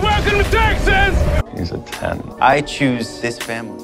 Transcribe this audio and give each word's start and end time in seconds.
Hi, 0.00 0.22
welcome 0.22 0.44
to 0.44 0.50
Texas! 0.52 1.58
He's 1.58 1.72
a 1.72 1.78
10. 1.78 2.34
I 2.40 2.60
choose 2.60 3.20
this 3.20 3.36
family. 3.36 3.82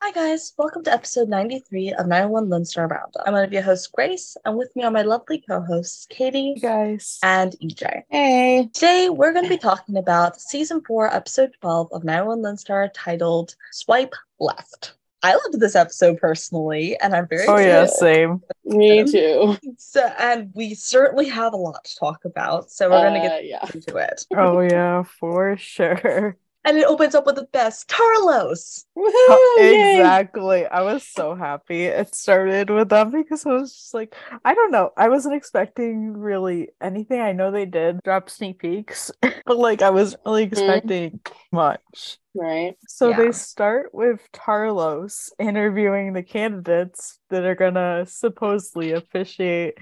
Hi 0.00 0.12
guys, 0.12 0.52
welcome 0.56 0.84
to 0.84 0.92
episode 0.92 1.28
93 1.28 1.94
of 1.94 2.06
911 2.06 2.48
Lone 2.50 2.64
Star 2.64 2.86
Roundup. 2.86 3.22
I'm 3.26 3.32
one 3.32 3.42
of 3.42 3.52
your 3.52 3.62
hosts, 3.62 3.88
Grace, 3.88 4.36
and 4.44 4.56
with 4.56 4.70
me 4.76 4.84
are 4.84 4.90
my 4.92 5.02
lovely 5.02 5.42
co-hosts, 5.48 6.06
Katie 6.08 6.54
guys. 6.62 7.18
and 7.24 7.56
EJ. 7.60 8.02
Hey. 8.10 8.70
Today 8.72 9.08
we're 9.10 9.32
going 9.32 9.44
to 9.44 9.50
be 9.50 9.58
talking 9.58 9.96
about 9.96 10.40
season 10.40 10.82
4, 10.86 11.12
episode 11.12 11.50
12 11.60 11.88
of 11.92 12.04
911 12.04 12.42
Lone 12.44 12.56
Star 12.56 12.88
titled 12.94 13.56
Swipe 13.72 14.14
Left. 14.38 14.94
I 15.24 15.34
loved 15.34 15.58
this 15.58 15.74
episode 15.74 16.18
personally, 16.18 16.98
and 17.00 17.14
I'm 17.14 17.26
very 17.26 17.48
Oh 17.48 17.56
yeah, 17.58 17.86
same. 17.86 18.42
Me 18.64 19.04
too. 19.04 19.56
So, 19.78 20.00
and 20.18 20.50
we 20.54 20.74
certainly 20.74 21.28
have 21.28 21.52
a 21.52 21.56
lot 21.56 21.84
to 21.84 21.96
talk 21.96 22.24
about, 22.24 22.70
so 22.70 22.90
we're 22.90 23.00
going 23.00 23.14
to 23.14 23.20
Uh, 23.20 23.22
get 23.22 23.46
yeah. 23.46 23.70
into 23.72 23.96
it. 23.96 24.26
Oh 24.36 24.60
yeah, 24.60 25.02
for 25.02 25.56
sure. 25.56 26.36
And 26.66 26.78
it 26.78 26.86
opens 26.86 27.14
up 27.14 27.26
with 27.26 27.34
the 27.36 27.44
best 27.52 27.88
Tarlos. 27.88 28.84
Woohoo! 28.96 29.58
Yay! 29.58 29.98
exactly. 30.00 30.66
I 30.66 30.80
was 30.80 31.06
so 31.06 31.34
happy 31.34 31.84
it 31.84 32.14
started 32.14 32.70
with 32.70 32.88
them 32.88 33.10
because 33.10 33.44
I 33.44 33.52
was 33.52 33.74
just 33.74 33.92
like, 33.92 34.14
I 34.44 34.54
don't 34.54 34.70
know. 34.70 34.90
I 34.96 35.10
wasn't 35.10 35.34
expecting 35.34 36.14
really 36.16 36.70
anything. 36.80 37.20
I 37.20 37.32
know 37.32 37.50
they 37.50 37.66
did 37.66 38.00
drop 38.02 38.30
sneak 38.30 38.60
peeks, 38.60 39.10
but 39.20 39.58
like 39.58 39.82
I 39.82 39.90
wasn't 39.90 40.22
really 40.24 40.44
expecting 40.44 41.20
much. 41.52 42.18
Right. 42.34 42.76
So 42.88 43.10
Yeah. 43.10 43.16
they 43.16 43.32
start 43.32 43.94
with 43.94 44.20
Tarlos 44.32 45.30
interviewing 45.38 46.12
the 46.12 46.22
candidates 46.22 47.18
that 47.30 47.44
are 47.44 47.54
gonna 47.54 48.06
supposedly 48.06 48.92
officiate 48.92 49.78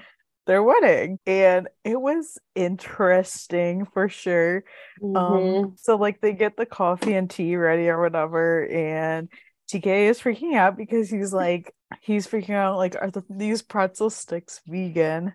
their 0.47 0.62
wedding. 0.62 1.19
And 1.27 1.69
it 1.84 2.01
was 2.01 2.38
interesting 2.55 3.86
for 3.86 4.09
sure. 4.09 4.64
Mhm. 5.00 5.64
Um, 5.64 5.77
so 5.77 5.97
like 5.97 6.20
they 6.20 6.33
get 6.33 6.56
the 6.56 6.67
coffee 6.67 7.14
and 7.14 7.31
tea 7.31 7.56
ready 7.56 7.89
or 7.89 8.00
whatever, 8.00 8.66
and 8.69 9.28
TK 9.69 10.09
is 10.09 10.20
freaking 10.20 10.55
out 10.55 10.77
because 10.77 11.09
he's 11.11 11.33
like 11.34 11.75
he's 12.03 12.27
freaking 12.27 12.55
out 12.55 12.77
like 12.77 12.97
are 13.00 13.11
the, 13.11 13.25
these 13.31 13.62
pretzel 13.62 14.11
sticks 14.11 14.61
vegan? 14.66 15.34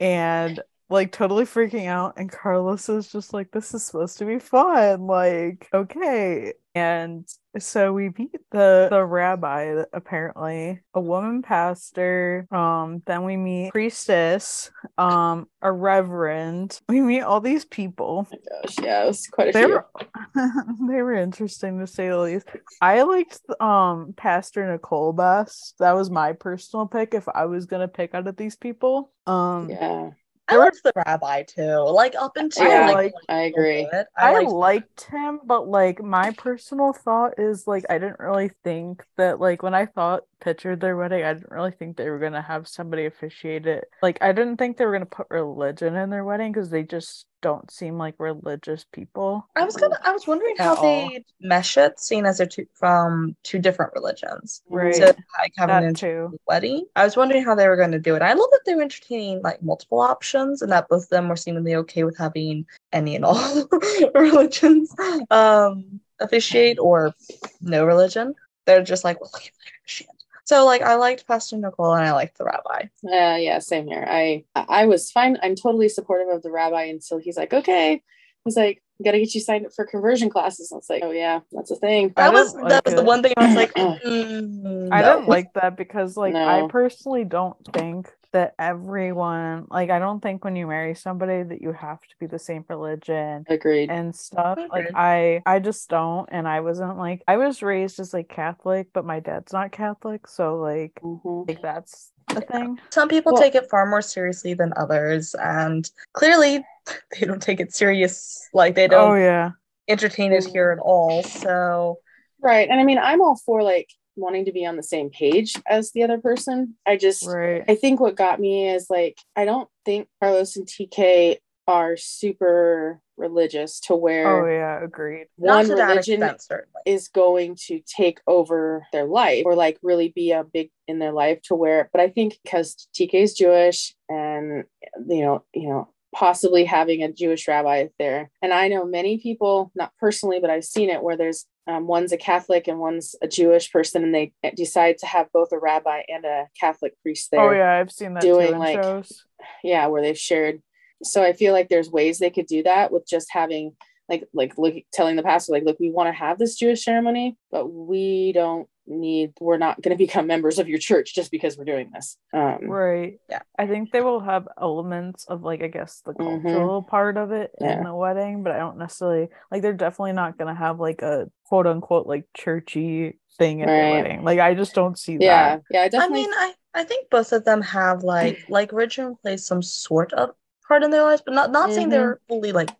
And 0.00 0.60
like 0.92 1.12
totally 1.12 1.44
freaking 1.44 1.86
out, 1.86 2.14
and 2.18 2.30
Carlos 2.30 2.88
is 2.88 3.10
just 3.10 3.32
like, 3.32 3.50
this 3.50 3.74
is 3.74 3.84
supposed 3.84 4.18
to 4.18 4.24
be 4.26 4.38
fun, 4.38 5.06
like 5.06 5.68
okay. 5.74 6.54
And 6.74 7.28
so 7.58 7.92
we 7.92 8.10
meet 8.16 8.34
the 8.50 8.88
the 8.90 9.04
rabbi 9.04 9.84
apparently, 9.92 10.80
a 10.94 11.00
woman 11.00 11.42
pastor. 11.42 12.46
Um, 12.50 13.02
then 13.06 13.24
we 13.24 13.36
meet 13.36 13.72
priestess, 13.72 14.70
um, 14.96 15.48
a 15.60 15.70
reverend. 15.70 16.80
We 16.88 17.00
meet 17.02 17.20
all 17.22 17.40
these 17.40 17.64
people. 17.66 18.26
Oh 18.32 18.36
my 18.36 18.38
gosh, 18.62 18.76
yeah, 18.82 19.04
it 19.04 19.06
was 19.08 19.26
quite 19.26 19.48
a 19.48 19.52
They 19.52 19.64
few. 19.64 19.74
were 19.74 19.86
they 20.88 21.02
were 21.02 21.14
interesting 21.14 21.78
to 21.80 21.86
say 21.86 22.08
the 22.08 22.18
least. 22.18 22.48
I 22.80 23.02
liked 23.02 23.40
um 23.60 24.14
Pastor 24.16 24.66
Nicole 24.70 25.12
best. 25.12 25.74
That 25.78 25.92
was 25.92 26.10
my 26.10 26.32
personal 26.32 26.86
pick 26.86 27.14
if 27.14 27.28
I 27.28 27.46
was 27.46 27.66
gonna 27.66 27.88
pick 27.88 28.14
out 28.14 28.26
of 28.26 28.36
these 28.36 28.56
people. 28.56 29.12
Um 29.26 29.68
Yeah, 29.68 30.10
I 30.52 30.56
liked 30.56 30.82
the 30.82 30.92
rabbi 30.94 31.42
too. 31.42 31.78
Like 31.88 32.14
up 32.14 32.36
until 32.36 32.68
Yeah, 32.68 32.86
like, 32.86 32.96
like- 32.96 33.14
I 33.28 33.40
agree. 33.42 33.88
it, 33.92 34.06
I, 34.16 34.32
liked- 34.34 34.50
liked 34.50 35.02
him, 35.04 35.40
but 35.44 35.68
like 35.68 36.02
my 36.02 36.30
personal 36.32 36.92
thought 36.92 37.38
is 37.38 37.66
like 37.66 37.84
I 37.90 37.98
didn't 37.98 38.20
really 38.20 38.50
think 38.64 39.04
that 39.16 39.40
like 39.40 39.62
when 39.62 39.74
I 39.74 39.86
thought 39.86 40.22
pictured 40.42 40.80
their 40.80 40.96
wedding, 40.96 41.24
I 41.24 41.34
didn't 41.34 41.50
really 41.50 41.70
think 41.70 41.96
they 41.96 42.10
were 42.10 42.18
gonna 42.18 42.42
have 42.42 42.68
somebody 42.68 43.06
officiate 43.06 43.66
it. 43.66 43.88
Like 44.02 44.18
I 44.20 44.32
didn't 44.32 44.58
think 44.58 44.76
they 44.76 44.84
were 44.84 44.92
gonna 44.92 45.06
put 45.06 45.28
religion 45.30 45.96
in 45.96 46.10
their 46.10 46.24
wedding 46.24 46.52
because 46.52 46.68
they 46.68 46.82
just 46.82 47.26
don't 47.42 47.70
seem 47.70 47.98
like 47.98 48.14
religious 48.18 48.84
people. 48.92 49.46
I 49.56 49.64
was 49.64 49.76
gonna. 49.76 49.98
I 50.04 50.12
was 50.12 50.26
wondering 50.26 50.56
how 50.56 50.76
all. 50.76 50.82
they 50.82 51.24
mesh 51.40 51.76
it, 51.76 51.98
seeing 52.00 52.24
as 52.24 52.38
they're 52.38 52.46
two 52.46 52.66
from 52.74 53.36
two 53.42 53.58
different 53.58 53.92
religions. 53.94 54.62
Right. 54.68 54.94
So 54.94 55.06
like 55.38 55.52
having 55.56 55.74
That 55.74 55.84
an 55.84 55.94
too. 55.94 56.38
wedding. 56.46 56.86
I 56.96 57.04
was 57.04 57.16
wondering 57.16 57.44
how 57.44 57.54
they 57.54 57.68
were 57.68 57.76
going 57.76 57.90
to 57.92 57.98
do 57.98 58.14
it. 58.14 58.22
I 58.22 58.32
love 58.32 58.48
that 58.52 58.60
they 58.64 58.74
were 58.74 58.82
entertaining 58.82 59.42
like 59.42 59.62
multiple 59.62 60.00
options, 60.00 60.62
and 60.62 60.70
that 60.72 60.88
both 60.88 61.04
of 61.04 61.08
them 61.10 61.28
were 61.28 61.36
seemingly 61.36 61.74
okay 61.76 62.04
with 62.04 62.16
having 62.16 62.64
any 62.92 63.16
and 63.16 63.24
all 63.24 63.68
religions 64.14 64.94
um, 65.30 66.00
officiate 66.20 66.78
or 66.78 67.14
no 67.60 67.84
religion. 67.84 68.34
They're 68.66 68.84
just 68.84 69.02
like, 69.04 69.20
well, 69.20 69.30
look 69.32 69.42
at 69.42 69.50
their 69.64 69.72
shit. 69.84 70.06
So 70.52 70.66
like, 70.66 70.82
I 70.82 70.96
liked 70.96 71.26
Pastor 71.26 71.56
Nicole 71.56 71.94
and 71.94 72.04
I 72.04 72.12
liked 72.12 72.36
the 72.36 72.44
rabbi. 72.44 72.82
Uh, 73.06 73.36
yeah, 73.36 73.58
same 73.58 73.86
here. 73.86 74.06
I 74.06 74.44
I 74.54 74.84
was 74.84 75.10
fine. 75.10 75.38
I'm 75.42 75.56
totally 75.56 75.88
supportive 75.88 76.28
of 76.28 76.42
the 76.42 76.50
rabbi 76.50 76.82
until 76.82 77.16
he's 77.16 77.38
like, 77.38 77.54
okay. 77.54 78.02
He's 78.44 78.58
like, 78.58 78.82
gotta 79.02 79.18
get 79.18 79.34
you 79.34 79.40
signed 79.40 79.66
up 79.66 79.72
for 79.72 79.84
conversion 79.86 80.30
classes. 80.30 80.70
And 80.72 80.78
it's 80.78 80.90
like, 80.90 81.02
oh 81.04 81.10
yeah, 81.10 81.40
that's 81.52 81.70
a 81.70 81.76
thing. 81.76 82.12
I 82.16 82.22
That 82.24 82.32
was 82.32 82.52
didn't 82.52 82.68
that 82.68 82.74
like 82.74 82.84
was 82.86 82.94
the 82.94 83.04
one 83.04 83.22
thing 83.22 83.32
I 83.36 83.46
was 83.46 83.56
like, 83.56 83.74
mm, 83.74 84.88
I 84.92 85.02
no. 85.02 85.14
didn't 85.16 85.28
like 85.28 85.52
that 85.54 85.76
because 85.76 86.16
like 86.16 86.34
I 86.34 86.66
personally 86.68 87.24
don't 87.24 87.56
think 87.72 88.10
that 88.32 88.54
everyone 88.58 89.66
like 89.70 89.90
I 89.90 89.98
don't 89.98 90.20
think 90.20 90.42
when 90.44 90.56
you 90.56 90.66
marry 90.66 90.94
somebody 90.94 91.42
that 91.42 91.60
you 91.60 91.72
have 91.72 92.00
to 92.00 92.14
be 92.18 92.26
the 92.26 92.38
same 92.38 92.64
religion 92.68 93.44
Agreed. 93.48 93.90
and 93.90 94.14
stuff. 94.16 94.58
Like 94.70 94.88
I 94.94 95.42
I 95.44 95.58
just 95.58 95.88
don't 95.90 96.28
and 96.32 96.48
I 96.48 96.60
wasn't 96.60 96.96
like 96.96 97.22
I 97.28 97.36
was 97.36 97.62
raised 97.62 98.00
as 98.00 98.14
like 98.14 98.28
Catholic, 98.28 98.88
but 98.94 99.04
my 99.04 99.20
dad's 99.20 99.52
not 99.52 99.70
Catholic, 99.72 100.26
so 100.26 100.56
like 100.56 100.98
Mhm. 101.02 101.46
like 101.48 101.60
that's 101.60 102.10
the 102.28 102.40
thing. 102.40 102.78
Some 102.88 103.08
people 103.08 103.32
Well- 103.34 103.42
take 103.42 103.54
it 103.54 103.68
far 103.68 103.84
more 103.84 104.00
seriously 104.00 104.54
than 104.54 104.72
others, 104.76 105.34
and 105.34 105.90
clearly 106.14 106.64
they 107.20 107.26
don't 107.26 107.42
take 107.42 107.60
it 107.60 107.74
serious. 107.74 108.48
Like 108.52 108.74
they 108.74 108.88
don't 108.88 109.12
Oh 109.12 109.14
yeah. 109.14 109.50
entertain 109.88 110.32
it 110.32 110.44
here 110.46 110.70
at 110.70 110.78
all. 110.78 111.22
So 111.22 111.98
Right. 112.40 112.68
And 112.68 112.80
I 112.80 112.84
mean, 112.84 112.98
I'm 112.98 113.20
all 113.20 113.36
for 113.46 113.62
like 113.62 113.88
wanting 114.16 114.44
to 114.46 114.52
be 114.52 114.66
on 114.66 114.76
the 114.76 114.82
same 114.82 115.10
page 115.10 115.54
as 115.66 115.92
the 115.92 116.02
other 116.02 116.18
person. 116.18 116.76
I 116.86 116.96
just 116.96 117.26
Right. 117.26 117.64
I 117.68 117.74
think 117.76 118.00
what 118.00 118.16
got 118.16 118.40
me 118.40 118.68
is 118.68 118.88
like 118.90 119.16
I 119.36 119.44
don't 119.44 119.68
think 119.84 120.08
Carlos 120.20 120.56
and 120.56 120.66
TK 120.66 121.38
are 121.68 121.96
super 121.96 123.00
religious 123.16 123.78
to 123.78 123.94
where 123.94 124.26
Oh 124.26 124.46
yeah, 124.50 124.82
agreed. 124.82 125.28
one 125.36 125.66
to 125.68 125.74
religion 125.74 126.22
extent, 126.24 126.64
is 126.84 127.06
going 127.08 127.56
to 127.68 127.80
take 127.86 128.20
over 128.26 128.84
their 128.92 129.04
life 129.04 129.44
or 129.46 129.54
like 129.54 129.78
really 129.80 130.08
be 130.08 130.32
a 130.32 130.42
big 130.42 130.70
in 130.88 130.98
their 130.98 131.12
life 131.12 131.40
to 131.42 131.54
where 131.54 131.88
but 131.92 132.00
I 132.00 132.08
think 132.08 132.38
because 132.42 132.88
TK 132.94 133.14
is 133.14 133.34
Jewish 133.34 133.94
and 134.08 134.64
you 135.06 135.22
know, 135.22 135.44
you 135.54 135.68
know, 135.68 135.88
possibly 136.14 136.64
having 136.64 137.02
a 137.02 137.12
Jewish 137.12 137.48
rabbi 137.48 137.88
there. 137.98 138.30
And 138.42 138.52
I 138.52 138.68
know 138.68 138.84
many 138.84 139.18
people, 139.18 139.72
not 139.74 139.92
personally, 139.98 140.40
but 140.40 140.50
I've 140.50 140.64
seen 140.64 140.90
it 140.90 141.02
where 141.02 141.16
there's 141.16 141.46
um, 141.66 141.86
one's 141.86 142.12
a 142.12 142.16
Catholic 142.16 142.66
and 142.66 142.80
one's 142.80 143.14
a 143.22 143.28
Jewish 143.28 143.70
person, 143.70 144.02
and 144.02 144.14
they 144.14 144.32
decide 144.56 144.98
to 144.98 145.06
have 145.06 145.28
both 145.32 145.52
a 145.52 145.58
rabbi 145.58 146.02
and 146.08 146.24
a 146.24 146.48
Catholic 146.58 146.94
priest 147.02 147.30
there 147.30 147.40
Oh 147.40 147.52
yeah, 147.52 147.78
I've 147.78 147.92
seen 147.92 148.14
that 148.14 148.22
doing, 148.22 148.52
in 148.52 148.58
like, 148.58 148.82
shows. 148.82 149.24
yeah 149.62 149.86
where 149.86 150.02
they've 150.02 150.18
shared 150.18 150.60
so 151.04 151.22
i 151.22 151.32
feel 151.32 151.52
like 151.52 151.68
there's 151.68 151.90
ways 151.90 152.18
they 152.18 152.30
could 152.30 152.46
do 152.46 152.62
that 152.62 152.92
with 152.92 153.06
just 153.06 153.28
having 153.30 153.74
like 154.08 154.24
like 154.32 154.56
look 154.58 154.74
telling 154.92 155.16
the 155.16 155.22
pastor 155.22 155.52
like 155.52 155.64
look 155.64 155.78
we 155.80 155.90
want 155.90 156.08
to 156.08 156.12
have 156.12 156.38
this 156.38 156.56
jewish 156.56 156.84
ceremony 156.84 157.36
but 157.50 157.66
we 157.66 158.32
don't 158.32 158.68
need 158.86 159.32
we're 159.40 159.58
not 159.58 159.80
going 159.80 159.96
to 159.96 160.04
become 160.04 160.26
members 160.26 160.58
of 160.58 160.68
your 160.68 160.78
church 160.78 161.14
just 161.14 161.30
because 161.30 161.56
we're 161.56 161.64
doing 161.64 161.90
this 161.94 162.16
um 162.32 162.58
Right. 162.68 163.20
Yeah. 163.28 163.42
I 163.56 163.66
think 163.66 163.92
they 163.92 164.00
will 164.00 164.20
have 164.20 164.48
elements 164.60 165.24
of 165.26 165.42
like 165.42 165.62
I 165.62 165.68
guess 165.68 166.00
the 166.04 166.12
Mhm. 166.14 166.42
cultural 166.42 166.82
part 166.82 167.16
of 167.16 167.30
it 167.30 167.52
Yeah. 167.60 167.78
in 167.78 167.84
the 167.84 167.94
wedding, 167.94 168.42
but 168.42 168.52
I 168.52 168.58
don't 168.58 168.78
necessarily 168.78 169.28
like 169.50 169.62
they're 169.62 169.72
definitely 169.72 170.12
not 170.14 170.36
gonna 170.36 170.54
have 170.54 170.80
like 170.80 171.02
a 171.02 171.30
quote 171.44 171.66
unquote 171.66 172.06
like 172.06 172.24
churchy 172.36 173.18
thing 173.38 173.62
at 173.62 173.66
the 173.68 173.90
wedding. 173.92 174.24
Like 174.24 174.40
I 174.40 174.54
just 174.54 174.74
don't 174.74 174.98
see 174.98 175.16
yeah 175.20 175.56
that. 175.58 175.62
yeah 175.70 175.88
yeah 175.92 176.00
I 176.00 176.04
I 176.06 176.08
mean, 176.08 176.30
I, 176.34 176.52
I 176.74 176.84
think 176.84 177.08
both 177.08 177.32
of 177.32 177.44
them 177.44 177.62
have 177.62 178.02
like 178.02 178.38
like 178.48 178.72
religion 178.72 179.16
plays 179.22 179.46
some 179.46 179.62
sort 179.62 180.12
of 180.12 180.30
part 180.66 180.82
in 180.82 180.90
their 180.90 181.04
lives, 181.04 181.22
but 181.24 181.34
not 181.34 181.52
not 181.52 181.72
saying 181.72 181.86
Mhm. 181.86 181.90
they're 181.90 182.20
fully 182.28 182.50
like 182.52 182.70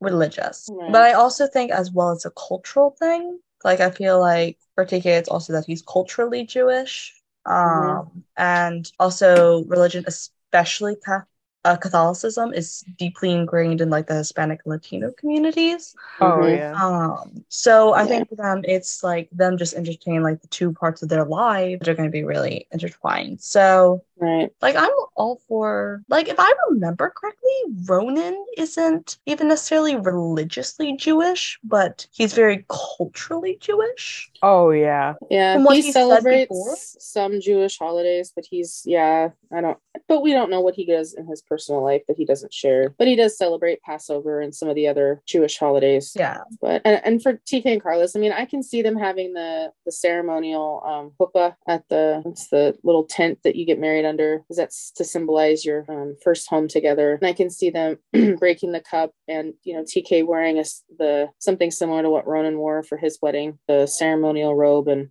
religious. 0.00 0.68
Right. 0.70 0.92
But 0.92 1.02
I 1.02 1.12
also 1.14 1.46
think 1.46 1.70
as 1.72 1.90
well 1.90 2.10
as 2.10 2.24
a 2.24 2.30
cultural 2.32 2.90
thing. 2.98 3.40
Like 3.64 3.80
I 3.80 3.90
feel 3.90 4.20
like 4.20 4.58
for 4.74 4.84
TK 4.84 5.16
it's 5.16 5.28
also 5.28 5.52
that 5.54 5.66
he's 5.66 5.82
culturally 5.82 6.44
Jewish. 6.46 7.14
Um 7.46 8.04
Mhm. 8.04 8.22
and 8.36 8.90
also 8.98 9.64
religion, 9.64 10.04
especially 10.06 10.96
Cath- 11.04 11.26
uh, 11.64 11.76
Catholicism, 11.76 12.52
is 12.54 12.84
deeply 12.98 13.32
ingrained 13.32 13.80
in 13.80 13.90
like 13.90 14.06
the 14.06 14.14
Hispanic 14.14 14.60
and 14.64 14.72
Latino 14.72 15.10
communities. 15.12 15.94
Oh 16.20 16.46
Mhm. 16.46 16.46
yeah. 16.46 16.80
Um, 16.80 17.44
so 17.48 17.94
I 17.94 18.06
Yeah. 18.06 18.06
think 18.06 18.28
for 18.28 18.36
them, 18.36 18.62
it's 18.64 19.02
like 19.02 19.28
them 19.32 19.56
just 19.58 19.74
entertaining 19.74 20.22
like 20.22 20.40
the 20.40 20.48
two 20.48 20.72
parts 20.72 21.02
of 21.02 21.08
their 21.08 21.24
life 21.24 21.78
that 21.80 21.88
are 21.88 21.94
going 21.94 22.08
to 22.08 22.12
be 22.12 22.24
really 22.24 22.66
intertwined. 22.70 23.40
So 23.40 24.04
Right. 24.20 24.50
Like 24.60 24.76
I'm 24.76 24.90
all 25.16 25.40
for 25.48 26.02
like 26.08 26.28
if 26.28 26.36
I 26.38 26.52
remember 26.70 27.12
correctly, 27.14 27.50
Ronen 27.84 28.34
isn't 28.56 29.18
even 29.26 29.48
necessarily 29.48 29.96
religiously 29.96 30.96
Jewish, 30.96 31.58
but 31.62 32.06
he's 32.12 32.34
very 32.34 32.64
culturally 32.68 33.58
Jewish. 33.60 34.30
Oh 34.42 34.70
yeah. 34.70 35.14
Yeah. 35.30 35.54
From 35.54 35.64
what 35.64 35.76
he 35.76 35.82
he 35.82 35.92
celebrates 35.92 36.96
some 36.98 37.40
Jewish 37.40 37.78
holidays, 37.78 38.32
but 38.34 38.44
he's 38.48 38.82
yeah, 38.84 39.30
I 39.52 39.60
don't 39.60 39.78
but 40.08 40.22
we 40.22 40.32
don't 40.32 40.50
know 40.50 40.60
what 40.60 40.74
he 40.74 40.84
does 40.84 41.14
in 41.14 41.26
his 41.26 41.42
personal 41.42 41.82
life 41.82 42.02
that 42.08 42.16
he 42.16 42.24
doesn't 42.24 42.52
share. 42.52 42.94
But 42.98 43.06
he 43.06 43.16
does 43.16 43.36
celebrate 43.36 43.82
Passover 43.82 44.40
and 44.40 44.54
some 44.54 44.68
of 44.68 44.74
the 44.74 44.88
other 44.88 45.22
Jewish 45.26 45.58
holidays. 45.58 46.12
Yeah. 46.16 46.38
But 46.60 46.82
and, 46.84 47.00
and 47.04 47.22
for 47.22 47.34
TK 47.34 47.66
and 47.66 47.82
Carlos, 47.82 48.16
I 48.16 48.18
mean, 48.18 48.32
I 48.32 48.44
can 48.44 48.62
see 48.62 48.82
them 48.82 48.96
having 48.96 49.34
the 49.34 49.72
the 49.84 49.92
ceremonial 49.92 50.82
um 50.84 51.12
huppah 51.20 51.54
at 51.66 51.88
the 51.88 52.22
it's 52.26 52.48
the 52.48 52.76
little 52.82 53.04
tent 53.04 53.40
that 53.44 53.56
you 53.56 53.64
get 53.64 53.78
married 53.78 54.04
under, 54.08 54.38
because 54.38 54.56
that's 54.56 54.90
to 54.92 55.04
symbolize 55.04 55.64
your 55.64 55.84
um, 55.88 56.16
first 56.24 56.48
home 56.48 56.66
together. 56.66 57.14
And 57.14 57.26
I 57.26 57.32
can 57.32 57.50
see 57.50 57.70
them 57.70 57.98
breaking 58.38 58.72
the 58.72 58.80
cup, 58.80 59.12
and 59.28 59.54
you 59.62 59.74
know, 59.74 59.84
TK 59.84 60.26
wearing 60.26 60.56
a 60.56 60.62
s 60.62 60.82
the 60.98 61.28
something 61.38 61.70
similar 61.70 62.02
to 62.02 62.10
what 62.10 62.26
Ronen 62.26 62.56
wore 62.56 62.82
for 62.82 62.96
his 62.96 63.18
wedding, 63.22 63.58
the 63.68 63.86
ceremonial 63.86 64.54
robe 64.56 64.88
and 64.88 65.10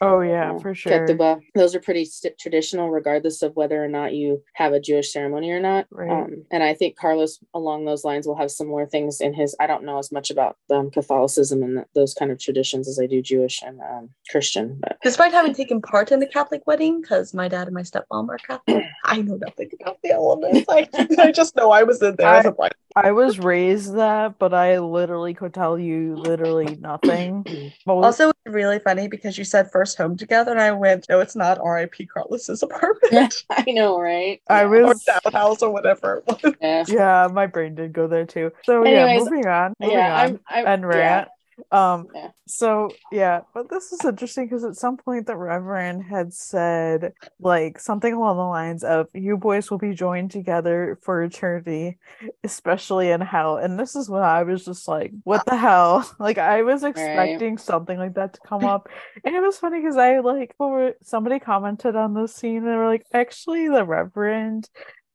Oh 0.00 0.20
yeah, 0.20 0.52
uh, 0.52 0.58
for 0.58 0.74
sure. 0.74 0.92
ketubah. 0.92 1.40
Those 1.54 1.74
are 1.74 1.80
pretty 1.80 2.04
st- 2.04 2.38
traditional, 2.38 2.90
regardless 2.90 3.42
of 3.42 3.56
whether 3.56 3.82
or 3.82 3.88
not 3.88 4.14
you 4.14 4.42
have 4.54 4.72
a 4.72 4.80
Jewish 4.80 5.12
ceremony 5.12 5.50
or 5.50 5.60
not. 5.60 5.86
Right. 5.90 6.10
Um, 6.10 6.44
and 6.50 6.62
I 6.62 6.74
think 6.74 6.96
Carlos, 6.96 7.38
along 7.54 7.84
those 7.84 8.04
lines, 8.04 8.26
will 8.26 8.36
have 8.36 8.50
similar 8.50 8.86
things 8.86 9.20
in 9.20 9.34
his. 9.34 9.56
I 9.60 9.66
don't 9.66 9.84
know 9.84 9.98
as 9.98 10.12
much 10.12 10.30
about 10.30 10.56
um, 10.70 10.90
Catholicism 10.90 11.62
and 11.62 11.76
th- 11.78 11.86
those 11.94 12.14
kind 12.14 12.30
of 12.30 12.38
traditions 12.38 12.88
as 12.88 12.98
I 13.02 13.06
do 13.06 13.22
Jewish 13.22 13.62
and 13.62 13.80
um, 13.80 14.10
Christian. 14.30 14.78
But 14.80 14.98
Despite 15.02 15.32
having 15.32 15.54
taken 15.54 15.80
part 15.80 16.12
in 16.12 16.20
the 16.20 16.26
Catholic 16.26 16.62
wedding, 16.66 17.00
because 17.00 17.34
my 17.34 17.48
dad 17.48 17.66
and 17.66 17.74
my 17.74 17.82
stepmom 17.82 18.28
are 18.28 18.35
Catholic, 18.38 18.84
I 19.04 19.22
know 19.22 19.36
nothing 19.36 19.70
about 19.80 19.98
the 20.02 20.10
elements. 20.10 20.68
I, 20.68 20.88
I 21.18 21.32
just 21.32 21.56
know 21.56 21.70
I 21.70 21.82
was 21.82 22.02
in 22.02 22.16
there 22.16 22.34
as 22.34 22.46
a 22.46 22.52
bride. 22.52 22.72
I 22.94 23.12
was 23.12 23.38
raised 23.38 23.94
that, 23.94 24.38
but 24.38 24.54
I 24.54 24.78
literally 24.78 25.34
could 25.34 25.52
tell 25.52 25.78
you 25.78 26.16
literally 26.16 26.76
nothing. 26.76 27.44
But 27.84 27.94
Also, 27.96 28.30
it's 28.30 28.38
really 28.46 28.78
funny 28.78 29.06
because 29.06 29.38
you 29.38 29.44
said 29.44 29.70
first 29.70 29.96
home 29.98 30.16
together, 30.16 30.50
and 30.50 30.60
I 30.60 30.72
went, 30.72 31.06
no, 31.08 31.20
it's 31.20 31.36
not 31.36 31.58
R.I.P. 31.58 32.06
Carlos's 32.06 32.62
apartment 32.62 33.44
I 33.50 33.64
know, 33.70 34.00
right? 34.00 34.40
I 34.48 34.64
Yeah. 34.64 34.68
was 34.84 35.04
or 35.06 35.20
townhouse 35.22 35.62
or 35.62 35.70
whatever 35.70 36.24
it 36.26 36.42
was. 36.42 36.54
Yeah. 36.60 36.84
yeah, 36.88 37.28
my 37.32 37.46
brain 37.46 37.74
did 37.74 37.92
go 37.92 38.06
there 38.06 38.26
too. 38.26 38.52
So 38.64 38.84
yeah, 38.84 39.06
moving 39.06 39.46
on. 39.46 39.74
Moving 39.80 39.96
Yeah, 39.98 40.14
on. 40.14 40.18
I'm, 40.18 40.40
I'm 40.48 40.66
and 40.66 40.86
rant. 40.88 41.28
Um 41.70 42.08
Yeah. 42.14 42.30
so 42.46 42.88
yeah, 43.10 43.40
but 43.54 43.68
this 43.68 43.92
is 43.92 44.04
interesting 44.04 44.46
because 44.46 44.64
at 44.64 44.76
some 44.76 44.96
point 44.96 45.26
the 45.26 45.36
Reverend 45.36 46.04
had 46.04 46.32
said 46.32 47.12
like 47.40 47.78
something 47.78 48.12
along 48.12 48.36
the 48.36 48.42
lines 48.44 48.84
of 48.84 49.08
you 49.14 49.36
boys 49.36 49.70
will 49.70 49.78
be 49.78 49.94
joined 49.94 50.30
together 50.30 50.98
for 51.02 51.22
eternity, 51.22 51.98
especially 52.44 53.10
in 53.10 53.20
hell. 53.20 53.56
And 53.56 53.78
this 53.78 53.96
is 53.96 54.08
when 54.08 54.22
I 54.22 54.42
was 54.44 54.64
just 54.64 54.86
like, 54.86 55.12
what 55.24 55.44
the 55.46 55.56
hell? 55.56 56.08
Like 56.18 56.38
I 56.38 56.62
was 56.62 56.82
expecting 56.84 57.58
something 57.58 57.98
like 57.98 58.14
that 58.14 58.34
to 58.34 58.40
come 58.40 58.64
up. 58.64 58.88
And 59.24 59.34
it 59.34 59.40
was 59.40 59.58
funny 59.58 59.80
because 59.80 59.96
I 59.96 60.18
like 60.20 60.54
somebody 61.02 61.38
commented 61.40 61.96
on 61.96 62.14
this 62.14 62.34
scene 62.34 62.58
and 62.58 62.66
they 62.66 62.76
were 62.76 62.86
like, 62.86 63.06
actually 63.12 63.68
the 63.68 63.84
Reverend 63.84 64.68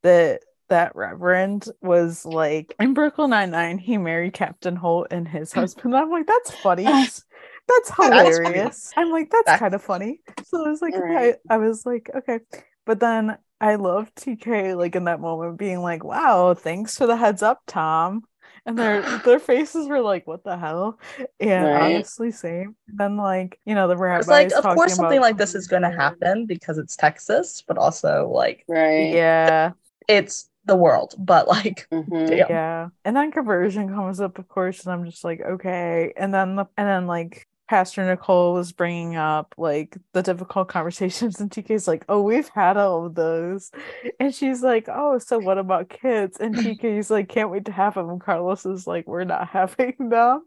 that 0.04 0.42
that 0.72 0.96
Reverend 0.96 1.66
was 1.82 2.26
like 2.26 2.74
in 2.80 2.94
Brooklyn 2.94 3.30
Nine 3.30 3.52
Nine, 3.52 3.78
he 3.78 3.98
married 3.98 4.34
Captain 4.34 4.76
Holt 4.76 5.08
and 5.12 5.28
his 5.28 5.54
husband. 5.60 5.96
I'm 5.96 6.10
like, 6.10 6.28
that's 6.28 6.52
funny. 6.52 6.86
That's 7.68 7.96
hilarious. 7.96 8.92
I'm 8.98 9.12
like, 9.12 9.30
that's 9.30 9.46
That's- 9.46 9.60
kind 9.60 9.74
of 9.76 9.82
funny. 9.84 10.20
So 10.46 10.66
I 10.66 10.70
was 10.70 10.82
like, 10.82 10.94
Right. 10.96 11.36
I, 11.50 11.54
I 11.54 11.58
was 11.58 11.86
like, 11.86 12.10
okay. 12.14 12.40
But 12.86 13.00
then 13.00 13.38
I 13.62 13.76
love 13.76 14.14
TK 14.16 14.76
like 14.76 14.96
in 14.96 15.06
that 15.06 15.22
moment 15.22 15.58
being 15.58 15.80
like, 15.80 16.04
wow, 16.04 16.54
thanks 16.54 16.98
for 16.98 17.06
the 17.08 17.16
heads 17.16 17.42
up, 17.44 17.62
Tom. 17.68 18.24
And 18.66 18.78
their 18.78 19.02
their 19.26 19.40
faces 19.40 19.88
were 19.88 20.02
like, 20.02 20.28
what 20.28 20.44
the 20.44 20.58
hell? 20.58 21.00
And 21.40 21.66
Right. 21.66 21.96
honestly, 21.96 22.32
same. 22.32 22.76
then 22.88 23.16
like, 23.16 23.58
you 23.64 23.76
know, 23.76 23.88
the 23.88 23.96
rabbis 23.96 24.22
It's 24.24 24.28
like, 24.30 24.52
of 24.52 24.76
course, 24.76 24.96
something 24.96 25.20
about- 25.20 25.28
like 25.28 25.38
this 25.38 25.56
is 25.56 25.68
going 25.68 25.84
to 25.84 25.92
happen 25.92 26.48
because 26.48 26.78
it's 26.78 26.98
Texas, 26.98 27.64
but 27.66 27.78
also 27.78 28.28
like 28.34 28.66
Right. 28.68 29.14
Yeah. 29.14 29.72
it's 30.10 30.50
the 30.66 30.76
world. 30.76 31.14
But 31.18 31.48
like, 31.48 31.88
Mhm. 31.92 32.28
damn. 32.28 32.50
Yeah. 32.50 32.90
And 33.06 33.16
then 33.16 33.32
conversion 33.32 33.90
comes 33.90 34.20
up, 34.22 34.38
of 34.40 34.48
course, 34.48 34.84
and 34.86 34.94
I'm 34.94 35.06
just 35.06 35.24
like, 35.24 35.42
okay. 35.42 36.14
And 36.18 36.34
then 36.34 36.56
the 36.56 36.66
and 36.78 36.88
then 36.88 37.08
like 37.08 37.48
Pastor 37.68 38.04
Nicole 38.06 38.54
was 38.54 38.74
bringing 38.74 39.16
up 39.16 39.56
like 39.58 39.98
the 40.12 40.22
difficult 40.22 40.68
conversations, 40.76 41.40
and 41.40 41.50
TK's 41.50 41.88
like, 41.88 42.04
oh, 42.10 42.22
we've 42.22 42.50
had 42.50 42.76
all 42.78 43.06
of 43.06 43.16
those, 43.16 43.72
and 44.20 44.36
she's 44.36 44.62
like, 44.62 44.88
oh, 44.90 45.18
so 45.20 45.40
what 45.40 45.58
about 45.58 45.90
kids? 45.90 46.38
And 46.38 46.54
TK's 46.58 47.10
like, 47.10 47.30
can't 47.30 47.50
wait 47.50 47.66
to 47.66 47.72
have 47.72 47.94
them. 47.96 48.10
And 48.10 48.20
Carlos 48.20 48.66
is 48.66 48.86
like, 48.88 49.08
we're 49.08 49.24
not 49.24 49.48
having 49.48 49.96
them, 50.10 50.44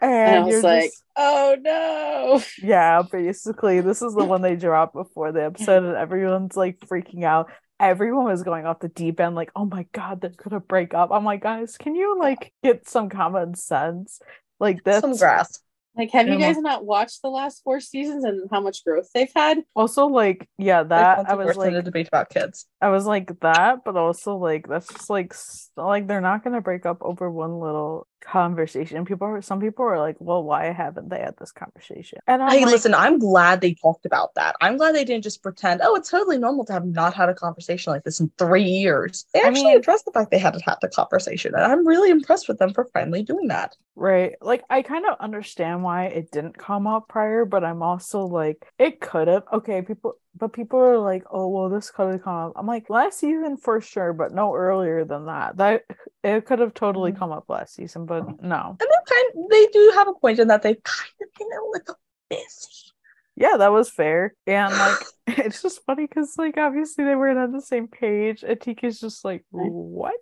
and, 0.00 0.02
And 0.02 0.36
I 0.36 0.40
was 0.44 0.52
you're 0.52 0.62
like, 0.62 0.84
just 0.84 1.02
oh 1.16 1.56
no. 1.60 2.42
yeah, 2.62 3.02
basically, 3.10 3.80
this 3.80 4.00
is 4.00 4.14
the 4.14 4.24
one 4.24 4.42
they 4.42 4.54
dropped 4.54 4.94
before 4.94 5.32
the 5.32 5.44
episode, 5.46 5.82
and 5.82 5.96
everyone's 5.96 6.56
like 6.56 6.78
freaking 6.78 7.24
out. 7.24 7.50
Everyone 7.80 8.24
was 8.24 8.42
going 8.42 8.66
off 8.66 8.80
the 8.80 8.88
deep 8.88 9.20
end, 9.20 9.36
like, 9.36 9.52
oh 9.54 9.64
my 9.64 9.86
god, 9.92 10.20
they're 10.20 10.30
gonna 10.30 10.60
break 10.60 10.94
up. 10.94 11.10
I'm 11.12 11.24
like, 11.24 11.42
guys, 11.42 11.76
can 11.76 11.94
you 11.94 12.18
like 12.18 12.52
get 12.62 12.88
some 12.88 13.08
common 13.08 13.54
sense? 13.54 14.20
Like 14.58 14.82
this. 14.84 15.00
some 15.00 15.16
grass. 15.16 15.60
Like, 15.98 16.12
have 16.12 16.28
you 16.28 16.38
guys 16.38 16.56
not 16.58 16.84
watched 16.84 17.22
the 17.22 17.28
last 17.28 17.62
four 17.64 17.80
seasons 17.80 18.24
and 18.24 18.48
how 18.52 18.60
much 18.60 18.84
growth 18.84 19.10
they've 19.12 19.32
had? 19.34 19.58
Also, 19.74 20.06
like, 20.06 20.48
yeah, 20.56 20.84
that 20.84 21.18
once 21.18 21.28
I 21.28 21.32
a 21.34 21.36
was 21.36 21.56
like 21.56 21.70
than 21.72 21.80
a 21.80 21.82
debate 21.82 22.06
about 22.06 22.30
kids. 22.30 22.66
I 22.80 22.88
was 22.90 23.04
like 23.04 23.38
that, 23.40 23.84
but 23.84 23.96
also 23.96 24.36
like 24.36 24.68
that's 24.68 24.86
just 24.86 25.10
like 25.10 25.34
like 25.76 26.06
they're 26.06 26.20
not 26.20 26.44
gonna 26.44 26.60
break 26.60 26.86
up 26.86 26.98
over 27.00 27.28
one 27.28 27.58
little 27.58 28.06
conversation. 28.20 29.04
People 29.04 29.26
are 29.26 29.42
some 29.42 29.60
people 29.60 29.84
are 29.84 29.98
like, 29.98 30.16
well, 30.20 30.42
why 30.44 30.66
haven't 30.66 31.08
they 31.08 31.18
had 31.18 31.34
this 31.38 31.50
conversation? 31.52 32.18
And 32.26 32.42
I'm 32.42 32.50
Hey, 32.50 32.64
like, 32.64 32.74
listen, 32.74 32.94
I'm 32.94 33.18
glad 33.18 33.60
they 33.60 33.74
talked 33.74 34.06
about 34.06 34.34
that. 34.36 34.54
I'm 34.60 34.76
glad 34.76 34.94
they 34.94 35.04
didn't 35.04 35.24
just 35.24 35.42
pretend, 35.42 35.80
oh, 35.82 35.94
it's 35.96 36.10
totally 36.10 36.38
normal 36.38 36.64
to 36.66 36.72
have 36.72 36.84
not 36.86 37.14
had 37.14 37.28
a 37.28 37.34
conversation 37.34 37.92
like 37.92 38.04
this 38.04 38.20
in 38.20 38.30
three 38.38 38.62
years. 38.64 39.24
They 39.34 39.40
I 39.42 39.48
actually 39.48 39.64
mean- 39.64 39.78
addressed 39.78 40.04
the 40.04 40.12
fact 40.12 40.30
they 40.30 40.38
hadn't 40.38 40.62
had 40.62 40.76
the 40.80 40.88
conversation. 40.88 41.54
And 41.54 41.64
I'm 41.64 41.86
really 41.86 42.10
impressed 42.10 42.48
with 42.48 42.58
them 42.58 42.72
for 42.72 42.84
finally 42.92 43.22
doing 43.22 43.48
that. 43.48 43.76
Right. 43.96 44.34
Like 44.40 44.62
I 44.70 44.82
kind 44.82 45.04
of 45.06 45.16
understand 45.18 45.82
why 45.88 46.04
it 46.18 46.30
didn't 46.30 46.56
come 46.58 46.86
up 46.86 47.08
prior, 47.08 47.44
but 47.44 47.64
I'm 47.64 47.82
also 47.82 48.26
like 48.26 48.60
it 48.78 49.00
could 49.00 49.28
have. 49.28 49.44
Okay, 49.52 49.82
people 49.82 50.14
but 50.36 50.52
people 50.52 50.78
are 50.78 50.98
like, 50.98 51.24
"Oh, 51.30 51.48
well 51.48 51.68
this 51.68 51.90
could 51.90 52.12
have 52.12 52.22
come 52.22 52.34
up." 52.44 52.52
I'm 52.56 52.66
like, 52.74 52.90
"Last 52.90 53.18
season 53.18 53.56
for 53.56 53.80
sure, 53.80 54.12
but 54.12 54.32
no 54.32 54.54
earlier 54.54 55.04
than 55.04 55.26
that." 55.26 55.56
That 55.56 55.84
it 56.22 56.44
could 56.46 56.60
have 56.60 56.74
totally 56.74 57.12
Mhm. 57.12 57.18
come 57.20 57.32
up 57.32 57.46
last 57.48 57.74
season, 57.74 58.06
but 58.06 58.22
no. 58.42 58.76
And 58.80 58.88
they're 58.90 59.08
kind 59.14 59.28
they 59.50 59.66
do 59.78 59.92
have 59.96 60.08
a 60.08 60.14
point 60.14 60.38
in 60.38 60.48
that 60.48 60.62
they've 60.62 60.82
kind 60.82 61.16
of 61.22 61.28
been 61.38 61.48
a 61.52 61.64
little 61.72 61.98
busy. 62.28 62.92
Yeah, 63.36 63.56
that 63.56 63.72
was 63.72 63.88
fair. 63.90 64.34
And 64.46 64.72
like 64.76 64.98
it's 65.48 65.62
just 65.62 65.84
funny 65.86 66.06
cuz 66.06 66.34
like 66.38 66.56
obviously 66.58 67.04
they 67.04 67.14
weren't 67.16 67.38
on 67.38 67.52
the 67.52 67.62
same 67.62 67.88
page. 67.88 68.42
And 68.44 68.58
TK's 68.60 69.00
just 69.00 69.24
like, 69.24 69.44
"What?" 69.50 70.12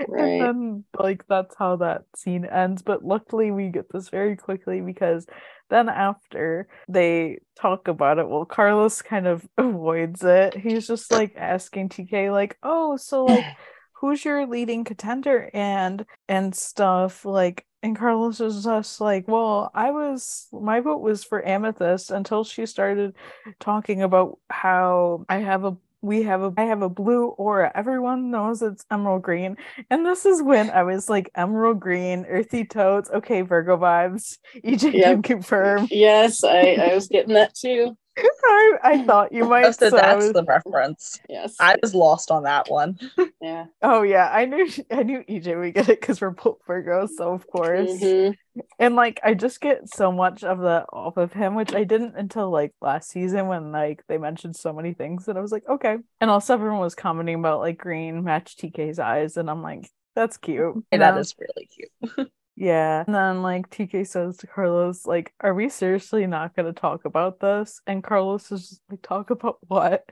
Right. 0.08 0.40
And 0.40 0.40
then 0.40 0.84
like 0.98 1.26
that's 1.28 1.54
how 1.56 1.76
that 1.76 2.04
scene 2.16 2.44
ends. 2.44 2.82
But 2.82 3.04
luckily 3.04 3.50
we 3.50 3.68
get 3.68 3.92
this 3.92 4.08
very 4.08 4.36
quickly 4.36 4.80
because 4.80 5.26
then 5.68 5.88
after 5.88 6.68
they 6.88 7.38
talk 7.56 7.88
about 7.88 8.18
it, 8.18 8.28
well, 8.28 8.44
Carlos 8.44 9.02
kind 9.02 9.26
of 9.26 9.46
avoids 9.58 10.24
it. 10.24 10.56
He's 10.56 10.86
just 10.86 11.10
like 11.10 11.34
asking 11.36 11.90
TK, 11.90 12.30
like, 12.32 12.58
oh, 12.62 12.96
so 12.96 13.24
like 13.24 13.44
who's 14.00 14.24
your 14.24 14.46
leading 14.46 14.84
contender 14.84 15.50
and 15.52 16.04
and 16.28 16.54
stuff 16.54 17.24
like 17.24 17.66
and 17.82 17.96
Carlos 17.96 18.40
is 18.40 18.64
just 18.64 19.00
like, 19.00 19.26
well, 19.26 19.70
I 19.74 19.90
was 19.90 20.48
my 20.52 20.80
vote 20.80 21.00
was 21.00 21.24
for 21.24 21.46
Amethyst 21.46 22.10
until 22.10 22.44
she 22.44 22.66
started 22.66 23.14
talking 23.58 24.02
about 24.02 24.38
how 24.50 25.24
I 25.28 25.38
have 25.38 25.64
a 25.64 25.76
we 26.02 26.22
have 26.22 26.42
a 26.42 26.52
I 26.56 26.64
have 26.64 26.82
a 26.82 26.88
blue 26.88 27.26
aura. 27.28 27.70
Everyone 27.74 28.30
knows 28.30 28.62
it's 28.62 28.84
emerald 28.90 29.22
green. 29.22 29.56
And 29.90 30.04
this 30.06 30.24
is 30.26 30.42
when 30.42 30.70
I 30.70 30.82
was 30.82 31.08
like 31.08 31.30
emerald 31.34 31.80
green, 31.80 32.24
earthy 32.28 32.64
toads. 32.64 33.10
Okay, 33.10 33.42
Virgo 33.42 33.76
vibes. 33.76 34.38
EJ 34.64 34.92
Yep. 34.94 35.02
can 35.02 35.22
confirm. 35.22 35.88
Yes, 35.90 36.44
I, 36.44 36.72
I 36.80 36.94
was 36.94 37.08
getting 37.08 37.34
that 37.34 37.54
too. 37.54 37.96
I, 38.18 38.78
I 38.82 39.02
thought 39.04 39.32
you 39.32 39.44
might 39.44 39.72
So 39.74 39.90
so 39.90 39.96
that's 39.96 40.24
was- 40.24 40.32
the 40.32 40.44
reference. 40.44 41.20
Yes. 41.28 41.56
I 41.60 41.76
was 41.80 41.94
lost 41.94 42.30
on 42.30 42.42
that 42.42 42.68
one. 42.70 42.98
yeah. 43.40 43.66
Oh 43.82 44.02
yeah, 44.02 44.28
I 44.32 44.44
knew 44.44 44.68
I 44.90 45.02
knew 45.02 45.22
EJ 45.28 45.58
would 45.58 45.74
get 45.74 45.88
it 45.88 46.00
because 46.00 46.20
we're 46.20 46.30
both 46.30 46.58
Virgos, 46.68 47.10
so 47.16 47.32
of 47.32 47.46
course. 47.46 47.90
Mhm. 48.02 48.34
And 48.78 48.96
like 48.96 49.20
I 49.22 49.34
just 49.34 49.60
get 49.60 49.88
so 49.94 50.10
much 50.12 50.42
of 50.44 50.58
the 50.58 50.84
off 50.92 51.16
of 51.16 51.32
him, 51.32 51.54
which 51.54 51.74
I 51.74 51.84
didn't 51.84 52.16
until 52.16 52.50
like 52.50 52.74
last 52.82 53.10
season 53.10 53.46
when 53.46 53.72
like 53.72 54.02
they 54.08 54.18
mentioned 54.18 54.56
so 54.56 54.72
many 54.72 54.92
things 54.92 55.28
and 55.28 55.38
I 55.38 55.40
was 55.40 55.52
like, 55.52 55.64
okay. 55.68 55.96
And 56.20 56.30
also 56.30 56.54
everyone 56.54 56.80
was 56.80 56.94
commenting 56.94 57.36
about 57.36 57.60
like 57.60 57.78
green 57.78 58.24
match 58.24 58.56
TK's 58.56 58.98
eyes, 58.98 59.36
and 59.36 59.48
I'm 59.48 59.62
like, 59.62 59.88
that's 60.16 60.36
cute. 60.36 60.74
And 60.74 60.84
you 60.92 60.98
that 60.98 61.14
know? 61.14 61.20
is 61.20 61.34
really 61.38 61.66
cute. 61.66 62.28
Yeah. 62.60 63.04
And 63.06 63.14
then 63.14 63.42
like 63.42 63.70
TK 63.70 64.06
says 64.06 64.36
to 64.38 64.46
Carlos, 64.46 65.06
like, 65.06 65.32
are 65.40 65.54
we 65.54 65.70
seriously 65.70 66.26
not 66.26 66.54
gonna 66.54 66.74
talk 66.74 67.06
about 67.06 67.40
this? 67.40 67.80
And 67.86 68.04
Carlos 68.04 68.52
is 68.52 68.68
just 68.68 68.82
like, 68.90 69.00
talk 69.00 69.30
about 69.30 69.56
what? 69.66 70.04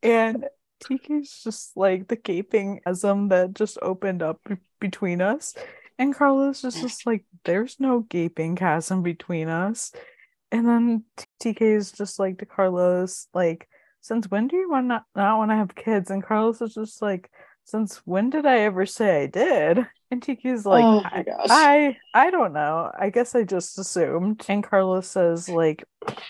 And 0.00 0.46
TK's 0.84 1.42
just 1.42 1.76
like 1.76 2.06
the 2.06 2.14
gaping 2.14 2.80
chasm 2.86 3.28
that 3.30 3.54
just 3.54 3.76
opened 3.82 4.22
up 4.22 4.38
be- 4.48 4.58
between 4.78 5.20
us. 5.20 5.56
And 5.98 6.14
Carlos 6.14 6.62
is 6.62 6.80
just 6.80 7.06
like, 7.06 7.24
there's 7.44 7.80
no 7.80 8.00
gaping 8.02 8.54
chasm 8.54 9.02
between 9.02 9.48
us. 9.48 9.90
And 10.52 10.68
then 10.68 11.04
TK 11.42 11.60
is 11.60 11.90
just 11.90 12.20
like 12.20 12.38
to 12.38 12.46
Carlos, 12.46 13.26
like, 13.34 13.68
since 14.00 14.30
when 14.30 14.46
do 14.46 14.56
you 14.56 14.70
want 14.70 14.86
not, 14.86 15.06
not 15.16 15.38
want 15.38 15.50
to 15.50 15.56
have 15.56 15.74
kids? 15.74 16.10
And 16.10 16.22
Carlos 16.22 16.62
is 16.62 16.74
just 16.74 17.02
like, 17.02 17.32
since 17.64 17.98
when 18.04 18.30
did 18.30 18.46
I 18.46 18.60
ever 18.60 18.86
say 18.86 19.22
I 19.22 19.26
did? 19.26 19.86
And 20.10 20.22
TK's 20.22 20.64
like, 20.64 20.84
oh 20.84 21.00
I. 21.04 21.24
I 21.50 22.26
I 22.26 22.30
don't 22.30 22.52
know. 22.52 22.88
I 22.96 23.10
guess 23.10 23.34
I 23.34 23.42
just 23.42 23.76
assumed. 23.80 24.44
And 24.48 24.62
Carlos 24.62 25.08
says, 25.08 25.48
like, 25.48 25.82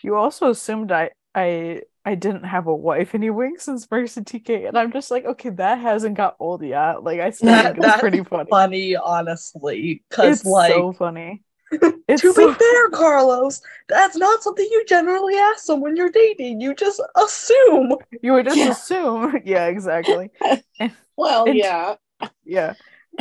you 0.03 0.17
also 0.17 0.49
assumed 0.49 0.91
I 0.91 1.11
I 1.35 1.83
I 2.03 2.14
didn't 2.14 2.45
have 2.45 2.67
a 2.67 2.75
wife 2.75 3.12
and 3.12 3.23
he 3.23 3.29
winks 3.29 3.69
and 3.69 3.79
smirks 3.79 4.17
at 4.17 4.25
TK. 4.25 4.69
And 4.69 4.79
I'm 4.79 4.91
just 4.91 5.11
like, 5.11 5.26
okay, 5.26 5.50
that 5.50 5.81
hasn't 5.81 6.17
got 6.17 6.37
old 6.41 6.62
yet. 6.62 7.03
Like 7.05 7.21
I 7.21 7.29
still 7.31 7.49
That- 7.50 7.64
think 7.64 7.76
it's 7.79 7.87
that's 7.87 8.00
pretty 8.00 8.25
funny. 8.25 8.49
Funny, 8.49 8.97
honestly, 8.97 10.03
because 10.09 10.41
It's 10.41 10.49
like 10.49 10.73
so 10.73 10.93
funny. 10.95 11.43
It's 12.09 12.23
to 12.23 12.33
so 12.33 12.49
be 12.49 12.55
fair, 12.59 12.88
Carlos, 12.91 13.61
that's 13.88 14.17
not 14.17 14.43
something 14.43 14.67
you 14.71 14.85
generally 14.87 15.35
ask 15.37 15.59
someone 15.64 15.97
you're 15.97 16.11
dating. 16.11 16.61
You 16.62 16.75
just 16.75 17.03
assume. 17.17 17.97
you 18.23 18.33
would 18.33 18.47
just 18.47 18.57
Yeah. 18.57 18.71
assume. 18.71 19.41
Yeah, 19.45 19.67
exactly. 19.67 20.31
Well, 21.16 21.44
And- 21.47 21.56
yeah. 21.56 21.94
Yeah. 22.44 22.75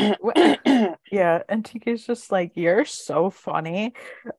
Yeah, 1.12 1.43
and 1.47 1.63
TK's 1.63 2.05
just 2.07 2.31
like, 2.31 2.53
You're 2.55 2.85
so 2.85 3.29
funny. 3.29 3.93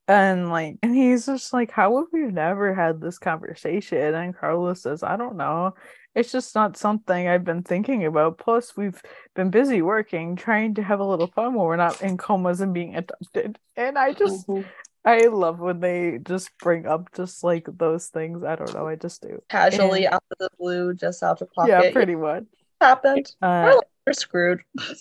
And 0.09 0.51
like, 0.51 0.79
and 0.83 0.93
he's 0.95 1.27
just 1.27 1.53
like, 1.53 1.71
How 1.71 1.97
have 1.99 2.07
we 2.13 2.23
never 2.23 2.75
had 2.75 3.01
this 3.01 3.19
conversation? 3.19 4.15
And 4.15 4.37
Carlos 4.37 4.83
says, 4.83 5.05
I 5.05 5.17
don't 5.17 5.37
know. 5.37 5.75
It's 6.17 6.33
just 6.33 6.55
not 6.57 6.77
something 6.77 7.29
I've 7.29 7.45
been 7.45 7.63
thinking 7.63 8.05
about. 8.07 8.39
Plus, 8.39 8.77
we've 8.77 9.01
been 9.37 9.51
busy 9.51 9.83
working, 9.83 10.35
trying 10.37 10.75
to 10.75 10.83
have 10.83 10.99
a 11.01 11.05
little 11.05 11.29
fun 11.29 11.55
while 11.55 11.67
we're 11.67 11.77
not 11.77 12.03
in 12.03 12.17
comas 12.17 12.61
and 12.61 12.75
being 12.75 12.97
adopted. 12.97 13.59
And 13.77 13.97
I 13.99 14.13
just, 14.13 14.47
Mhm. 14.49 14.65
I 15.05 15.27
love 15.27 15.61
when 15.61 15.79
they 15.81 16.19
just 16.23 16.51
bring 16.59 16.87
up 16.87 17.13
just 17.15 17.45
like 17.45 17.67
those 17.79 18.09
things. 18.09 18.43
I 18.43 18.57
don't 18.57 18.75
know. 18.75 18.89
I 18.89 18.97
just 18.97 19.23
do. 19.23 19.41
Casually 19.49 20.07
And- 20.07 20.15
out 20.15 20.25
of 20.33 20.39
the 20.39 20.51
blue, 20.59 20.95
just 20.95 21.23
out 21.23 21.41
of 21.43 21.53
pocket. 21.53 21.71
Yeah, 21.71 21.93
pretty 21.93 22.17
much. 22.17 22.45
Happened. 22.81 23.35
Uh, 23.43 23.77
We're 24.07 24.13
screwed. 24.13 24.63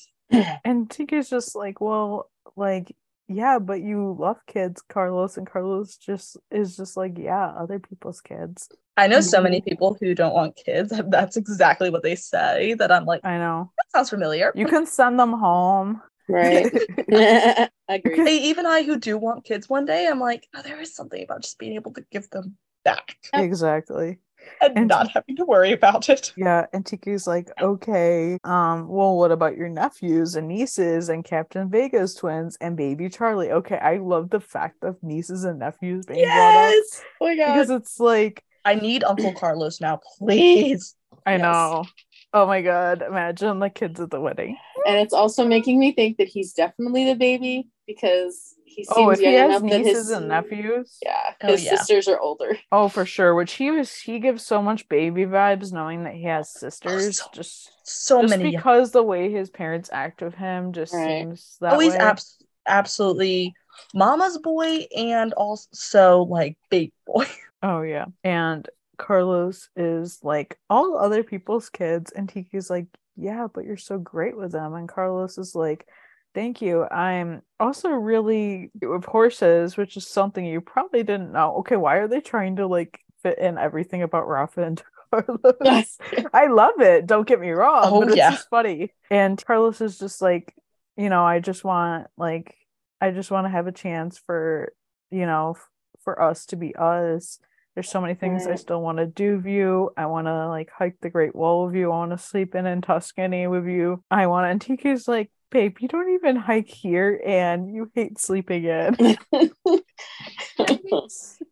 And 0.66 0.90
TK's 0.90 1.30
just 1.30 1.56
like, 1.56 1.80
well, 1.80 2.32
like, 2.56 2.96
yeah, 3.28 3.60
but 3.60 3.82
you 3.82 4.16
love 4.20 4.38
kids, 4.48 4.82
Carlos, 4.82 5.38
and 5.38 5.46
Carlos 5.46 5.98
just 5.98 6.38
is 6.50 6.76
just 6.76 6.98
like, 6.98 7.18
yeah, 7.18 7.48
other 7.50 7.78
people's 7.80 8.20
kids. 8.22 8.68
I 8.98 9.08
know 9.08 9.22
so 9.22 9.38
Mm-hmm. 9.38 9.44
many 9.44 9.62
people 9.62 9.96
who 10.00 10.16
don't 10.16 10.34
want 10.34 10.56
kids. 10.56 10.92
That's 11.08 11.38
exactly 11.38 11.90
what 11.92 12.02
they 12.04 12.16
say. 12.16 12.74
That 12.74 12.92
I'm 12.92 13.06
like, 13.06 13.24
I 13.24 13.38
know. 13.38 13.72
that 13.78 13.92
sounds 13.92 14.10
familiar. 14.10 14.52
You 14.56 14.66
can 14.66 14.86
send 14.88 15.20
them 15.20 15.34
home. 15.34 16.02
Right. 16.28 16.66
Agreed. 17.90 18.28
Hey, 18.28 18.38
even 18.46 18.66
I 18.66 18.84
who 18.84 18.98
do 18.98 19.18
want 19.18 19.44
kids 19.46 19.70
one 19.70 19.86
day, 19.86 20.08
I'm 20.08 20.20
like, 20.20 20.48
oh, 20.56 20.62
there 20.64 20.80
is 20.82 20.96
something 20.96 21.22
about 21.24 21.42
just 21.44 21.60
being 21.60 21.76
able 21.76 21.94
to 21.94 22.06
give 22.12 22.30
them 22.32 22.58
back 22.84 23.18
exactly. 23.34 24.20
And, 24.62 24.78
And- 24.78 24.88
not 24.88 25.10
having 25.12 25.36
to 25.38 25.46
worry 25.46 25.72
about 25.72 26.10
it. 26.10 26.32
Yeah, 26.38 26.66
and 26.74 26.86
TK's 26.86 27.28
like, 27.28 27.50
okay, 27.62 28.38
um, 28.44 28.88
well, 28.88 29.16
what 29.18 29.32
about 29.32 29.56
your 29.58 29.70
nephews 29.70 30.36
and 30.36 30.48
nieces 30.48 31.10
and 31.10 31.24
Captain 31.24 31.70
Vega's 31.70 32.16
twins 32.16 32.58
and 32.62 32.76
baby 32.78 33.10
Charlie? 33.10 33.52
Okay, 33.52 33.78
I 33.78 33.98
love 33.98 34.30
the 34.30 34.40
fact 34.40 34.84
of 34.84 34.98
nieces 35.04 35.44
and 35.44 35.60
nephews 35.60 36.06
being 36.06 36.24
brought 36.26 36.56
up 36.56 36.72
Yes. 36.72 37.02
Oh 37.22 37.26
my 37.28 37.36
god. 37.36 37.54
because 37.54 37.70
it's 37.70 38.00
like, 38.00 38.44
I 38.66 38.76
need 38.76 39.04
Uncle 39.04 39.34
Carlos 39.34 39.80
now, 39.82 40.00
please. 40.18 40.96
I 41.26 41.34
Yes. 41.34 41.42
know. 41.42 41.86
Oh 42.34 42.48
my 42.48 42.62
god, 42.62 43.02
imagine 43.04 43.60
the 43.60 43.70
kids 43.70 44.00
at 44.00 44.10
the 44.10 44.20
wedding. 44.20 44.58
And 44.88 44.98
it's 44.98 45.14
also 45.14 45.46
making 45.46 45.80
me 45.80 45.92
think 45.94 46.18
that 46.18 46.28
he's 46.28 46.54
definitely 46.54 47.06
the 47.06 47.16
baby 47.16 47.68
because 47.86 48.56
he 48.76 48.84
seems 48.84 48.98
Oh, 48.98 49.10
if 49.12 49.20
he 49.20 49.34
has 49.36 49.62
enough 49.62 49.62
nieces 49.62 49.94
his 49.98 50.10
and 50.10 50.28
nephews. 50.28 50.98
yeah, 51.02 51.34
Oh, 51.44 51.48
his 51.48 51.64
yeah. 51.66 51.76
sisters 51.78 52.08
are 52.08 52.20
older. 52.20 52.58
Oh, 52.72 52.88
for 52.90 53.06
sure. 53.06 53.36
Which 53.36 53.54
he 53.54 53.72
was, 53.72 53.96
he 53.96 54.20
gives 54.20 54.46
so 54.46 54.62
much 54.62 54.90
baby 54.90 55.26
vibes, 55.26 55.72
knowing 55.72 56.04
that 56.06 56.14
he 56.16 56.24
has 56.24 56.52
oh, 56.56 56.60
sisters. 56.60 57.18
so- 57.20 57.26
just, 57.34 57.72
So 57.84 58.22
just 58.22 58.38
many. 58.38 58.52
because 58.52 58.92
the 58.92 59.04
way 59.04 59.32
his 59.32 59.50
parents 59.50 59.90
act 59.94 60.22
with 60.22 60.36
him 60.36 60.74
just 60.74 60.94
Right. 60.94 61.20
seems 61.22 61.58
oh, 61.62 61.66
that 61.66 61.74
Oh, 61.76 61.80
he's 61.80 61.94
way. 61.94 62.00
abs- 62.00 62.44
absolutely 62.68 63.54
mama's 63.94 64.38
boy 64.38 64.86
and 64.96 65.34
also 65.34 66.24
like 66.24 66.58
big 66.70 66.92
boy. 67.06 67.26
oh 67.64 67.82
yeah, 67.82 68.06
and 68.24 68.68
Carlos 68.98 69.70
is 69.76 70.20
like 70.24 70.58
all 70.70 70.98
other 70.98 71.24
people's 71.24 71.70
kids, 71.70 72.12
and 72.12 72.28
TK's 72.32 72.70
like, 72.70 72.88
yeah, 73.18 73.48
but 73.54 73.66
you're 73.66 73.78
so 73.78 73.98
great 73.98 74.38
with 74.38 74.52
them, 74.52 74.74
and 74.76 74.88
Carlos 74.90 75.38
is 75.38 75.56
like. 75.56 75.88
Thank 76.34 76.62
you. 76.62 76.84
I'm 76.86 77.44
also 77.60 77.90
really 77.90 78.72
with 78.82 79.06
horses, 79.06 79.78
which 79.78 79.98
is 79.98 80.08
something 80.08 80.44
you 80.46 80.62
probably 80.62 81.04
didn't 81.04 81.32
know. 81.32 81.58
Okay, 81.58 81.76
why 81.76 81.98
are 81.98 82.08
they 82.08 82.22
trying 82.22 82.56
to 82.56 82.66
like 82.68 83.00
fit 83.22 83.38
in 83.38 83.58
everything 83.58 84.02
about 84.02 84.28
Rafa 84.28 84.64
and 84.64 84.84
Carlos? 85.12 86.00
I 86.34 86.48
love 86.48 86.80
it. 86.82 87.06
Don't 87.06 87.28
get 87.28 87.40
me 87.40 87.52
wrong, 87.52 87.84
Oh, 87.86 88.00
but 88.00 88.10
it's 88.10 88.18
yeah. 88.18 88.32
just 88.32 88.50
funny. 88.50 88.92
And 89.12 89.44
Carlos 89.46 89.80
is 89.82 90.00
just 90.00 90.22
like, 90.22 90.56
you 90.98 91.10
know, 91.10 91.24
I 91.24 91.40
just 91.40 91.64
want 91.64 92.08
like 92.18 92.56
I 93.00 93.12
just 93.12 93.30
want 93.30 93.46
to 93.46 93.50
have 93.52 93.68
a 93.68 93.72
chance 93.72 94.18
for, 94.18 94.74
you 95.12 95.26
know, 95.28 95.52
f- 95.56 95.70
for 96.04 96.20
us 96.22 96.48
to 96.48 96.56
be 96.56 96.76
us. 96.76 97.38
There's 97.76 97.90
so 97.90 98.02
many 98.02 98.14
things 98.14 98.46
I 98.48 98.56
still 98.56 98.82
want 98.82 99.00
to 99.00 99.08
do 99.08 99.38
with 99.38 99.46
you. 99.48 99.92
I 99.98 100.06
want 100.06 100.28
to 100.28 100.48
like 100.48 100.70
hike 100.72 100.98
the 101.02 101.10
Great 101.10 101.36
Wall 101.36 101.66
with 101.66 101.76
you. 101.76 101.86
I 101.92 101.96
want 101.96 102.12
to 102.12 102.18
sleep 102.20 102.54
in 102.56 102.66
in 102.68 102.82
Tuscany 102.82 103.48
with 103.48 103.66
you. 103.66 104.04
I 104.12 104.28
want 104.28 104.46
to. 104.46 104.50
And 104.50 104.62
TK's 104.62 105.08
like, 105.08 105.32
babe, 105.54 105.78
you 105.82 105.90
don't 105.90 106.14
even 106.16 106.38
hike 106.38 106.70
here, 106.70 107.22
and 107.26 107.74
you 107.74 107.92
hate 107.96 108.20
sleeping 108.20 108.66
in. 108.66 108.98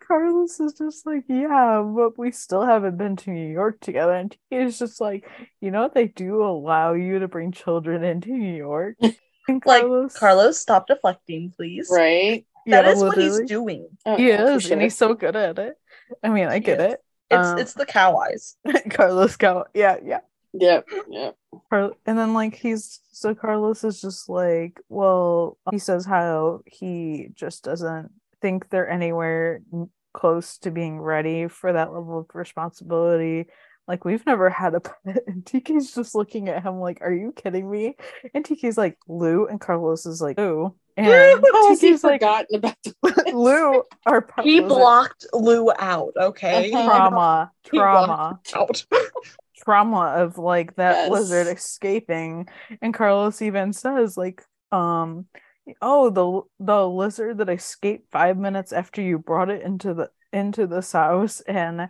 Carlos 0.08 0.60
is 0.60 0.74
just 0.74 1.06
like, 1.06 1.24
yeah, 1.28 1.84
but 1.96 2.18
we 2.18 2.32
still 2.32 2.66
haven't 2.66 2.98
been 2.98 3.16
to 3.18 3.32
New 3.32 3.52
York 3.52 3.80
together. 3.80 4.14
And 4.14 4.36
he 4.50 4.58
is 4.58 4.80
just 4.80 5.02
like, 5.02 5.28
you 5.62 5.72
know, 5.72 5.90
they 5.94 6.08
do 6.08 6.44
allow 6.44 6.94
you 6.94 7.20
to 7.20 7.28
bring 7.28 7.52
children 7.52 8.04
into 8.04 8.32
New 8.32 8.56
York. 8.56 8.98
And 9.48 9.62
Like, 9.66 9.84
Carlos, 9.84 10.14
Carlos, 10.14 10.60
stop 10.60 10.88
deflecting, 10.88 11.52
please. 11.52 11.90
right? 11.90 12.46
That 12.70 12.86
yeah, 12.86 12.88
is 12.88 13.04
what 13.04 13.18
he's 13.18 13.40
doing. 13.40 13.88
Oh, 14.06 14.18
He 14.18 14.30
yeah, 14.30 14.56
is, 14.56 14.72
and 14.72 14.82
he's 14.82 14.98
so 14.98 15.14
good 15.14 15.36
at 15.36 15.60
it. 15.60 15.78
I 16.24 16.30
mean, 16.30 16.48
I 16.48 16.60
He 16.60 16.60
get 16.60 16.74
is. 16.74 16.80
it. 16.80 17.04
It's 17.30 17.48
Um, 17.48 17.58
it's 17.58 17.74
the 17.74 17.86
cow 17.86 18.18
eyes. 18.18 18.58
Carlos 18.92 19.38
go, 19.38 19.66
yeah, 19.74 19.98
yeah. 20.04 20.20
Yep, 20.54 20.88
yep. 21.10 21.36
Car- 21.70 21.94
and 22.06 22.18
then 22.18 22.34
like 22.34 22.56
he's 22.56 23.00
so 23.12 23.34
Carlos 23.34 23.84
is 23.84 24.02
just 24.02 24.30
like, 24.30 24.80
well, 24.90 25.58
he 25.72 25.80
says 25.80 26.06
how 26.06 26.62
he 26.66 27.30
just 27.36 27.64
doesn't 27.64 28.12
think 28.42 28.70
they're 28.70 28.90
anywhere 28.90 29.62
close 30.14 30.58
to 30.58 30.72
being 30.72 31.00
ready 31.00 31.48
for 31.48 31.72
that 31.72 31.94
level 31.94 32.20
of 32.20 32.26
responsibility. 32.34 33.48
Like 33.88 34.06
we've 34.06 34.26
never 34.26 34.50
had 34.50 34.76
a 34.76 34.80
pet, 35.06 35.24
and 35.28 35.44
TK's 35.44 35.94
just 35.94 36.16
looking 36.16 36.50
at 36.50 36.64
him 36.64 36.80
like, 36.80 37.00
"Are 37.02 37.14
you 37.14 37.34
kidding 37.36 37.70
me?" 37.70 37.96
And 38.34 38.46
TK's 38.46 38.78
like, 38.78 38.98
"Lou," 39.08 39.48
and 39.48 39.60
Carlos 39.60 40.06
is 40.06 40.22
like, 40.22 40.40
"Ooh," 40.40 40.76
and 40.98 41.08
How 41.08 41.70
has 41.70 41.82
TK's 41.82 42.04
like, 42.04 42.22
forgotten 42.22 42.56
about 42.56 42.76
the 42.84 42.94
"Lou, 43.34 43.84
our 44.06 44.22
pet 44.22 44.46
He 44.46 44.60
was 44.60 44.72
a 44.72 44.76
blocked 44.76 45.26
Lou 45.34 45.72
out. 45.78 46.14
Okay, 46.16 46.72
trauma, 46.72 47.52
trauma." 47.64 48.40
out. 48.56 48.86
Trauma 49.64 50.16
of 50.18 50.38
like 50.38 50.76
that 50.76 50.96
Yes. 50.96 51.12
lizard 51.12 51.48
escaping 51.48 52.48
and 52.82 52.94
carlos 52.94 53.42
even 53.42 53.74
says 53.74 54.18
like 54.18 54.44
um 54.72 55.26
oh 55.82 56.10
the 56.10 56.66
the 56.66 56.88
lizard 56.88 57.38
that 57.38 57.50
escaped 57.50 58.12
five 58.12 58.38
minutes 58.38 58.74
after 58.74 59.02
you 59.02 59.20
brought 59.20 59.50
it 59.50 59.62
into 59.62 59.94
the 59.94 60.10
into 60.34 60.66
this 60.68 60.92
house 60.94 61.42
and 61.42 61.90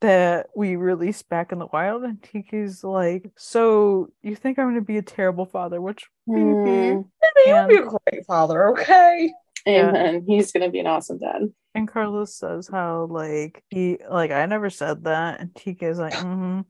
that 0.00 0.48
we 0.56 0.74
released 0.74 1.28
back 1.28 1.52
in 1.52 1.60
the 1.60 1.66
wild 1.72 2.02
and 2.02 2.20
TK's 2.20 2.82
like 2.82 3.30
so 3.36 4.08
you 4.22 4.34
think 4.34 4.58
i'm 4.58 4.68
gonna 4.68 4.80
be 4.80 4.98
a 4.98 5.02
terrible 5.02 5.46
father 5.46 5.80
which 5.80 6.08
Hmm. 6.26 7.02
He'll 7.44 7.66
be 7.66 7.76
a 7.76 7.82
great 7.82 8.26
father. 8.26 8.70
Okay. 8.70 9.32
Yeah. 9.66 9.88
Amen. 9.88 10.24
He's 10.26 10.52
gonna 10.52 10.70
be 10.70 10.78
an 10.78 10.86
awesome 10.86 11.18
dad. 11.18 11.42
And 11.74 11.88
carlos 11.88 12.34
says 12.36 12.68
how 12.70 13.06
like 13.10 13.64
he 13.70 13.98
like 14.10 14.30
i 14.30 14.44
never 14.46 14.68
said 14.68 15.04
that 15.04 15.40
and 15.40 15.54
TK's 15.54 15.98
like 15.98 16.12
mm-hmm. 16.12 16.60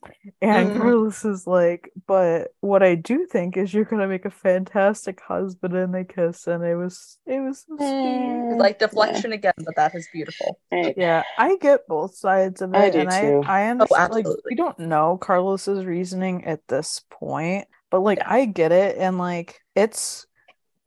and 0.40 0.70
Mhm. 0.70 0.76
carlos 0.76 1.24
is 1.24 1.44
like 1.46 1.90
but 2.06 2.52
what 2.60 2.82
i 2.84 2.94
do 2.94 3.26
think 3.26 3.56
is 3.56 3.74
you're 3.74 3.84
gonna 3.84 4.06
make 4.06 4.24
a 4.26 4.30
fantastic 4.30 5.20
husband 5.20 5.74
and 5.74 5.92
they 5.92 6.04
kiss 6.04 6.46
and 6.46 6.62
it 6.64 6.76
was 6.76 7.18
it 7.26 7.40
was 7.40 7.64
so 7.68 7.76
sweet 7.78 8.46
Mm, 8.52 8.58
Like 8.58 8.78
deflection 8.78 9.32
again, 9.32 9.54
but 9.58 9.74
that 9.76 9.94
is 9.94 10.08
beautiful. 10.12 10.58
Right. 10.70 10.94
yeah 10.96 11.24
i 11.36 11.56
get 11.56 11.86
both 11.88 12.14
sides 12.14 12.62
of 12.62 12.72
it 12.74 12.94
I 12.94 12.98
and 13.00 13.10
too. 13.10 13.42
i 13.44 13.64
i 13.64 13.70
understand 13.70 14.12
like 14.12 14.26
absolutely. 14.26 14.42
we 14.50 14.54
don't 14.54 14.78
know 14.78 15.18
carlos's 15.18 15.84
reasoning 15.84 16.44
at 16.44 16.60
this 16.68 17.00
point 17.10 17.66
but 17.90 18.00
like 18.00 18.18
Yeah. 18.18 18.32
i 18.32 18.44
get 18.44 18.72
it 18.72 18.96
and 18.98 19.18
like 19.18 19.60
it's 19.74 20.26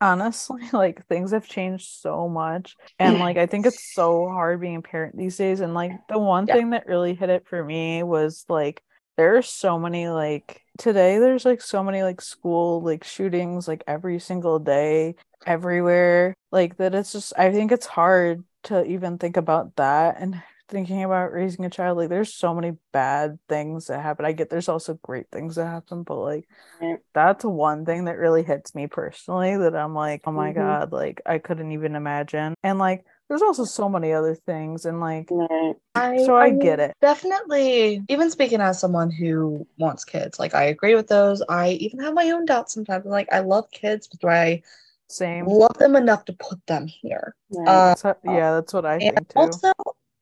honestly 0.00 0.62
like 0.72 1.06
things 1.06 1.32
have 1.32 1.48
changed 1.48 1.86
so 1.88 2.28
much 2.28 2.76
and 2.98 3.18
like 3.18 3.36
i 3.38 3.46
think 3.46 3.64
it's 3.66 3.82
so 3.82 4.28
hard 4.28 4.60
being 4.60 4.76
a 4.76 4.82
parent 4.82 5.16
these 5.16 5.36
days 5.36 5.60
and 5.60 5.74
like 5.74 5.92
the 6.08 6.18
one 6.18 6.46
Yeah. 6.46 6.56
thing 6.56 6.70
that 6.70 6.86
really 6.86 7.14
hit 7.14 7.30
it 7.30 7.46
for 7.48 7.64
me 7.64 8.02
was 8.02 8.44
like 8.48 8.82
there 9.16 9.36
are 9.36 9.42
so 9.42 9.78
many 9.78 10.08
like 10.08 10.60
today 10.78 11.18
there's 11.18 11.46
like 11.46 11.62
so 11.62 11.82
many 11.82 12.02
like 12.02 12.20
school 12.20 12.82
like 12.82 13.04
shootings 13.04 13.66
like 13.66 13.82
every 13.86 14.18
single 14.18 14.58
day 14.58 15.14
everywhere 15.46 16.34
like 16.52 16.76
that 16.76 16.94
it's 16.94 17.12
just 17.12 17.32
i 17.38 17.50
think 17.50 17.72
it's 17.72 17.86
hard 17.86 18.44
to 18.64 18.84
even 18.84 19.16
think 19.16 19.36
about 19.38 19.74
that 19.76 20.16
and 20.20 20.42
thinking 20.68 21.04
about 21.04 21.32
raising 21.32 21.64
a 21.64 21.70
child 21.70 21.96
like 21.96 22.08
there's 22.08 22.34
so 22.34 22.54
many 22.54 22.72
bad 22.92 23.38
things 23.48 23.86
that 23.86 24.00
happen 24.02 24.24
i 24.24 24.32
get 24.32 24.50
there's 24.50 24.68
also 24.68 24.94
great 25.02 25.26
things 25.30 25.56
that 25.56 25.66
happen 25.66 26.02
but 26.02 26.16
like 26.16 26.48
Right. 26.80 26.98
that's 27.14 27.44
one 27.44 27.84
thing 27.86 28.04
that 28.04 28.18
really 28.18 28.42
hits 28.42 28.74
me 28.74 28.86
personally 28.86 29.56
that 29.56 29.74
i'm 29.76 29.94
like 29.94 30.22
oh 30.26 30.32
my 30.32 30.50
Mhm. 30.50 30.56
god 30.56 30.92
like 30.92 31.22
i 31.24 31.38
couldn't 31.38 31.72
even 31.72 31.96
imagine 31.96 32.54
and 32.62 32.78
like 32.78 33.04
there's 33.28 33.42
also 33.42 33.64
so 33.64 33.88
many 33.88 34.12
other 34.12 34.34
things 34.34 34.84
and 34.84 35.00
like 35.00 35.28
Right. 35.30 35.74
I, 35.94 36.18
So 36.18 36.36
I 36.36 36.50
mean, 36.50 36.58
get 36.58 36.78
it. 36.78 36.92
Definitely, 37.00 38.02
even 38.08 38.30
speaking 38.30 38.60
as 38.60 38.78
someone 38.78 39.10
who 39.10 39.66
wants 39.78 40.04
kids, 40.04 40.38
like 40.38 40.54
I 40.54 40.64
agree 40.64 40.94
with 40.94 41.08
those. 41.08 41.42
I 41.48 41.70
even 41.70 42.00
have 42.00 42.12
my 42.12 42.30
own 42.30 42.44
doubts 42.44 42.74
sometimes. 42.74 43.06
Like 43.06 43.32
I 43.32 43.40
love 43.40 43.70
kids, 43.70 44.06
but 44.06 44.20
do 44.20 44.28
I 44.28 44.62
same 45.08 45.46
love 45.46 45.72
them 45.78 45.96
enough 45.96 46.26
to 46.26 46.34
put 46.34 46.64
them 46.66 46.86
here? 46.86 47.34
Right. 47.50 47.66
Uh, 47.66 47.94
So- 47.94 48.16
yeah 48.24 48.52
that's 48.52 48.74
what 48.74 48.84
i 48.84 48.98
think 48.98 49.28
too 49.30 49.40
also, 49.40 49.72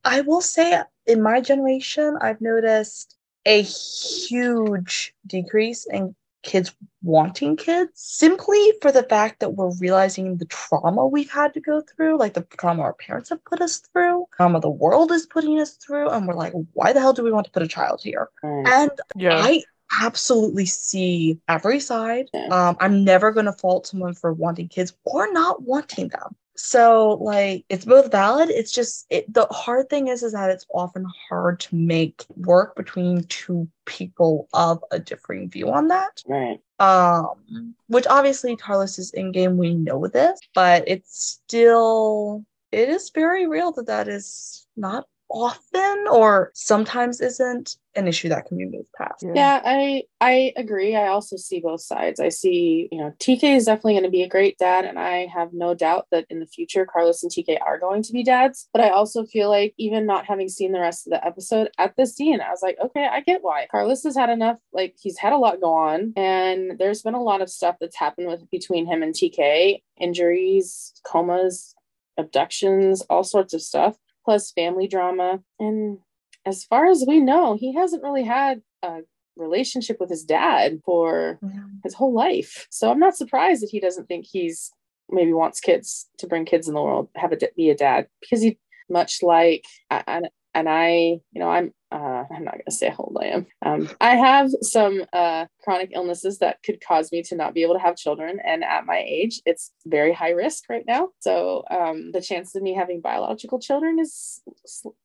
I 0.04 0.20
will 0.22 0.40
say 0.40 0.82
in 1.06 1.22
my 1.22 1.40
generation, 1.40 2.16
I've 2.20 2.40
noticed 2.40 3.16
a 3.46 3.62
huge 3.62 5.14
decrease 5.26 5.86
in 5.90 6.14
kids 6.42 6.74
wanting 7.02 7.56
kids 7.56 7.90
simply 7.94 8.72
for 8.82 8.92
the 8.92 9.02
fact 9.02 9.40
that 9.40 9.54
we're 9.54 9.74
realizing 9.78 10.36
the 10.36 10.44
trauma 10.44 11.06
we've 11.06 11.30
had 11.30 11.54
to 11.54 11.60
go 11.60 11.80
through, 11.80 12.18
like 12.18 12.34
the 12.34 12.46
trauma 12.58 12.82
our 12.82 12.92
parents 12.92 13.30
have 13.30 13.42
put 13.44 13.60
us 13.60 13.78
through, 13.78 14.26
trauma 14.36 14.60
the 14.60 14.68
world 14.68 15.10
is 15.10 15.26
putting 15.26 15.58
us 15.58 15.72
through, 15.76 16.10
and 16.10 16.28
we're 16.28 16.34
like, 16.34 16.52
why 16.74 16.92
the 16.92 17.00
hell 17.00 17.12
do 17.14 17.24
we 17.24 17.32
want 17.32 17.46
to 17.46 17.52
put 17.52 17.62
a 17.62 17.68
child 17.68 18.00
here? 18.02 18.28
right. 18.42 18.66
And 18.66 18.90
yeah 19.16 19.38
I 19.42 19.62
absolutely 20.00 20.66
see 20.66 21.38
every 21.48 21.80
side. 21.80 22.28
Yeah. 22.32 22.48
Um, 22.48 22.76
I'm 22.80 23.04
never 23.04 23.32
going 23.32 23.46
to 23.46 23.52
fault 23.52 23.86
someone 23.86 24.14
for 24.14 24.32
wanting 24.32 24.68
kids 24.68 24.92
or 25.04 25.32
not 25.32 25.62
wanting 25.62 26.08
them. 26.08 26.36
So 26.56 27.18
like 27.20 27.64
it's 27.68 27.84
both 27.84 28.10
valid. 28.10 28.48
It's 28.50 28.72
just 28.72 29.06
it, 29.10 29.32
the 29.32 29.46
hard 29.50 29.90
thing 29.90 30.08
is 30.08 30.22
is 30.22 30.32
that 30.32 30.50
it's 30.50 30.66
often 30.72 31.04
hard 31.28 31.60
to 31.60 31.76
make 31.76 32.24
work 32.36 32.76
between 32.76 33.24
two 33.24 33.68
people 33.86 34.48
of 34.52 34.82
a 34.90 34.98
differing 34.98 35.50
view 35.50 35.70
on 35.70 35.88
that. 35.88 36.22
right. 36.26 36.60
Um, 36.80 37.74
which 37.86 38.06
obviously 38.08 38.56
Carlos 38.56 38.98
is 38.98 39.12
in 39.12 39.32
game. 39.32 39.56
We 39.56 39.74
know 39.74 40.06
this, 40.06 40.38
but 40.54 40.84
it's 40.86 41.40
still 41.44 42.44
it 42.72 42.88
is 42.88 43.10
very 43.10 43.46
real 43.46 43.72
that 43.72 43.86
that 43.86 44.08
is 44.08 44.66
not 44.76 45.06
often 45.34 46.06
or 46.10 46.50
sometimes 46.54 47.20
isn't 47.20 47.76
an 47.96 48.08
issue 48.08 48.28
that 48.28 48.46
can 48.46 48.56
be 48.56 48.64
moved 48.64 48.88
past. 48.96 49.24
Yeah, 49.34 49.60
I 49.64 50.04
I 50.20 50.52
agree. 50.56 50.96
I 50.96 51.08
also 51.08 51.36
see 51.36 51.60
both 51.60 51.80
sides. 51.80 52.20
I 52.20 52.28
see, 52.28 52.88
you 52.90 52.98
know, 52.98 53.12
TK 53.18 53.56
is 53.56 53.66
definitely 53.66 53.94
going 53.94 54.04
to 54.04 54.10
be 54.10 54.22
a 54.22 54.28
great 54.28 54.56
dad, 54.58 54.84
and 54.84 54.98
I 54.98 55.26
have 55.26 55.52
no 55.52 55.74
doubt 55.74 56.06
that 56.10 56.26
in 56.30 56.40
the 56.40 56.46
future, 56.46 56.86
Carlos 56.86 57.22
and 57.22 57.30
TK 57.30 57.58
are 57.60 57.78
going 57.78 58.02
to 58.04 58.12
be 58.12 58.22
dads. 58.22 58.68
But 58.72 58.82
I 58.82 58.90
also 58.90 59.24
feel 59.24 59.48
like, 59.48 59.74
even 59.76 60.06
not 60.06 60.24
having 60.26 60.48
seen 60.48 60.72
the 60.72 60.80
rest 60.80 61.06
of 61.06 61.12
the 61.12 61.24
episode 61.24 61.70
at 61.78 61.96
this 61.96 62.14
scene, 62.14 62.40
I 62.40 62.50
was 62.50 62.62
like, 62.62 62.78
okay, 62.82 63.08
I 63.10 63.20
get 63.20 63.42
why 63.42 63.66
Carlos 63.70 64.04
has 64.04 64.16
had 64.16 64.30
enough. 64.30 64.58
Like 64.72 64.94
he's 65.00 65.18
had 65.18 65.32
a 65.32 65.38
lot 65.38 65.60
go 65.60 65.74
on, 65.74 66.12
and 66.16 66.78
there's 66.78 67.02
been 67.02 67.14
a 67.14 67.22
lot 67.22 67.42
of 67.42 67.50
stuff 67.50 67.76
that's 67.80 67.98
happened 67.98 68.28
with 68.28 68.48
between 68.50 68.86
him 68.86 69.02
and 69.02 69.14
TK, 69.14 69.82
injuries, 69.98 70.92
comas, 71.04 71.74
abductions, 72.16 73.02
all 73.02 73.24
sorts 73.24 73.54
of 73.54 73.62
stuff, 73.62 73.96
plus 74.24 74.52
family 74.52 74.88
drama, 74.88 75.40
and 75.58 75.98
as 76.46 76.64
far 76.64 76.86
as 76.86 77.04
we 77.06 77.20
know, 77.20 77.56
he 77.58 77.74
hasn't 77.74 78.02
really 78.02 78.24
had 78.24 78.62
a 78.82 79.00
relationship 79.36 79.98
with 79.98 80.10
his 80.10 80.24
dad 80.24 80.80
for 80.84 81.40
his 81.82 81.94
whole 81.94 82.14
life. 82.14 82.66
So 82.70 82.90
I'm 82.90 83.00
not 83.00 83.16
surprised 83.16 83.62
that 83.62 83.70
he 83.70 83.80
doesn't 83.80 84.06
think 84.06 84.26
he's 84.30 84.70
maybe 85.10 85.32
wants 85.32 85.60
kids 85.60 86.08
to 86.18 86.26
bring 86.26 86.44
kids 86.44 86.68
in 86.68 86.74
the 86.74 86.82
world, 86.82 87.08
have 87.16 87.32
a 87.32 87.38
be 87.56 87.70
a 87.70 87.74
dad 87.74 88.06
because 88.20 88.42
he 88.42 88.58
much 88.88 89.22
like 89.22 89.64
and 89.90 90.28
and 90.54 90.68
I, 90.68 91.20
you 91.32 91.40
know, 91.40 91.48
I'm 91.48 91.72
uh, 91.92 92.24
I'm 92.30 92.44
not 92.44 92.54
gonna 92.54 92.70
say 92.70 92.88
how 92.88 92.96
old 93.04 93.16
I 93.20 93.26
am. 93.26 93.46
Um, 93.64 93.88
I 94.00 94.16
have 94.16 94.50
some 94.62 95.04
uh, 95.12 95.46
chronic 95.62 95.90
illnesses 95.94 96.38
that 96.38 96.58
could 96.64 96.80
cause 96.84 97.12
me 97.12 97.22
to 97.24 97.36
not 97.36 97.54
be 97.54 97.62
able 97.62 97.74
to 97.74 97.80
have 97.80 97.96
children, 97.96 98.40
and 98.44 98.64
at 98.64 98.86
my 98.86 99.04
age, 99.06 99.40
it's 99.46 99.72
very 99.86 100.12
high 100.12 100.30
risk 100.30 100.64
right 100.68 100.84
now. 100.86 101.10
So 101.20 101.64
um, 101.70 102.12
the 102.12 102.20
chance 102.20 102.54
of 102.54 102.62
me 102.62 102.74
having 102.74 103.00
biological 103.00 103.58
children 103.60 103.98
is 103.98 104.42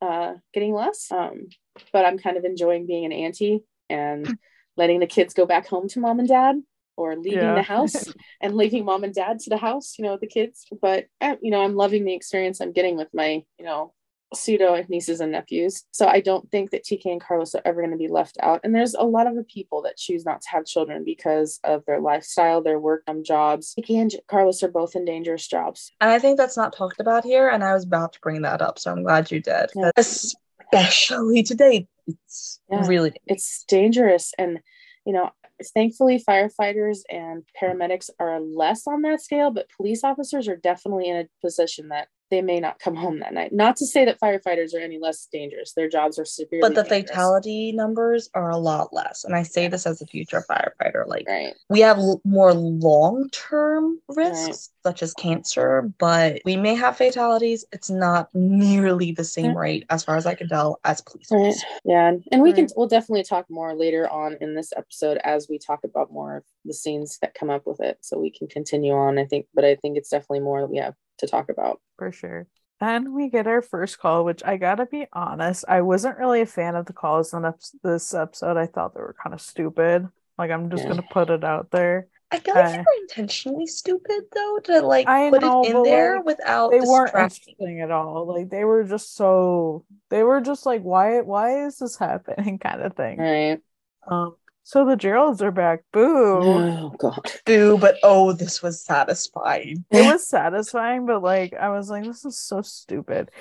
uh, 0.01 0.33
getting 0.53 0.73
less. 0.73 1.11
Um, 1.11 1.47
but 1.93 2.05
I'm 2.05 2.17
kind 2.17 2.37
of 2.37 2.45
enjoying 2.45 2.87
being 2.87 3.05
an 3.05 3.11
auntie 3.11 3.63
and 3.89 4.31
letting 4.77 4.99
the 4.99 5.07
kids 5.07 5.33
go 5.33 5.45
back 5.45 5.67
home 5.67 5.87
to 5.89 5.99
mom 5.99 6.19
and 6.19 6.27
dad 6.27 6.55
or 6.97 7.15
leaving 7.15 7.39
Yeah. 7.39 7.53
the 7.53 7.61
house 7.61 7.95
and 8.41 8.55
leaving 8.55 8.85
mom 8.85 9.03
and 9.03 9.13
dad 9.13 9.39
to 9.39 9.49
the 9.49 9.57
house, 9.57 9.95
you 9.97 10.03
know, 10.05 10.11
with 10.13 10.21
the 10.21 10.27
kids. 10.27 10.65
But, 10.81 11.05
uh, 11.21 11.35
you 11.41 11.51
know, 11.51 11.63
I'm 11.63 11.75
loving 11.75 12.03
the 12.03 12.13
experience 12.13 12.59
I'm 12.61 12.73
getting 12.73 12.97
with 12.97 13.09
my, 13.13 13.43
you 13.57 13.65
know, 13.65 13.93
pseudo 14.33 14.83
nieces 14.89 15.21
and 15.21 15.31
nephews. 15.31 15.85
So 15.91 16.07
I 16.07 16.19
don't 16.21 16.49
think 16.51 16.71
that 16.71 16.83
TK 16.83 17.05
and 17.05 17.21
Carlos 17.21 17.55
are 17.55 17.61
ever 17.65 17.81
going 17.81 17.91
to 17.91 17.97
be 17.97 18.07
left 18.07 18.37
out. 18.41 18.61
And 18.63 18.75
there's 18.75 18.93
a 18.93 19.03
lot 19.03 19.27
of 19.27 19.35
the 19.35 19.43
people 19.43 19.81
that 19.83 19.97
choose 19.97 20.25
not 20.25 20.41
to 20.41 20.49
have 20.49 20.65
children 20.65 21.03
because 21.03 21.59
of 21.63 21.83
their 21.85 21.99
lifestyle, 21.99 22.61
their 22.61 22.79
work, 22.79 23.03
um, 23.07 23.23
jobs. 23.23 23.73
TK 23.79 24.01
and 24.01 24.15
Carlos 24.27 24.61
are 24.61 24.69
both 24.71 24.95
in 24.95 25.05
dangerous 25.05 25.47
jobs. 25.47 25.91
And 25.99 26.11
I 26.11 26.19
think 26.19 26.37
that's 26.37 26.57
not 26.57 26.75
talked 26.75 26.99
about 26.99 27.23
here, 27.23 27.49
and 27.49 27.63
I 27.63 27.73
was 27.73 27.83
about 27.85 28.13
to 28.13 28.19
bring 28.21 28.41
that 28.43 28.61
up, 28.61 28.77
so 28.77 28.91
I'm 28.91 29.03
glad 29.03 29.31
you 29.31 29.41
did. 29.41 29.71
Yeah. 29.75 29.91
Especially 29.97 31.43
today, 31.43 31.87
it's 32.07 32.59
Yeah. 32.69 32.87
really 32.87 33.13
It's 33.27 33.63
dangerous. 33.67 34.33
And, 34.37 34.59
you 35.05 35.13
know, 35.13 35.31
thankfully 35.73 36.23
firefighters 36.27 36.99
and 37.09 37.43
paramedics 37.61 38.09
are 38.19 38.39
less 38.39 38.87
on 38.87 39.01
that 39.01 39.21
scale, 39.21 39.51
but 39.51 39.69
police 39.75 40.03
officers 40.03 40.47
are 40.47 40.55
definitely 40.55 41.07
in 41.09 41.17
a 41.17 41.27
position 41.41 41.89
that 41.89 42.07
they 42.29 42.41
may 42.41 42.59
not 42.59 42.79
come 42.79 42.95
home 42.95 43.19
that 43.19 43.33
night. 43.33 43.51
Not 43.53 43.75
to 43.77 43.85
say 43.85 44.05
that 44.05 44.19
firefighters 44.19 44.73
are 44.75 44.79
any 44.79 44.99
less 44.99 45.27
dangerous. 45.31 45.73
Their 45.73 45.89
jobs 45.89 46.19
are 46.19 46.25
severely 46.25 46.61
but 46.61 46.75
the 46.75 46.83
dangerous. 46.83 47.09
fatality 47.09 47.71
numbers 47.71 48.29
are 48.33 48.49
a 48.49 48.57
lot 48.57 48.93
less. 48.93 49.23
And 49.23 49.35
I 49.35 49.43
say 49.43 49.67
this 49.67 49.85
as 49.85 50.01
a 50.01 50.05
future 50.07 50.43
firefighter. 50.49 51.07
Like 51.07 51.27
Right. 51.27 51.55
we 51.69 51.79
have 51.81 51.97
l- 51.97 52.21
more 52.23 52.53
long-term 52.53 53.99
risks 54.09 54.69
such 54.83 55.03
as 55.03 55.13
cancer, 55.15 55.91
but 55.97 56.41
we 56.45 56.55
may 56.55 56.73
have 56.75 56.97
fatalities. 56.97 57.65
It's 57.71 57.89
not 57.89 58.29
nearly 58.33 59.11
the 59.11 59.23
same 59.23 59.51
Yeah. 59.51 59.57
rate 59.59 59.85
as 59.89 60.03
far 60.03 60.15
as 60.15 60.25
I 60.25 60.35
can 60.35 60.47
tell 60.47 60.79
as 60.85 61.01
police 61.01 61.27
Right. 61.31 61.53
Yeah. 61.83 62.07
And, 62.09 62.23
and 62.31 62.41
we 62.41 62.53
can 62.53 62.67
we'll 62.75 62.87
definitely 62.87 63.23
talk 63.23 63.45
more 63.49 63.75
later 63.75 64.09
on 64.09 64.37
in 64.41 64.55
this 64.55 64.71
episode 64.75 65.17
as 65.23 65.47
we 65.49 65.57
talk 65.59 65.83
about 65.83 66.11
more 66.11 66.37
of 66.37 66.43
the 66.65 66.73
scenes 66.73 67.17
that 67.21 67.33
come 67.33 67.49
up 67.49 67.65
with 67.65 67.81
it. 67.81 67.97
So 68.01 68.17
we 68.19 68.31
can 68.31 68.47
continue 68.47 68.93
on, 68.93 69.17
I 69.17 69.25
think, 69.25 69.47
but 69.53 69.65
I 69.65 69.75
think 69.75 69.97
it's 69.97 70.09
definitely 70.09 70.41
more 70.41 70.61
that 70.61 70.69
we 70.69 70.77
have 70.77 70.95
to 71.19 71.27
talk 71.27 71.49
about. 71.49 71.81
for 71.97 72.11
sure. 72.11 72.47
Then 72.79 73.13
we 73.13 73.29
get 73.29 73.45
our 73.47 73.61
first 73.61 73.99
call, 73.99 74.23
which 74.23 74.41
I 74.45 74.55
gotta 74.57 74.85
be 74.85 75.05
honest, 75.11 75.65
I 75.67 75.81
wasn't 75.81 76.17
really 76.17 76.41
a 76.41 76.45
fan 76.45 76.75
of 76.75 76.85
the 76.85 76.93
calls 76.93 77.33
in 77.33 77.43
this 77.83 78.13
episode. 78.13 78.55
I 78.57 78.67
thought 78.67 78.93
they 78.93 79.01
were 79.01 79.15
kind 79.21 79.33
of 79.33 79.41
stupid. 79.41 80.07
Like 80.37 80.51
I'm 80.51 80.69
just 80.69 80.85
Yeah. 80.85 80.87
gonna 80.87 81.03
put 81.03 81.29
it 81.29 81.43
out 81.43 81.71
there. 81.71 82.07
I 82.31 82.39
feel 82.39 82.55
like 82.55 82.65
Uh, 82.65 82.85
they 82.85 82.97
were 82.97 83.01
intentionally 83.03 83.67
stupid 83.67 84.23
though 84.31 84.57
to 84.63 84.81
like 84.81 85.15
I 85.15 85.29
put 85.29 85.43
know, 85.43 85.61
it 85.61 85.61
in 85.61 85.83
there 85.83 86.19
like, 86.19 86.23
without 86.23 86.77
They 86.77 86.81
weren't 86.81 87.15
distracting. 87.15 87.57
interesting 87.57 87.81
at 87.81 87.91
all. 87.91 88.27
Like 88.27 88.49
they 88.49 88.63
were 88.65 88.83
just 88.83 89.15
so 89.15 89.85
they 90.09 90.23
were 90.23 90.41
just 90.41 90.65
like, 90.65 90.81
why 90.83 91.21
why 91.21 91.65
is 91.65 91.79
this 91.79 91.97
happening 91.97 92.59
kind 92.63 92.81
of 92.81 92.95
thing. 92.95 93.25
Right. 93.25 93.61
Um 94.07 94.37
so 94.69 94.85
the 94.85 94.95
Geralds 94.95 95.41
are 95.41 95.49
back. 95.49 95.79
Boo. 95.91 96.03
Oh 96.03 96.93
God. 96.99 97.31
Boo, 97.43 97.75
but 97.79 97.95
oh, 98.03 98.33
this 98.33 98.61
was 98.61 98.85
satisfying. 98.85 99.83
it 99.89 100.03
was 100.05 100.27
satisfying, 100.29 101.07
but 101.07 101.23
like 101.23 101.55
I 101.55 101.69
was 101.69 101.89
like, 101.89 102.03
this 102.03 102.23
is 102.23 102.37
so 102.39 102.61
stupid. 102.61 103.31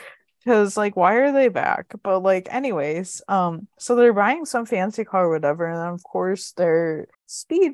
Because 0.43 0.79
like, 0.79 0.97
why 0.97 1.17
are 1.17 1.31
they 1.31 1.49
back? 1.49 1.93
But 2.03 2.21
like, 2.21 2.49
anyways, 2.51 3.21
um, 3.29 3.69
so 3.79 3.95
they're 3.95 4.14
buying 4.14 4.47
some 4.47 4.64
fancy 4.64 5.05
car, 5.05 5.27
or 5.27 5.31
whatever, 5.35 5.67
and 5.67 5.77
then 5.77 5.88
of 5.93 6.03
course 6.03 6.53
they're 6.53 7.09
speed 7.27 7.73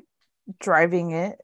driving 0.59 1.11
it 1.11 1.39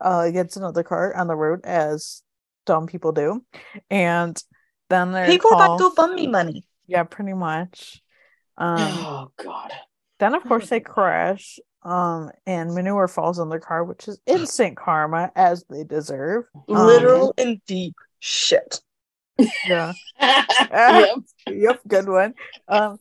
uh 0.00 0.24
against 0.26 0.56
another 0.56 0.82
car 0.82 1.14
on 1.14 1.28
the 1.28 1.36
road 1.36 1.60
as 1.62 2.24
dumb 2.66 2.88
people 2.88 3.12
do, 3.12 3.44
and 3.88 4.42
then 4.90 5.12
they're 5.12 5.26
People 5.28 5.50
that 5.52 5.68
call- 5.68 5.78
do 5.78 5.92
bum 5.94 6.16
me 6.16 6.26
money. 6.26 6.64
yeah, 6.88 7.04
pretty 7.04 7.34
much. 7.34 8.02
Um, 8.58 8.78
oh 8.80 9.32
God. 9.36 9.70
Then 10.22 10.34
of 10.34 10.44
course 10.44 10.68
they 10.68 10.80
crash. 10.94 11.58
Um, 11.84 12.30
and 12.46 12.76
manure 12.76 13.08
falls 13.08 13.40
on 13.40 13.48
their 13.48 13.58
car, 13.58 13.82
which 13.82 14.06
is 14.06 14.20
instant 14.24 14.76
karma 14.76 15.32
as 15.34 15.64
they 15.68 15.82
deserve. 15.82 16.44
Um, 16.68 16.86
Literal 16.86 17.34
and 17.36 17.60
deep 17.66 17.96
shit. 18.20 18.80
Yeah. 19.66 19.92
yep. 20.20 21.18
yep, 21.48 21.80
good 21.88 22.08
one. 22.08 22.34
Um, 22.68 22.98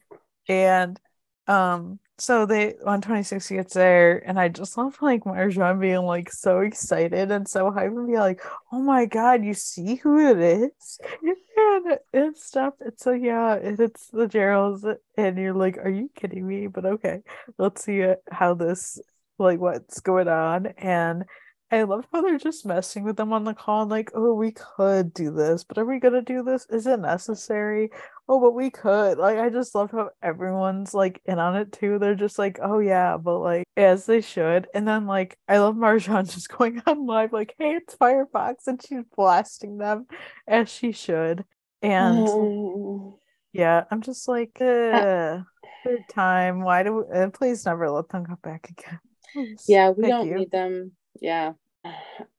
and 0.48 1.00
um, 1.46 2.00
so 2.22 2.46
they 2.46 2.76
126 2.82 3.50
gets 3.50 3.74
there, 3.74 4.20
and 4.28 4.40
I 4.40 4.48
just 4.50 4.78
love 4.78 4.98
like 5.02 5.24
Marjan 5.24 5.80
being 5.80 6.04
like 6.04 6.32
so 6.32 6.60
excited 6.60 7.32
and 7.32 7.48
so 7.48 7.72
hype 7.72 7.92
and 7.92 8.08
be 8.08 8.18
like, 8.18 8.42
"Oh 8.72 8.80
my 8.82 9.06
god, 9.06 9.44
you 9.44 9.54
see 9.54 9.96
who 9.96 10.20
it 10.30 10.40
is?" 10.40 11.00
and, 11.58 11.98
and 12.14 12.38
stuff. 12.38 12.76
And 12.80 12.94
so 12.98 13.12
yeah, 13.12 13.56
it, 13.56 13.80
it's 13.80 14.08
the 14.08 14.28
Geralds, 14.28 14.96
and 15.18 15.38
you're 15.38 15.54
like, 15.54 15.78
"Are 15.78 15.90
you 15.90 16.10
kidding 16.16 16.48
me?" 16.48 16.68
But 16.68 16.86
okay, 16.86 17.22
let's 17.58 17.84
see 17.86 18.00
it, 18.02 18.22
how 18.32 18.54
this 18.54 19.00
like 19.38 19.60
what's 19.60 20.00
going 20.00 20.28
on. 20.28 20.68
And 20.78 21.26
I 21.72 21.84
love 21.84 22.06
how 22.12 22.22
they're 22.22 22.38
just 22.38 22.66
messing 22.66 23.04
with 23.06 23.16
them 23.16 23.32
on 23.32 23.46
the 23.46 23.54
call, 23.54 23.84
and 23.84 23.92
like, 23.92 24.12
"Oh, 24.14 24.34
we 24.34 24.52
could 24.52 25.14
do 25.14 25.32
this, 25.32 25.64
but 25.64 25.78
are 25.78 25.86
we 25.86 26.00
gonna 26.00 26.22
do 26.22 26.44
this? 26.44 26.66
Is 26.70 26.86
it 26.86 27.00
necessary? 27.00 27.92
Oh, 28.28 28.40
but 28.42 28.52
we 28.54 28.70
could." 28.70 29.18
Like, 29.18 29.38
I 29.40 29.50
just 29.50 29.74
love 29.74 29.92
how 29.92 30.10
everyone's 30.22 30.94
like 30.94 31.22
in 31.26 31.40
on 31.40 31.56
it 31.56 31.72
too. 31.72 31.98
They're 31.98 32.16
just 32.16 32.38
like, 32.38 32.60
"Oh 32.62 32.80
yeah," 32.80 33.16
but 33.18 33.40
like 33.40 33.66
as 33.78 34.06
they 34.06 34.20
should. 34.22 34.68
And 34.74 34.86
then 34.88 35.08
like, 35.08 35.38
I 35.48 35.60
love 35.60 35.76
Marjan 35.76 36.30
just 36.34 36.50
going 36.50 36.82
on 36.86 37.06
live 37.06 37.32
like, 37.32 37.56
"Hey, 37.58 37.76
it's 37.76 37.96
Firefox," 37.96 38.68
and 38.68 38.82
she's 38.82 39.04
blasting 39.16 39.78
them 39.78 40.08
as 40.48 40.70
she 40.70 40.92
should. 40.92 41.46
And 41.82 42.28
Mm. 42.28 43.18
yeah, 43.54 43.86
I'm 43.90 44.02
just 44.02 44.28
like, 44.28 44.58
uh, 44.62 45.40
third 45.86 46.08
time. 46.10 46.62
Why 46.62 46.84
do 46.84 46.96
we, 46.96 47.18
uh, 47.18 47.30
please 47.30 47.66
never 47.66 47.90
let 47.90 48.10
them 48.10 48.26
come 48.26 48.38
back 48.44 48.70
again. 48.70 49.00
Please. 49.34 49.64
yeah 49.68 49.90
we 49.90 50.04
Thank 50.04 50.14
don't 50.14 50.28
you. 50.28 50.38
need 50.40 50.52
them 50.52 50.92
yeah 51.22 51.54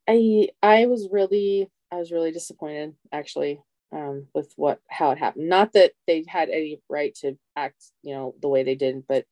i 0.09 0.49
i 0.63 0.87
was 0.87 1.09
really 1.11 1.69
i 1.91 1.97
was 1.97 2.13
really 2.13 2.33
disappointed 2.33 2.95
actually 3.13 3.61
um 3.93 4.27
with 4.35 4.53
what 4.57 4.81
how 4.89 5.11
it 5.11 5.19
happened. 5.19 5.49
Not 5.49 5.73
that 5.75 5.93
they 6.07 6.25
had 6.27 6.49
any 6.49 6.81
right 6.89 7.15
to 7.17 7.37
act 7.57 7.83
you 8.03 8.15
know 8.15 8.35
the 8.41 8.49
way 8.49 8.63
they 8.63 8.75
did 8.75 9.07
but 9.07 9.25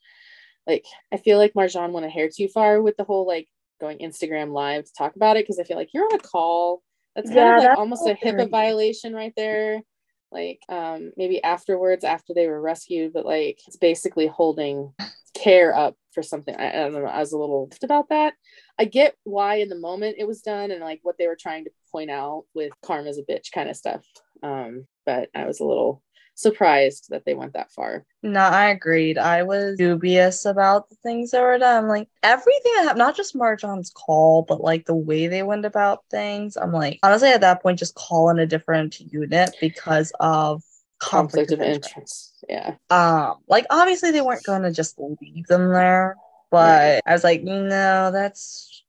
like 0.66 0.84
i 1.12 1.16
feel 1.16 1.38
like 1.38 1.54
marjan 1.54 1.92
went 1.92 2.06
a 2.06 2.10
hair 2.10 2.28
too 2.28 2.48
far 2.48 2.82
with 2.82 2.96
the 2.96 3.04
whole 3.04 3.26
like 3.26 3.48
going 3.80 3.98
instagram 3.98 4.52
live 4.52 4.84
to 4.84 4.92
talk 4.92 5.16
about 5.16 5.36
it 5.36 5.44
because 5.44 5.58
i 5.58 5.64
feel 5.64 5.76
like 5.76 5.90
you're 5.94 6.04
on 6.04 6.14
a 6.14 6.18
call. 6.18 6.82
That's 7.16 7.30
kind 7.30 7.48
Yeah, 7.48 7.56
of 7.58 7.64
like 7.64 7.76
almost 7.76 8.06
a 8.06 8.14
hipaa 8.14 8.50
violation 8.50 9.14
right 9.14 9.32
there 9.36 9.82
like 10.32 10.60
um 10.68 11.12
maybe 11.16 11.42
afterwards 11.42 12.04
after 12.04 12.34
they 12.34 12.46
were 12.46 12.60
rescued 12.60 13.12
but 13.12 13.26
like 13.26 13.58
it's 13.66 13.76
basically 13.76 14.26
holding 14.26 14.92
care 15.34 15.74
up 15.74 15.96
for 16.12 16.22
something. 16.22 16.54
I, 16.56 16.70
I 16.70 16.72
don't 16.72 16.92
know 16.92 17.04
i 17.04 17.20
was 17.20 17.32
a 17.32 17.38
little 17.38 17.70
about 17.82 18.08
that. 18.08 18.34
I 18.78 18.84
get 18.84 19.14
why 19.24 19.56
in 19.56 19.68
the 19.68 19.78
moment 19.78 20.16
it 20.18 20.26
was 20.26 20.42
done 20.42 20.70
and 20.70 20.80
like 20.80 21.00
what 21.02 21.16
they 21.18 21.26
were 21.26 21.38
trying 21.40 21.64
to 21.64 21.70
point 21.92 22.10
out 22.10 22.44
with 22.54 22.72
karma's 22.84 23.18
a 23.18 23.22
bitch 23.22 23.52
kind 23.52 23.68
of 23.68 23.76
stuff 23.76 24.04
um 24.42 24.86
but 25.04 25.28
i 25.34 25.44
was 25.44 25.60
a 25.60 25.64
little 25.64 26.02
surprised 26.40 27.06
that 27.10 27.24
they 27.24 27.34
went 27.34 27.52
that 27.54 27.70
far 27.70 28.04
No, 28.22 28.40
I 28.40 28.68
agreed. 28.70 29.18
I 29.18 29.42
was 29.42 29.76
dubious 29.78 30.44
about 30.44 30.88
the 30.88 30.96
things 30.96 31.30
that 31.30 31.42
were 31.42 31.58
done. 31.58 31.88
Like 31.88 32.08
everything 32.22 32.72
that 32.76 32.82
happened, 32.84 32.98
not 32.98 33.16
just 33.16 33.34
Marjan's 33.34 33.90
call, 33.90 34.44
but 34.48 34.60
like 34.60 34.86
the 34.86 34.94
way 34.94 35.26
they 35.26 35.42
went 35.42 35.64
about 35.64 36.04
things. 36.10 36.56
I'm 36.56 36.72
like, 36.72 36.98
honestly, 37.02 37.28
at 37.28 37.40
that 37.42 37.62
point, 37.62 37.78
just 37.78 37.94
call 37.94 38.30
in 38.30 38.38
a 38.38 38.46
different 38.46 39.00
unit 39.00 39.54
because 39.60 40.12
of 40.20 40.62
conflict 40.98 41.50
of 41.50 41.60
interest 41.62 42.44
yeah 42.48 42.74
Um, 42.90 43.36
like 43.48 43.64
obviously 43.70 44.10
they 44.10 44.20
weren't 44.20 44.44
going 44.44 44.62
to 44.62 44.72
just 44.72 44.98
leave 44.98 45.46
them 45.46 45.72
there, 45.72 46.16
but 46.50 47.02
I 47.06 47.12
was 47.12 47.24
like, 47.24 47.42
no, 47.42 48.10
that's 48.10 48.84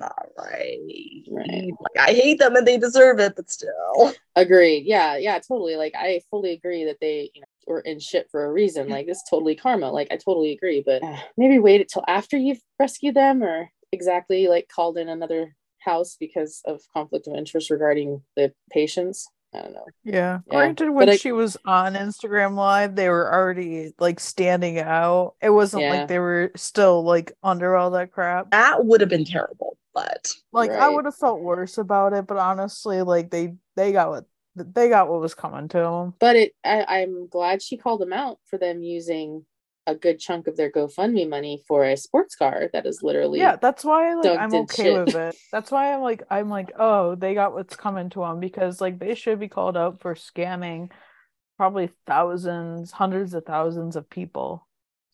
not 0.00 0.26
right. 0.36 0.78
Right. 1.30 1.70
Like 1.80 2.08
I 2.08 2.12
hate 2.12 2.38
them 2.38 2.56
and 2.56 2.66
they 2.66 2.78
deserve 2.78 3.20
it, 3.20 3.36
but 3.36 3.50
still. 3.50 4.12
agreed. 4.34 4.84
Yeah 4.86 5.16
yeah 5.16 5.38
totally. 5.38 5.76
Like 5.76 5.94
i 5.96 6.20
fully 6.30 6.52
agree 6.52 6.84
that 6.84 6.98
they 7.00 7.30
you 7.34 7.42
know 7.42 7.46
were 7.66 7.80
in 7.80 8.00
shit 8.00 8.28
for 8.30 8.44
a 8.44 8.52
reason. 8.52 8.88
Like 8.88 9.06
this 9.06 9.18
is 9.18 9.24
totally 9.28 9.54
karma. 9.54 9.90
Like 9.90 10.08
i 10.10 10.16
totally 10.16 10.52
agree 10.52 10.82
but 10.84 11.02
maybe 11.36 11.58
wait 11.58 11.80
until 11.80 12.04
after 12.08 12.36
you've 12.36 12.62
rescued 12.78 13.14
them 13.14 13.42
or 13.42 13.70
exactly 13.92 14.48
like 14.48 14.68
called 14.68 14.96
in 14.98 15.08
another 15.08 15.54
house 15.78 16.16
because 16.18 16.60
of 16.64 16.80
conflict 16.92 17.26
of 17.26 17.34
interest 17.34 17.70
regarding 17.70 18.22
the 18.36 18.52
patients 18.70 19.28
i 19.52 19.60
don't 19.62 19.72
know 19.72 19.84
Yeah. 20.04 20.12
Yeah, 20.12 20.38
Granted, 20.50 20.90
when 20.90 21.08
I- 21.10 21.16
she 21.16 21.32
was 21.32 21.56
on 21.66 21.94
Instagram 21.94 22.54
Live, 22.56 22.94
they 22.96 23.08
were 23.08 23.32
already 23.32 23.92
like 23.98 24.20
standing 24.20 24.78
out. 24.78 25.34
It 25.42 25.50
wasn't 25.50 25.82
Yeah. 25.84 25.90
like 25.94 26.08
they 26.08 26.18
were 26.18 26.52
still 26.56 27.02
like 27.02 27.32
under 27.42 27.76
all 27.76 27.90
that 27.92 28.12
crap. 28.12 28.50
That 28.52 28.84
would 28.84 29.00
have 29.00 29.10
been 29.10 29.24
terrible, 29.24 29.76
but 29.94 30.32
Like 30.52 30.70
I 30.70 30.88
would 30.88 31.04
have 31.04 31.16
felt 31.16 31.40
worse 31.40 31.78
about 31.78 32.12
it, 32.12 32.26
but 32.26 32.36
honestly, 32.38 33.02
like 33.02 33.30
they 33.30 33.54
they 33.76 33.92
got 33.92 34.10
what 34.10 34.24
they 34.56 34.88
got 34.88 35.08
what 35.08 35.20
was 35.20 35.34
coming 35.34 35.68
to 35.68 35.78
them. 35.78 36.14
but 36.18 36.36
it 36.36 36.54
I, 36.64 36.84
i'm 37.00 37.28
glad 37.28 37.62
she 37.62 37.76
called 37.76 38.00
them 38.00 38.12
out 38.12 38.38
for 38.46 38.58
them 38.58 38.82
using 38.82 39.46
a 39.86 39.94
good 39.94 40.18
chunk 40.18 40.46
of 40.46 40.56
their 40.56 40.70
gofundme 40.70 41.28
money 41.28 41.62
for 41.66 41.84
a 41.84 41.96
sports 41.96 42.34
car 42.34 42.68
that 42.72 42.86
is 42.86 43.02
literally 43.02 43.40
Yeah, 43.40 43.56
that's 43.56 43.84
why 43.84 44.14
like 44.14 44.38
I'm 44.38 44.54
okay 44.54 44.84
shit. 44.84 45.06
with 45.06 45.14
it. 45.14 45.36
That's 45.52 45.70
why 45.70 45.94
I'm 45.94 46.00
like 46.00 46.22
I'm 46.30 46.48
like, 46.48 46.72
oh, 46.78 47.14
they 47.14 47.34
got 47.34 47.54
what's 47.54 47.76
coming 47.76 48.10
to 48.10 48.20
them 48.20 48.40
because 48.40 48.80
like 48.80 48.98
they 48.98 49.14
should 49.14 49.40
be 49.40 49.48
called 49.48 49.76
out 49.76 50.00
for 50.00 50.14
scamming 50.14 50.90
probably 51.56 51.90
thousands, 52.06 52.90
hundreds 52.90 53.34
of 53.34 53.44
thousands 53.44 53.96
of 53.96 54.08
people. 54.08 54.66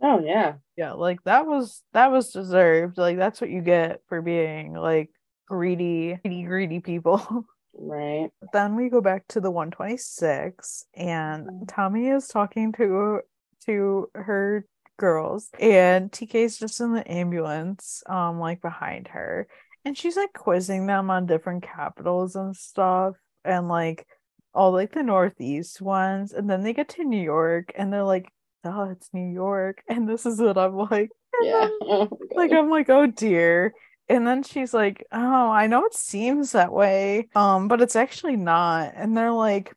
oh 0.02 0.20
yeah 0.24 0.54
Yeah, 0.76 0.92
like 0.92 1.22
that 1.24 1.46
was 1.46 1.82
that 1.92 2.10
was 2.10 2.30
deserved. 2.32 2.98
Like 2.98 3.16
that's 3.16 3.40
what 3.40 3.50
you 3.50 3.62
get 3.62 4.02
for 4.08 4.20
being 4.20 4.74
like 4.74 5.10
greedy, 5.48 6.18
greedy, 6.22 6.42
greedy 6.42 6.80
people. 6.80 7.46
right 7.78 8.30
then 8.54 8.74
we 8.74 8.88
go 8.88 9.02
back 9.02 9.26
to 9.28 9.38
the 9.38 9.50
126 9.50 10.86
and 10.94 11.46
mm. 11.46 11.68
Tommy 11.68 12.08
is 12.08 12.26
talking 12.26 12.72
to 12.72 13.20
to 13.66 14.08
her 14.14 14.66
girls 14.98 15.50
and 15.60 16.10
TK's 16.10 16.58
just 16.58 16.80
in 16.80 16.92
the 16.92 17.10
ambulance 17.10 18.02
um 18.06 18.38
like 18.40 18.62
behind 18.62 19.08
her. 19.08 19.46
And 19.84 19.96
she's 19.96 20.16
like 20.16 20.32
quizzing 20.32 20.86
them 20.86 21.10
on 21.10 21.26
different 21.26 21.62
capitals 21.62 22.34
and 22.34 22.56
stuff 22.56 23.14
and 23.44 23.68
like 23.68 24.06
all 24.54 24.72
like 24.72 24.92
the 24.92 25.02
northeast 25.02 25.80
ones. 25.80 26.32
And 26.32 26.48
then 26.48 26.62
they 26.62 26.72
get 26.72 26.88
to 26.90 27.04
New 27.04 27.22
York 27.22 27.72
and 27.76 27.92
they're 27.92 28.04
like 28.04 28.28
oh 28.64 28.90
it's 28.90 29.10
New 29.12 29.32
York. 29.32 29.82
And 29.88 30.08
this 30.08 30.26
is 30.26 30.40
what 30.40 30.58
I'm 30.58 30.76
like 30.76 31.10
yeah. 31.42 31.68
Then 31.68 31.70
Oh, 31.82 32.18
like 32.34 32.52
I'm 32.52 32.70
like, 32.70 32.88
oh 32.90 33.06
dear. 33.06 33.74
And 34.08 34.26
then 34.26 34.42
she's 34.44 34.72
like, 34.72 35.04
oh, 35.10 35.50
I 35.50 35.66
know 35.66 35.84
it 35.84 35.94
seems 35.94 36.52
that 36.52 36.72
way, 36.72 37.28
um, 37.34 37.66
but 37.66 37.82
it's 37.82 37.96
actually 37.96 38.36
not. 38.36 38.92
And 38.94 39.16
they're 39.16 39.32
like, 39.32 39.74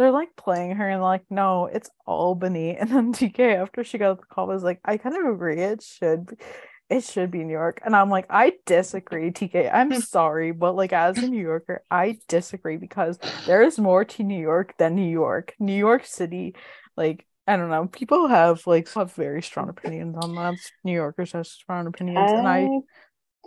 they're 0.00 0.10
like 0.10 0.34
playing 0.34 0.76
her 0.76 0.88
and 0.88 1.02
like, 1.02 1.24
no, 1.28 1.66
it's 1.66 1.90
Albany. 2.06 2.74
And 2.80 2.90
then 2.90 3.12
TK 3.12 3.56
after 3.56 3.84
she 3.84 3.98
got 3.98 4.18
the 4.18 4.26
call 4.26 4.46
was 4.46 4.62
like, 4.62 4.80
I 4.82 4.96
kind 4.96 5.14
of 5.14 5.26
agree. 5.30 5.60
It 5.60 5.82
should, 5.82 6.26
be, 6.26 6.36
it 6.88 7.04
should 7.04 7.30
be 7.30 7.44
New 7.44 7.52
York. 7.52 7.82
And 7.84 7.94
I'm 7.94 8.08
like, 8.08 8.24
I 8.30 8.54
disagree, 8.64 9.30
TK. 9.30 9.70
I'm 9.72 9.92
sorry, 10.00 10.52
but 10.52 10.74
like 10.74 10.94
as 10.94 11.18
a 11.18 11.28
New 11.28 11.42
Yorker, 11.42 11.84
I 11.90 12.18
disagree 12.28 12.78
because 12.78 13.18
there 13.46 13.62
is 13.62 13.78
more 13.78 14.06
to 14.06 14.22
New 14.22 14.40
York 14.40 14.74
than 14.78 14.94
New 14.96 15.10
York. 15.10 15.54
New 15.60 15.76
York 15.76 16.06
City, 16.06 16.56
like. 16.96 17.26
I 17.46 17.56
don't 17.56 17.70
know. 17.70 17.88
People 17.88 18.28
have 18.28 18.64
like 18.64 18.88
have 18.92 19.12
very 19.14 19.42
strong 19.42 19.70
opinions 19.70 20.14
on 20.22 20.36
that. 20.36 20.54
New 20.84 20.92
Yorkers 20.92 21.32
have 21.32 21.48
strong 21.48 21.88
opinions, 21.88 22.30
and 22.30 22.46
I 22.46 22.68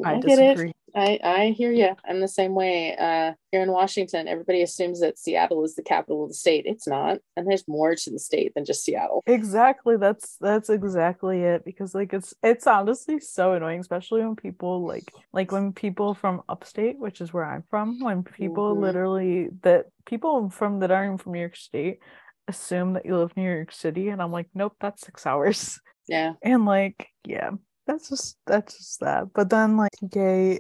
I, 0.04 0.20
get 0.20 0.40
it. 0.40 0.56
disagree. 0.56 0.74
I 0.96 1.20
I 1.24 1.46
hear 1.58 1.72
you. 1.72 1.96
I'm 2.08 2.20
the 2.20 2.28
same 2.28 2.54
way. 2.54 2.96
Uh, 2.96 3.34
here 3.52 3.62
in 3.62 3.72
Washington, 3.72 4.28
everybody 4.28 4.62
assumes 4.62 5.00
that 5.02 5.18
Seattle 5.18 5.64
is 5.64 5.76
the 5.76 5.82
capital 5.84 6.24
of 6.24 6.30
the 6.30 6.36
state. 6.36 6.66
It's 6.68 6.88
not, 6.88 7.20
and 7.36 7.48
there's 7.48 7.68
more 7.68 7.96
to 7.96 8.12
the 8.12 8.20
state 8.20 8.54
than 8.54 8.66
just 8.66 8.84
Seattle. 8.84 9.24
Exactly. 9.26 9.98
That's 9.98 10.38
that's 10.40 10.70
exactly 10.70 11.42
it. 11.42 11.66
Because 11.66 11.96
like 11.96 12.14
it's 12.14 12.34
it's 12.44 12.68
honestly 12.68 13.20
so 13.20 13.54
annoying, 13.54 13.80
especially 13.80 14.22
when 14.22 14.36
people 14.36 14.86
like 14.86 15.12
like 15.32 15.52
when 15.52 15.74
people 15.74 16.14
from 16.14 16.42
upstate, 16.48 17.00
which 17.00 17.22
is 17.22 17.34
where 17.34 17.46
I'm 17.46 17.64
from, 17.70 18.00
when 18.00 18.24
people 18.24 18.76
Mhm. 18.76 18.82
literally 18.82 19.50
that 19.64 19.86
people 20.06 20.50
from 20.50 20.80
that 20.80 20.92
aren't 20.92 21.22
from 21.22 21.34
New 21.34 21.40
York 21.40 21.56
State 21.56 22.00
assume 22.48 22.94
that 22.94 23.06
you 23.06 23.18
live 23.18 23.32
in 23.36 23.44
New 23.44 23.50
York 23.52 23.72
City, 23.72 24.10
and 24.10 24.22
I'm 24.22 24.32
like, 24.32 24.50
nope, 24.54 24.76
that's 24.80 25.02
six 25.06 25.26
hours. 25.26 25.80
Yeah, 26.08 26.34
And 26.42 26.66
like, 26.66 27.08
yeah, 27.24 27.52
that's 27.86 28.10
just 28.10 28.38
that's 28.46 28.78
just 28.78 29.00
that. 29.02 29.34
But 29.34 29.50
then 29.50 29.78
like 29.78 29.92
TK 30.02 30.60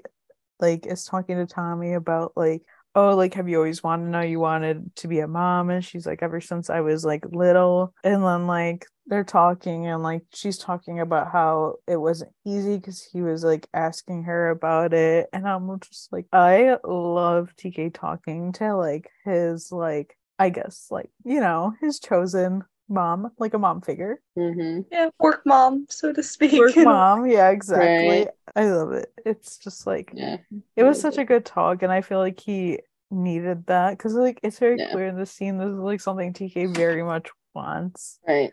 like 0.60 0.86
is 0.86 1.06
talking 1.06 1.38
to 1.38 1.46
Tommy 1.46 1.94
about 1.94 2.34
like, 2.36 2.64
oh, 2.96 3.16
like 3.16 3.34
have 3.36 3.50
you 3.50 3.58
always 3.58 3.84
wanted 3.84 4.06
to 4.06 4.10
know 4.12 4.22
you 4.22 4.40
wanted 4.40 4.96
to 4.98 5.08
be 5.08 5.20
a 5.20 5.28
mom? 5.28 5.70
And 5.70 5.84
she's 5.84 6.06
like, 6.06 6.24
ever 6.24 6.42
since 6.42 6.70
I 6.70 6.82
was 6.82 7.06
like 7.06 7.26
little. 7.32 7.94
And 8.04 8.24
then 8.24 8.48
like 8.48 8.86
they're 9.08 9.24
talking 9.24 9.88
and 9.88 10.02
like 10.02 10.24
she's 10.34 10.58
talking 10.58 11.00
about 11.00 11.32
how 11.32 11.76
it 11.88 11.98
wasn't 11.98 12.32
easy 12.46 12.78
because 12.78 13.04
he 13.04 13.22
was 13.22 13.44
like 13.44 13.68
asking 13.74 14.24
her 14.24 14.50
about 14.50 14.94
it. 14.94 15.28
And 15.34 15.48
I'm 15.48 15.80
just 15.80 16.12
like, 16.12 16.28
I 16.32 16.78
love 16.84 17.54
TK 17.58 17.94
talking 17.94 18.54
to 18.54 18.76
like 18.76 19.10
his 19.26 19.72
like 19.72 20.18
I 20.40 20.50
guess 20.50 20.88
like, 20.90 21.10
you 21.24 21.40
know, 21.40 21.74
his 21.82 22.00
chosen 22.00 22.64
mom, 22.94 23.32
like 23.38 23.54
a 23.54 23.60
mom 23.60 23.82
figure. 23.82 24.22
hmm 24.36 24.82
Yeah, 24.92 25.10
work 25.20 25.42
mom, 25.46 25.88
so 25.90 26.14
to 26.14 26.24
speak. 26.24 26.54
Work 26.54 26.76
mom, 26.86 27.26
yeah, 27.28 27.50
exactly. 27.50 28.08
Right. 28.08 28.30
I 28.56 28.66
love 28.66 28.94
it. 28.94 29.12
It's 29.26 29.58
just 29.58 29.88
like 29.88 30.14
yeah. 30.16 30.38
it 30.76 30.84
was 30.84 31.00
such 31.00 31.18
a 31.18 31.26
good 31.26 31.46
talk, 31.46 31.84
and 31.84 31.92
I 31.92 32.02
feel 32.02 32.20
like 32.20 32.40
he 32.40 32.80
needed 33.12 33.66
that 33.68 33.98
because 33.98 34.14
like 34.14 34.40
it's 34.44 34.60
very 34.60 34.78
Yeah. 34.78 34.92
clear 34.92 35.08
in 35.08 35.18
the 35.18 35.26
scene. 35.26 35.58
This 35.58 35.70
is 35.70 35.78
like 35.80 36.02
something 36.02 36.34
TK 36.34 36.66
very 36.68 37.04
much 37.04 37.30
wants, 37.54 38.20
right. 38.28 38.52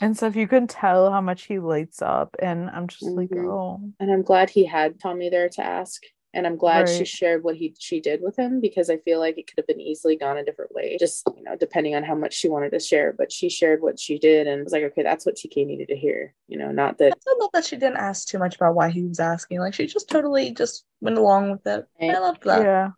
and 0.00 0.16
so 0.16 0.26
if 0.26 0.36
You 0.36 0.46
can 0.48 0.66
tell 0.66 1.10
how 1.10 1.20
much 1.20 1.44
he 1.44 1.58
lights 1.58 2.02
up, 2.02 2.36
and 2.40 2.70
I'm 2.70 2.86
just 2.88 3.16
like, 3.16 3.30
Mhm. 3.30 3.48
oh, 3.50 3.80
And 4.00 4.10
I'm 4.12 4.22
glad 4.22 4.50
he 4.50 4.64
had 4.64 5.00
Tommy 5.00 5.28
there 5.30 5.48
to 5.50 5.62
ask 5.64 6.02
and 6.38 6.46
I'm 6.46 6.56
glad 6.56 6.88
she 6.88 7.04
shared 7.04 7.44
what 7.44 7.56
he 7.56 7.74
she 7.78 8.00
did 8.00 8.22
with 8.22 8.36
him 8.36 8.60
because 8.60 8.88
I 8.88 8.96
feel 8.98 9.18
like 9.18 9.36
it 9.36 9.46
could 9.46 9.58
have 9.58 9.66
been 9.66 9.80
easily 9.80 10.16
gone 10.16 10.38
a 10.38 10.44
different 10.44 10.74
way, 10.74 10.96
just 10.98 11.28
you 11.36 11.42
know, 11.42 11.56
depending 11.56 11.94
on 11.94 12.04
how 12.04 12.14
much 12.14 12.34
she 12.34 12.48
wanted 12.48 12.70
to 12.70 12.80
share. 12.80 13.12
But 13.12 13.30
she 13.32 13.48
shared 13.50 13.82
what 13.82 13.98
she 14.00 14.18
did 14.18 14.46
and 14.46 14.64
was 14.64 14.72
like, 14.72 14.84
okay, 14.84 15.02
that's 15.02 15.26
what 15.26 15.36
TK 15.36 15.66
needed 15.66 15.88
to 15.88 15.96
hear. 15.96 16.34
You 16.46 16.58
know, 16.58 16.70
not 16.70 16.98
that 16.98 17.18
I 17.28 17.34
love 17.38 17.50
that 17.52 17.64
she 17.64 17.76
didn't 17.76 17.98
ask 17.98 18.28
too 18.28 18.38
much 18.38 18.56
about 18.56 18.74
why 18.74 18.90
he 18.90 19.04
was 19.04 19.20
asking. 19.20 19.58
Like 19.60 19.74
she 19.74 19.86
just 19.86 20.08
totally 20.08 20.52
just 20.52 20.84
went 21.00 21.18
along 21.18 21.50
with 21.50 21.66
it. 21.66 21.86
I 22.00 22.06
Right. 22.08 22.20
loved 22.20 22.44
that. 22.44 22.62
Yeah. 22.62 22.90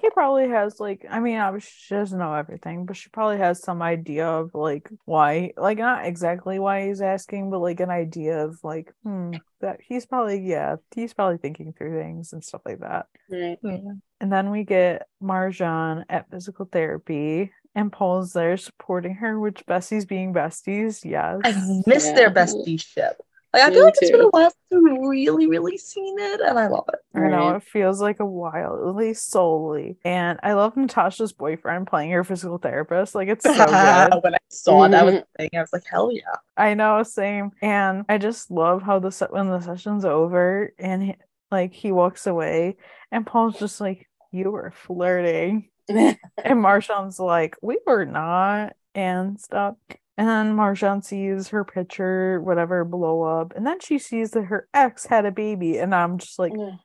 He 0.00 0.10
probably 0.10 0.48
has 0.48 0.78
like 0.78 1.04
I 1.10 1.18
mean 1.20 1.38
obviously 1.38 1.70
she 1.76 1.94
doesn't 1.94 2.18
know 2.18 2.34
everything, 2.34 2.84
but 2.86 2.96
she 2.96 3.08
probably 3.08 3.38
has 3.38 3.62
some 3.62 3.82
idea 3.82 4.26
of 4.28 4.54
like 4.54 4.88
why 5.06 5.52
like 5.56 5.78
not 5.78 6.04
exactly 6.06 6.58
why 6.58 6.86
he's 6.86 7.00
asking, 7.00 7.50
but 7.50 7.60
like 7.60 7.80
an 7.80 7.90
idea 7.90 8.44
of 8.44 8.58
like 8.62 8.92
hmm 9.02 9.36
that 9.60 9.80
he's 9.80 10.06
probably 10.06 10.40
yeah, 10.40 10.76
he's 10.94 11.14
probably 11.14 11.38
thinking 11.38 11.72
through 11.72 11.98
things 12.00 12.32
and 12.32 12.44
stuff 12.44 12.62
like 12.64 12.80
that. 12.80 13.06
right. 13.28 13.58
Yeah. 13.62 13.78
And 14.20 14.32
then 14.32 14.50
we 14.50 14.64
get 14.64 15.06
Marjan 15.22 16.04
at 16.08 16.30
physical 16.30 16.66
therapy 16.66 17.52
and 17.74 17.92
Paul's 17.92 18.32
there 18.32 18.56
supporting 18.56 19.14
her, 19.14 19.38
which 19.38 19.64
Bessie's 19.66 20.06
being 20.06 20.32
besties, 20.34 21.04
yes. 21.04 21.40
I 21.44 21.82
miss 21.86 22.06
Yeah. 22.06 22.12
their 22.12 22.30
bestie 22.30 22.80
ship. 22.80 23.20
Like 23.54 23.62
I 23.62 23.68
Me 23.70 23.74
feel 23.76 23.84
like 23.84 23.94
it's 24.00 24.10
been 24.10 24.20
a 24.20 24.28
while 24.28 24.50
since 24.50 24.82
we've 24.84 24.98
really, 25.08 25.46
really 25.46 25.78
seen 25.78 26.18
it, 26.18 26.40
and 26.40 26.58
I 26.58 26.66
love 26.68 26.84
it. 26.92 26.98
I 27.14 27.28
know 27.28 27.50
it 27.56 27.62
feels 27.62 28.00
like 28.00 28.20
a 28.20 28.26
while, 28.26 28.88
at 28.88 28.94
least 28.94 29.30
solely. 29.30 29.96
And 30.04 30.38
I 30.42 30.52
love 30.52 30.76
Natacha's 30.76 31.32
boyfriend 31.32 31.86
playing 31.86 32.10
her 32.10 32.24
physical 32.24 32.58
therapist. 32.58 33.14
Like 33.14 33.28
it's 33.28 33.44
so 33.44 33.52
good. 33.54 34.22
when 34.22 34.34
I 34.34 34.38
saw 34.50 34.86
that 34.88 35.04
was 35.04 35.14
Mhm. 35.14 35.20
the 35.20 35.26
thing, 35.38 35.50
I 35.56 35.60
was 35.60 35.72
like, 35.72 35.84
hell 35.90 36.12
yeah. 36.12 36.22
I 36.58 36.74
know, 36.74 37.02
same. 37.02 37.52
And 37.62 38.04
I 38.08 38.18
just 38.18 38.50
love 38.50 38.82
how 38.82 38.98
the 38.98 39.10
se- 39.10 39.28
when 39.30 39.48
the 39.48 39.60
session's 39.60 40.04
over 40.04 40.72
and 40.78 41.02
he, 41.02 41.16
like 41.50 41.72
he 41.72 41.90
walks 41.90 42.26
away, 42.26 42.76
and 43.10 43.26
Paul's 43.26 43.58
just 43.58 43.80
like, 43.80 44.06
"You 44.30 44.50
were 44.50 44.70
flirting," 44.72 45.70
and 45.88 46.18
Marjan's 46.62 47.18
like, 47.18 47.56
"We 47.62 47.78
were 47.86 48.04
not," 48.04 48.74
and 48.94 49.40
stuff. 49.40 49.76
And 50.18 50.28
then 50.28 50.56
Marjan 50.56 51.04
sees 51.04 51.48
her 51.48 51.64
picture, 51.64 52.40
whatever, 52.40 52.84
blow 52.84 53.22
up, 53.22 53.54
and 53.54 53.64
then 53.64 53.78
she 53.78 54.00
sees 54.00 54.32
that 54.32 54.46
her 54.46 54.68
ex 54.74 55.06
had 55.06 55.24
a 55.24 55.30
baby, 55.30 55.78
and 55.78 55.94
I'm 55.94 56.18
just 56.18 56.40
like, 56.40 56.52
Oh, 56.56 56.78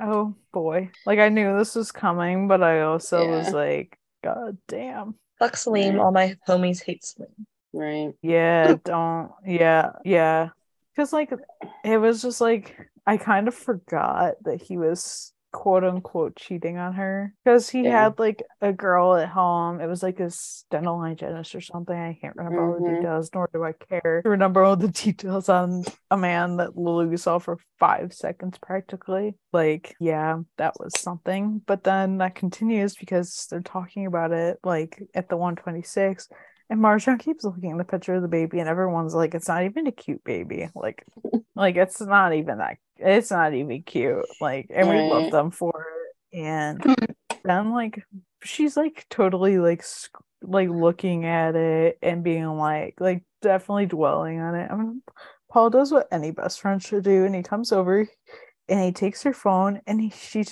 "Oh 0.00 0.34
boy!" 0.52 0.90
Like 1.04 1.18
I 1.18 1.28
knew 1.28 1.58
this 1.58 1.74
was 1.74 1.92
coming, 1.92 2.48
but 2.48 2.62
I 2.62 2.80
also 2.80 3.28
was 3.28 3.52
like, 3.52 3.98
"God 4.24 4.56
damn." 4.66 5.16
Fuck 5.38 5.56
Salim. 5.56 6.00
All 6.00 6.10
my 6.10 6.36
homies 6.48 6.82
hate 6.82 7.04
Salim. 7.04 7.46
Right. 7.72 8.14
Yeah, 8.22 8.76
don't. 8.84 9.30
Yeah, 9.44 9.92
yeah. 10.04 10.48
Because, 10.94 11.12
like, 11.12 11.30
it 11.84 11.98
was 11.98 12.22
just 12.22 12.40
like, 12.40 12.76
I 13.06 13.18
kind 13.18 13.46
of 13.46 13.54
forgot 13.54 14.34
that 14.44 14.60
he 14.60 14.76
was 14.76 15.32
quote 15.58 15.82
unquote 15.82 16.36
cheating 16.36 16.78
on 16.78 16.92
her. 16.92 17.34
Because 17.44 17.68
he 17.68 17.82
Yeah. 17.82 18.04
had, 18.04 18.18
like, 18.20 18.44
a 18.60 18.72
girl 18.72 19.16
at 19.16 19.28
home. 19.28 19.80
It 19.80 19.88
was 19.88 20.04
like 20.04 20.18
his 20.18 20.64
dental 20.70 21.00
hygienist 21.00 21.52
or 21.56 21.60
something. 21.60 21.98
I 21.98 22.16
can't 22.20 22.36
remember 22.36 22.62
all 22.62 22.74
the 22.76 22.80
Mhm. 22.80 22.94
details, 22.96 23.30
nor 23.34 23.50
do 23.52 23.64
I 23.64 23.72
care 23.72 24.22
to 24.22 24.28
remember 24.30 24.62
all 24.62 24.76
the 24.76 24.86
details 25.04 25.48
on 25.48 25.82
a 26.12 26.16
man 26.16 26.58
that 26.58 26.76
Lily 26.76 27.16
saw 27.16 27.40
for 27.40 27.58
five 27.80 28.12
seconds 28.12 28.56
practically. 28.58 29.34
Like, 29.52 29.96
yeah, 29.98 30.38
that 30.58 30.74
was 30.78 30.94
something. 30.96 31.60
But 31.66 31.82
then 31.82 32.18
that 32.18 32.36
continues 32.36 32.94
because 32.94 33.48
they're 33.50 33.60
talking 33.60 34.06
about 34.06 34.30
it, 34.30 34.60
like, 34.62 35.02
at 35.12 35.28
the 35.28 35.36
126. 35.36 36.28
And 36.70 36.80
Marjan 36.80 37.18
keeps 37.18 37.44
looking 37.44 37.72
at 37.72 37.78
the 37.78 37.84
picture 37.84 38.14
of 38.14 38.22
the 38.22 38.28
baby, 38.28 38.58
and 38.58 38.68
everyone's 38.68 39.14
like, 39.14 39.34
"It's 39.34 39.48
not 39.48 39.64
even 39.64 39.86
a 39.86 39.92
cute 39.92 40.22
baby. 40.24 40.68
Like, 40.74 41.04
like 41.56 41.76
it's 41.76 42.00
not 42.00 42.34
even 42.34 42.58
that. 42.58 42.78
It's 42.98 43.30
not 43.30 43.54
even 43.54 43.82
cute. 43.82 44.26
Like, 44.40 44.66
and 44.70 44.88
we 44.88 45.00
love 45.00 45.30
them 45.30 45.50
for 45.50 45.86
it. 46.32 46.38
And 46.38 46.84
then 47.44 47.72
like 47.72 48.02
she's 48.44 48.76
like 48.76 49.06
totally 49.08 49.58
like 49.58 49.82
sc- 49.82 50.10
like 50.42 50.68
looking 50.68 51.24
at 51.24 51.56
it 51.56 51.98
and 52.02 52.22
being 52.22 52.46
like 52.46 52.94
like 53.00 53.24
definitely 53.40 53.86
dwelling 53.86 54.40
on 54.40 54.54
it. 54.54 54.70
I 54.70 54.76
mean, 54.76 55.02
Paul 55.50 55.70
does 55.70 55.90
what 55.90 56.08
any 56.12 56.32
best 56.32 56.60
friend 56.60 56.82
should 56.82 57.04
do, 57.04 57.24
and 57.24 57.34
he 57.34 57.42
comes 57.42 57.72
over 57.72 58.06
and 58.68 58.80
he 58.80 58.92
takes 58.92 59.22
her 59.22 59.32
phone 59.32 59.80
and 59.86 60.00
he 60.00 60.10
she 60.10 60.44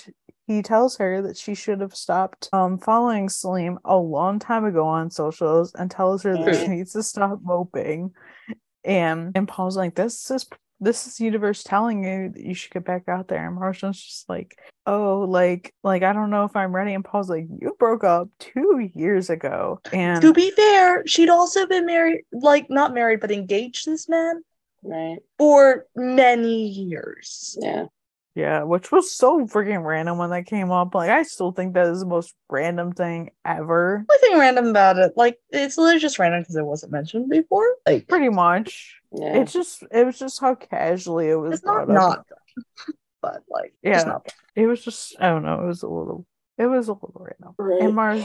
he 0.47 0.61
tells 0.61 0.97
her 0.97 1.21
that 1.23 1.37
she 1.37 1.53
should 1.53 1.81
have 1.81 1.93
stopped 1.95 2.49
um 2.53 2.77
following 2.79 3.29
Salim 3.29 3.77
a 3.85 3.97
long 3.97 4.39
time 4.39 4.65
ago 4.65 4.87
on 4.87 5.11
socials 5.11 5.73
and 5.75 5.91
tells 5.91 6.23
her 6.23 6.35
that 6.37 6.55
she 6.55 6.67
needs 6.67 6.93
to 6.93 7.03
stop 7.03 7.39
moping. 7.43 8.11
And 8.83 9.33
and 9.35 9.47
Paul's 9.47 9.77
like, 9.77 9.95
this 9.95 10.31
is 10.31 10.47
this 10.79 11.07
is 11.07 11.19
universe 11.19 11.63
telling 11.63 12.03
you 12.03 12.29
that 12.29 12.41
you 12.41 12.53
should 12.53 12.71
get 12.71 12.85
back 12.85 13.09
out 13.09 13.27
there. 13.27 13.47
And 13.47 13.57
Marjan's 13.57 14.01
just 14.01 14.29
like, 14.29 14.57
oh, 14.85 15.21
like 15.27 15.73
like 15.83 16.03
I 16.03 16.13
don't 16.13 16.29
know 16.29 16.45
if 16.45 16.55
I'm 16.55 16.73
ready. 16.73 16.93
And 16.93 17.03
Paul's 17.03 17.29
like, 17.29 17.47
you 17.59 17.75
broke 17.79 18.03
up 18.03 18.29
two 18.39 18.89
years 18.93 19.29
ago. 19.29 19.81
And 19.91 20.21
To 20.21 20.33
be 20.33 20.51
fair, 20.51 21.05
she'd 21.07 21.29
also 21.29 21.65
been 21.67 21.85
married, 21.85 22.21
like 22.31 22.69
not 22.69 22.93
married, 22.93 23.19
but 23.19 23.31
engaged 23.31 23.85
to 23.85 23.91
this 23.91 24.07
man 24.07 24.41
Right. 24.83 25.17
for 25.37 25.85
many 25.95 26.67
years. 26.67 27.57
Yeah. 27.59 27.85
Yeah, 28.37 28.61
which 28.61 28.91
was 28.91 29.11
so 29.11 29.39
freaking 29.47 29.83
random 29.83 30.19
when 30.19 30.29
that 30.29 30.45
came 30.45 30.69
up. 30.69 30.93
Like, 30.93 31.09
I 31.09 31.23
still 31.23 31.51
think 31.53 31.73
that 31.73 31.87
is 31.87 32.01
the 32.01 32.05
most 32.05 32.35
random 32.51 32.91
thing 32.91 33.31
ever. 33.43 34.05
Only 34.07 34.19
thing 34.21 34.37
random 34.37 34.67
about 34.67 34.99
it, 34.99 35.13
like 35.15 35.39
it's 35.49 35.75
literally 35.75 35.99
just 35.99 36.19
random 36.19 36.41
because 36.41 36.55
it 36.55 36.63
wasn't 36.63 36.91
mentioned 36.91 37.31
before. 37.31 37.65
Like 37.87 38.07
Pretty 38.07 38.29
much. 38.29 38.99
Yeah. 39.11 39.37
It's 39.41 39.53
just, 39.53 39.83
it 39.91 40.05
was 40.05 40.19
just 40.19 40.39
how 40.39 40.53
casually 40.53 41.29
it 41.29 41.35
was 41.35 41.55
it's 41.55 41.65
not 41.65 41.87
brought 41.87 41.89
up. 41.89 42.09
not 42.09 42.27
done, 42.27 42.95
but 43.23 43.41
like 43.49 43.73
Yeah. 43.81 43.93
just 43.93 44.05
not. 44.05 44.31
It 44.55 44.67
was 44.67 44.83
just, 44.83 45.15
I 45.19 45.29
don't 45.29 45.43
know. 45.43 45.63
It 45.63 45.65
was 45.65 45.81
a 45.81 45.87
little, 45.87 46.27
it 46.57 46.65
was 46.65 46.87
a 46.87 46.93
little 46.93 47.13
random. 47.19 47.53
right. 47.57 47.81
And 47.81 47.95
Mar 47.95 48.15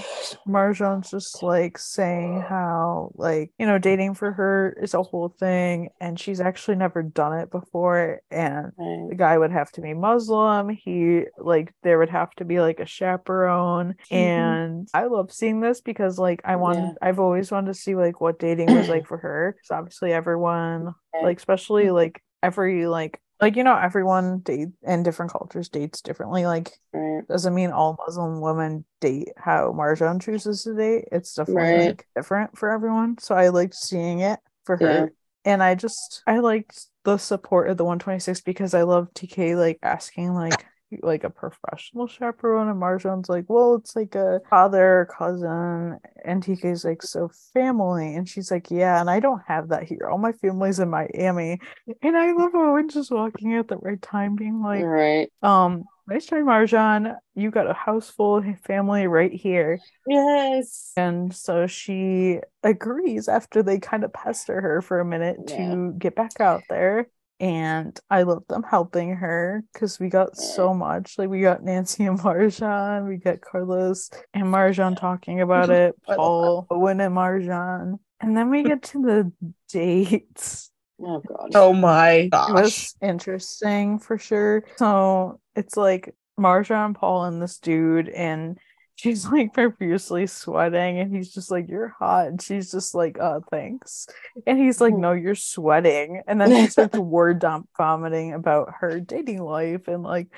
Marjan's 0.49 1.11
just 1.11 1.43
like 1.43 1.79
saying 1.79 2.41
how 2.41 3.13
like 3.15 3.53
you 3.59 3.67
know 3.67 3.79
dating 3.79 4.15
for 4.15 4.33
her 4.33 4.77
is 4.81 4.95
a 4.95 5.03
whole 5.03 5.29
thing 5.29 5.91
and 6.01 6.19
she's 6.19 6.41
actually 6.41 6.77
never 6.77 7.03
done 7.03 7.39
it 7.39 7.51
before 7.51 8.21
and 8.31 8.73
the 8.79 9.15
guy 9.17 9.37
would 9.37 9.53
have 9.53 9.71
to 9.73 9.81
be 9.81 9.95
Muslim 9.95 10.69
he 10.71 11.25
like 11.39 11.73
there 11.83 11.99
would 11.99 12.11
have 12.11 12.31
to 12.33 12.45
be 12.45 12.61
like 12.61 12.81
a 12.81 12.87
chaperone 12.87 13.95
Mhm. 14.11 14.17
and 14.17 14.89
I 14.95 15.05
love 15.07 15.33
seeing 15.33 15.61
this 15.61 15.81
because 15.81 16.19
like 16.19 16.41
I 16.45 16.57
want 16.57 16.79
Yeah. 16.79 16.93
I've 17.03 17.19
always 17.21 17.51
wanted 17.51 17.69
to 17.69 17.75
see 17.75 17.95
like 17.95 18.21
what 18.21 18.39
dating 18.39 18.75
was 18.75 18.89
like 18.89 19.07
for 19.07 19.19
her 19.19 19.55
because 19.57 19.71
obviously 19.71 20.13
everyone 20.13 20.95
Right. 21.15 21.25
like 21.25 21.37
especially 21.39 21.91
like 21.91 22.23
every 22.43 22.87
like 22.87 23.21
like 23.43 23.57
you 23.57 23.65
know 23.65 23.77
everyone 23.77 24.39
date 24.39 24.69
in 24.83 25.03
different 25.03 25.33
cultures 25.33 25.69
dates 25.69 26.01
differently 26.01 26.47
like 26.47 26.73
Right. 26.95 27.27
doesn't 27.29 27.55
mean 27.55 27.71
all 27.71 27.99
Muslim 28.07 28.41
women 28.41 28.85
date 29.01 29.31
how 29.37 29.73
Marjan 29.73 30.21
chooses 30.23 30.63
to 30.63 30.75
date. 30.75 31.07
It's 31.13 31.35
definitely 31.35 31.63
Right. 31.63 31.89
like 31.89 32.07
different 32.15 32.57
for 32.57 32.71
everyone. 32.71 33.19
So 33.19 33.35
I 33.35 33.49
liked 33.49 33.75
seeing 33.75 34.21
it 34.21 34.39
for 34.65 34.77
her. 34.77 34.87
Yeah. 34.87 35.07
And 35.45 35.63
I 35.63 35.75
just 35.75 36.23
I 36.27 36.39
liked 36.39 36.87
the 37.05 37.17
support 37.19 37.69
of 37.69 37.77
the 37.77 37.85
126 37.85 38.43
because 38.43 38.75
I 38.75 38.83
love 38.83 39.13
TK 39.15 39.57
like 39.57 39.79
asking 39.83 40.35
like 40.35 40.65
like 41.03 41.25
a 41.25 41.31
professional 41.31 42.07
chaperone 42.07 42.69
and 42.69 42.81
Marjan's 42.81 43.29
like, 43.29 43.45
well, 43.49 43.75
it's 43.77 43.97
like 43.97 44.15
a 44.15 44.41
father 44.51 45.09
cousin 45.17 45.99
and 46.25 46.43
TK's 46.45 46.85
like, 46.85 47.03
so 47.03 47.31
family. 47.55 48.15
And 48.15 48.29
she's 48.29 48.51
like, 48.51 48.71
yeah, 48.71 49.01
and 49.01 49.09
I 49.11 49.21
don't 49.21 49.43
have 49.47 49.69
that 49.69 49.85
here. 49.85 50.09
All 50.11 50.19
my 50.19 50.33
family's 50.33 50.79
in 50.79 50.91
Miami. 50.91 51.59
And 52.03 52.17
I 52.17 52.33
love 52.33 52.53
Owen 52.55 52.89
just 52.89 53.11
walking 53.11 53.55
at 53.57 53.69
the 53.69 53.77
right 53.77 54.01
time 54.01 54.37
being 54.37 54.63
like, 54.63 54.85
right. 54.85 55.29
um, 55.43 55.85
nice 56.07 56.27
try, 56.27 56.41
Marjan. 56.41 57.15
You 57.35 57.51
got 57.51 57.71
a 57.71 57.75
house 57.75 58.11
full 58.11 58.37
of 58.37 58.45
family 58.61 59.07
right 59.07 59.33
here. 59.33 59.79
Yes. 60.07 60.93
And 60.97 61.35
so 61.35 61.67
she 61.67 62.41
agrees 62.63 63.29
after 63.29 63.63
they 63.63 63.79
kind 63.79 64.05
of 64.05 64.13
pester 64.13 64.61
her 64.61 64.83
for 64.83 65.01
a 65.01 65.05
minute 65.05 65.39
Yeah. 65.49 65.57
to 65.71 65.95
get 65.99 66.15
back 66.15 66.41
out 66.41 66.63
there. 66.69 67.09
And 67.43 67.99
I 68.09 68.23
love 68.23 68.45
them 68.49 68.63
helping 68.63 69.17
her 69.17 69.65
because 69.73 69.99
we 69.99 70.09
got 70.09 70.37
so 70.37 70.73
much. 70.73 71.19
Like 71.19 71.29
we 71.29 71.41
got 71.41 71.65
Nancy 71.65 72.05
and 72.05 72.17
Marjan, 72.21 73.09
we 73.09 73.17
got 73.17 73.41
Carlos 73.41 74.11
and 74.33 74.45
Marjan 74.45 74.97
talking 74.97 75.41
about 75.41 75.69
it, 75.71 75.97
I 76.07 76.13
love 76.13 76.19
Paul, 76.19 76.67
Owen 76.71 77.01
and 77.01 77.17
Marjan. 77.17 77.99
And 78.21 78.37
then 78.37 78.49
we 78.49 78.63
get 78.63 78.85
to 78.85 79.03
the 79.03 79.33
dates. 79.69 80.71
Oh 81.03 81.21
god. 81.27 81.51
Oh 81.57 81.73
my 81.73 82.13
It 82.13 82.31
gosh. 82.31 82.51
was 82.53 82.95
interesting 83.03 83.99
for 83.99 84.19
sure. 84.19 84.63
So 84.77 85.41
it's 85.57 85.77
like 85.77 86.15
Marjan, 86.39 86.87
and 86.87 86.95
Paul 86.95 87.25
and 87.25 87.43
this 87.43 87.59
dude, 87.59 88.09
and 88.09 88.57
she's 89.03 89.27
like 89.27 89.53
profusely 89.53 90.27
sweating, 90.27 91.01
and 91.01 91.15
he's 91.15 91.33
just 91.33 91.51
like, 91.51 91.69
You're 91.69 91.95
hot. 91.99 92.29
And 92.29 92.41
she's 92.41 92.71
just 92.71 92.95
like, 92.95 93.19
Uh, 93.19 93.41
thanks. 93.51 94.07
And 94.47 94.59
he's 94.59 94.81
like, 94.81 94.95
No, 94.95 95.13
you're 95.13 95.35
sweating. 95.35 96.23
And 96.27 96.41
then 96.41 96.51
he 96.53 96.69
starts 96.69 96.97
word 96.97 97.41
dump 97.41 97.69
vomiting 97.77 98.33
about 98.33 98.73
her 98.81 99.01
dating 99.01 99.43
life, 99.43 99.89
and 99.89 100.03
like, 100.03 100.29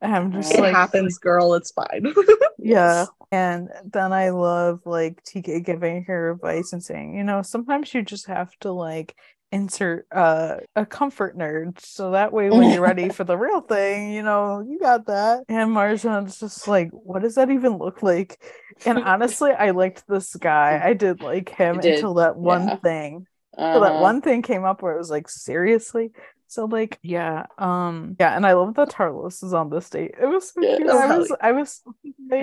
I'm 0.00 0.32
just 0.32 0.54
it 0.54 0.60
like, 0.60 0.74
happens, 0.74 1.18
girl. 1.18 1.54
It's 1.54 1.72
fine. 1.72 2.14
yeah. 2.58 3.06
And 3.30 3.68
then 3.84 4.14
I 4.14 4.30
love 4.30 4.80
like 4.86 5.22
TK 5.22 5.62
giving 5.62 6.04
her 6.04 6.30
advice 6.30 6.72
and 6.72 6.82
saying, 6.82 7.14
you 7.14 7.24
know, 7.24 7.42
sometimes 7.42 7.92
you 7.92 8.00
just 8.00 8.26
have 8.26 8.50
to 8.60 8.72
like 8.72 9.14
insert 9.50 10.06
uh, 10.12 10.56
a 10.76 10.84
comfort 10.86 11.36
nerd 11.36 11.80
so 11.80 12.10
that 12.12 12.32
way 12.32 12.50
when 12.50 12.70
you're 12.70 12.82
ready 12.82 13.08
for 13.10 13.24
the 13.24 13.36
real 13.36 13.60
thing 13.62 14.12
you 14.12 14.22
know 14.22 14.60
you 14.68 14.78
got 14.78 15.06
that 15.06 15.44
and 15.48 15.70
marjan's 15.70 16.38
just 16.40 16.68
like 16.68 16.90
what 16.92 17.22
does 17.22 17.34
that 17.36 17.50
even 17.50 17.78
look 17.78 18.02
like 18.02 18.42
and 18.84 18.98
honestly 19.02 19.50
i 19.52 19.70
liked 19.70 20.04
this 20.08 20.34
guy 20.36 20.80
i 20.82 20.92
did 20.92 21.20
like 21.20 21.48
him 21.48 21.80
did, 21.80 21.80
until 21.80 22.14
that 22.14 22.36
one 22.36 22.70
yeah. 22.70 22.78
thing 22.82 23.26
until 23.72 23.80
that 23.82 23.96
Uh-huh. 23.96 23.98
one 23.98 24.20
thing 24.20 24.42
came 24.42 24.64
up 24.64 24.82
where 24.82 24.94
it 24.94 24.98
was 24.98 25.10
like 25.10 25.28
seriously 25.28 26.10
so 26.46 26.64
like 26.66 26.98
yeah 27.02 27.46
um 27.58 28.14
yeah 28.18 28.36
and 28.36 28.46
i 28.46 28.52
love 28.52 28.74
that 28.74 28.90
tarlos 28.90 29.42
is 29.42 29.54
on 29.54 29.70
this 29.70 29.88
date 29.90 30.14
it 30.20 30.26
was 30.26 30.52
so 30.52 30.64
Yeah. 30.64 30.66
cute. 30.66 30.88
I 30.90 31.06
was 31.06 31.32
i 31.40 31.52
was 31.52 31.82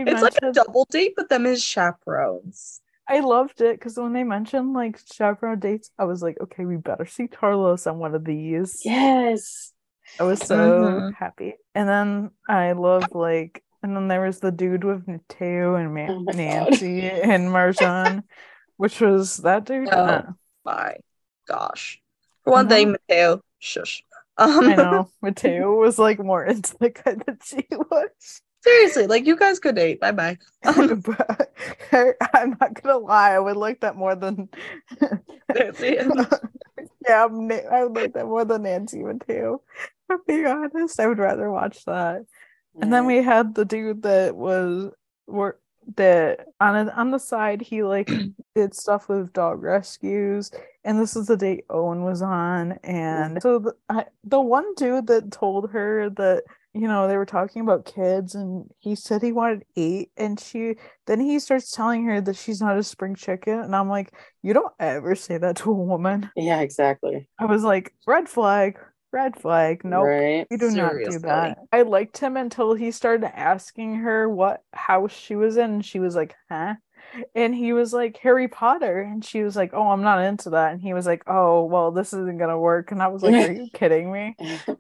It's 0.06 0.22
like 0.22 0.38
a 0.42 0.52
double 0.54 0.86
date, 0.86 1.14
but 1.16 1.30
them 1.30 1.46
as 1.46 1.64
chaperones. 1.64 2.82
I 3.08 3.20
loved 3.20 3.62
it 3.62 3.78
because 3.80 3.98
when 3.98 4.14
they 4.14 4.24
mentioned 4.24 4.74
like 4.74 5.00
chaperone 5.12 5.60
dates, 5.60 5.92
I 5.98 6.06
was 6.06 6.22
like, 6.24 6.38
okay, 6.42 6.66
we 6.66 6.78
better 6.78 7.06
see 7.06 7.28
Carlos 7.28 7.86
on 7.88 8.00
one 8.00 8.16
of 8.16 8.26
these. 8.26 8.82
yes 8.84 9.72
I 10.20 10.24
was 10.24 10.40
so 10.42 10.56
Mhm. 10.56 11.14
happy. 11.14 11.56
And 11.74 11.88
then 11.90 12.32
I 12.48 12.72
love 12.72 13.14
like, 13.14 13.64
and 13.84 13.96
then 13.96 14.08
there 14.08 14.22
was 14.22 14.40
the 14.40 14.52
dude 14.52 14.84
with 14.84 15.08
Mateo 15.08 15.76
and 15.76 15.94
Ma- 15.94 16.10
Oh 16.10 16.20
my 16.22 16.32
God. 16.32 16.38
Nancy 16.38 17.02
and 17.02 17.50
Marjan, 17.50 18.24
which 18.78 19.02
was 19.02 19.38
that 19.38 19.66
dude. 19.66 19.90
Oh. 19.92 20.06
Uh, 20.06 20.24
My 20.64 20.96
gosh. 21.48 22.02
For 22.44 22.52
one 22.52 22.68
thing, 22.70 22.94
Mateo, 22.94 23.42
shush. 23.60 24.04
Um, 24.38 24.62
I 24.70 24.76
know 24.76 25.10
Mateo 25.22 25.76
was 25.76 26.00
like 26.00 26.20
more 26.20 26.44
into 26.46 26.76
the 26.80 26.90
guy 26.90 27.16
than 27.26 27.40
she 27.44 27.68
was. 27.72 28.42
Seriously, 28.66 29.08
like 29.08 29.26
you 29.26 29.36
guys 29.36 29.60
could 29.60 29.76
date. 29.76 30.00
Bye 30.00 30.12
bye. 30.12 30.38
I'm 32.34 32.58
not 32.60 32.82
gonna 32.82 32.98
lie, 32.98 33.32
I 33.32 33.40
would 33.40 33.58
like 33.58 33.82
that 33.82 33.96
more 33.96 34.16
than 34.16 34.50
Nancy 35.54 35.98
yeah, 37.08 37.26
I'm 37.26 37.52
I 37.52 37.84
would 37.84 37.96
like 37.96 38.14
that 38.14 38.26
more 38.26 38.46
than 38.46 38.64
Nancy 38.64 39.04
would 39.04 39.24
too. 39.28 39.62
To 40.10 40.20
be 40.28 40.46
honest, 40.46 41.00
I 41.00 41.08
would 41.08 41.20
rather 41.20 41.50
watch 41.50 41.86
that. 41.86 42.26
And 42.82 42.92
then 42.92 43.06
we 43.06 43.24
had 43.24 43.56
the 43.56 43.66
dude 43.66 44.04
that 44.04 44.36
was 44.36 44.92
work 45.28 45.62
that 45.96 46.48
on 46.60 46.88
a, 46.88 46.92
on 46.92 47.12
the 47.12 47.20
side 47.20 47.62
he 47.62 47.84
like 47.84 48.12
did 48.56 48.74
stuff 48.74 49.08
with 49.08 49.34
dog 49.34 49.62
rescues, 49.62 50.52
and 50.84 51.00
this 51.00 51.16
is 51.16 51.28
the 51.28 51.38
date 51.38 51.66
Owen 51.70 52.04
was 52.04 52.22
on, 52.22 52.74
and 52.84 53.42
so 53.42 53.60
the 53.60 53.76
I, 53.90 54.06
the 54.24 54.42
one 54.42 54.74
dude 54.76 55.08
that 55.08 55.32
told 55.32 55.72
her 55.72 56.10
that 56.12 56.44
you 56.76 56.88
know 56.88 57.08
they 57.08 57.18
were 57.18 57.26
talking 57.26 57.62
about 57.62 57.86
kids, 57.86 58.36
and 58.36 58.70
he 58.80 58.96
said 58.96 59.22
he 59.22 59.32
wanted 59.32 59.64
eight, 59.76 60.12
and 60.18 60.40
she 60.40 60.76
then 61.08 61.20
he 61.20 61.40
starts 61.40 61.72
telling 61.72 62.04
her 62.06 62.22
that 62.22 62.36
she's 62.36 62.62
not 62.62 62.78
a 62.78 62.84
spring 62.84 63.16
chicken, 63.16 63.60
and 63.60 63.76
I'm 63.76 63.90
like, 63.90 64.14
you 64.44 64.54
don't 64.54 64.74
ever 64.80 65.16
say 65.16 65.38
that 65.38 65.56
to 65.58 65.72
a 65.72 65.74
woman. 65.74 66.30
yeah 66.36 66.60
exactly 66.60 67.28
I 67.40 67.46
was 67.46 67.64
like, 67.64 67.94
red 68.06 68.28
flag, 68.28 68.78
red 69.12 69.40
flag, 69.40 69.86
nope. 69.86 70.04
right 70.06 70.48
You 70.52 70.58
do 70.58 70.72
not 70.72 70.94
do 71.10 71.20
that. 71.20 71.58
I 71.72 71.84
liked 71.84 72.18
him 72.18 72.36
until 72.38 72.74
he 72.74 72.92
started 72.92 73.32
asking 73.38 73.96
her 73.96 74.28
what 74.28 74.62
house 74.74 75.14
she 75.14 75.36
was 75.36 75.58
in. 75.58 75.72
And 75.76 75.86
she 75.86 76.00
was 76.00 76.16
like, 76.16 76.36
huh? 76.52 76.76
And 77.34 77.54
he 77.56 77.74
was 77.74 77.94
like, 77.94 78.18
Harry 78.18 78.48
Potter. 78.48 79.02
And 79.02 79.24
she 79.24 79.44
was 79.44 79.56
like, 79.56 79.72
oh, 79.74 79.90
I'm 79.90 80.02
not 80.02 80.24
into 80.24 80.52
that. 80.52 80.74
And 80.74 80.82
he 80.82 80.94
was 80.94 81.06
like, 81.06 81.24
oh, 81.28 81.64
well, 81.66 81.92
this 81.92 82.14
isn't 82.14 82.38
going 82.38 82.50
to 82.50 82.58
work. 82.58 82.92
And 82.92 83.02
I 83.02 83.08
was 83.08 83.24
like, 83.24 83.34
are 83.34 83.54
you 83.54 83.70
kidding 83.74 84.12
me? 84.12 84.36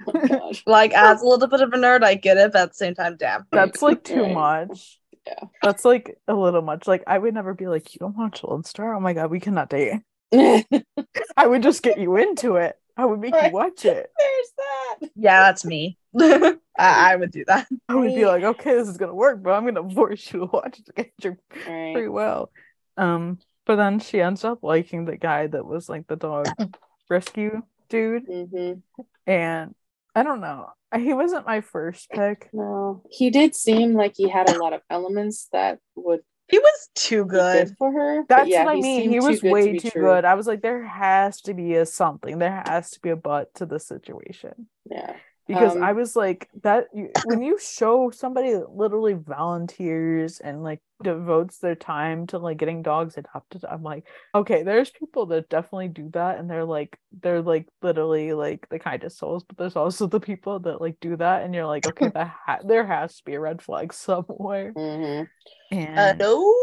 oh 0.08 0.52
like 0.65 0.93
as 0.93 1.21
a 1.21 1.26
little 1.26 1.48
bit 1.48 1.62
of 1.62 1.74
a 1.74 1.78
nerd, 1.78 2.04
I 2.04 2.15
get 2.15 2.38
it, 2.38 2.52
but 2.54 2.62
at 2.62 2.69
the 2.69 2.76
same 2.76 2.95
time, 2.95 3.17
damn. 3.17 3.45
That's 3.52 3.82
like 3.82 4.04
too 4.04 4.28
much. 4.28 5.00
Yeah. 5.26 5.45
That's 5.62 5.86
like 5.86 6.17
a 6.28 6.34
little 6.34 6.62
much. 6.62 6.88
Like, 6.88 7.04
I 7.08 7.17
would 7.17 7.34
never 7.34 7.54
be 7.54 7.67
like, 7.67 7.93
you 7.93 8.00
don't 8.00 8.17
watch 8.17 8.43
Lone 8.43 8.63
Star? 8.63 8.93
Oh 8.93 9.00
my 9.00 9.13
God, 9.13 9.32
we 9.32 9.39
cannot 9.39 9.69
date. 9.69 10.02
I 10.34 11.48
would 11.48 11.63
just 11.63 11.82
get 11.82 11.98
you 11.98 12.15
into 12.17 12.58
it. 12.58 12.78
I 12.97 13.05
would 13.05 13.19
make 13.19 13.34
Right. 13.34 13.47
you 13.47 13.53
watch 13.53 13.86
it. 13.86 14.12
there's 14.19 14.51
that 14.58 15.10
Yeah, 15.15 15.41
that's 15.41 15.65
me. 15.65 15.97
I, 16.19 16.58
I 16.77 17.15
would 17.15 17.31
do 17.31 17.45
that. 17.47 17.67
I 17.89 17.95
would 17.95 18.13
be 18.13 18.25
like, 18.25 18.43
okay, 18.43 18.73
this 18.73 18.88
is 18.88 18.97
gonna 18.97 19.13
work, 19.13 19.41
but 19.43 19.51
I'm 19.51 19.65
gonna 19.65 19.89
force 19.89 20.31
you 20.34 20.41
to 20.41 20.45
watch 20.45 20.79
it 20.79 20.86
to 20.88 20.93
get 20.93 21.12
your 21.21 21.38
right 21.65 21.93
pretty 21.93 22.08
well. 22.08 22.51
Um, 22.97 23.39
but 23.65 23.75
then 23.77 23.99
she 23.99 24.21
ends 24.21 24.43
up 24.43 24.60
liking 24.63 25.05
the 25.05 25.17
guy 25.17 25.47
that 25.47 25.65
was 25.65 25.89
like 25.89 26.08
the 26.08 26.15
dog 26.15 26.55
rescue 27.10 27.63
dude, 27.89 28.25
hmm 28.27 28.73
and 29.27 29.75
I 30.15 30.23
don't 30.23 30.41
know. 30.41 30.69
He 30.95 31.13
wasn't 31.13 31.45
my 31.45 31.62
first 31.62 32.10
pick. 32.10 32.49
no 32.53 33.03
he 33.12 33.29
did 33.29 33.55
seem 33.55 33.93
like 33.93 34.13
he 34.15 34.29
had 34.29 34.49
a 34.49 34.58
lot 34.58 34.71
of 34.73 34.81
elements 34.89 35.49
that 35.51 35.79
would 35.95 36.21
He 36.47 36.60
was 36.60 36.89
too 36.95 37.25
good. 37.25 37.67
good 37.67 37.77
for 37.77 37.91
her 37.91 38.23
That's 38.29 38.49
yeah, 38.49 38.65
what 38.65 38.77
I 38.77 38.81
mean. 38.81 39.10
He 39.10 39.19
was 39.19 39.41
good 39.41 39.47
to 39.47 39.49
way 39.53 39.71
be 39.71 39.79
too 39.79 39.89
true. 39.89 40.01
good. 40.03 40.25
I 40.25 40.36
was 40.36 40.47
like, 40.47 40.62
there 40.62 40.84
has 40.86 41.41
to 41.41 41.53
be 41.53 41.75
a 41.75 41.86
something. 41.86 42.38
There 42.39 42.63
has 42.67 42.91
to 42.91 43.01
be 43.01 43.10
a 43.10 43.15
but 43.15 43.53
to 43.55 43.65
the 43.65 43.79
situation. 43.79 44.67
yeah 44.89 45.15
because 45.47 45.75
Um, 45.75 45.84
I 45.84 45.93
was 45.93 46.15
like 46.15 46.49
that 46.63 46.88
when 47.23 47.41
you 47.41 47.58
show 47.60 48.10
somebody 48.12 48.53
that 48.53 48.71
literally 48.71 49.13
volunteers 49.13 50.39
and 50.39 50.63
like 50.63 50.81
devotes 51.03 51.60
their 51.60 51.75
time 51.75 52.25
to 52.27 52.39
like 52.39 52.58
getting 52.58 52.81
dogs 52.81 53.17
adopted 53.17 53.63
I'm 53.69 53.84
like 53.84 54.05
okay 54.34 54.63
there's 54.63 54.89
people 54.89 55.25
that 55.27 55.49
definitely 55.49 55.89
do 55.89 56.10
that 56.13 56.39
and 56.39 56.49
they're 56.49 56.65
like 56.65 56.97
they're 57.21 57.41
like 57.41 57.67
literally 57.81 58.34
like 58.34 58.67
the 58.69 58.79
kindest 58.79 59.17
souls 59.19 59.43
but 59.43 59.58
there's 59.58 59.75
also 59.75 60.08
the 60.08 60.19
people 60.21 60.60
that 60.62 60.81
like 60.81 60.97
do 61.01 61.15
that 61.17 61.43
and 61.43 61.53
you're 61.53 61.67
like 61.67 61.86
okay 61.86 62.10
that 62.13 62.34
ha- 62.45 62.60
there 62.65 62.86
has 62.86 63.17
to 63.17 63.23
be 63.25 63.34
a 63.36 63.39
red 63.39 63.62
flag 63.62 63.93
somewhere 63.93 64.75
mhm. 64.75 65.27
and 65.71 65.97
Uh, 65.97 66.13
no 66.19 66.53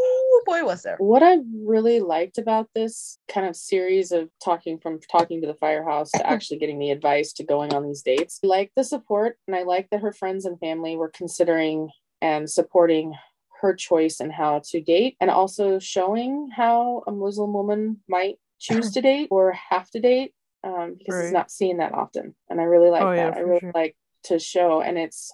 boy 0.44 0.64
was 0.64 0.82
there. 0.82 0.96
What 0.98 1.22
I 1.22 1.38
really 1.64 2.00
liked 2.00 2.38
about 2.38 2.68
this 2.74 3.18
kind 3.28 3.46
of 3.46 3.56
series 3.56 4.12
of 4.12 4.28
talking 4.44 4.78
from 4.78 5.00
talking 5.10 5.40
to 5.40 5.46
the 5.46 5.54
firehouse 5.54 6.10
to 6.12 6.26
actually 6.26 6.58
getting 6.58 6.78
the 6.78 6.90
advice 6.90 7.32
to 7.34 7.44
going 7.44 7.72
on 7.74 7.86
these 7.86 8.02
dates, 8.02 8.40
I 8.44 8.46
like 8.46 8.72
the 8.76 8.84
support 8.84 9.38
and 9.46 9.56
I 9.56 9.62
like 9.62 9.88
that 9.90 10.00
her 10.00 10.12
friends 10.12 10.44
and 10.44 10.58
family 10.60 10.96
were 10.96 11.10
considering 11.10 11.90
and 12.20 12.48
supporting 12.48 13.14
her 13.60 13.74
choice 13.74 14.20
and 14.20 14.32
how 14.32 14.60
to 14.70 14.80
date 14.80 15.16
and 15.20 15.30
also 15.30 15.78
showing 15.78 16.50
how 16.54 17.02
a 17.06 17.12
Muslim 17.12 17.52
woman 17.52 18.00
might 18.08 18.36
choose 18.58 18.90
to 18.92 19.00
date 19.00 19.28
or 19.30 19.52
have 19.52 19.88
to 19.90 20.00
date 20.00 20.32
um, 20.64 20.94
because 20.98 21.14
Right. 21.16 21.24
it's 21.24 21.32
not 21.32 21.50
seen 21.50 21.78
that 21.78 21.94
often. 21.94 22.34
And 22.48 22.60
I 22.60 22.64
really 22.64 22.90
like 22.90 23.02
Oh, 23.02 23.12
yeah, 23.12 23.30
that. 23.30 23.36
I 23.38 23.40
really 23.40 23.60
sure. 23.60 23.72
like 23.74 23.96
to 24.24 24.38
show 24.38 24.80
and 24.82 24.96
it's 24.98 25.32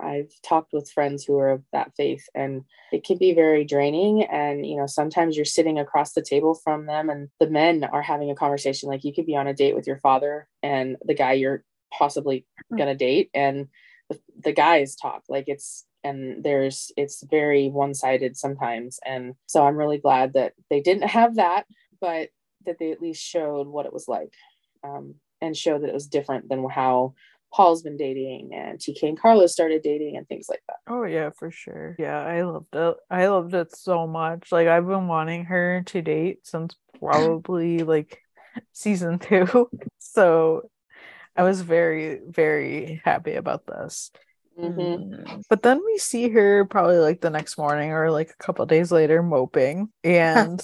I've 0.00 0.30
talked 0.42 0.72
with 0.72 0.90
friends 0.90 1.24
who 1.24 1.38
are 1.38 1.50
of 1.50 1.62
that 1.72 1.92
faith 1.96 2.28
and 2.34 2.64
it 2.92 3.04
can 3.04 3.18
be 3.18 3.34
very 3.34 3.64
draining. 3.64 4.24
And 4.24 4.66
you 4.66 4.76
know 4.76 4.86
sometimes 4.86 5.36
you're 5.36 5.44
sitting 5.44 5.78
across 5.78 6.12
the 6.12 6.22
table 6.22 6.54
from 6.54 6.86
them 6.86 7.10
and 7.10 7.28
the 7.40 7.50
men 7.50 7.84
are 7.84 8.02
having 8.02 8.30
a 8.30 8.34
conversation. 8.34 8.88
Like 8.88 9.04
you 9.04 9.14
could 9.14 9.26
be 9.26 9.36
on 9.36 9.46
a 9.46 9.54
date 9.54 9.74
with 9.74 9.86
your 9.86 9.98
father 9.98 10.48
and 10.62 10.96
the 11.04 11.14
guy 11.14 11.32
you're 11.32 11.64
possibly 11.92 12.46
Hmm. 12.70 12.76
going 12.76 12.88
to 12.88 12.94
date 12.94 13.30
and 13.34 13.68
the, 14.08 14.18
the 14.42 14.52
guys 14.52 14.96
talk. 14.96 15.22
Like 15.28 15.44
it's 15.48 15.84
and 16.02 16.44
there's 16.44 16.92
it's 16.96 17.22
very 17.22 17.68
one-sided 17.68 18.36
sometimes. 18.36 19.00
And 19.04 19.34
so 19.46 19.66
i'm 19.66 19.76
really 19.76 19.98
glad 19.98 20.34
that 20.34 20.52
they 20.70 20.80
didn't 20.80 21.08
have 21.08 21.36
that 21.36 21.66
but 22.00 22.28
that 22.66 22.78
they 22.78 22.92
at 22.92 23.00
least 23.00 23.22
showed 23.22 23.66
what 23.66 23.86
it 23.86 23.92
was 23.92 24.08
like 24.08 24.32
um, 24.82 25.14
and 25.40 25.56
showed 25.56 25.82
that 25.82 25.88
it 25.88 25.94
was 25.94 26.06
different 26.06 26.48
than 26.48 26.68
how 26.68 27.14
paul's 27.54 27.82
been 27.82 27.96
dating 27.96 28.50
and 28.52 28.78
tk 28.78 29.02
and 29.02 29.18
carlos 29.20 29.52
started 29.52 29.82
dating 29.82 30.16
and 30.16 30.26
things 30.28 30.46
like 30.48 30.62
that 30.68 30.76
Oh 30.86 31.04
yeah, 31.04 31.30
for 31.30 31.50
sure. 31.50 31.96
Yeah, 31.98 32.18
I 32.18 32.42
loved 32.42 32.74
it. 32.74 32.96
I 33.10 33.26
loved 33.28 33.54
it 33.54 33.74
so 33.74 34.06
much. 34.06 34.52
Like 34.52 34.68
I've 34.68 34.86
been 34.86 35.08
wanting 35.08 35.46
her 35.46 35.82
to 35.86 36.02
date 36.02 36.46
since 36.46 36.76
probably 36.98 37.78
like 37.78 38.20
season 38.72 39.18
two. 39.18 39.70
So 39.98 40.70
I 41.36 41.42
was 41.42 41.60
very, 41.62 42.20
very 42.28 43.00
happy 43.04 43.34
about 43.34 43.66
this. 43.66 44.12
Mhm. 44.58 45.10
Mm. 45.10 45.42
But 45.48 45.62
then 45.62 45.80
we 45.84 45.98
see 45.98 46.28
her 46.28 46.64
probably 46.66 46.98
like 46.98 47.20
the 47.20 47.30
next 47.30 47.58
morning 47.58 47.90
or 47.90 48.10
like 48.10 48.30
a 48.30 48.42
couple 48.44 48.64
days 48.66 48.92
later 48.92 49.22
moping. 49.22 49.88
And 50.04 50.62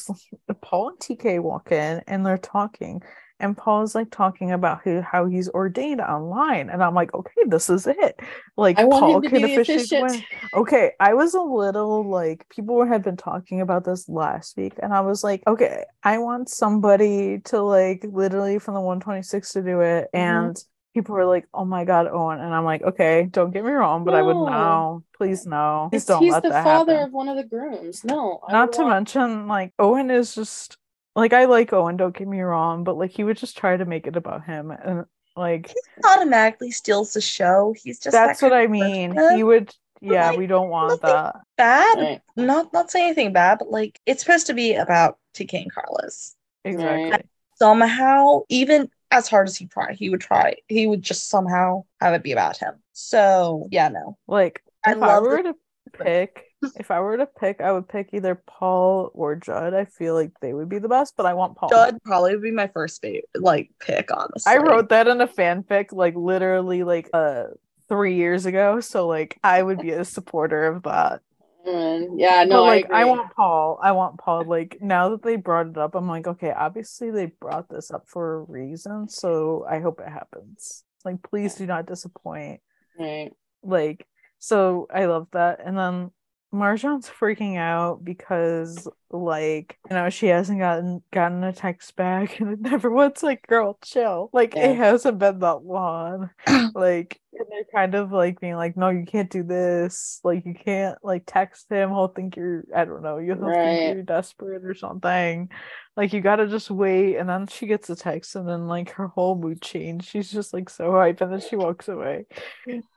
Paul 0.61 0.91
and 0.91 1.01
TK 1.01 1.41
walk 1.41 1.73
in 1.73 2.03
and 2.07 2.25
they're 2.25 2.39
talking. 2.39 3.03
And 3.41 3.57
Paul's 3.57 3.95
like 3.95 4.11
talking 4.11 4.53
about 4.53 4.83
who, 4.85 5.01
how 5.01 5.27
he's 5.27 5.49
ordained 5.49 6.01
online. 6.01 6.69
And 6.71 6.83
I'm 6.83 6.95
like, 6.95 7.13
okay, 7.15 7.43
this 7.47 7.71
is 7.71 7.87
it. 7.87 8.21
Like 8.57 8.79
I 8.79 8.85
Paul 8.85 9.21
can 9.23 9.43
officiate. 9.45 10.25
Okay, 10.55 10.93
I 11.01 11.15
was 11.15 11.35
a 11.35 11.41
little 11.41 12.09
like 12.09 12.47
people 12.51 12.85
had 12.85 13.03
been 13.03 13.17
talking 13.17 13.61
about 13.61 13.85
this 13.85 14.09
last 14.09 14.57
week, 14.57 14.75
and 14.83 14.93
I 14.93 15.01
was 15.01 15.25
like, 15.25 15.43
okay, 15.47 15.85
I 16.05 16.19
want 16.19 16.49
somebody 16.49 17.41
to 17.47 17.63
like 17.63 18.05
literally 18.07 18.59
from 18.59 18.75
the 18.75 18.81
126 18.81 19.53
to 19.55 19.63
do 19.63 19.81
it, 19.81 20.09
Mhm. 20.15 20.19
and 20.19 20.65
people 20.95 21.15
were 21.15 21.25
like, 21.25 21.47
oh 21.55 21.65
my 21.65 21.85
god, 21.85 22.09
Owen, 22.09 22.41
and 22.41 22.53
I'm 22.55 22.65
like, 22.65 22.83
okay, 22.83 23.29
don't 23.31 23.53
get 23.53 23.65
me 23.65 23.71
wrong, 23.71 24.05
but 24.05 24.15
I 24.15 24.23
would 24.23 24.35
No. 24.37 24.45
no, 24.47 25.05
please 25.17 25.47
no, 25.47 25.89
please 25.91 26.03
He's, 26.03 26.07
don't 26.07 26.23
he's 26.23 26.33
let 26.33 26.43
the 26.43 26.49
that 26.51 26.65
father 26.65 26.95
happen. 26.95 27.07
of 27.09 27.13
one 27.15 27.29
of 27.29 27.37
the 27.37 27.45
grooms. 27.45 28.05
No, 28.05 28.41
I 28.49 28.53
Not 28.53 28.73
to 28.75 28.83
want- 28.83 28.95
mention, 28.95 29.47
like 29.49 29.73
Owen 29.79 30.11
is 30.11 30.35
just 30.35 30.77
like 31.17 31.33
I 31.33 31.45
like 31.47 31.73
Owen, 31.73 31.97
don't 31.97 32.17
get 32.17 32.29
me 32.29 32.41
wrong, 32.41 32.85
but 32.85 32.97
like 32.97 33.11
he 33.11 33.25
would 33.25 33.37
just 33.37 33.57
try 33.57 33.77
to 33.77 33.85
make 33.85 34.07
it 34.07 34.17
about 34.17 34.45
him, 34.45 34.71
and 34.71 35.05
like 35.37 35.69
he 35.69 35.75
Automatically 36.07 36.71
steals 36.71 37.13
the 37.13 37.21
show. 37.21 37.75
He's 37.83 37.99
just 37.99 38.13
that 38.13 38.27
that's 38.29 38.43
what 38.43 38.53
I 38.53 38.67
mean. 38.67 39.15
person. 39.15 39.37
He 39.37 39.43
would, 39.43 39.75
yeah, 40.01 40.31
like, 40.31 40.39
we 40.39 40.47
don't 40.47 40.69
want 40.69 40.91
nothing- 41.03 41.11
that. 41.15 41.37
bad. 41.57 41.99
Right. 41.99 42.21
Not 42.37 42.73
not 42.73 42.91
saying 42.91 43.07
anything 43.07 43.33
bad, 43.33 43.59
but 43.59 43.71
like 43.71 44.01
it's 44.07 44.23
supposed 44.23 44.47
to 44.49 44.55
be 44.55 44.75
about 44.75 45.19
TK 45.35 45.63
and 45.63 45.73
Carlos. 45.73 46.35
Exactly. 46.65 47.27
somehow, 47.59 48.43
even 48.49 48.91
as 49.11 49.29
hard 49.29 49.49
as 49.49 49.57
he 49.57 49.67
tried, 49.67 49.97
he 49.97 50.11
would 50.11 50.21
try. 50.21 50.57
He 50.69 50.87
would 50.87 51.03
just 51.03 51.29
somehow 51.29 51.85
have 52.01 52.15
it 52.15 52.23
be 52.23 52.33
about 52.33 52.57
him. 52.59 52.75
So 52.93 53.67
yeah, 53.71 53.89
no. 53.89 54.17
Like 54.27 54.63
I 54.85 54.93
if 54.93 55.03
I, 55.03 55.19
were 55.21 55.43
the- 55.43 55.53
to 55.53 55.59
pick, 56.05 56.50
if 56.77 56.91
I 56.91 57.01
were 57.01 57.17
to 57.17 57.27
pick, 57.27 57.61
I 57.61 57.73
would 57.73 57.89
pick 57.89 58.11
either 58.13 58.41
Paul 58.47 59.11
or 59.15 59.37
Judd. 59.37 59.75
I 59.75 59.85
feel 59.85 60.15
like 60.15 60.33
they 60.41 60.53
would 60.53 60.69
be 60.69 60.79
the 60.79 60.89
best, 60.89 61.15
but 61.17 61.27
I 61.27 61.35
want 61.35 61.57
Paul. 61.57 61.71
Judd 61.71 61.99
probably 62.05 62.35
would 62.35 62.43
be 62.43 62.51
my 62.51 62.69
first 62.69 63.01
favorite, 63.01 63.25
like 63.35 63.71
pick. 63.81 64.11
Honestly, 64.13 64.53
I 64.53 64.59
wrote 64.59 64.89
that 64.91 65.09
in 65.09 65.21
a 65.21 65.29
fanfic 65.29 65.93
like 65.93 66.15
literally 66.15 66.83
like 66.83 67.09
uh 67.13 67.45
three 67.89 68.15
years 68.15 68.47
ago. 68.47 68.81
So 68.81 69.07
like 69.07 69.39
I 69.43 69.63
would 69.63 69.81
be 69.81 69.91
a 69.91 70.05
supporter 70.05 70.67
of 70.67 70.83
that. 70.85 71.21
Mm, 71.67 72.15
yeah, 72.17 72.45
no, 72.45 72.57
but 72.57 72.63
like 72.63 72.91
I, 72.91 73.03
I, 73.03 73.05
want 73.05 73.35
Paul. 73.35 73.79
I 73.83 73.93
want 73.93 74.19
Paul. 74.19 74.45
Like 74.45 74.79
now 74.81 75.11
that 75.11 75.23
they 75.23 75.37
brought 75.37 75.67
it 75.67 75.77
up, 75.77 75.95
I'm 75.95 76.09
like, 76.09 76.27
okay, 76.27 76.53
obviously 76.57 77.11
they 77.11 77.27
brought 77.27 77.69
this 77.69 77.91
up 77.91 78.05
for 78.07 78.37
a 78.37 78.43
reason. 78.45 79.09
So 79.09 79.67
I 79.69 79.81
hope 79.81 80.01
it 80.01 80.09
happens. 80.09 80.85
Like 81.05 81.23
please 81.23 81.55
do 81.55 81.67
not 81.67 81.87
disappoint. 81.87 82.61
Right. 82.99 83.33
Like 83.63 84.07
so 84.39 84.89
I 84.93 85.05
love 85.07 85.29
that. 85.33 85.61
And 85.65 85.77
then 85.77 86.11
Marjan's 86.53 87.09
freaking 87.09 87.57
out 87.57 88.05
because 88.05 88.89
like 89.13 89.77
you 89.89 89.97
know 89.97 90.09
she 90.11 90.27
hasn't 90.27 90.59
gotten 90.59 91.03
gotten 91.13 91.43
a 91.45 91.53
text 91.53 91.95
back 91.97 92.39
and 92.41 92.53
it 92.53 92.61
never 92.61 92.91
once 92.91 93.23
like 93.23 93.47
girl 93.47 93.79
chill. 93.85 94.31
Like 94.33 94.55
Yeah. 94.55 94.71
it 94.71 94.77
hasn't 94.77 95.19
been 95.19 95.39
that 95.41 95.65
long. 95.65 96.31
Like 96.75 97.21
and 97.33 97.47
they're 97.51 97.65
kind 97.75 97.95
of 97.95 98.13
like 98.13 98.39
being 98.41 98.55
like 98.57 98.77
no 98.77 98.91
you 98.91 99.05
can't 99.07 99.31
do 99.31 99.43
this. 99.43 100.21
Like 100.25 100.45
you 100.45 100.55
can't 100.55 100.99
like 101.05 101.23
text 101.27 101.69
him. 101.71 101.91
He'll 101.91 102.09
think 102.09 102.37
you're 102.37 102.65
I 102.75 102.85
don't 102.85 103.03
know 103.03 103.19
you'll 103.19 103.37
Right. 103.37 103.55
think 103.79 103.95
you're 103.95 104.03
desperate 104.03 104.65
or 104.65 104.75
something. 104.75 105.51
Like 105.97 106.13
you 106.13 106.21
gotta 106.21 106.47
just 106.49 106.71
wait 106.71 107.17
and 107.17 107.29
then 107.29 107.47
she 107.47 107.67
gets 107.67 107.91
a 107.91 107.97
text 107.97 108.37
and 108.37 108.49
then 108.49 108.67
like 108.69 108.91
her 108.91 109.09
whole 109.09 109.37
mood 109.37 109.63
changed. 109.63 110.07
She's 110.09 110.31
just 110.31 110.53
like 110.53 110.69
so 110.71 110.93
hype 110.93 111.21
and 111.21 111.33
then 111.33 111.41
she 111.41 111.57
walks 111.57 111.89
away. 111.89 112.27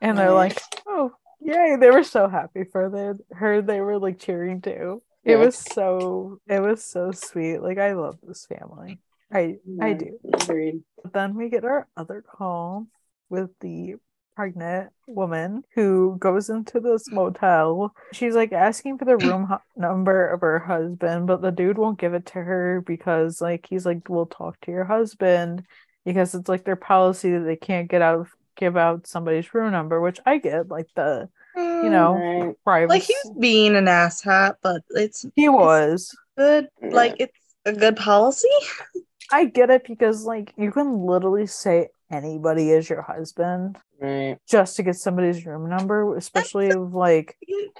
And 0.00 0.18
they're 0.18 0.32
like 0.32 0.60
oh 0.86 1.12
yay 1.44 1.76
they 1.78 1.90
were 1.90 2.02
so 2.04 2.28
happy 2.28 2.64
for 2.64 2.88
the, 2.90 3.18
her 3.36 3.62
they 3.62 3.80
were 3.80 3.98
like 3.98 4.18
cheering 4.18 4.60
too 4.60 5.02
it 5.24 5.32
Yeah. 5.32 5.44
was 5.44 5.56
so 5.56 6.38
it 6.48 6.60
was 6.60 6.84
so 6.84 7.12
sweet 7.12 7.58
like 7.58 7.78
i 7.78 7.92
love 7.92 8.16
this 8.22 8.46
family 8.46 8.98
i 9.32 9.56
i 9.80 9.92
do 9.92 10.18
Agreed. 10.32 10.82
but 11.02 11.12
then 11.12 11.34
we 11.34 11.48
get 11.48 11.64
our 11.64 11.86
other 11.96 12.22
call 12.22 12.86
with 13.28 13.50
the 13.60 13.94
pregnant 14.36 14.90
woman 15.06 15.62
who 15.76 16.16
goes 16.18 16.50
into 16.50 16.80
this 16.80 17.08
motel. 17.12 17.94
She's 18.12 18.34
like 18.34 18.52
asking 18.52 18.98
for 18.98 19.04
the 19.04 19.16
room 19.16 19.48
number 19.76 20.28
of 20.28 20.40
her 20.40 20.58
husband, 20.58 21.28
but 21.28 21.40
the 21.40 21.52
dude 21.52 21.78
won't 21.78 22.00
give 22.00 22.14
it 22.14 22.26
to 22.26 22.40
her 22.40 22.80
because 22.84 23.40
like 23.40 23.64
he's 23.70 23.86
like, 23.86 24.08
"We'll 24.08 24.26
talk 24.26 24.60
to 24.62 24.72
your 24.72 24.84
husband," 24.86 25.62
because 26.04 26.34
it's 26.34 26.48
like 26.48 26.64
their 26.64 26.74
policy 26.74 27.30
that 27.30 27.44
they 27.44 27.54
can't 27.54 27.88
get 27.88 28.02
out 28.02 28.26
give 28.56 28.76
out 28.76 29.06
somebody's 29.06 29.52
room 29.54 29.72
number, 29.72 30.00
which 30.00 30.20
I 30.26 30.38
get. 30.38 30.68
Like 30.68 30.88
the 30.94 31.28
you 31.56 31.88
mm, 31.88 31.90
know 31.90 32.14
Right. 32.14 32.54
privacy. 32.64 32.88
like 32.88 33.02
he's 33.02 33.30
being 33.38 33.76
an 33.76 33.86
asshat, 33.86 34.56
but 34.62 34.82
it's 34.90 35.26
he 35.36 35.48
was. 35.48 36.16
good. 36.36 36.68
Yeah. 36.82 36.88
Like 36.90 37.16
it's 37.18 37.38
a 37.64 37.72
good 37.72 37.96
policy. 37.96 38.48
I 39.32 39.46
get 39.46 39.70
it 39.70 39.86
because 39.86 40.24
like 40.24 40.52
you 40.56 40.70
can 40.70 41.06
literally 41.06 41.46
say 41.46 41.88
anybody 42.10 42.70
is 42.70 42.88
your 42.88 43.02
husband 43.02 43.76
Right. 44.00 44.38
just 44.48 44.76
to 44.76 44.82
get 44.82 44.96
somebody's 44.96 45.46
room 45.46 45.68
number, 45.68 46.16
especially 46.16 46.66
if 46.68 46.92
like 46.92 47.36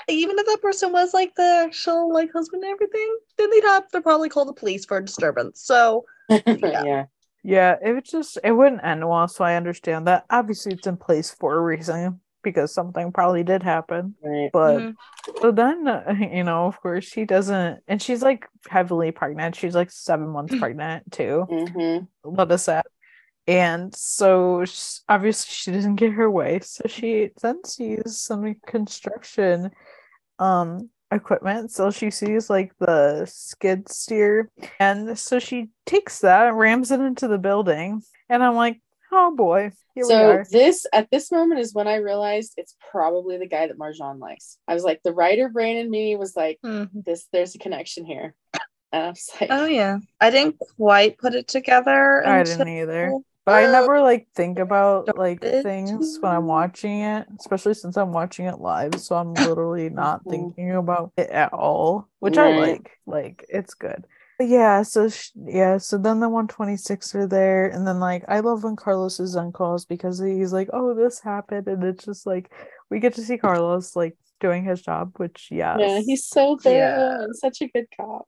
Even 0.09 0.39
if 0.39 0.47
that 0.47 0.59
person 0.63 0.93
was 0.93 1.13
like 1.13 1.35
the 1.35 1.65
actual 1.67 2.13
like 2.13 2.33
husband 2.33 2.63
and 2.65 2.73
everything, 2.73 3.19
then 3.37 3.51
they'd 3.51 3.65
have 3.65 3.89
to 3.89 4.01
probably 4.01 4.29
call 4.29 4.45
the 4.45 4.53
police 4.53 4.85
for 4.85 4.99
a 4.99 5.05
disturbance. 5.05 5.61
So 5.63 6.05
yeah. 6.31 6.85
yeah, 6.85 7.05
it 7.45 7.93
would 7.93 8.05
just 8.05 8.39
it 8.43 8.53
wouldn't 8.53 8.83
end 8.85 9.07
well, 9.09 9.29
so 9.29 9.45
I 9.45 9.57
understand 9.57 10.07
that. 10.07 10.25
Obviously 10.31 10.73
it's 10.73 10.87
in 10.87 10.97
place 10.97 11.31
for 11.31 11.55
a 11.57 11.61
reason 11.61 12.21
because 12.43 12.73
something 12.75 13.13
probably 13.13 13.43
did 13.43 13.63
happen. 13.63 14.15
Right. 14.23 14.51
But 14.53 14.79
Mhm. 14.81 14.95
so 15.41 15.51
then 15.53 15.87
uh, 15.87 16.15
you 16.33 16.45
know, 16.45 16.67
of 16.67 16.81
course 16.81 17.05
she 17.05 17.25
doesn't 17.25 17.81
and 17.87 18.01
she's 18.01 18.23
like 18.23 18.47
heavily 18.69 19.13
pregnant. 19.13 19.57
She's 19.57 19.75
like 19.75 19.91
seven 19.91 20.29
months 20.29 20.55
pregnant 20.59 21.13
too. 21.13 21.47
Mm-hmm. 21.51 22.05
let 22.37 22.51
us 22.51 22.69
at. 22.69 22.87
And 23.47 23.95
so 23.95 24.65
sh- 24.65 25.01
obviously 25.07 25.51
she 25.53 25.71
doesn't 25.71 25.97
get 25.97 26.13
her 26.13 26.31
way. 26.31 26.61
So 26.63 26.85
she 26.89 27.31
then 27.43 27.63
sees 27.65 28.19
some 28.19 28.55
construction 28.67 29.71
um 30.39 30.89
equipment. 31.11 31.71
So 31.71 31.91
she 31.91 32.11
sees 32.11 32.51
like 32.51 32.73
the 32.79 33.27
skid 33.27 33.89
steer. 33.89 34.51
And 34.81 35.19
so 35.19 35.39
she 35.39 35.69
takes 35.87 36.21
that 36.21 36.49
and 36.49 36.59
rams 36.59 36.91
it 36.91 37.01
into 37.01 37.29
the 37.29 37.39
building. 37.39 38.03
And 38.29 38.43
I'm 38.43 38.55
like, 38.55 38.81
oh 39.13 39.35
boy, 39.37 39.71
here 39.95 40.05
we 40.05 40.09
so 40.09 40.31
are. 40.31 40.47
this 40.51 40.87
at 40.93 41.09
this 41.11 41.31
moment 41.31 41.61
is 41.61 41.73
when 41.75 41.87
I 41.87 41.97
realized 41.97 42.55
it's 42.57 42.75
probably 42.91 43.39
the 43.39 43.47
guy 43.47 43.67
that 43.69 43.79
Marjan 43.79 44.19
likes. 44.19 44.59
I 44.67 44.75
was 44.75 44.83
like, 44.83 45.03
the 45.05 45.13
writer 45.13 45.49
brain 45.49 45.77
in 45.77 45.89
me 45.91 46.17
was 46.17 46.35
like, 46.35 46.59
Mhm. 46.65 46.89
this 47.05 47.27
there's 47.33 47.55
a 47.55 47.59
connection 47.59 48.05
here. 48.05 48.35
And 48.93 49.03
I 49.07 49.09
was 49.09 49.29
like, 49.41 49.51
Oh 49.53 49.65
yeah, 49.67 49.99
I 50.21 50.31
didn't 50.31 50.57
quite 50.77 51.19
put 51.19 51.35
it 51.35 51.49
together. 51.49 52.25
I 52.25 52.39
until- 52.41 52.59
didn't 52.59 52.79
either. 52.79 53.13
But 53.45 53.53
I 53.55 53.67
never 53.67 54.01
like 54.01 54.29
think 54.35 54.59
about 54.59 55.17
like 55.19 55.45
things 55.63 56.17
when 56.21 56.33
I'm 56.33 56.47
watching 56.47 57.01
it, 57.01 57.27
especially 57.39 57.75
since 57.75 57.97
I'm 57.97 58.13
watching 58.13 58.47
it 58.47 58.59
live. 58.61 59.01
So 59.01 59.17
I'm 59.17 59.35
literally 59.35 59.91
not 59.91 60.27
Mhm. 60.27 60.29
thinking 60.29 60.73
about 60.73 61.13
it 61.17 61.29
at 61.31 61.53
all, 61.53 62.09
which 62.21 62.39
I 62.39 62.49
like. 62.49 62.99
Like 63.07 63.45
it's 63.49 63.75
good. 63.75 64.07
But 64.39 64.49
yeah, 64.49 64.83
so 64.83 65.09
sh- 65.09 65.31
yeah, 65.37 65.79
so 65.79 65.97
then 65.99 66.21
the 66.21 66.29
126 66.29 67.15
are 67.15 67.27
there, 67.27 67.67
and 67.69 67.87
then 67.87 68.01
like 68.01 68.25
I 68.29 68.41
love 68.41 68.65
when 68.65 68.77
Carlos 68.77 69.21
is 69.21 69.37
on 69.37 69.53
calls 69.53 69.85
because 69.85 70.19
he's 70.19 70.53
like, 70.53 70.69
"Oh, 70.73 70.95
this 70.95 71.21
happened," 71.21 71.69
and 71.69 71.85
it's 71.85 72.05
just 72.05 72.27
like 72.27 72.53
we 72.91 72.99
get 73.01 73.15
to 73.15 73.23
see 73.23 73.39
Carlos 73.39 73.95
like 73.95 74.17
doing 74.41 74.65
his 74.65 74.83
job, 74.83 75.13
which 75.19 75.49
yes, 75.53 75.81
yeah, 75.81 76.01
he's 76.01 76.27
so 76.27 76.57
thorough 76.59 76.73
Yeah. 76.75 77.27
such 77.33 77.61
a 77.63 77.69
good 77.69 77.87
cop. 77.97 78.27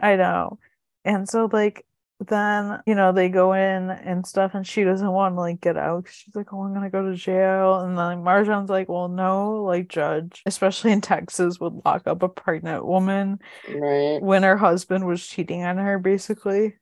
I 0.00 0.16
know. 0.16 0.58
And 1.04 1.28
so 1.28 1.48
like 1.52 1.84
then, 2.26 2.80
you 2.84 2.94
know, 2.96 3.12
they 3.12 3.28
go 3.28 3.52
in 3.52 3.90
and 3.90 4.26
stuff 4.26 4.54
and 4.54 4.66
she 4.66 4.82
doesn't 4.82 5.10
want 5.10 5.36
to 5.36 5.40
like 5.40 5.60
get 5.60 5.76
out 5.76 6.08
she's 6.10 6.34
like, 6.34 6.52
Oh, 6.52 6.62
I'm 6.62 6.74
gonna 6.74 6.90
go 6.90 7.08
to 7.08 7.16
jail. 7.16 7.80
And 7.80 7.96
then 7.96 8.22
Marjan's 8.24 8.70
like, 8.70 8.88
Well, 8.88 9.08
no, 9.08 9.62
like 9.62 9.88
judge, 9.88 10.42
especially 10.44 10.92
in 10.92 11.00
Texas, 11.00 11.60
would 11.60 11.80
lock 11.84 12.06
up 12.06 12.22
a 12.22 12.28
pregnant 12.28 12.84
woman 12.84 13.38
Right. 13.68 14.20
when 14.20 14.42
her 14.42 14.56
husband 14.56 15.06
was 15.06 15.24
cheating 15.26 15.62
on 15.62 15.76
her, 15.76 15.98
basically. 15.98 16.74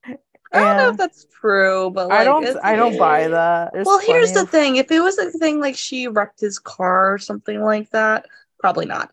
I 0.52 0.60
don't 0.60 0.76
know 0.76 0.90
if 0.90 0.96
that's 0.96 1.26
true, 1.40 1.90
but 1.90 2.10
I 2.10 2.24
don't 2.24 2.46
I 2.64 2.76
don't 2.76 2.96
buy 2.96 3.28
that. 3.28 3.72
There's 3.74 3.84
well, 3.86 3.98
here's 3.98 4.32
the 4.32 4.42
of- 4.42 4.50
thing: 4.50 4.76
if 4.76 4.90
it 4.90 5.00
was 5.00 5.18
a 5.18 5.30
thing 5.32 5.60
like 5.60 5.76
she 5.76 6.06
wrecked 6.08 6.40
his 6.40 6.58
car 6.58 7.12
or 7.12 7.18
something 7.18 7.60
like 7.60 7.90
that, 7.90 8.26
probably 8.60 8.86
not. 8.86 9.10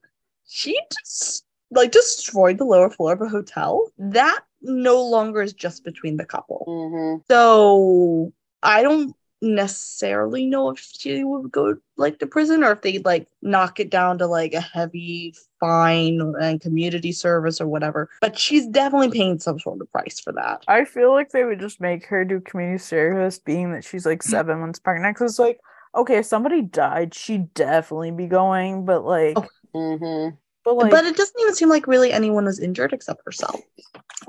She 0.47 0.79
just 0.99 1.43
like 1.71 1.91
destroyed 1.91 2.59
the 2.59 2.65
lower 2.65 2.89
floor 2.89 3.13
of 3.13 3.21
a 3.21 3.27
hotel. 3.27 3.91
That 3.97 4.41
no 4.63 5.01
longer 5.01 5.41
is 5.41 5.53
just 5.53 5.83
between 5.83 6.17
the 6.17 6.25
couple. 6.25 6.65
Mm-hmm. 6.67 7.21
So 7.29 8.33
I 8.61 8.81
don't 8.81 9.15
necessarily 9.41 10.45
know 10.45 10.69
if 10.69 10.79
she 10.79 11.23
would 11.23 11.51
go 11.51 11.75
like 11.97 12.17
to 12.19 12.25
prison 12.25 12.63
or 12.63 12.71
if 12.71 12.81
they'd 12.81 13.05
like 13.05 13.27
knock 13.41 13.79
it 13.79 13.89
down 13.89 14.17
to 14.17 14.25
like 14.25 14.53
a 14.53 14.61
heavy 14.61 15.35
fine 15.59 16.21
and 16.39 16.61
community 16.61 17.11
service 17.11 17.59
or 17.59 17.67
whatever. 17.67 18.09
But 18.21 18.39
she's 18.39 18.65
definitely 18.67 19.11
paying 19.11 19.39
some 19.39 19.59
sort 19.59 19.81
of 19.81 19.91
price 19.91 20.19
for 20.19 20.31
that. 20.33 20.63
I 20.67 20.85
feel 20.85 21.11
like 21.11 21.31
they 21.31 21.43
would 21.43 21.59
just 21.59 21.81
make 21.81 22.05
her 22.05 22.23
do 22.23 22.39
community 22.39 22.79
service, 22.79 23.37
being 23.37 23.73
that 23.73 23.83
she's 23.83 24.05
like 24.05 24.23
seven 24.23 24.59
months 24.59 24.79
pregnant. 24.79 25.15
Because 25.15 25.37
like, 25.39 25.59
okay, 25.93 26.19
if 26.19 26.25
somebody 26.25 26.61
died, 26.61 27.13
she'd 27.13 27.53
definitely 27.53 28.11
be 28.11 28.27
going, 28.27 28.85
but 28.85 29.03
like, 29.03 29.37
Oh. 29.37 29.47
Mm-hmm. 29.75 30.35
But 30.63 30.75
like, 30.75 30.91
but 30.91 31.05
it 31.05 31.17
doesn't 31.17 31.39
even 31.41 31.53
seem 31.53 31.69
like 31.69 31.87
really 31.87 32.11
anyone 32.11 32.45
was 32.45 32.59
injured 32.59 32.93
except 32.93 33.21
herself. 33.25 33.59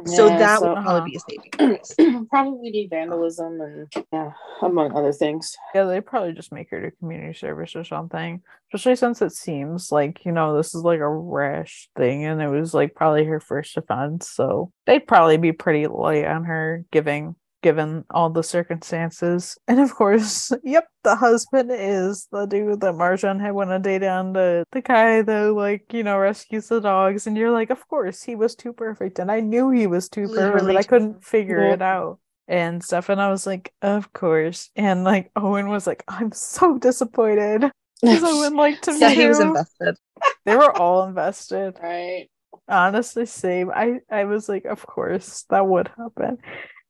so 0.05 0.29
that 0.29 0.61
would 0.61 0.71
uh-huh. 0.71 0.83
probably 0.83 1.11
be 1.11 1.17
a 1.17 1.21
saving 1.21 1.51
grace. 1.57 2.27
probably 2.31 2.71
be 2.71 2.89
vandalism 2.91 3.61
and 3.61 3.93
yeah, 4.13 4.33
among 4.63 4.97
other 4.97 5.13
things. 5.13 5.57
Yeah, 5.75 5.85
they 5.85 6.01
probably 6.01 6.33
just 6.33 6.53
make 6.53 6.71
her 6.71 6.81
do 6.81 6.97
community 6.99 7.39
service 7.39 7.77
or 7.77 7.85
something. 7.85 8.43
Especially 8.73 8.97
since 8.97 9.23
it 9.23 9.33
seems 9.33 9.93
like, 9.93 10.25
you 10.25 10.33
know, 10.33 10.57
this 10.57 10.75
is 10.75 10.83
like 10.83 11.01
a 11.01 11.09
rash 11.09 11.89
thing 11.97 12.25
and 12.25 12.43
it 12.43 12.49
was 12.49 12.75
like 12.75 12.95
probably 12.95 13.25
her 13.25 13.41
first 13.41 13.77
offense. 13.77 14.29
So 14.29 14.73
they'd 14.87 15.07
probably 15.07 15.37
be 15.37 15.53
pretty 15.53 15.87
light 15.87 16.27
on 16.27 16.45
her 16.45 16.85
giving 16.91 17.37
given 17.65 18.05
all 18.11 18.29
the 18.31 18.43
circumstances. 18.45 19.57
And 19.67 19.81
of 19.81 19.95
course, 19.95 20.53
yep, 20.63 20.87
the 21.03 21.17
husband 21.17 21.71
is 21.73 22.29
the 22.31 22.47
dude 22.47 22.81
that 22.83 22.95
Marjan 22.95 23.41
had 23.41 23.53
went 23.55 23.71
on 23.71 23.81
a 23.81 23.83
date 23.83 24.05
on 24.05 24.35
the 24.35 24.65
the 24.71 24.83
guy 24.83 25.23
that 25.23 25.53
like, 25.53 25.93
you 25.93 26.05
know, 26.05 26.19
rescues 26.19 26.69
the 26.69 26.81
dogs. 26.81 27.27
And 27.27 27.37
you're 27.37 27.51
like, 27.51 27.71
of 27.71 27.89
course, 27.89 28.23
he 28.23 28.37
was 28.37 28.55
too 28.55 28.73
perfect. 28.73 29.19
And 29.19 29.33
I 29.33 29.41
knew 29.41 29.71
he 29.71 29.87
was 29.89 30.09
too 30.09 30.29
perfect, 30.29 30.67
but 30.67 30.77
I 30.77 30.83
couldn't 30.85 31.25
figure 31.25 31.65
Yeah. 31.65 31.75
it 31.75 31.83
out 31.83 32.21
and 32.47 32.85
stuff. 32.85 33.09
And 33.09 33.21
I 33.21 33.31
was 33.31 33.47
like, 33.47 33.73
of 33.81 34.13
course. 34.13 34.71
And 34.77 35.03
like 35.03 35.33
Owen 35.35 35.69
was 35.69 35.87
like, 35.87 36.05
I'm 36.07 36.31
so 36.33 36.79
disappointed. 36.79 37.71
Because 38.03 38.23
Owen 38.25 38.55
liked 38.55 38.87
him 38.87 39.01
Yeah, 39.01 39.09
he 39.17 39.27
was 39.27 39.41
invested. 39.41 39.97
They 40.45 40.55
were 40.57 40.77
all 40.77 41.05
invested. 41.09 41.79
right. 41.83 42.29
Honestly, 42.69 43.25
same. 43.25 43.71
I, 43.71 44.01
I 44.11 44.25
was 44.25 44.47
like, 44.49 44.67
of 44.67 44.85
course, 44.87 45.45
that 45.49 45.67
would 45.67 45.89
happen. 45.97 46.37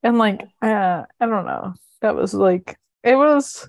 And 0.05 0.19
like 0.19 0.43
uh, 0.63 1.05
I 1.21 1.27
don't 1.27 1.47
know. 1.47 1.75
That 2.03 2.17
was 2.17 2.35
like 2.35 2.79
it 3.05 3.17
was 3.17 3.69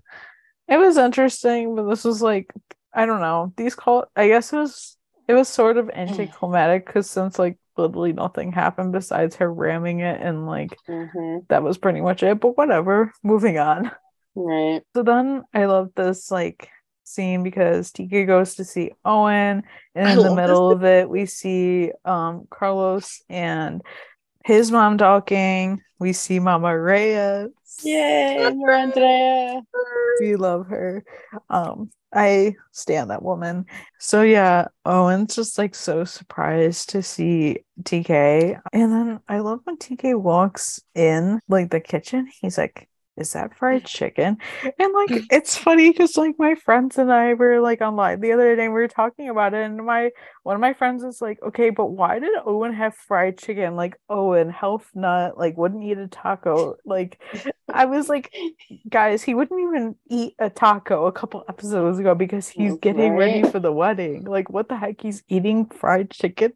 it 0.67 0.77
was 0.77 0.97
interesting, 0.97 1.75
but 1.75 1.89
this 1.89 2.03
was 2.05 2.21
like 2.21 2.53
I 2.93 3.05
don't 3.05 3.21
know. 3.21 3.53
These 3.57 3.75
call 3.75 4.07
I 4.15 4.27
guess 4.29 4.53
it 4.53 4.57
was 4.57 4.97
it 5.27 5.33
was 5.35 5.49
sort 5.49 5.77
of 5.77 5.89
anticlimactic 5.91 6.87
because 6.87 7.09
since 7.09 7.39
like 7.39 7.57
literally 7.77 8.13
nothing 8.13 8.53
happened 8.53 8.93
besides 8.93 9.37
her 9.37 9.53
ramming 9.53 10.01
it 10.01 10.21
and 10.21 10.47
like 10.47 10.79
hmm 10.87 11.45
that 11.49 11.63
was 11.63 11.77
pretty 11.77 12.01
much 12.01 12.23
it. 12.23 12.39
But 12.41 12.57
whatever. 12.57 13.13
Moving 13.23 13.59
on. 13.59 13.91
Right. 14.35 14.83
So 14.95 15.03
then 15.03 15.43
I 15.53 15.65
love 15.65 15.91
this 15.95 16.31
like 16.31 16.69
scene 17.03 17.43
because 17.43 17.91
TK 17.91 18.25
goes 18.25 18.55
to 18.55 18.63
see 18.63 18.91
Owen, 19.03 19.63
and 19.93 20.05
I 20.05 20.13
in 20.13 20.21
the 20.21 20.29
love 20.29 20.43
this 20.45 20.61
middle 20.61 20.71
of 20.71 20.83
it, 20.83 21.09
we 21.09 21.25
see 21.25 21.91
um 22.05 22.47
Carlos 22.49 23.21
and 23.29 23.81
his 24.45 24.71
mom 24.71 24.97
talking. 24.99 25.81
We 25.97 26.13
see 26.13 26.39
Mama 26.39 26.77
Reyes. 26.79 27.49
Yay, 27.83 28.51
more 28.53 28.71
Andrea. 28.71 29.61
We 30.19 30.35
love 30.35 30.67
her. 30.67 31.03
Um, 31.49 31.89
I 32.13 32.55
stand 32.71 33.09
that 33.09 33.23
woman. 33.23 33.65
So 33.99 34.21
yeah, 34.21 34.67
Owen's 34.85 35.35
just 35.35 35.57
like 35.57 35.73
so 35.73 36.03
surprised 36.03 36.89
to 36.89 37.01
see 37.01 37.59
TK. 37.81 38.61
And 38.71 38.91
then 38.91 39.19
I 39.27 39.39
love 39.39 39.61
when 39.63 39.77
TK 39.77 40.21
walks 40.21 40.79
in 40.93 41.39
like 41.49 41.71
the 41.71 41.81
kitchen. 41.81 42.29
He's 42.39 42.57
like, 42.57 42.87
is 43.17 43.33
that 43.33 43.55
fried 43.55 43.83
mm-hmm. 43.83 43.87
chicken? 43.87 44.37
And 44.63 44.93
like 44.93 45.09
mm-hmm. 45.09 45.25
it's 45.29 45.57
funny 45.57 45.91
because 45.91 46.17
like 46.17 46.35
my 46.37 46.55
friends 46.55 46.97
and 46.97 47.11
I 47.11 47.33
were 47.33 47.59
like 47.59 47.81
online 47.81 48.19
the 48.19 48.31
other 48.31 48.55
day, 48.55 48.67
we 48.67 48.73
were 48.73 48.87
talking 48.87 49.29
about 49.29 49.53
it, 49.53 49.63
and 49.63 49.85
my 49.85 50.11
one 50.43 50.55
of 50.55 50.61
my 50.61 50.73
friends 50.73 51.03
is 51.03 51.21
like, 51.21 51.39
okay, 51.41 51.69
but 51.69 51.87
why 51.87 52.19
did 52.19 52.31
Owen 52.45 52.73
have 52.73 52.95
fried 52.95 53.37
chicken? 53.37 53.75
Like 53.75 53.97
Owen, 54.09 54.49
health 54.49 54.89
nut, 54.93 55.37
like 55.37 55.57
wouldn't 55.57 55.83
eat 55.83 55.97
a 55.97 56.07
taco. 56.07 56.75
Like 56.85 57.19
I 57.73 57.85
was 57.85 58.09
like, 58.09 58.33
guys, 58.89 59.23
he 59.23 59.33
wouldn't 59.33 59.59
even 59.59 59.95
eat 60.09 60.35
a 60.39 60.49
taco 60.49 61.05
a 61.05 61.11
couple 61.11 61.43
episodes 61.49 61.99
ago 61.99 62.15
because 62.15 62.47
he's 62.47 62.77
getting 62.77 63.15
ready 63.15 63.43
for 63.49 63.59
the 63.59 63.71
wedding. 63.71 64.25
Like, 64.25 64.49
what 64.49 64.69
the 64.69 64.77
heck? 64.77 65.01
He's 65.01 65.23
eating 65.27 65.65
fried 65.65 66.11
chicken. 66.11 66.53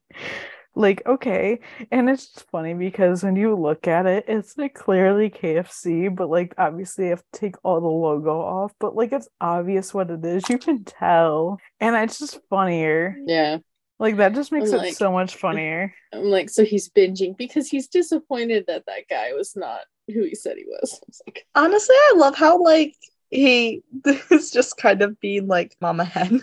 Like, 0.76 1.02
okay. 1.06 1.60
And 1.92 2.10
it's 2.10 2.28
just 2.34 2.50
funny 2.50 2.74
because 2.74 3.24
when 3.24 3.36
you 3.36 3.56
look 3.56 3.88
at 3.88 4.06
it, 4.06 4.26
it's 4.28 4.58
like 4.58 4.74
clearly 4.74 5.30
KFC, 5.30 6.16
but 6.16 6.30
like 6.30 6.54
obviously 6.58 7.06
you 7.06 7.10
have 7.12 7.24
to 7.34 7.40
take 7.40 7.56
all 7.64 7.82
the 7.82 7.88
logo 7.88 8.40
off, 8.40 8.74
but 8.80 8.96
like 8.96 9.12
it's 9.12 9.28
obvious 9.42 9.94
what 9.94 10.10
it 10.10 10.24
is. 10.24 10.48
You 10.50 10.58
can 10.58 10.84
tell. 10.84 11.60
And 11.80 11.96
it's 11.96 12.20
just 12.20 12.40
funnier. 12.50 13.18
Yeah. 13.26 13.58
Like 14.00 14.18
that 14.18 14.34
just 14.34 14.52
makes 14.52 14.70
I'm 14.72 14.76
it 14.76 14.84
like- 14.84 14.94
so 14.94 15.12
much 15.12 15.36
funnier. 15.38 15.94
I'm 16.14 16.24
like, 16.26 16.50
so 16.50 16.64
he's 16.64 16.90
binging 16.90 17.36
because 17.38 17.68
he's 17.68 17.88
disappointed 17.88 18.66
that 18.68 18.86
that 18.86 19.08
guy 19.10 19.34
was 19.34 19.56
not 19.56 19.82
who 20.08 20.24
he 20.24 20.36
said 20.36 20.56
he 20.58 20.66
was. 20.66 20.94
I 21.02 21.06
was 21.08 21.22
like, 21.28 21.46
Honestly, 21.56 21.96
I 21.96 22.14
love 22.16 22.36
how 22.36 22.62
like 22.64 22.96
he 23.30 23.84
is 24.32 24.50
just 24.52 24.78
kind 24.78 25.02
of 25.02 25.20
being 25.20 25.48
like 25.48 25.76
mama 25.82 26.06
hen 26.06 26.42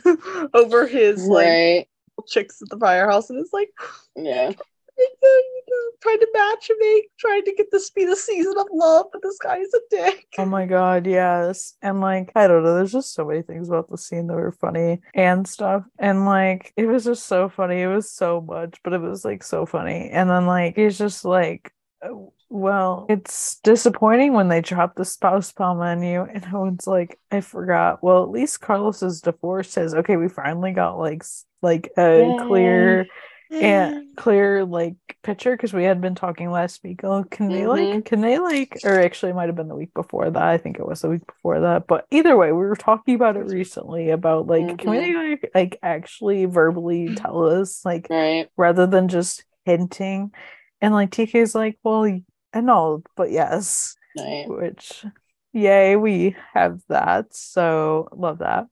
over 0.55 0.87
his 0.87 1.27
like 1.27 1.47
right. 1.47 1.89
chicks 2.27 2.61
at 2.63 2.69
the 2.69 2.79
firehouse, 2.79 3.31
and 3.31 3.39
it's 3.39 3.53
like, 3.53 3.71
Yeah. 4.15 4.53
you 4.99 5.09
know, 5.23 5.29
you 5.29 5.63
know, 5.69 5.97
trying 6.01 6.21
to 6.21 6.29
match 6.33 6.71
make, 6.79 7.11
trying 7.19 7.45
to 7.45 7.55
get 7.55 7.71
this 7.71 7.91
be 7.91 8.05
the 8.05 8.17
season 8.17 8.55
of 8.57 8.67
love, 8.73 9.07
but 9.13 9.23
this 9.23 9.39
guy 9.39 9.59
is 9.59 9.75
a 9.75 9.81
dick. 9.91 10.27
Oh 10.39 10.47
my 10.47 10.67
god, 10.67 11.07
yes. 11.07 11.75
And 11.83 12.01
like, 12.01 12.33
I 12.35 12.47
don't 12.47 12.65
know, 12.65 12.75
there's 12.75 12.93
just 12.93 13.13
so 13.15 13.25
many 13.27 13.43
things 13.43 13.69
about 13.69 13.91
the 13.91 13.99
scene 13.99 14.27
that 14.29 14.35
were 14.35 14.53
funny 14.53 15.01
and 15.15 15.47
stuff. 15.47 15.85
And 15.99 16.25
like, 16.25 16.73
it 16.77 16.87
was 16.87 17.05
just 17.05 17.27
so 17.27 17.49
funny. 17.49 17.83
It 17.83 17.89
was 17.89 18.11
so 18.11 18.41
much, 18.41 18.79
but 18.83 18.93
it 18.93 19.01
was 19.01 19.25
like 19.25 19.43
so 19.43 19.67
funny. 19.67 20.11
And 20.11 20.31
then 20.31 20.47
like, 20.47 20.79
it's 20.79 20.99
just 20.99 21.25
like, 21.25 21.73
well, 22.49 23.07
it's 23.09 23.59
disappointing 23.61 24.33
when 24.33 24.49
they 24.49 24.61
drop 24.61 24.95
the 24.95 25.05
spouse 25.05 25.53
palm 25.53 25.81
on 25.81 26.03
you 26.03 26.23
and 26.23 26.45
Owen's 26.55 26.87
like, 26.87 27.19
I 27.31 27.41
forgot. 27.41 28.03
Well, 28.03 28.23
at 28.23 28.31
least 28.31 28.61
Carlos's 28.61 29.21
divorce 29.21 29.71
says, 29.71 29.95
okay, 29.95 30.17
we 30.17 30.29
finally 30.29 30.73
got 30.73 30.99
like 30.99 31.25
like 31.63 31.91
a 31.99 32.03
Yay. 32.29 32.37
clear 32.39 33.09
and 33.51 34.17
clear 34.17 34.65
like 34.65 34.95
picture 35.23 35.57
because 35.57 35.73
we 35.73 35.85
had 35.85 36.01
been 36.01 36.15
talking 36.15 36.51
last 36.51 36.83
week. 36.85 37.01
Oh, 37.05 37.25
can 37.25 37.49
they 37.51 37.67
like 37.67 37.89
Mhm. 37.91 38.05
can 38.05 38.21
they 38.21 38.39
like 38.39 38.81
or 38.85 38.99
actually 39.01 39.31
it 39.31 39.35
might 39.35 39.47
have 39.49 39.57
been 39.57 39.69
the 39.69 39.75
week 39.77 39.95
before 39.95 40.31
that. 40.31 40.43
I 40.43 40.59
think 40.59 40.79
it 40.79 40.87
was 40.87 41.01
the 41.03 41.09
week 41.11 41.27
before 41.27 41.61
that. 41.61 41.87
But 41.87 42.07
either 42.11 42.37
way, 42.37 42.53
we 42.53 42.59
were 42.59 42.77
talking 42.77 43.15
about 43.15 43.37
it 43.37 43.47
recently 43.47 44.11
about 44.11 44.47
like 44.47 44.79
can 44.79 44.91
we 44.91 45.15
like, 45.15 45.51
like 45.55 45.79
actually 45.83 46.45
verbally 46.45 47.11
tell 47.17 47.45
us 47.47 47.85
like 47.85 48.07
Right. 48.11 48.49
rather 48.57 48.87
than 48.87 49.09
just 49.09 49.45
hinting. 49.65 50.33
And 50.81 50.93
like 50.95 51.11
TK's 51.11 51.55
like, 51.55 51.79
well, 51.83 52.07
Know, 52.55 53.03
but 53.17 53.31
yes 53.31 53.97
Right. 54.17 54.47
which 54.49 55.05
yay 55.53 55.97
we 55.97 56.35
have 56.55 56.81
that 56.89 57.35
so 57.35 58.09
love 58.17 58.39
that 58.39 58.67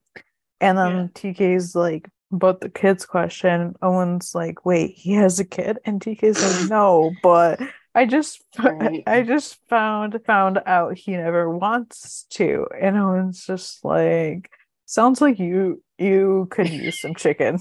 and 0.59 0.77
then 0.77 1.11
Yeah. 1.15 1.31
TK's 1.31 1.75
like 1.75 2.09
about 2.31 2.61
the 2.61 2.69
kids 2.69 3.05
question 3.05 3.75
Owen's 3.81 4.33
like 4.33 4.65
wait 4.65 4.93
he 4.97 5.13
has 5.13 5.39
a 5.39 5.45
kid 5.45 5.77
and 5.85 6.01
TK's 6.01 6.41
like 6.41 6.69
no 6.69 7.15
but 7.21 7.61
I 7.93 8.05
just 8.05 8.41
Right. 8.57 9.03
I 9.05 9.21
just 9.21 9.57
found 9.69 10.19
found 10.25 10.59
out 10.65 10.97
he 10.97 11.11
never 11.11 11.49
wants 11.49 12.25
to 12.31 12.67
and 12.81 12.97
Owen's 12.97 13.45
just 13.45 13.85
like 13.85 14.49
sounds 14.87 15.21
like 15.21 15.37
you 15.39 15.83
you 15.99 16.47
could 16.49 16.69
use 16.69 16.99
some 16.99 17.15
chicken 17.15 17.59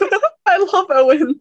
I 0.46 0.58
love 0.72 0.86
Owen. 0.90 1.38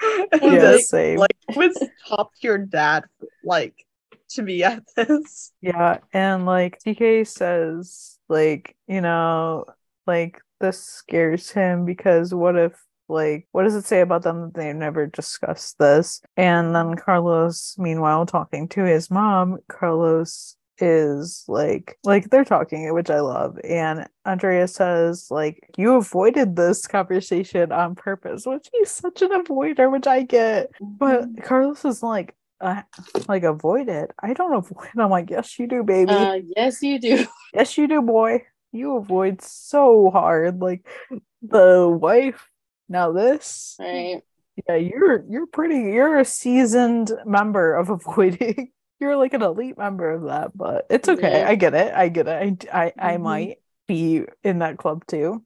Yeah 0.42 0.70
like, 0.72 0.80
same 0.80 1.18
like 1.18 1.36
was 1.54 1.76
top 2.08 2.32
tier 2.40 2.58
dad 2.58 3.04
like 3.44 3.86
to 4.30 4.42
be 4.42 4.64
at 4.64 4.82
this. 4.96 5.52
Yeah, 5.60 5.98
and 6.12 6.46
like 6.46 6.78
TK 6.80 7.26
says, 7.26 8.18
like, 8.28 8.76
you 8.86 9.00
know, 9.00 9.64
like 10.06 10.40
this 10.60 10.82
scares 10.82 11.50
him 11.50 11.84
because 11.84 12.34
what 12.34 12.56
if, 12.56 12.72
like, 13.08 13.46
what 13.52 13.64
does 13.64 13.74
it 13.74 13.84
say 13.84 14.00
about 14.00 14.22
them 14.22 14.42
that 14.42 14.54
they 14.54 14.72
never 14.72 15.06
discussed 15.06 15.78
this? 15.78 16.20
And 16.36 16.74
then 16.74 16.96
Carlos, 16.96 17.76
meanwhile, 17.78 18.26
talking 18.26 18.68
to 18.68 18.84
his 18.84 19.10
mom, 19.10 19.58
Carlos 19.68 20.56
is 20.78 21.44
like, 21.48 21.98
like 22.04 22.30
they're 22.30 22.44
talking, 22.44 22.92
which 22.94 23.10
I 23.10 23.20
love. 23.20 23.58
And 23.64 24.06
Andrea 24.24 24.68
says, 24.68 25.30
like, 25.30 25.70
you 25.76 25.94
avoided 25.94 26.56
this 26.56 26.86
conversation 26.86 27.72
on 27.72 27.94
purpose, 27.94 28.46
which 28.46 28.68
he's 28.72 28.90
such 28.90 29.22
an 29.22 29.30
avoider, 29.30 29.90
which 29.90 30.06
I 30.06 30.22
get. 30.22 30.70
But 30.80 31.28
Carlos 31.42 31.84
is 31.84 32.02
like, 32.02 32.34
uh, 32.60 32.82
like 33.28 33.42
avoid 33.42 33.88
it. 33.88 34.12
I 34.22 34.32
don't 34.32 34.54
avoid. 34.54 34.88
I'm 34.98 35.10
like, 35.10 35.30
yes, 35.30 35.58
you 35.58 35.66
do, 35.66 35.82
baby. 35.82 36.10
Uh, 36.10 36.40
yes, 36.56 36.82
you 36.82 36.98
do. 36.98 37.26
yes, 37.54 37.76
you 37.76 37.86
do, 37.86 38.02
boy. 38.02 38.44
You 38.72 38.96
avoid 38.96 39.42
so 39.42 40.10
hard. 40.10 40.60
Like 40.60 40.86
the 41.42 41.88
wife. 41.88 42.48
Now 42.88 43.12
this. 43.12 43.76
Right. 43.78 44.22
Yeah, 44.68 44.76
you're 44.76 45.24
you're 45.28 45.46
pretty. 45.46 45.92
You're 45.92 46.18
a 46.18 46.24
seasoned 46.24 47.12
member 47.24 47.74
of 47.74 47.90
avoiding. 47.90 48.70
You're 49.00 49.16
like 49.16 49.34
an 49.34 49.42
elite 49.42 49.76
member 49.78 50.10
of 50.10 50.24
that, 50.24 50.56
but 50.56 50.86
it's 50.90 51.08
okay. 51.08 51.40
Yeah. 51.40 51.48
I 51.48 51.54
get 51.54 51.74
it. 51.74 51.92
I 51.94 52.08
get 52.08 52.28
it. 52.28 52.66
I 52.72 52.84
I, 52.86 52.92
I 52.98 53.16
Mhm. 53.16 53.22
might 53.22 53.58
be 53.86 54.24
in 54.42 54.60
that 54.60 54.78
club 54.78 55.06
too. 55.06 55.44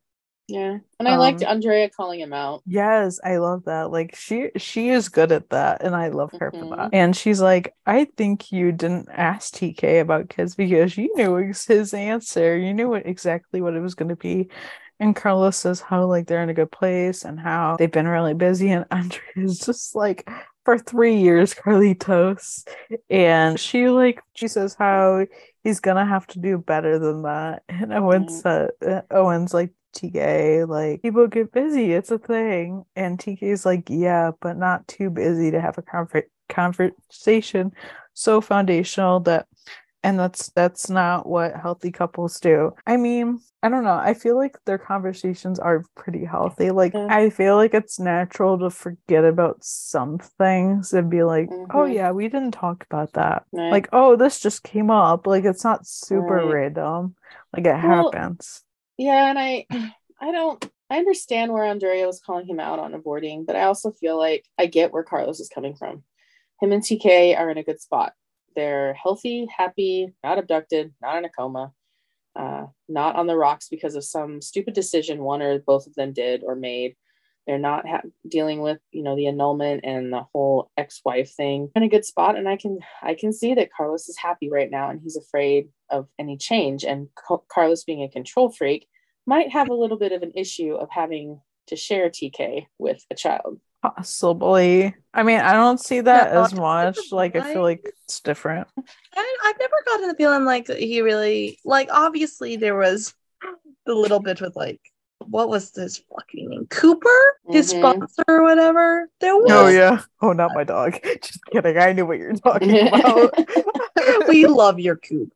Yeah. 0.49 0.79
And 0.99 1.09
I 1.09 1.17
liked 1.17 1.43
Um, 1.45 1.49
Andrea 1.49 1.89
calling 1.91 2.21
him 2.21 2.33
out. 2.33 2.63
Yes, 2.67 3.21
I 3.23 3.37
love 3.37 3.65
that. 3.67 3.91
Like 3.93 4.17
she 4.17 4.51
she 4.57 4.89
is 4.89 5.09
good 5.09 5.31
at 5.31 5.51
that 5.51 5.83
and 5.83 5.95
I 5.95 6.09
love 6.09 6.33
her 6.41 6.51
for 6.51 6.67
that. 6.77 6.91
Mhm. 6.91 6.91
And 6.93 7.17
she's 7.17 7.41
like, 7.41 7.73
I 7.87 8.07
think 8.17 8.51
you 8.51 8.73
didn't 8.73 9.09
ask 9.13 9.55
TK 9.55 10.01
about 10.01 10.29
kids 10.29 10.55
because 10.57 10.97
you 10.97 11.13
knew 11.15 11.37
his 11.37 11.95
answer. 11.95 12.57
You 12.57 12.75
knew 12.75 12.89
what 12.89 13.07
exactly 13.07 13.61
what 13.61 13.75
it 13.75 13.81
was 13.81 13.95
going 13.95 14.09
to 14.09 14.17
be. 14.17 14.49
And 14.99 15.15
Carlos 15.17 15.57
says 15.57 15.81
how 15.81 16.07
like 16.07 16.27
they're 16.27 16.43
in 16.43 16.51
a 16.51 16.55
good 16.55 16.73
place 16.73 17.25
and 17.25 17.39
how 17.41 17.77
they've 17.79 17.91
been 17.91 18.09
really 18.09 18.35
busy 18.35 18.71
and 18.71 18.87
Andrea 18.91 19.23
is 19.37 19.61
just 19.61 19.95
like 19.95 20.29
for 20.65 20.79
3 20.79 21.17
years 21.17 21.55
Carlitos 21.55 22.67
and 23.09 23.59
she 23.59 23.89
like 23.89 24.21
she 24.35 24.49
says 24.49 24.75
how 24.79 25.25
he's 25.63 25.81
gonna 25.81 26.07
have 26.07 26.27
to 26.29 26.39
do 26.39 26.59
better 26.59 26.99
than 26.99 27.23
that. 27.23 27.63
And 27.69 27.93
Owen's 27.93 28.45
uh, 28.45 28.69
uh, 28.87 29.03
Owen's 29.11 29.55
like 29.55 29.71
TK, 29.97 30.69
like 30.69 31.03
people 31.03 31.27
get 31.27 31.53
busy, 31.53 31.93
it's 31.93 32.11
a 32.11 32.19
thing. 32.19 32.85
And 32.97 33.19
TK's 33.19 33.67
like, 33.67 33.89
yeah, 33.89 34.33
but 34.41 34.57
not 34.57 34.87
too 34.89 35.11
busy 35.11 35.51
to 35.51 35.61
have 35.61 35.79
a 35.79 35.83
conver- 35.83 36.25
conversation 36.49 37.73
so 38.15 38.41
foundational 38.41 39.21
that 39.21 39.47
and 40.03 40.19
that's 40.19 40.49
that's 40.51 40.89
not 40.91 41.27
what 41.27 41.55
healthy 41.57 41.91
couples 41.93 42.41
do. 42.41 42.73
I 42.87 42.97
mean, 42.97 43.41
I 43.63 43.69
don't 43.69 43.85
know. 43.85 43.95
I 43.95 44.15
feel 44.15 44.37
like 44.37 44.57
their 44.65 44.79
conversations 44.79 45.59
are 45.59 45.85
pretty 45.97 46.25
healthy. 46.25 46.71
Like 46.71 46.95
Yeah. 46.95 47.09
I 47.09 47.31
feel 47.31 47.57
like 47.57 47.75
it's 47.75 47.99
natural 48.01 48.59
to 48.61 48.71
forget 48.71 49.25
about 49.25 49.63
some 49.65 50.19
things 50.19 50.93
and 50.95 51.11
be 51.11 51.23
like, 51.23 51.53
"Oh 51.71 51.85
Mhm. 51.85 51.87
yeah, 51.87 52.13
we 52.13 52.29
didn't 52.29 52.53
talk 52.53 52.85
about 52.85 53.13
that." 53.15 53.45
Right. 53.53 53.71
Like, 53.71 53.89
"Oh, 53.93 54.17
this 54.17 54.41
just 54.41 54.63
came 54.65 54.91
up." 54.91 55.27
Like 55.27 55.45
it's 55.45 55.65
not 55.65 55.87
super 55.87 56.45
Right. 56.45 56.49
random. 56.49 57.17
Like 57.53 57.67
it 57.67 57.77
Well, 57.81 58.17
happens. 58.17 58.65
Yeah, 58.99 59.31
and 59.31 59.39
I 59.41 59.67
I 60.21 60.33
don't 60.33 60.65
I 60.91 60.99
understand 60.99 61.53
where 61.53 61.65
Andrea 61.65 62.07
was 62.07 62.21
calling 62.21 62.47
him 62.47 62.61
out 62.61 62.79
on 62.81 62.95
avoiding, 62.95 63.45
but 63.47 63.57
I 63.57 63.65
also 63.65 63.93
feel 63.93 64.19
like 64.19 64.47
I 64.59 64.67
get 64.67 64.93
where 64.93 65.05
Carlos 65.05 65.41
is 65.41 65.49
coming 65.51 65.77
from. 65.77 66.05
Him 66.63 66.73
and 66.73 66.85
TK 66.85 67.37
are 67.37 67.51
in 67.51 67.59
a 67.59 67.65
good 67.65 67.81
spot. 67.83 68.15
They're 68.55 68.95
healthy, 68.95 69.47
happy, 69.57 70.13
not 70.23 70.39
abducted, 70.39 70.93
not 71.01 71.17
in 71.19 71.25
a 71.25 71.29
coma, 71.29 71.73
uh, 72.37 72.67
not 72.89 73.17
on 73.17 73.27
the 73.27 73.37
rocks 73.37 73.69
because 73.69 73.95
of 73.95 74.05
some 74.05 74.41
stupid 74.41 74.75
decision 74.75 75.23
one 75.23 75.43
or 75.43 75.59
both 75.59 75.87
of 75.87 75.95
them 75.95 76.13
did 76.13 76.43
or 76.45 76.55
made. 76.55 76.97
They're 77.47 77.59
not 77.59 77.87
ha- 77.89 78.03
dealing 78.29 78.61
with 78.61 78.79
you 78.93 79.03
know 79.03 79.17
the 79.17 79.27
annulment 79.27 79.85
and 79.85 80.13
the 80.13 80.27
whole 80.33 80.71
ex-wife 80.77 81.33
thing 81.35 81.71
in 81.75 81.83
a 81.83 81.89
good 81.89 82.05
spot, 82.05 82.37
and 82.37 82.49
I 82.49 82.57
can 82.57 82.79
I 83.03 83.15
can 83.15 83.33
see 83.33 83.55
that 83.55 83.73
Carlos 83.73 84.09
is 84.09 84.19
happy 84.19 84.51
right 84.51 84.71
now, 84.71 84.91
and 84.91 85.01
he's 85.01 85.17
afraid 85.17 85.69
of 85.89 86.07
any 86.19 86.37
change. 86.37 86.85
And 86.85 87.09
Co- 87.15 87.45
Carlos, 87.49 87.85
being 87.85 88.03
a 88.03 88.09
control 88.09 88.51
freak, 88.51 88.87
might 89.27 89.51
have 89.51 89.69
a 89.69 89.75
little 89.75 89.99
bit 89.99 90.13
of 90.13 90.23
an 90.23 90.33
issue 90.35 90.75
of 90.75 90.91
having 90.91 91.41
to 91.69 91.77
share 91.77 92.11
TK 92.11 92.67
with 92.79 93.05
a 93.11 93.15
child. 93.15 93.61
Possibly. 93.83 94.95
I 95.15 95.23
mean, 95.23 95.41
I 95.41 95.53
don't 95.55 95.81
see 95.81 96.01
that 96.03 96.33
No, 96.35 96.43
as 96.45 96.53
much. 96.55 96.99
Like, 97.13 97.35
I 97.37 97.53
feel 97.53 97.63
like- 97.63 97.83
like 97.85 97.95
it's 98.05 98.21
different. 98.21 98.69
I, 99.17 99.37
I've 99.45 99.59
never 99.59 99.75
gotten 99.87 100.09
the 100.09 100.15
feeling 100.15 100.45
like 100.45 100.69
he 100.69 101.01
really 101.03 101.59
like. 101.65 101.89
Obviously, 101.91 102.57
there 102.57 102.77
was 102.77 103.15
the 103.87 103.95
little 103.95 104.21
bit 104.21 104.41
with 104.41 104.55
like, 104.55 104.81
what 105.27 105.49
was 105.49 105.71
this 105.73 105.99
fucking 106.15 106.49
name? 106.51 106.67
Cooper, 106.69 107.39
his 107.49 107.73
Mhm. 107.73 107.79
sponsor 107.79 108.25
or 108.29 108.43
whatever. 108.43 109.09
There 109.21 109.37
was. 109.37 109.51
Oh 109.51 109.69
yeah. 109.69 110.03
Oh, 110.21 110.33
not 110.33 110.53
my 110.55 110.65
dog. 110.65 110.99
Just 111.23 111.45
kidding. 111.47 111.79
I 111.79 111.93
knew 111.93 112.07
what 112.07 112.19
you're 112.19 112.35
talking 112.35 112.89
about. 112.89 113.35
we 114.29 114.47
love 114.47 114.79
your 114.79 114.97
Coop. 114.97 115.31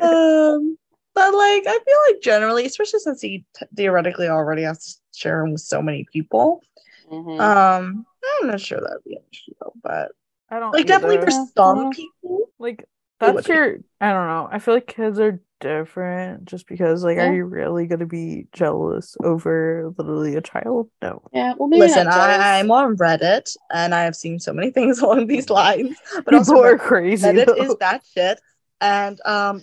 um, 0.00 0.78
but 1.14 1.34
like, 1.34 1.64
I 1.66 1.78
feel 1.84 1.98
like 2.08 2.22
generally, 2.22 2.66
especially 2.66 3.00
since 3.00 3.20
he 3.20 3.44
t- 3.56 3.66
theoretically 3.76 4.28
already 4.28 4.62
has 4.62 5.00
to 5.18 5.20
share 5.20 5.44
him 5.44 5.52
with 5.52 5.60
so 5.60 5.82
many 5.82 6.06
people. 6.12 6.62
Mhm. 7.10 7.40
Um, 7.40 8.06
I'm 8.40 8.46
not 8.48 8.60
sure 8.60 8.80
that'd 8.80 9.04
be 9.04 9.16
an 9.16 9.22
issue, 9.32 9.52
though, 9.60 9.72
but 9.82 10.12
I 10.50 10.58
don't 10.60 10.72
like 10.72 10.86
definitely 10.86 11.18
for 11.18 11.30
some 11.30 11.90
people. 11.90 12.50
like 12.58 12.84
would 13.20 13.36
that's 13.36 13.46
be. 13.48 13.52
your 13.54 13.78
I 14.00 14.12
don't 14.12 14.26
know. 14.28 14.48
I 14.50 14.58
feel 14.58 14.74
like 14.74 14.86
kids 14.86 15.18
are 15.18 15.40
different 15.60 16.44
just 16.44 16.68
because 16.68 17.02
like 17.02 17.16
Yeah. 17.16 17.28
are 17.30 17.34
you 17.34 17.44
really 17.44 17.86
gonna 17.86 18.06
be 18.06 18.46
jealous 18.52 19.16
over 19.24 19.92
literally 19.98 20.36
a 20.36 20.40
child? 20.40 20.88
No. 21.02 21.22
yeah, 21.32 21.54
well, 21.58 21.68
maybe 21.68 21.80
Listen, 21.80 22.04
not. 22.04 22.16
I, 22.16 22.60
I'm 22.60 22.70
on 22.70 22.96
Reddit 22.96 23.56
and 23.72 23.94
I 23.94 24.02
have 24.04 24.14
seen 24.14 24.38
so 24.38 24.52
many 24.52 24.70
things 24.76 25.00
along 25.00 25.26
these 25.26 25.50
lines, 25.50 25.96
but 26.24 26.32
also 26.34 26.52
People 26.52 26.64
are 26.64 26.78
crazy. 26.78 27.26
Reddit 27.26 27.46
though. 27.46 27.54
is 27.54 27.76
that 27.80 28.02
shit, 28.14 28.40
and 28.80 29.18
um, 29.26 29.60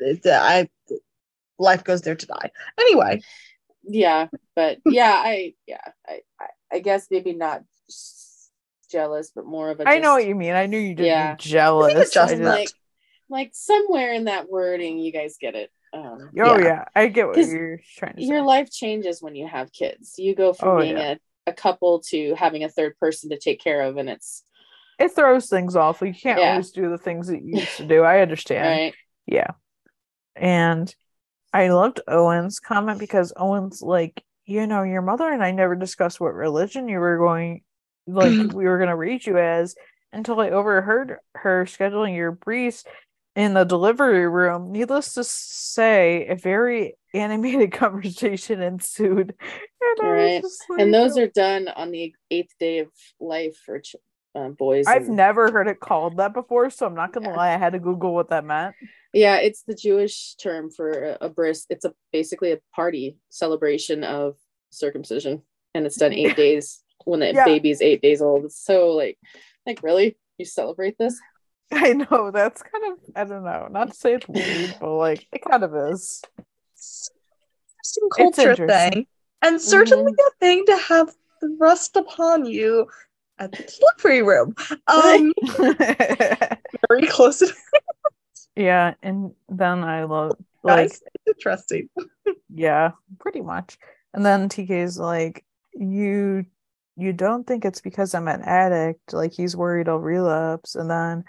it- 0.00 0.26
I 0.26 0.68
life 1.58 1.84
goes 1.84 2.02
there 2.02 2.16
to 2.16 2.26
die. 2.26 2.50
Anyway, 2.78 3.20
yeah 3.84 4.28
but 4.56 4.78
yeah 4.86 5.14
i 5.24 5.54
yeah 5.66 5.80
I, 6.06 6.20
I 6.40 6.46
i 6.72 6.78
guess 6.80 7.08
maybe 7.10 7.32
not 7.32 7.62
jealous 8.90 9.32
but 9.34 9.46
more 9.46 9.70
of 9.70 9.80
a 9.80 9.88
I 9.88 9.98
know 9.98 10.12
what 10.14 10.26
you 10.26 10.34
mean. 10.34 10.52
I 10.52 10.66
knew 10.66 10.78
you 10.78 10.94
didn't 10.94 11.06
Yeah. 11.06 11.34
be 11.34 11.42
jealous. 11.42 11.94
it's 11.94 12.12
just 12.12 12.34
I 12.34 12.36
just- 12.36 12.42
like 12.46 12.68
like 13.30 13.50
somewhere 13.54 14.12
in 14.12 14.24
that 14.24 14.50
wording 14.50 14.98
you 14.98 15.10
guys 15.12 15.36
get 15.40 15.54
it 15.54 15.70
um 15.94 16.30
oh 16.38 16.58
yeah. 16.58 16.64
yeah. 16.64 16.84
I 16.94 17.06
get 17.08 17.26
what 17.28 17.38
you're 17.38 17.80
trying 17.96 18.16
to 18.16 18.22
your 18.22 18.40
say. 18.40 18.44
life 18.46 18.70
changes 18.70 19.22
when 19.22 19.34
you 19.34 19.46
have 19.48 19.72
kids 19.72 20.14
you 20.18 20.34
go 20.34 20.52
from 20.52 20.68
Oh, 20.68 20.80
being 20.80 20.96
yeah. 20.98 21.14
a, 21.46 21.50
a 21.50 21.52
couple 21.54 22.00
to 22.10 22.34
having 22.34 22.64
a 22.64 22.68
third 22.68 22.98
person 22.98 23.30
to 23.30 23.38
take 23.38 23.60
care 23.62 23.80
of 23.82 23.96
and 23.96 24.10
it's 24.10 24.42
It 24.98 25.12
throws 25.12 25.48
things 25.48 25.74
off. 25.74 26.02
Like, 26.02 26.14
you 26.14 26.20
can't 26.20 26.38
Yeah. 26.38 26.50
always 26.50 26.70
do 26.70 26.90
the 26.90 26.98
things 26.98 27.28
that 27.28 27.42
you 27.42 27.60
used 27.60 27.78
to 27.78 27.86
do. 27.86 28.02
I 28.02 28.20
understand. 28.20 28.66
right 28.66 28.94
Yeah. 29.26 29.52
And 30.36 30.94
I 31.52 31.68
loved 31.68 32.00
Owen's 32.08 32.60
comment 32.60 32.98
because 32.98 33.32
Owen's 33.36 33.82
like, 33.82 34.22
you 34.46 34.66
know, 34.66 34.82
your 34.82 35.02
mother 35.02 35.28
and 35.30 35.42
I 35.42 35.50
never 35.50 35.74
discussed 35.76 36.20
what 36.20 36.34
religion 36.34 36.88
you 36.88 36.98
were 36.98 37.18
going, 37.18 37.62
like, 38.06 38.32
we 38.54 38.64
were 38.64 38.78
going 38.78 38.88
to 38.90 38.96
read 38.96 39.24
you 39.26 39.38
as 39.38 39.74
until 40.12 40.40
I 40.40 40.50
overheard 40.50 41.18
her 41.34 41.64
scheduling 41.64 42.14
your 42.16 42.32
briefs 42.32 42.84
in 43.36 43.54
the 43.54 43.64
delivery 43.64 44.28
room. 44.28 44.72
Needless 44.72 45.14
to 45.14 45.24
say, 45.24 46.26
a 46.28 46.36
very 46.36 46.94
animated 47.14 47.72
conversation 47.72 48.62
ensued. 48.62 49.34
And, 50.00 50.08
Right. 50.10 50.42
like, 50.42 50.80
and 50.80 50.92
those 50.94 51.18
are 51.18 51.28
done 51.28 51.68
on 51.68 51.90
the 51.90 52.14
eighth 52.30 52.52
day 52.58 52.78
of 52.80 52.88
life 53.20 53.56
for 53.64 53.78
ch- 53.80 53.96
uh, 54.34 54.48
boys 54.48 54.86
I've 54.86 55.06
and- 55.06 55.16
never 55.16 55.50
heard 55.52 55.68
it 55.68 55.80
called 55.80 56.16
that 56.16 56.32
before, 56.32 56.70
so 56.70 56.86
I'm 56.86 56.94
not 56.94 57.12
gonna 57.12 57.28
Yeah. 57.28 57.36
lie. 57.36 57.52
I 57.54 57.58
had 57.58 57.74
to 57.74 57.78
Google 57.78 58.14
what 58.14 58.30
that 58.30 58.44
meant. 58.44 58.74
Yeah, 59.12 59.36
it's 59.36 59.62
the 59.64 59.74
Jewish 59.74 60.34
term 60.36 60.70
for 60.70 60.90
a, 60.90 61.18
a 61.22 61.28
bris. 61.28 61.66
It's 61.70 61.84
a 61.84 61.92
basically 62.12 62.52
a 62.52 62.60
party 62.74 63.16
celebration 63.30 64.04
of 64.04 64.36
circumcision, 64.70 65.42
and 65.74 65.84
it's 65.86 65.96
done 65.98 66.12
eight 66.12 66.36
days 66.44 66.82
when 67.04 67.20
the 67.20 67.32
Yeah. 67.34 67.44
baby's 67.44 67.82
eight 67.82 68.00
days 68.02 68.22
old. 68.22 68.44
It's 68.46 68.62
so 68.64 68.90
like, 68.90 69.18
like 69.66 69.82
really, 69.82 70.16
you 70.38 70.44
celebrate 70.46 70.96
this? 70.98 71.18
I 71.72 71.92
know 71.94 72.30
that's 72.30 72.62
kind 72.62 72.92
of 72.92 72.98
I 73.16 73.24
don't 73.24 73.44
know, 73.44 73.68
not 73.70 73.88
to 73.90 73.94
say 73.94 74.14
it's 74.14 74.28
weird, 74.28 74.76
but 74.80 74.94
like 74.96 75.26
it 75.32 75.42
kind 75.48 75.64
of 75.64 75.74
is. 75.92 76.22
interesting 76.76 78.08
culture 78.16 78.50
interesting. 78.50 78.68
thing, 78.92 79.06
and 79.42 79.60
certainly 79.60 80.12
a 80.12 80.30
thing 80.40 80.64
to 80.66 80.76
have 80.76 81.14
thrust 81.58 81.96
upon 81.96 82.44
you 82.46 82.86
at 83.38 83.50
the 83.52 83.78
delivery 83.80 84.22
room. 84.22 84.54
Um, 84.86 85.32
very 86.88 87.06
close. 87.08 87.42
Yeah, 88.56 88.94
and 89.02 89.32
then 89.48 89.82
I 89.82 90.04
love 90.04 90.32
like 90.62 90.90
guys, 90.90 91.02
interesting. 91.26 91.88
yeah, 92.54 92.92
pretty 93.18 93.40
much. 93.40 93.78
And 94.14 94.24
then 94.24 94.48
TK's 94.48 94.98
like, 94.98 95.44
you 95.74 96.44
you 96.96 97.12
don't 97.12 97.46
think 97.46 97.64
it's 97.64 97.80
because 97.80 98.14
I'm 98.14 98.28
an 98.28 98.42
addict, 98.42 99.12
like 99.12 99.32
he's 99.32 99.56
worried 99.56 99.88
I'll 99.88 99.98
relapse. 99.98 100.74
And 100.74 100.90
then 100.90 101.24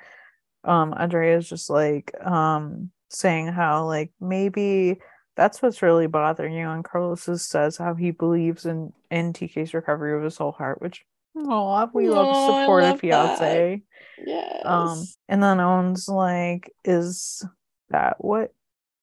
um 0.66 0.94
Andrea's 0.94 1.48
just 1.48 1.70
like 1.70 2.12
um 2.24 2.92
saying 3.10 3.48
how 3.48 3.86
like 3.86 4.12
maybe 4.20 5.00
that's 5.36 5.62
what's 5.62 5.82
really 5.82 6.08
bothering 6.08 6.54
you. 6.54 6.70
And 6.70 6.84
Carlos 6.84 7.24
says 7.42 7.78
how 7.78 7.96
he 7.96 8.12
believes 8.12 8.66
in 8.66 8.92
in 9.10 9.34
TK's 9.34 9.74
recovery 9.74 10.16
with 10.16 10.26
his 10.26 10.38
whole 10.38 10.52
heart, 10.52 10.82
which 10.82 11.06
oh 11.36 11.90
we 11.94 12.10
love 12.10 12.36
supportive 12.36 12.90
love 12.90 13.00
that. 13.02 13.38
fiance. 13.40 13.82
Yes. 14.26 14.62
Um, 14.66 15.04
and 15.28 15.44
then 15.44 15.60
Owen's 15.60 16.08
like, 16.08 16.72
is 16.84 17.46
that 17.90 18.16
what 18.20 18.52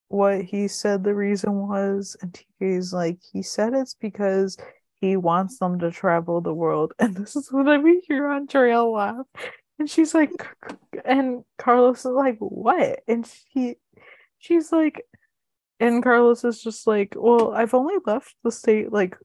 what 0.09 0.43
he 0.43 0.69
said 0.69 1.05
the 1.05 1.15
reason 1.15 1.69
was? 1.69 2.17
And 2.21 2.33
TK's 2.61 2.93
like, 2.93 3.19
he 3.33 3.43
said 3.43 3.75
it's 3.75 3.95
because 3.95 4.57
he 5.01 5.17
wants 5.17 5.59
them 5.59 5.79
to 5.79 5.91
travel 5.91 6.41
the 6.41 6.55
world. 6.55 6.93
And 6.99 7.17
this 7.17 7.37
is 7.37 7.51
when 7.51 7.69
I 7.69 7.81
hear 8.07 8.29
Andrea 8.29 8.83
laugh. 8.83 9.27
And 9.79 9.89
she's 9.89 10.15
like, 10.15 10.31
and 11.05 11.43
Carlos 11.59 12.01
is 12.01 12.05
like, 12.07 12.37
what? 12.39 13.01
And 13.09 13.27
she 13.53 13.77
she's 14.39 14.73
like, 14.73 15.03
and 15.79 16.03
Carlos 16.03 16.45
is 16.45 16.63
just 16.63 16.87
like, 16.87 17.15
well, 17.17 17.53
I've 17.53 17.73
only 17.73 17.97
left 18.05 18.35
the 18.45 18.53
state 18.53 18.93
like 18.93 19.17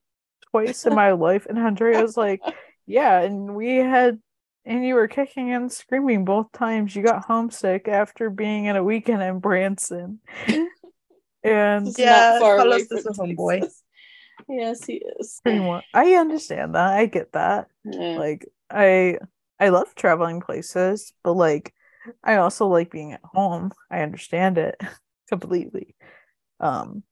twice 0.52 0.86
in 0.86 0.96
my 0.96 1.12
life. 1.28 1.46
And 1.50 1.60
Andrea's 1.60 2.16
like, 2.16 2.42
yeah, 2.86 3.22
and 3.22 3.56
we 3.56 3.78
had 3.78 4.20
and 4.66 4.86
you 4.86 4.96
were 4.96 5.08
kicking 5.08 5.54
and 5.54 5.72
screaming 5.72 6.26
both 6.26 6.52
times 6.52 6.96
you 6.96 7.04
got 7.04 7.26
homesick 7.26 7.88
after 7.88 8.30
being 8.30 8.66
in 8.66 8.76
a 8.76 8.84
weekend 8.84 9.22
in 9.22 9.40
Branson. 9.40 10.20
and 11.44 11.88
It's 11.88 12.00
Yeah, 12.00 12.40
Carlos 12.40 12.92
is 12.92 13.06
a 13.06 13.12
homeboy. 13.12 13.70
Yes, 14.48 14.86
he 14.86 15.02
is. 15.20 15.42
I 15.94 16.14
understand 16.16 16.76
that. 16.76 16.94
I 16.94 17.06
get 17.06 17.32
that. 17.34 17.68
Yeah. 17.84 18.18
Like 18.18 18.46
I 18.70 19.20
I 19.60 19.70
love 19.70 19.94
traveling 19.96 20.42
places, 20.42 21.14
but 21.24 21.34
like 21.34 21.74
I 22.24 22.38
also 22.38 22.68
like 22.68 22.92
being 22.92 23.14
at 23.14 23.22
home. 23.24 23.72
I 23.90 24.02
understand 24.02 24.58
it 24.58 24.80
completely. 25.30 25.96
Um 26.60 27.04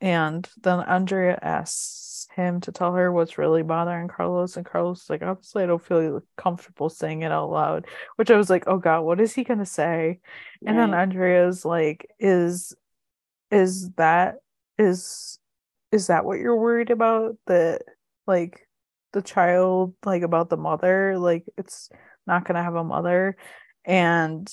and 0.00 0.48
then 0.62 0.80
Andrea 0.80 1.38
asks 1.42 2.28
him 2.34 2.60
to 2.62 2.72
tell 2.72 2.94
her 2.94 3.10
what's 3.12 3.38
really 3.38 3.62
bothering 3.62 4.08
Carlos, 4.08 4.56
and 4.56 4.66
Carlos 4.66 5.02
is 5.04 5.10
like, 5.10 5.22
obviously, 5.22 5.62
I 5.64 5.66
don't 5.66 5.84
feel 5.84 6.22
comfortable 6.36 6.88
saying 6.88 7.22
it 7.22 7.32
out 7.32 7.50
loud. 7.50 7.86
Which 8.16 8.30
I 8.30 8.36
was 8.36 8.50
like, 8.50 8.64
oh 8.66 8.78
god, 8.78 9.02
what 9.02 9.20
is 9.20 9.34
he 9.34 9.44
gonna 9.44 9.66
say? 9.66 10.20
And 10.66 10.78
then 10.78 10.90
Right. 10.92 11.02
Andrea's 11.02 11.64
like, 11.64 12.06
is 12.18 12.74
is 13.50 13.90
that 13.92 14.36
is 14.78 15.38
is 15.92 16.08
that 16.08 16.24
what 16.24 16.38
you're 16.38 16.56
worried 16.56 16.90
about? 16.90 17.36
That 17.46 17.82
like 18.26 18.66
the 19.12 19.22
child, 19.22 19.94
like 20.04 20.22
about 20.22 20.50
the 20.50 20.56
mother, 20.56 21.18
like 21.18 21.44
it's 21.56 21.90
not 22.26 22.44
gonna 22.46 22.62
have 22.62 22.74
a 22.74 22.84
mother. 22.84 23.36
And 23.84 24.48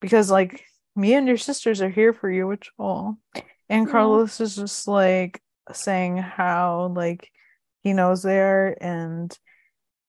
because 0.00 0.30
like 0.30 0.64
me 0.96 1.14
and 1.14 1.26
your 1.28 1.36
sisters 1.36 1.82
are 1.82 1.88
here 1.90 2.12
for 2.12 2.30
you, 2.30 2.46
which 2.46 2.70
oh 2.78 3.18
and. 3.70 3.88
Carlos 3.88 4.40
is 4.40 4.56
just 4.56 4.86
like 4.88 5.42
saying 5.72 6.16
how 6.18 6.92
like 6.94 7.30
he 7.82 7.92
knows 7.92 8.22
they 8.22 8.38
are 8.38 8.76
and 8.80 9.36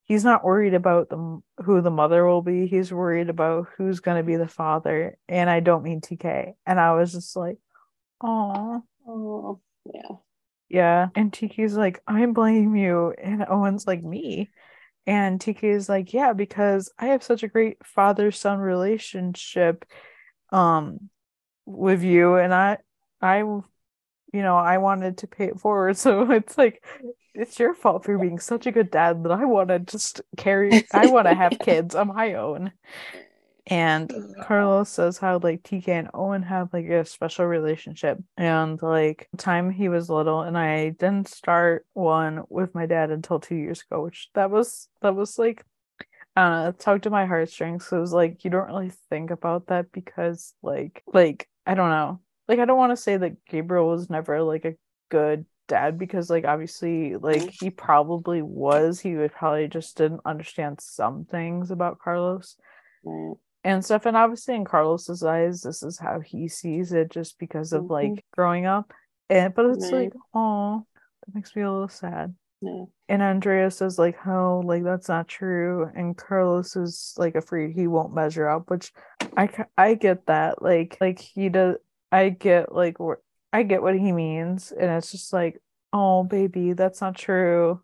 he's 0.04 0.24
not 0.24 0.44
worried 0.44 0.74
about 0.74 1.08
the 1.08 1.40
who 1.64 1.80
the 1.80 1.90
mother 1.90 2.26
will 2.26 2.42
be. 2.42 2.66
He's 2.66 2.92
worried 2.92 3.30
about 3.30 3.68
who's 3.76 4.00
going 4.00 4.18
to 4.18 4.22
be 4.22 4.36
the 4.36 4.48
father. 4.48 5.16
And 5.28 5.48
I 5.48 5.60
don't 5.60 5.84
mean 5.84 6.00
TK. 6.00 6.52
And 6.66 6.78
I 6.80 6.92
was 6.94 7.12
just 7.12 7.36
like, 7.36 7.58
oh, 8.22 8.82
Oh, 9.06 9.60
yeah. 9.92 10.16
yeah. 10.68 11.08
And 11.14 11.32
TK's 11.32 11.76
like, 11.76 12.00
I 12.06 12.24
blame 12.26 12.76
you. 12.76 13.12
And 13.22 13.44
Owen's 13.48 13.86
like, 13.86 14.02
me. 14.02 14.50
And 15.06 15.40
TK 15.40 15.64
is 15.64 15.88
like, 15.88 16.12
yeah, 16.12 16.32
because 16.32 16.92
I 16.98 17.06
have 17.06 17.22
such 17.24 17.42
a 17.42 17.48
great 17.48 17.78
father 17.84 18.30
son 18.30 18.58
relationship 18.58 19.84
um 20.50 21.08
with 21.64 22.02
you 22.02 22.34
and 22.36 22.52
I 22.52 22.78
I 23.22 23.38
you 24.32 24.42
know, 24.42 24.56
I 24.56 24.78
wanted 24.78 25.18
to 25.18 25.26
pay 25.26 25.46
it 25.46 25.60
forward. 25.60 25.96
So 25.98 26.30
it's 26.30 26.58
like 26.58 26.84
it's 27.34 27.58
your 27.58 27.74
fault 27.74 28.04
for 28.04 28.18
being 28.18 28.38
such 28.38 28.66
a 28.66 28.72
good 28.72 28.90
dad 28.90 29.24
that 29.24 29.32
I 29.32 29.44
want 29.44 29.68
to 29.68 29.78
just 29.78 30.20
carry 30.36 30.86
I 30.92 31.06
want 31.06 31.26
to 31.28 31.34
have 31.34 31.58
kids 31.62 31.94
on 31.94 32.08
my 32.08 32.34
own. 32.34 32.72
And 33.66 34.12
Carlos 34.42 34.90
says 34.90 35.18
how 35.18 35.38
like 35.38 35.62
TK 35.62 35.88
and 35.88 36.10
Owen 36.14 36.42
have 36.42 36.72
like 36.72 36.86
a 36.86 37.04
special 37.04 37.46
relationship. 37.46 38.18
And 38.36 38.80
like 38.82 39.28
time 39.38 39.70
he 39.70 39.88
was 39.88 40.10
little 40.10 40.42
and 40.42 40.58
I 40.58 40.90
didn't 40.90 41.28
start 41.28 41.86
one 41.94 42.44
with 42.48 42.74
my 42.74 42.86
dad 42.86 43.10
until 43.10 43.38
two 43.40 43.54
years 43.56 43.82
ago, 43.82 44.02
which 44.02 44.30
that 44.34 44.50
was 44.50 44.88
that 45.02 45.14
was 45.14 45.38
like 45.38 45.64
I 46.36 46.42
don't 46.42 46.52
know, 46.64 46.68
it 46.70 46.80
tugged 46.80 47.06
at 47.06 47.12
my 47.12 47.26
heartstrings. 47.26 47.86
So 47.86 47.98
it 47.98 48.00
was 48.00 48.12
like 48.14 48.44
you 48.44 48.50
don't 48.50 48.68
really 48.68 48.92
think 49.10 49.30
about 49.30 49.68
that 49.68 49.92
because 49.92 50.54
like 50.62 51.02
like 51.12 51.48
I 51.66 51.74
don't 51.74 51.90
know. 51.90 52.21
Like 52.48 52.58
I 52.58 52.64
don't 52.64 52.78
want 52.78 52.90
to 52.92 52.96
say 52.96 53.16
that 53.16 53.44
Gabriel 53.46 53.88
was 53.88 54.10
never 54.10 54.42
like 54.42 54.64
a 54.64 54.74
good 55.10 55.46
dad 55.68 55.98
because 55.98 56.28
like 56.28 56.44
obviously 56.44 57.16
like 57.16 57.50
he 57.50 57.70
probably 57.70 58.42
was. 58.42 59.00
He 59.00 59.14
would 59.16 59.32
probably 59.32 59.68
just 59.68 59.96
didn't 59.96 60.20
understand 60.24 60.80
some 60.80 61.24
things 61.24 61.70
about 61.70 61.98
Carlos. 61.98 62.56
Right. 63.04 63.36
and 63.64 63.84
stuff. 63.84 64.06
And 64.06 64.16
obviously, 64.16 64.54
in 64.56 64.64
Carlos's 64.64 65.22
eyes, 65.22 65.62
this 65.62 65.82
is 65.84 65.98
how 65.98 66.18
he 66.20 66.48
sees 66.48 66.92
it, 66.92 67.10
just 67.10 67.38
because 67.38 67.72
of 67.72 67.84
Mhm. 67.84 67.90
like 67.90 68.24
growing 68.32 68.66
up. 68.66 68.92
And 69.30 69.54
but 69.54 69.66
it's 69.66 69.90
like, 69.92 70.12
oh, 70.34 70.84
that 71.26 71.34
makes 71.34 71.54
me 71.54 71.62
a 71.62 71.70
little 71.72 71.88
sad. 71.88 72.34
Yeah. 72.60 72.84
And 73.08 73.22
Andrea 73.22 73.70
says 73.70 73.98
like, 73.98 74.16
oh, 74.26 74.62
like 74.64 74.82
that's 74.84 75.08
not 75.08 75.26
true. 75.28 75.88
And 75.94 76.16
Carlos 76.16 76.74
is 76.76 77.14
like 77.16 77.34
afraid 77.36 77.72
he 77.74 77.86
won't 77.86 78.14
measure 78.14 78.48
up, 78.48 78.68
which 78.70 78.92
I 79.36 79.48
I 79.76 79.94
get 79.94 80.26
that. 80.26 80.60
Like 80.62 80.96
like 81.00 81.18
he 81.20 81.48
does. 81.48 81.76
I 82.12 82.28
get 82.28 82.72
like 82.72 82.96
I 83.52 83.62
get 83.64 83.82
what 83.82 83.98
he 83.98 84.12
means, 84.12 84.70
and 84.70 84.90
it's 84.90 85.10
just 85.10 85.32
like, 85.32 85.60
oh, 85.92 86.24
baby, 86.24 86.74
that's 86.74 87.00
not 87.00 87.16
true. 87.16 87.80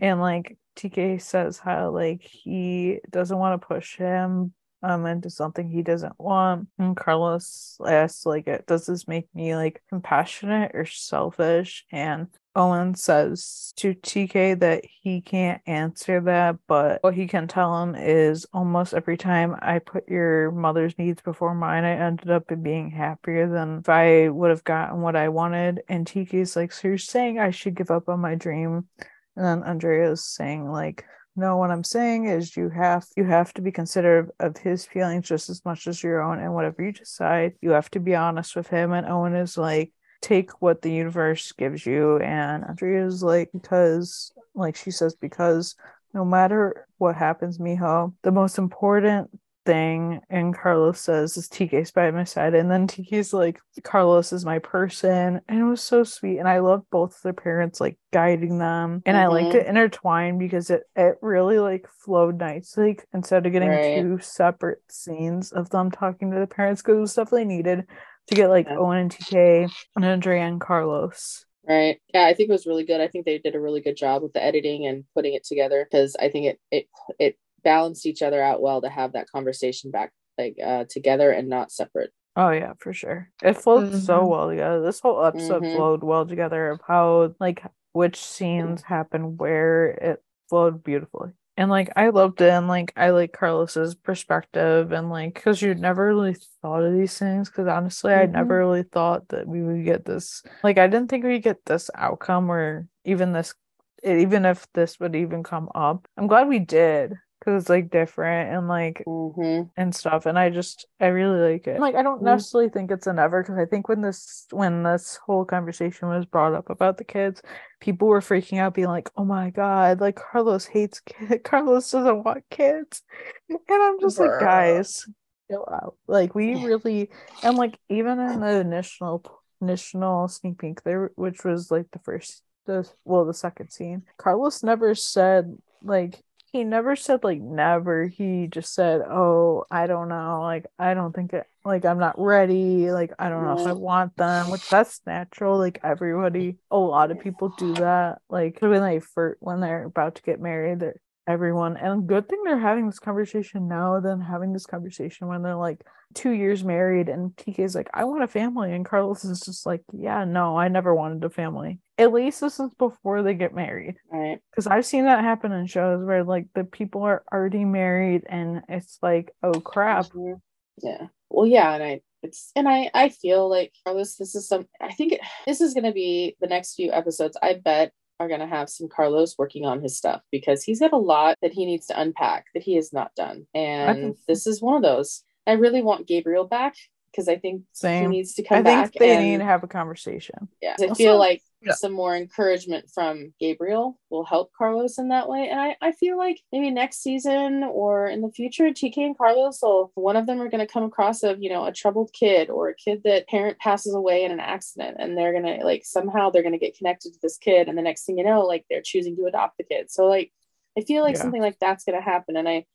And 0.00 0.20
like 0.20 0.56
TK 0.76 1.20
says 1.20 1.58
how 1.58 1.90
like 1.90 2.22
he 2.22 3.00
doesn't 3.10 3.38
want 3.38 3.60
to 3.60 3.66
push 3.66 3.96
him 3.96 4.52
um 4.82 5.06
into 5.06 5.30
something 5.30 5.68
he 5.68 5.82
doesn't 5.82 6.18
want. 6.20 6.68
And 6.78 6.96
Carlos 6.96 7.78
asks 7.86 8.26
like 8.26 8.66
does 8.66 8.86
this 8.86 9.08
make 9.08 9.28
me 9.34 9.56
like 9.56 9.82
compassionate 9.88 10.72
or 10.74 10.84
selfish? 10.84 11.84
And 11.90 12.28
Owen 12.56 12.94
says 12.94 13.72
to 13.76 13.94
TK 13.94 14.60
that 14.60 14.84
he 15.02 15.20
can't 15.20 15.60
answer 15.66 16.20
that, 16.20 16.56
but 16.68 17.02
what 17.02 17.14
he 17.14 17.26
can 17.26 17.48
tell 17.48 17.82
him 17.82 17.96
is 17.96 18.46
almost 18.52 18.94
every 18.94 19.16
time 19.16 19.56
I 19.60 19.80
put 19.80 20.08
your 20.08 20.52
mother's 20.52 20.96
needs 20.96 21.20
before 21.20 21.54
mine, 21.54 21.84
I 21.84 21.96
ended 21.96 22.30
up 22.30 22.44
being 22.62 22.90
happier 22.90 23.48
than 23.48 23.78
if 23.78 23.88
I 23.88 24.28
would 24.28 24.50
have 24.50 24.64
gotten 24.64 25.00
what 25.00 25.16
I 25.16 25.28
wanted. 25.30 25.82
And 25.88 26.06
TK's 26.06 26.54
like, 26.54 26.70
So 26.72 26.88
you're 26.88 26.98
saying 26.98 27.40
I 27.40 27.50
should 27.50 27.74
give 27.74 27.90
up 27.90 28.08
on 28.08 28.20
my 28.20 28.36
dream? 28.36 28.88
And 29.36 29.44
then 29.44 29.62
Andrea's 29.64 30.24
saying, 30.24 30.70
like, 30.70 31.04
no, 31.36 31.56
what 31.56 31.72
I'm 31.72 31.82
saying 31.82 32.26
is 32.26 32.56
you 32.56 32.68
have 32.68 33.04
you 33.16 33.24
have 33.24 33.52
to 33.54 33.62
be 33.62 33.72
considerate 33.72 34.30
of 34.38 34.56
his 34.56 34.86
feelings 34.86 35.26
just 35.26 35.50
as 35.50 35.64
much 35.64 35.88
as 35.88 36.02
your 36.02 36.22
own, 36.22 36.38
and 36.38 36.54
whatever 36.54 36.84
you 36.84 36.92
decide, 36.92 37.54
you 37.60 37.70
have 37.70 37.90
to 37.90 38.00
be 38.00 38.14
honest 38.14 38.54
with 38.54 38.68
him. 38.68 38.92
And 38.92 39.06
Owen 39.06 39.34
is 39.34 39.58
like, 39.58 39.92
take 40.24 40.50
what 40.62 40.82
the 40.82 40.90
universe 40.92 41.52
gives 41.52 41.84
you, 41.86 42.18
and 42.18 42.64
Andrea's 42.64 43.22
like, 43.22 43.50
because 43.52 44.32
like 44.54 44.76
she 44.76 44.90
says, 44.90 45.14
because 45.14 45.76
no 46.12 46.24
matter 46.24 46.86
what 46.98 47.16
happens, 47.16 47.58
Mijo, 47.58 48.14
the 48.22 48.32
most 48.32 48.58
important 48.58 49.30
thing 49.66 50.20
and 50.28 50.54
Carlos 50.54 51.00
says 51.00 51.36
is 51.36 51.48
TK's 51.48 51.90
by 51.90 52.10
my 52.10 52.24
side. 52.24 52.54
And 52.54 52.70
then 52.70 52.86
TK's 52.86 53.32
like 53.32 53.58
Carlos 53.82 54.32
is 54.32 54.44
my 54.44 54.58
person. 54.58 55.40
And 55.48 55.58
it 55.58 55.64
was 55.64 55.82
so 55.82 56.04
sweet. 56.04 56.38
And 56.38 56.48
I 56.48 56.58
love 56.58 56.82
both 56.90 57.20
their 57.22 57.32
parents 57.32 57.80
like 57.80 57.98
guiding 58.12 58.58
them. 58.58 59.02
And 59.06 59.16
I 59.16 59.26
liked 59.28 59.52
Mhm. 59.52 59.60
it 59.60 59.66
intertwined 59.66 60.38
because 60.38 60.70
it 60.70 60.82
it 60.94 61.16
really 61.22 61.58
like 61.58 61.88
flowed 62.04 62.38
nicely 62.38 62.98
instead 63.12 63.46
of 63.46 63.52
getting 63.52 63.70
Right. 63.70 63.94
two 63.94 64.18
separate 64.18 64.82
scenes 64.90 65.50
of 65.52 65.70
them 65.70 65.90
talking 65.90 66.30
to 66.30 66.38
the 66.38 66.46
parents 66.46 66.82
because 66.82 66.96
it 66.96 67.00
was 67.00 67.14
definitely 67.14 67.46
needed 67.46 67.86
to 68.28 68.34
get 68.34 68.48
like 68.48 68.66
Yeah. 68.66 68.76
Owen 68.78 68.98
and 68.98 69.10
TK 69.10 69.68
and 69.96 70.04
Andrea 70.04 70.42
and 70.42 70.60
Carlos 70.60 71.44
Right. 71.66 71.98
Yeah, 72.12 72.26
I 72.26 72.34
think 72.34 72.50
it 72.50 72.52
was 72.52 72.66
really 72.66 72.84
good. 72.84 73.00
I 73.00 73.08
think 73.08 73.24
they 73.24 73.38
did 73.38 73.54
a 73.54 73.60
really 73.60 73.80
good 73.80 73.96
job 73.96 74.22
with 74.22 74.34
the 74.34 74.44
editing 74.44 74.86
and 74.86 75.04
putting 75.14 75.32
it 75.32 75.44
together 75.44 75.86
because 75.90 76.14
I 76.20 76.28
think 76.28 76.44
it 76.46 76.60
it 76.70 76.86
it 77.18 77.38
balanced 77.62 78.04
each 78.04 78.20
other 78.20 78.42
out 78.42 78.60
well 78.60 78.82
to 78.82 78.90
have 78.90 79.12
that 79.14 79.30
conversation 79.30 79.90
back 79.90 80.12
like 80.36 80.56
uh 80.62 80.84
together 80.90 81.30
and 81.30 81.48
not 81.48 81.72
separate. 81.72 82.12
Oh 82.36 82.50
yeah, 82.50 82.74
for 82.80 82.92
sure. 82.92 83.30
It 83.42 83.54
flowed 83.56 83.94
so 83.94 84.20
Mhm. 84.20 84.28
well 84.28 84.48
together. 84.50 84.82
This 84.82 85.00
whole 85.00 85.24
episode 85.24 85.62
Mhm. 85.62 85.74
flowed 85.76 86.02
well 86.04 86.26
together 86.26 86.68
of 86.70 86.80
how 86.86 87.34
like 87.40 87.62
which 87.92 88.16
scenes 88.16 88.82
happen 88.82 89.38
where 89.38 89.86
it 89.86 90.22
flowed 90.50 90.84
beautifully. 90.84 91.30
And 91.56 91.70
like 91.70 91.90
I 91.96 92.08
loved 92.08 92.40
it 92.40 92.50
and 92.50 92.66
like 92.66 92.92
I 92.96 93.10
like 93.10 93.32
Carlos's 93.32 93.94
perspective 93.94 94.90
and 94.92 95.08
like 95.08 95.34
cuz 95.36 95.62
you'd 95.62 95.78
never 95.78 96.06
really 96.06 96.34
thought 96.62 96.82
of 96.82 96.92
these 96.92 97.16
things 97.18 97.48
cuz 97.48 97.66
honestly 97.68 98.12
I 98.12 98.26
Mhm. 98.26 98.32
never 98.32 98.58
really 98.58 98.82
thought 98.82 99.28
that 99.28 99.46
we 99.46 99.62
would 99.62 99.84
get 99.84 100.04
this 100.04 100.42
like 100.64 100.78
I 100.78 100.88
didn't 100.88 101.08
think 101.10 101.24
we'd 101.24 101.42
get 101.44 101.64
this 101.66 101.90
outcome 101.94 102.50
or 102.50 102.88
even 103.04 103.32
this 103.32 103.54
even 104.02 104.44
if 104.44 104.66
this 104.74 104.98
would 105.00 105.14
even 105.16 105.42
come 105.44 105.70
up. 105.74 106.06
I'm 106.16 106.26
glad 106.26 106.48
we 106.48 106.58
did 106.58 107.18
cuz 107.44 107.54
it's 107.62 107.68
like 107.68 107.90
different 107.90 108.56
and 108.56 108.68
like 108.68 109.02
Mm-hmm. 109.06 109.62
and 109.76 109.94
stuff 109.94 110.26
and 110.26 110.38
i 110.38 110.48
just 110.50 110.86
i 111.00 111.06
really 111.06 111.52
like 111.52 111.66
it 111.66 111.80
like 111.80 111.94
i 111.94 112.02
don't 112.02 112.20
Mm. 112.22 112.24
necessarily 112.26 112.70
think 112.70 112.90
it's 112.90 113.06
an 113.06 113.18
ever 113.18 113.42
because 113.42 113.58
i 113.58 113.66
think 113.66 113.88
when 113.88 114.00
this 114.00 114.46
when 114.50 114.82
this 114.82 115.16
whole 115.26 115.44
conversation 115.44 116.08
was 116.08 116.24
brought 116.26 116.54
up 116.54 116.70
about 116.70 116.96
the 116.96 117.04
kids 117.04 117.42
people 117.80 118.08
were 118.08 118.20
freaking 118.20 118.58
out 118.58 118.74
being 118.74 118.88
like 118.88 119.10
oh 119.16 119.24
my 119.24 119.50
god 119.50 120.00
like 120.00 120.16
carlos 120.16 120.64
hates 120.66 121.00
kids 121.00 121.34
carlos 121.44 121.90
doesn't 121.90 122.24
want 122.24 122.44
kids 122.50 123.02
and 123.50 123.60
i'm 123.68 124.00
just 124.00 124.18
like 124.18 124.40
guys 124.40 125.04
chill 125.50 125.68
out 125.70 125.96
like 126.06 126.34
we 126.34 126.54
really 126.64 127.10
and 127.42 127.56
like 127.56 127.78
even 127.90 128.18
in 128.20 128.40
the 128.40 128.60
initial 128.60 129.22
initial 129.60 130.28
sneak 130.28 130.58
peek 130.58 130.82
there 130.82 131.10
which 131.16 131.44
was 131.44 131.70
like 131.70 131.86
the 131.92 131.98
first 131.98 132.42
the 132.66 132.88
well 133.04 133.24
the 133.26 133.34
second 133.34 133.70
scene 133.70 134.02
carlos 134.16 134.62
never 134.62 134.94
said 134.94 135.54
like 135.82 136.22
he 136.54 136.62
never 136.62 136.94
said 136.94 137.24
like 137.24 137.40
never 137.40 138.06
he 138.06 138.46
just 138.46 138.72
said 138.72 139.00
oh 139.00 139.64
i 139.72 139.88
don't 139.88 140.08
know 140.08 140.40
like 140.40 140.64
i 140.78 140.94
don't 140.94 141.12
think 141.12 141.32
it 141.32 141.46
like 141.64 141.84
i'm 141.84 141.98
not 141.98 142.14
ready 142.16 142.92
like 142.92 143.12
i 143.18 143.28
don't 143.28 143.42
know 143.42 143.60
if 143.60 143.66
i 143.66 143.72
want 143.72 144.16
them 144.16 144.50
which 144.52 144.68
that's 144.68 145.00
natural 145.04 145.58
like 145.58 145.80
everybody 145.82 146.56
a 146.70 146.78
lot 146.78 147.10
of 147.10 147.18
people 147.18 147.48
do 147.58 147.74
that 147.74 148.18
like 148.30 148.56
when 148.60 148.80
they 148.82 149.00
first 149.00 149.36
when 149.40 149.58
they're 149.58 149.84
about 149.84 150.14
to 150.14 150.22
get 150.22 150.40
married 150.40 150.78
they're 150.78 150.94
everyone 151.26 151.76
and 151.76 152.06
good 152.06 152.28
thing 152.28 152.40
they're 152.44 152.58
having 152.58 152.86
this 152.86 153.00
conversation 153.00 153.66
now 153.66 153.98
than 153.98 154.20
having 154.20 154.52
this 154.52 154.66
conversation 154.66 155.26
when 155.26 155.42
they're 155.42 155.56
like 155.56 155.80
two 156.14 156.30
years 156.30 156.64
married 156.64 157.08
and 157.08 157.34
TK's 157.36 157.74
like, 157.74 157.90
I 157.92 158.04
want 158.04 158.22
a 158.22 158.28
family. 158.28 158.72
And 158.72 158.84
Carlos 158.84 159.24
is 159.24 159.40
just 159.40 159.66
like, 159.66 159.82
Yeah, 159.92 160.24
no, 160.24 160.56
I 160.56 160.68
never 160.68 160.94
wanted 160.94 161.24
a 161.24 161.30
family. 161.30 161.80
At 161.96 162.12
least 162.12 162.40
this 162.40 162.58
is 162.58 162.70
before 162.78 163.22
they 163.22 163.34
get 163.34 163.54
married. 163.54 163.96
Right. 164.10 164.38
Because 164.50 164.66
I've 164.66 164.86
seen 164.86 165.04
that 165.04 165.22
happen 165.22 165.52
in 165.52 165.66
shows 165.66 166.04
where 166.04 166.24
like 166.24 166.46
the 166.54 166.64
people 166.64 167.02
are 167.02 167.22
already 167.32 167.64
married 167.64 168.22
and 168.28 168.62
it's 168.68 168.98
like, 169.02 169.32
oh 169.42 169.60
crap. 169.60 170.06
Mhm. 170.06 170.40
Yeah. 170.82 171.06
Well, 171.30 171.46
yeah, 171.46 171.72
and 171.74 171.82
I 171.82 172.00
it's 172.22 172.50
and 172.56 172.68
I 172.68 172.90
I 172.94 173.10
feel 173.10 173.48
like 173.48 173.72
Carlos, 173.84 174.16
this 174.16 174.34
is 174.34 174.48
some. 174.48 174.66
I 174.80 174.92
think 174.92 175.12
it, 175.12 175.20
this 175.46 175.60
is 175.60 175.74
going 175.74 175.84
to 175.84 175.92
be 175.92 176.36
the 176.40 176.46
next 176.46 176.74
few 176.74 176.90
episodes. 176.90 177.36
I 177.42 177.54
bet 177.54 177.92
are 178.20 178.28
going 178.28 178.40
to 178.40 178.46
have 178.46 178.70
some 178.70 178.88
Carlos 178.88 179.36
working 179.36 179.64
on 179.66 179.82
his 179.82 179.96
stuff 179.96 180.22
because 180.30 180.62
he's 180.62 180.80
got 180.80 180.92
a 180.92 180.96
lot 180.96 181.36
that 181.42 181.52
he 181.52 181.66
needs 181.66 181.86
to 181.88 182.00
unpack 182.00 182.46
that 182.54 182.62
he 182.62 182.76
has 182.76 182.92
not 182.92 183.14
done, 183.14 183.46
and 183.54 183.98
can- 183.98 184.14
this 184.26 184.46
is 184.46 184.62
one 184.62 184.76
of 184.76 184.82
those. 184.82 185.22
I 185.46 185.52
really 185.52 185.82
want 185.82 186.06
Gabriel 186.06 186.44
back 186.46 186.74
because 187.10 187.28
I 187.28 187.36
think 187.36 187.62
Same. 187.72 188.10
he 188.10 188.16
needs 188.18 188.34
to 188.34 188.42
come 188.42 188.62
back. 188.62 188.86
I 188.86 188.88
think 188.88 188.98
they 189.00 189.16
and, 189.16 189.24
need 189.24 189.38
to 189.38 189.44
have 189.44 189.62
a 189.62 189.68
conversation. 189.68 190.48
yeah, 190.62 190.76
I 190.80 190.84
Also- 190.86 190.94
feel 190.94 191.18
like 191.18 191.42
yeah. 191.66 191.72
some 191.74 191.92
more 191.92 192.14
encouragement 192.16 192.90
from 192.90 193.32
Gabriel 193.40 193.98
will 194.10 194.24
help 194.24 194.52
Carlos 194.56 194.98
in 194.98 195.08
that 195.08 195.28
way. 195.28 195.48
And 195.48 195.60
I, 195.60 195.76
I 195.80 195.92
feel 195.92 196.16
like 196.18 196.40
maybe 196.52 196.70
next 196.70 197.02
season 197.02 197.64
or 197.64 198.06
in 198.06 198.20
the 198.20 198.30
future, 198.30 198.64
TK 198.70 198.98
and 198.98 199.18
Carlos 199.18 199.60
will 199.62 199.90
one 199.94 200.16
of 200.16 200.26
them 200.26 200.40
are 200.40 200.48
gonna 200.48 200.66
come 200.66 200.84
across 200.84 201.22
of, 201.22 201.42
you 201.42 201.50
know, 201.50 201.64
a 201.64 201.72
troubled 201.72 202.10
kid 202.12 202.50
or 202.50 202.68
a 202.68 202.74
kid 202.74 203.02
that 203.04 203.28
parent 203.28 203.58
passes 203.58 203.94
away 203.94 204.24
in 204.24 204.32
an 204.32 204.40
accident 204.40 204.96
and 205.00 205.16
they're 205.16 205.32
gonna 205.32 205.64
like 205.64 205.84
somehow 205.84 206.30
they're 206.30 206.42
gonna 206.42 206.58
get 206.58 206.76
connected 206.76 207.12
to 207.12 207.18
this 207.22 207.38
kid 207.38 207.68
and 207.68 207.76
the 207.78 207.82
next 207.82 208.04
thing 208.04 208.18
you 208.18 208.24
know, 208.24 208.42
like 208.42 208.64
they're 208.70 208.82
choosing 208.82 209.16
to 209.16 209.24
adopt 209.26 209.58
the 209.58 209.64
kid. 209.64 209.90
So 209.90 210.06
like 210.06 210.32
I 210.78 210.82
feel 210.82 211.02
like 211.02 211.16
Yeah. 211.16 211.22
something 211.22 211.42
like 211.42 211.58
that's 211.60 211.84
gonna 211.84 212.00
happen. 212.02 212.36
And 212.36 212.48
I 212.48 212.66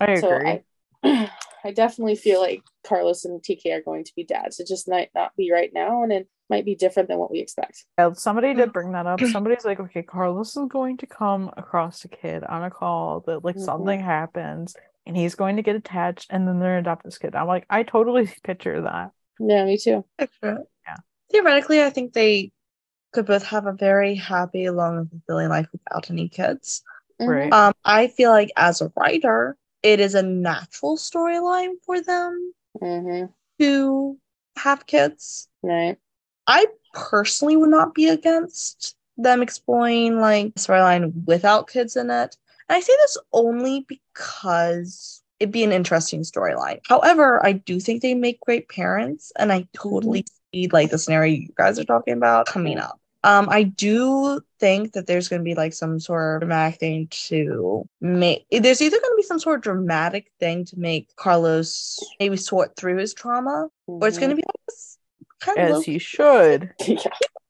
I 0.00 0.16
so 0.20 0.34
agree. 0.34 0.62
I 1.04 1.30
I 1.64 1.72
definitely 1.72 2.16
feel 2.16 2.40
like 2.40 2.62
Carlos 2.86 3.24
and 3.24 3.42
TK 3.42 3.72
are 3.72 3.82
going 3.82 4.04
to 4.04 4.12
be 4.14 4.24
dads. 4.24 4.60
It 4.60 4.66
just 4.68 4.88
might 4.88 5.10
not 5.14 5.34
be 5.36 5.52
right 5.52 5.70
now. 5.72 6.02
And 6.02 6.12
it 6.12 6.28
might 6.50 6.64
be 6.64 6.74
different 6.74 7.08
than 7.08 7.18
what 7.18 7.30
we 7.30 7.40
expect. 7.40 7.84
Yeah, 7.98 8.12
somebody 8.14 8.54
did 8.54 8.72
bring 8.72 8.92
that 8.92 9.06
up. 9.06 9.20
Somebody's 9.24 9.64
like, 9.64 9.80
okay, 9.80 10.02
Carlos 10.02 10.56
is 10.56 10.68
going 10.68 10.96
to 10.98 11.06
come 11.06 11.50
across 11.56 12.04
a 12.04 12.08
kid 12.08 12.44
on 12.44 12.64
a 12.64 12.70
call 12.70 13.20
that 13.26 13.44
like 13.44 13.56
Mhm. 13.56 13.64
something 13.64 14.00
happens 14.00 14.74
and 15.06 15.16
he's 15.16 15.34
going 15.34 15.56
to 15.56 15.62
get 15.62 15.76
attached 15.76 16.28
and 16.30 16.46
then 16.46 16.58
they're 16.58 16.70
gonna 16.70 16.80
adopt 16.80 17.04
this 17.04 17.18
kid. 17.18 17.34
I'm 17.34 17.46
like, 17.46 17.66
I 17.68 17.82
totally 17.82 18.30
picture 18.44 18.80
that. 18.82 19.12
Yeah, 19.40 19.64
me 19.64 19.76
too. 19.78 20.04
Picture. 20.18 20.64
Yeah. 20.86 20.96
Theoretically, 21.30 21.82
I 21.82 21.90
think 21.90 22.12
they 22.12 22.50
could 23.12 23.26
both 23.26 23.44
have 23.44 23.66
a 23.66 23.72
very 23.72 24.14
happy, 24.14 24.68
long, 24.70 24.98
and 24.98 25.10
fulfilling 25.10 25.48
life 25.48 25.68
without 25.72 26.10
any 26.10 26.28
kids. 26.28 26.82
Right. 27.20 27.52
Um, 27.52 27.74
I 27.84 28.08
feel 28.08 28.30
like 28.30 28.50
as 28.56 28.80
a 28.80 28.92
writer, 28.96 29.56
it 29.82 30.00
is 30.00 30.14
a 30.14 30.22
natural 30.22 30.96
storyline 30.96 31.72
for 31.84 32.00
them 32.00 32.52
Mm-hmm. 32.80 33.26
to 33.60 34.18
have 34.56 34.86
kids. 34.86 35.48
Right. 35.62 35.96
I 36.46 36.66
personally 36.94 37.56
would 37.56 37.70
not 37.70 37.94
be 37.94 38.08
against 38.08 38.94
them 39.16 39.42
exploring 39.42 40.20
like 40.20 40.46
a 40.46 40.58
storyline 40.58 41.12
without 41.26 41.68
kids 41.68 41.96
in 41.96 42.10
it. 42.10 42.36
And 42.68 42.76
I 42.76 42.80
say 42.80 42.92
this 42.98 43.18
only 43.32 43.84
because 43.88 45.22
it'd 45.40 45.52
be 45.52 45.64
an 45.64 45.72
interesting 45.72 46.22
storyline. 46.22 46.80
However, 46.86 47.44
I 47.44 47.52
do 47.52 47.80
think 47.80 48.02
they 48.02 48.14
make 48.14 48.40
great 48.40 48.68
parents, 48.68 49.32
and 49.36 49.52
I 49.52 49.66
totally 49.72 50.24
see 50.52 50.68
like 50.68 50.90
the 50.90 50.98
scenario 50.98 51.34
you 51.34 51.48
guys 51.56 51.78
are 51.78 51.84
talking 51.84 52.14
about 52.14 52.46
coming 52.46 52.78
up. 52.78 53.00
Um, 53.24 53.48
I 53.50 53.64
do 53.64 54.40
think 54.60 54.92
that 54.92 55.06
there's 55.06 55.28
going 55.28 55.40
to 55.40 55.44
be 55.44 55.54
like 55.54 55.72
some 55.72 55.98
sort 55.98 56.36
of 56.36 56.40
dramatic 56.48 56.78
thing 56.78 57.08
to 57.28 57.88
make. 58.00 58.46
There's 58.50 58.80
either 58.80 58.98
going 59.00 59.12
to 59.12 59.16
be 59.16 59.22
some 59.24 59.40
sort 59.40 59.56
of 59.56 59.62
dramatic 59.62 60.30
thing 60.38 60.64
to 60.66 60.78
make 60.78 61.14
Carlos 61.16 61.98
maybe 62.20 62.36
sort 62.36 62.76
through 62.76 62.98
his 62.98 63.14
trauma, 63.14 63.68
or 63.86 64.06
it's 64.08 64.18
going 64.18 64.30
to 64.30 64.36
be 64.36 64.42
like 64.46 64.66
this 64.68 64.98
kind 65.40 65.58
of 65.58 65.64
As 65.64 65.72
low 65.74 65.80
he 65.80 65.98
should. 65.98 66.72
be. 66.78 66.84
yeah. 66.94 66.96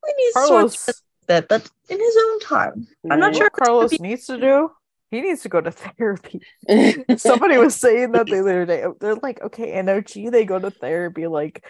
he 0.07 0.15
needs 0.17 0.35
to 0.35 0.41
sort 0.41 0.49
Carlos 0.49 0.77
through 0.85 0.95
but 1.27 1.71
in 1.91 1.99
his 2.01 2.17
own 2.27 2.41
time. 2.41 2.87
I'm 3.11 3.21
not 3.21 3.27
Right. 3.27 3.37
sure 3.37 3.51
what 3.51 3.53
if 3.53 3.53
it's 3.53 3.59
gonna 3.59 3.67
Carlos 3.67 3.91
be- 3.91 3.99
needs 3.99 4.27
to 4.27 4.39
do. 4.39 4.71
He 5.11 5.21
needs 5.23 5.43
to 5.43 5.49
go 5.51 5.61
to 5.61 5.71
therapy. 5.71 6.41
Somebody 7.19 7.57
was 7.59 7.75
saying 7.75 8.13
that 8.13 8.27
the 8.27 8.41
other 8.41 8.65
day. 8.67 8.85
They're 9.01 9.15
like, 9.17 9.41
okay, 9.43 9.79
in 9.79 9.89
OG, 9.89 10.31
they 10.33 10.45
go 10.47 10.59
to 10.59 10.71
therapy 10.71 11.27
like 11.27 11.65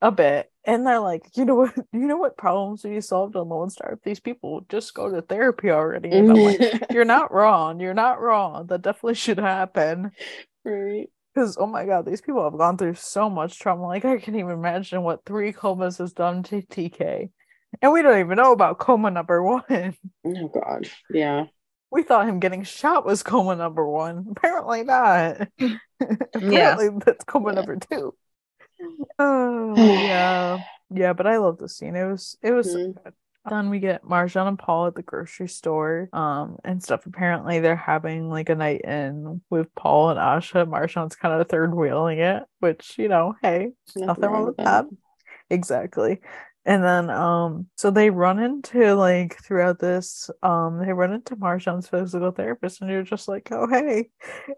a 0.00 0.10
bit. 0.10 0.50
And 0.66 0.86
they're 0.86 1.00
like, 1.00 1.22
you 1.34 1.44
know 1.44 1.54
what, 1.56 1.74
you 1.92 2.06
know 2.06 2.16
what 2.16 2.36
problems 2.36 2.84
we 2.84 3.00
solved 3.00 3.36
on 3.36 3.48
Lone 3.48 3.70
Star? 3.70 3.92
If 3.94 4.02
these 4.02 4.20
people 4.20 4.64
just 4.68 4.94
go 4.94 5.10
to 5.10 5.22
therapy 5.22 5.70
already. 5.70 6.10
And 6.10 6.30
I'm 6.30 6.36
like, 6.36 6.58
mm-hmm. 6.58 6.92
you're 6.92 7.04
not 7.04 7.32
wrong. 7.32 7.80
You're 7.80 7.94
not 7.94 8.20
wrong. 8.20 8.66
That 8.68 8.82
definitely 8.82 9.14
should 9.14 9.38
happen. 9.38 10.12
right. 10.64 11.08
Because 11.34 11.56
oh 11.58 11.66
my 11.66 11.84
god, 11.84 12.06
these 12.06 12.20
people 12.20 12.44
have 12.44 12.56
gone 12.56 12.78
through 12.78 12.94
so 12.94 13.28
much 13.28 13.58
trauma. 13.58 13.88
Like 13.88 14.04
I 14.04 14.18
can't 14.18 14.36
even 14.36 14.52
imagine 14.52 15.02
what 15.02 15.24
three 15.26 15.52
comas 15.52 15.98
has 15.98 16.12
done 16.12 16.44
to 16.44 16.62
TK. 16.62 17.30
And 17.82 17.92
we 17.92 18.02
don't 18.02 18.20
even 18.20 18.36
know 18.36 18.52
about 18.52 18.78
coma 18.78 19.10
number 19.10 19.42
one. 19.42 19.96
Oh 20.24 20.48
God. 20.48 20.88
Yeah. 21.10 21.46
We 21.90 22.02
thought 22.04 22.28
him 22.28 22.40
getting 22.40 22.62
shot 22.62 23.04
was 23.04 23.22
coma 23.24 23.56
number 23.56 23.84
one. 23.88 24.26
Apparently 24.30 24.84
not. 24.84 25.48
Apparently 26.34 26.88
that's 27.04 27.24
coma 27.24 27.50
Yeah. 27.50 27.54
number 27.54 27.76
two. 27.76 28.14
Oh 29.18 29.92
yeah. 29.92 30.58
Yeah, 30.90 31.12
but 31.12 31.26
I 31.26 31.38
love 31.38 31.58
the 31.58 31.68
scene. 31.68 31.96
It 31.96 32.04
was 32.06 32.36
it 32.42 32.52
was 32.52 32.72
so 32.72 32.80
Mhm. 32.80 32.94
good. 33.04 33.14
Then 33.46 33.68
we 33.68 33.78
get 33.78 34.02
Marjan 34.04 34.48
and 34.48 34.58
Paul 34.58 34.86
at 34.86 34.94
the 34.94 35.02
grocery 35.02 35.48
store, 35.48 36.08
um, 36.14 36.56
and 36.64 36.82
stuff. 36.82 37.04
Apparently 37.06 37.60
they're 37.60 37.76
having 37.76 38.30
like 38.30 38.48
a 38.48 38.54
night 38.54 38.80
in 38.82 39.42
with 39.50 39.74
Paul 39.74 40.10
and 40.10 40.18
Asha. 40.18 40.66
Marjan's 40.66 41.16
kind 41.16 41.38
of 41.38 41.46
third 41.48 41.74
wheeling 41.74 42.20
it, 42.20 42.42
which, 42.60 42.98
you 42.98 43.08
know, 43.08 43.34
hey, 43.42 43.72
nothing 43.96 44.30
wrong 44.30 44.46
with 44.46 44.56
that. 44.58 44.86
Exactly. 45.50 46.20
And 46.66 46.82
then 46.82 47.10
um 47.10 47.66
so 47.76 47.90
they 47.90 48.10
run 48.10 48.38
into 48.38 48.94
like 48.94 49.38
throughout 49.44 49.78
this 49.78 50.30
um 50.42 50.78
they 50.78 50.92
run 50.92 51.12
into 51.12 51.36
Marjan's 51.36 51.88
physical 51.88 52.30
therapist 52.30 52.80
and 52.80 52.90
you're 52.90 53.02
just 53.02 53.28
like, 53.28 53.48
oh 53.52 53.66
hey. 53.68 54.10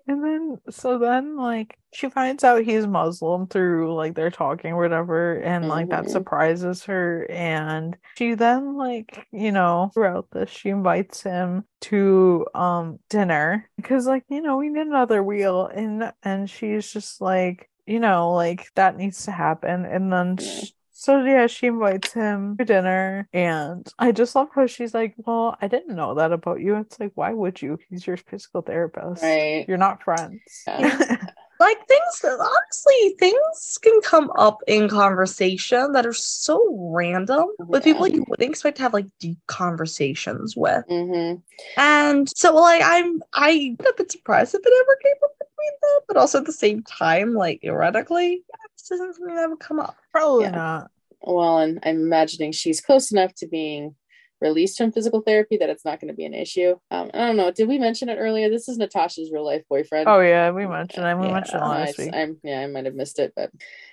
And 0.06 0.22
then 0.24 0.58
so 0.70 0.98
then 0.98 1.36
like 1.36 1.78
she 1.92 2.08
finds 2.10 2.44
out 2.44 2.62
he's 2.64 2.86
Muslim 2.86 3.46
through 3.48 3.94
like 3.94 4.14
they're 4.14 4.30
talking 4.30 4.72
or 4.72 4.82
whatever 4.82 5.34
and 5.40 5.68
like 5.68 5.88
that 5.90 6.06
Mhm. 6.06 6.10
surprises 6.10 6.84
her 6.84 7.26
and 7.30 7.96
she 8.16 8.34
then 8.34 8.76
like, 8.76 9.26
you 9.32 9.52
know, 9.52 9.90
throughout 9.94 10.28
this 10.30 10.50
she 10.50 10.68
invites 10.70 11.22
him 11.22 11.64
to 11.82 12.46
um 12.54 12.98
dinner 13.08 13.68
because 13.76 14.06
like, 14.06 14.24
you 14.28 14.40
know, 14.42 14.56
we 14.58 14.68
need 14.68 14.86
another 14.86 15.22
wheel 15.22 15.66
and 15.66 16.12
and 16.22 16.48
she's 16.50 16.90
just 16.92 17.20
like 17.20 17.68
you 17.86 18.00
know, 18.00 18.32
like 18.32 18.66
that 18.74 18.96
needs 18.96 19.24
to 19.26 19.30
happen. 19.30 19.84
And 19.84 20.12
then, 20.12 20.38
Yeah. 20.38 20.60
Sh- 21.06 21.16
so 21.16 21.24
yeah, 21.24 21.46
she 21.46 21.66
invites 21.68 22.12
him 22.12 22.56
to 22.58 22.64
dinner. 22.64 23.28
And 23.32 23.86
I 23.98 24.12
just 24.12 24.34
love 24.34 24.48
how 24.54 24.66
she's 24.66 24.94
like, 24.94 25.14
Well, 25.18 25.56
I 25.60 25.68
didn't 25.68 25.94
know 25.96 26.14
that 26.14 26.32
about 26.32 26.60
you. 26.60 26.76
It's 26.76 26.98
like, 27.00 27.12
why 27.14 27.32
would 27.32 27.62
you? 27.62 27.78
He's 27.88 28.06
your 28.06 28.16
physical 28.16 28.62
therapist. 28.62 29.22
Right. 29.22 29.64
You're 29.68 29.78
not 29.78 30.02
friends. 30.02 30.40
Yeah. 30.66 31.16
like 31.58 31.78
things 31.88 32.22
honestly 32.22 33.16
things 33.18 33.78
can 33.80 33.98
come 34.02 34.30
up 34.36 34.58
in 34.66 34.90
conversation 34.90 35.92
that 35.92 36.04
are 36.04 36.12
so 36.12 36.62
random 36.92 37.46
with 37.60 37.82
people 37.82 38.06
you 38.06 38.22
wouldn't 38.28 38.50
expect 38.50 38.76
to 38.76 38.82
have 38.82 38.92
like 38.92 39.06
deep 39.20 39.38
conversations 39.46 40.54
with 40.54 40.84
Mm-hmm. 40.90 41.36
and 41.80 42.28
so 42.36 42.54
like 42.54 42.82
i'm 42.84 43.22
i'm 43.32 43.74
a 43.88 43.92
bit 43.96 44.12
surprised 44.12 44.54
if 44.54 44.60
it 44.66 44.72
ever 44.82 44.96
came 45.02 45.14
up 45.24 45.30
between 45.38 45.72
them 45.80 46.00
but 46.08 46.16
also 46.18 46.40
at 46.40 46.44
the 46.44 46.52
same 46.52 46.82
time 46.82 47.32
like 47.32 47.62
theoretically 47.62 48.42
this 48.76 48.90
isn't 48.90 49.14
something 49.16 49.34
that 49.36 49.48
would 49.48 49.58
come 49.58 49.80
up 49.80 49.96
Probably 50.12 50.44
Yeah. 50.44 50.50
not. 50.50 50.90
Well, 51.22 51.58
and 51.58 51.80
I'm 51.82 51.96
imagining 52.00 52.52
she's 52.52 52.80
close 52.80 53.10
enough 53.10 53.34
to 53.36 53.46
being 53.48 53.96
released 54.40 54.76
from 54.76 54.92
physical 54.92 55.22
therapy 55.22 55.56
that 55.56 55.70
it's 55.70 55.84
not 55.84 55.98
going 55.98 56.08
to 56.08 56.14
be 56.14 56.26
an 56.26 56.34
issue. 56.34 56.76
Um, 56.90 57.10
I 57.14 57.18
don't 57.26 57.36
know. 57.38 57.50
Did 57.50 57.68
we 57.68 57.78
mention 57.78 58.08
it 58.10 58.16
earlier? 58.16 58.50
This 58.50 58.68
is 58.68 58.76
Natacha's 58.76 59.30
real 59.32 59.44
life 59.46 59.62
boyfriend. 59.68 60.08
Oh 60.08 60.20
yeah, 60.20 60.50
we 60.50 60.66
mentioned 60.66 61.06
it. 61.06 61.16
We 61.16 61.26
Yeah, 61.26 61.32
mentioned 61.32 61.62
it 61.62 61.66
Uh, 61.66 61.68
last 61.70 61.98
week. 61.98 62.10
I'm 62.12 62.36
yeah, 62.42 62.60
I 62.60 62.66
might 62.66 62.84
have 62.84 62.94
missed 62.94 63.18
it, 63.18 63.32
but 63.34 63.50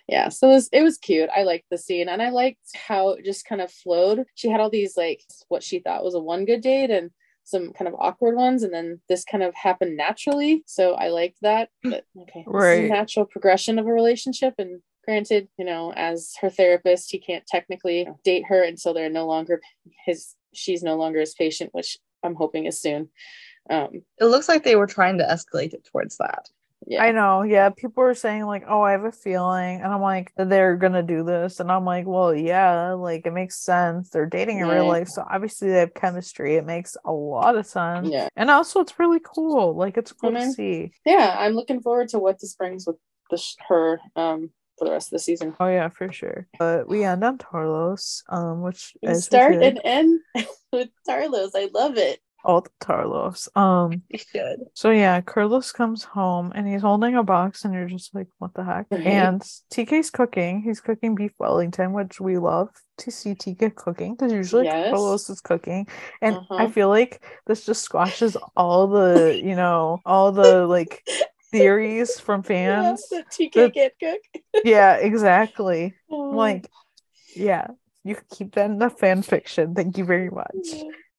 yeah. 0.07 0.28
So 0.30 0.49
it 0.49 0.53
was 0.53 0.69
it 0.74 0.82
was 0.82 0.97
cute. 0.97 1.30
I 1.36 1.43
liked 1.43 1.65
the 1.71 1.78
scene, 1.78 2.09
and 2.09 2.21
I 2.21 2.30
liked 2.30 2.59
how 2.76 3.11
it 3.11 3.24
just 3.26 3.45
kind 3.45 3.61
of 3.61 3.71
flowed. 3.71 4.26
She 4.36 4.49
had 4.49 4.59
all 4.59 4.69
these 4.69 4.97
like 4.97 5.21
what 5.47 5.63
she 5.63 5.80
thought 5.80 6.03
was 6.03 6.13
a 6.13 6.19
one 6.19 6.43
good 6.45 6.61
date 6.61 6.91
and 6.91 7.09
some 7.45 7.71
kind 7.74 7.88
of 7.88 7.95
awkward 7.97 8.36
ones, 8.36 8.63
and 8.63 8.74
then 8.74 9.01
this 9.09 9.24
kind 9.24 9.43
of 9.43 9.55
happened 9.55 9.95
naturally. 9.97 10.63
So 10.65 10.93
I 10.93 11.07
liked 11.07 11.38
that. 11.41 11.69
But 11.84 12.03
okay, 12.21 12.43
Right. 12.47 12.89
natural 12.89 13.26
progression 13.26 13.80
of 13.80 13.88
a 13.88 13.91
relationship, 13.93 14.55
and 14.57 14.82
granted, 15.04 15.47
you 15.58 15.66
know, 15.66 15.93
as 15.95 16.34
her 16.41 16.49
therapist, 16.49 17.12
he 17.12 17.20
can't 17.20 17.45
technically 17.45 18.08
date 18.24 18.45
her 18.47 18.64
until 18.64 18.93
they're 18.93 19.10
no 19.10 19.26
longer 19.28 19.62
his. 20.06 20.36
She's 20.54 20.84
no 20.84 20.95
longer 20.95 21.20
his 21.20 21.34
patient, 21.34 21.74
which 21.74 21.97
I'm 22.24 22.36
hoping 22.36 22.66
is 22.66 22.80
soon. 22.82 23.10
Um, 23.70 24.04
it 24.20 24.26
looks 24.26 24.47
like 24.49 24.64
they 24.64 24.76
were 24.76 24.88
trying 24.88 25.18
to 25.20 25.24
escalate 25.24 25.74
it 25.74 25.86
towards 25.91 26.18
that 26.18 26.49
yeah. 26.86 27.01
I 27.01 27.12
know, 27.14 27.43
yeah. 27.43 27.70
People 27.70 28.04
were 28.04 28.14
saying 28.14 28.43
like, 28.43 28.66
"Oh, 28.68 28.82
I 28.82 28.91
have 28.91 29.06
a 29.06 29.12
feeling," 29.12 29.80
and 29.82 29.91
I'm 29.93 30.01
like, 30.01 30.34
"They're 30.36 30.76
gonna 30.76 31.01
do 31.01 31.24
this," 31.24 31.62
and 31.62 31.72
I'm 31.72 31.86
like, 31.86 32.06
"Well, 32.06 32.36
yeah, 32.36 32.91
like 32.91 33.26
it 33.26 33.32
makes 33.32 33.58
sense. 33.64 34.10
They're 34.10 34.26
dating 34.26 34.60
in 34.60 34.68
real 34.68 34.84
Right. 34.84 34.99
life, 34.99 35.08
so 35.08 35.26
obviously 35.30 35.70
they 35.70 35.80
have 35.80 35.93
chemistry. 35.93 36.56
It 36.56 36.66
makes 36.66 36.97
a 37.06 37.12
lot 37.14 37.56
of 37.56 37.66
sense, 37.66 38.10
Yeah. 38.12 38.28
and 38.36 38.51
also 38.51 38.82
it's 38.82 38.99
really 38.99 39.22
cool. 39.24 39.74
Like 39.76 39.95
it's 39.97 40.12
cool 40.12 40.32
to 40.32 40.38
Mhm. 40.39 40.54
see. 40.54 40.91
yeah, 41.06 41.38
I'm 41.39 41.54
looking 41.54 41.82
forward 41.82 42.10
to 42.10 42.20
what 42.20 42.39
this 42.41 42.54
brings 42.54 42.86
with 42.86 42.97
the 43.30 43.38
sh- 43.38 43.56
her 43.70 44.01
um 44.18 44.51
for 44.78 44.86
the 44.86 44.91
rest 44.91 45.07
of 45.07 45.11
the 45.11 45.19
season. 45.19 45.55
Oh 45.59 45.67
yeah, 45.67 45.89
for 45.89 46.11
sure. 46.11 46.47
But 46.59 46.88
we 46.88 47.03
end 47.03 47.24
on 47.24 47.38
Tarlos, 47.38 48.24
um, 48.30 48.61
which 48.61 48.95
We 49.01 49.13
start 49.15 49.55
and 49.61 49.80
end 49.84 50.21
with 50.71 50.89
Tarlos. 51.07 51.51
I 51.55 51.69
love 51.74 51.97
it. 51.97 52.19
all 52.43 52.61
the 52.61 52.69
Tarlos. 52.82 53.47
Um, 53.55 54.03
you 54.09 54.17
should 54.17 54.59
so 54.76 54.89
yeah, 54.91 55.21
Carlos 55.21 55.71
comes 55.71 56.03
home 56.03 56.51
and 56.55 56.67
he's 56.67 56.82
holding 56.82 57.15
a 57.15 57.24
box, 57.24 57.63
and 57.63 57.74
you're 57.74 57.88
just 57.88 58.13
like, 58.15 58.28
what 58.39 58.53
the 58.55 58.63
heck? 58.63 58.88
Right. 58.91 59.05
And 59.05 59.41
TK's 59.69 60.09
cooking. 60.09 60.61
He's 60.63 60.82
cooking 60.82 61.15
beef 61.15 61.32
Wellington, 61.38 61.93
which 61.93 62.19
we 62.19 62.38
love 62.39 62.69
to 62.99 63.11
see 63.11 63.36
TK 63.36 63.69
cooking 63.69 64.15
because 64.15 64.32
usually 64.34 64.65
Yes. 64.65 64.89
Carlos 64.89 65.30
is 65.30 65.41
cooking, 65.41 65.88
and 66.21 66.39
I 66.57 66.63
Uh-huh. 66.63 66.67
feel 66.67 66.89
like 66.89 67.24
this 67.45 67.65
just 67.65 67.84
squashes 67.84 68.36
all 68.55 68.88
the, 68.88 69.39
you 69.43 69.55
know, 69.55 70.01
all 70.05 70.32
the 70.32 70.65
like 70.67 71.03
theories 71.58 72.20
from 72.20 72.43
fans. 72.51 73.06
Yeah, 73.12 73.20
that 73.20 73.32
TK 73.32 73.54
The- 73.74 73.91
cook. 73.99 74.62
Yeah, 74.66 74.95
exactly. 74.95 75.93
Oh. 76.12 76.32
Like, 76.32 76.68
yeah, 77.36 77.68
you 78.04 78.16
can 78.16 78.26
keep 78.32 78.56
that 78.56 78.70
in 78.70 78.80
the 78.80 78.89
fan 78.89 79.22
fiction. 79.22 79.74
Thank 79.74 79.97
you 79.97 80.06
very 80.06 80.30
much. 80.30 80.68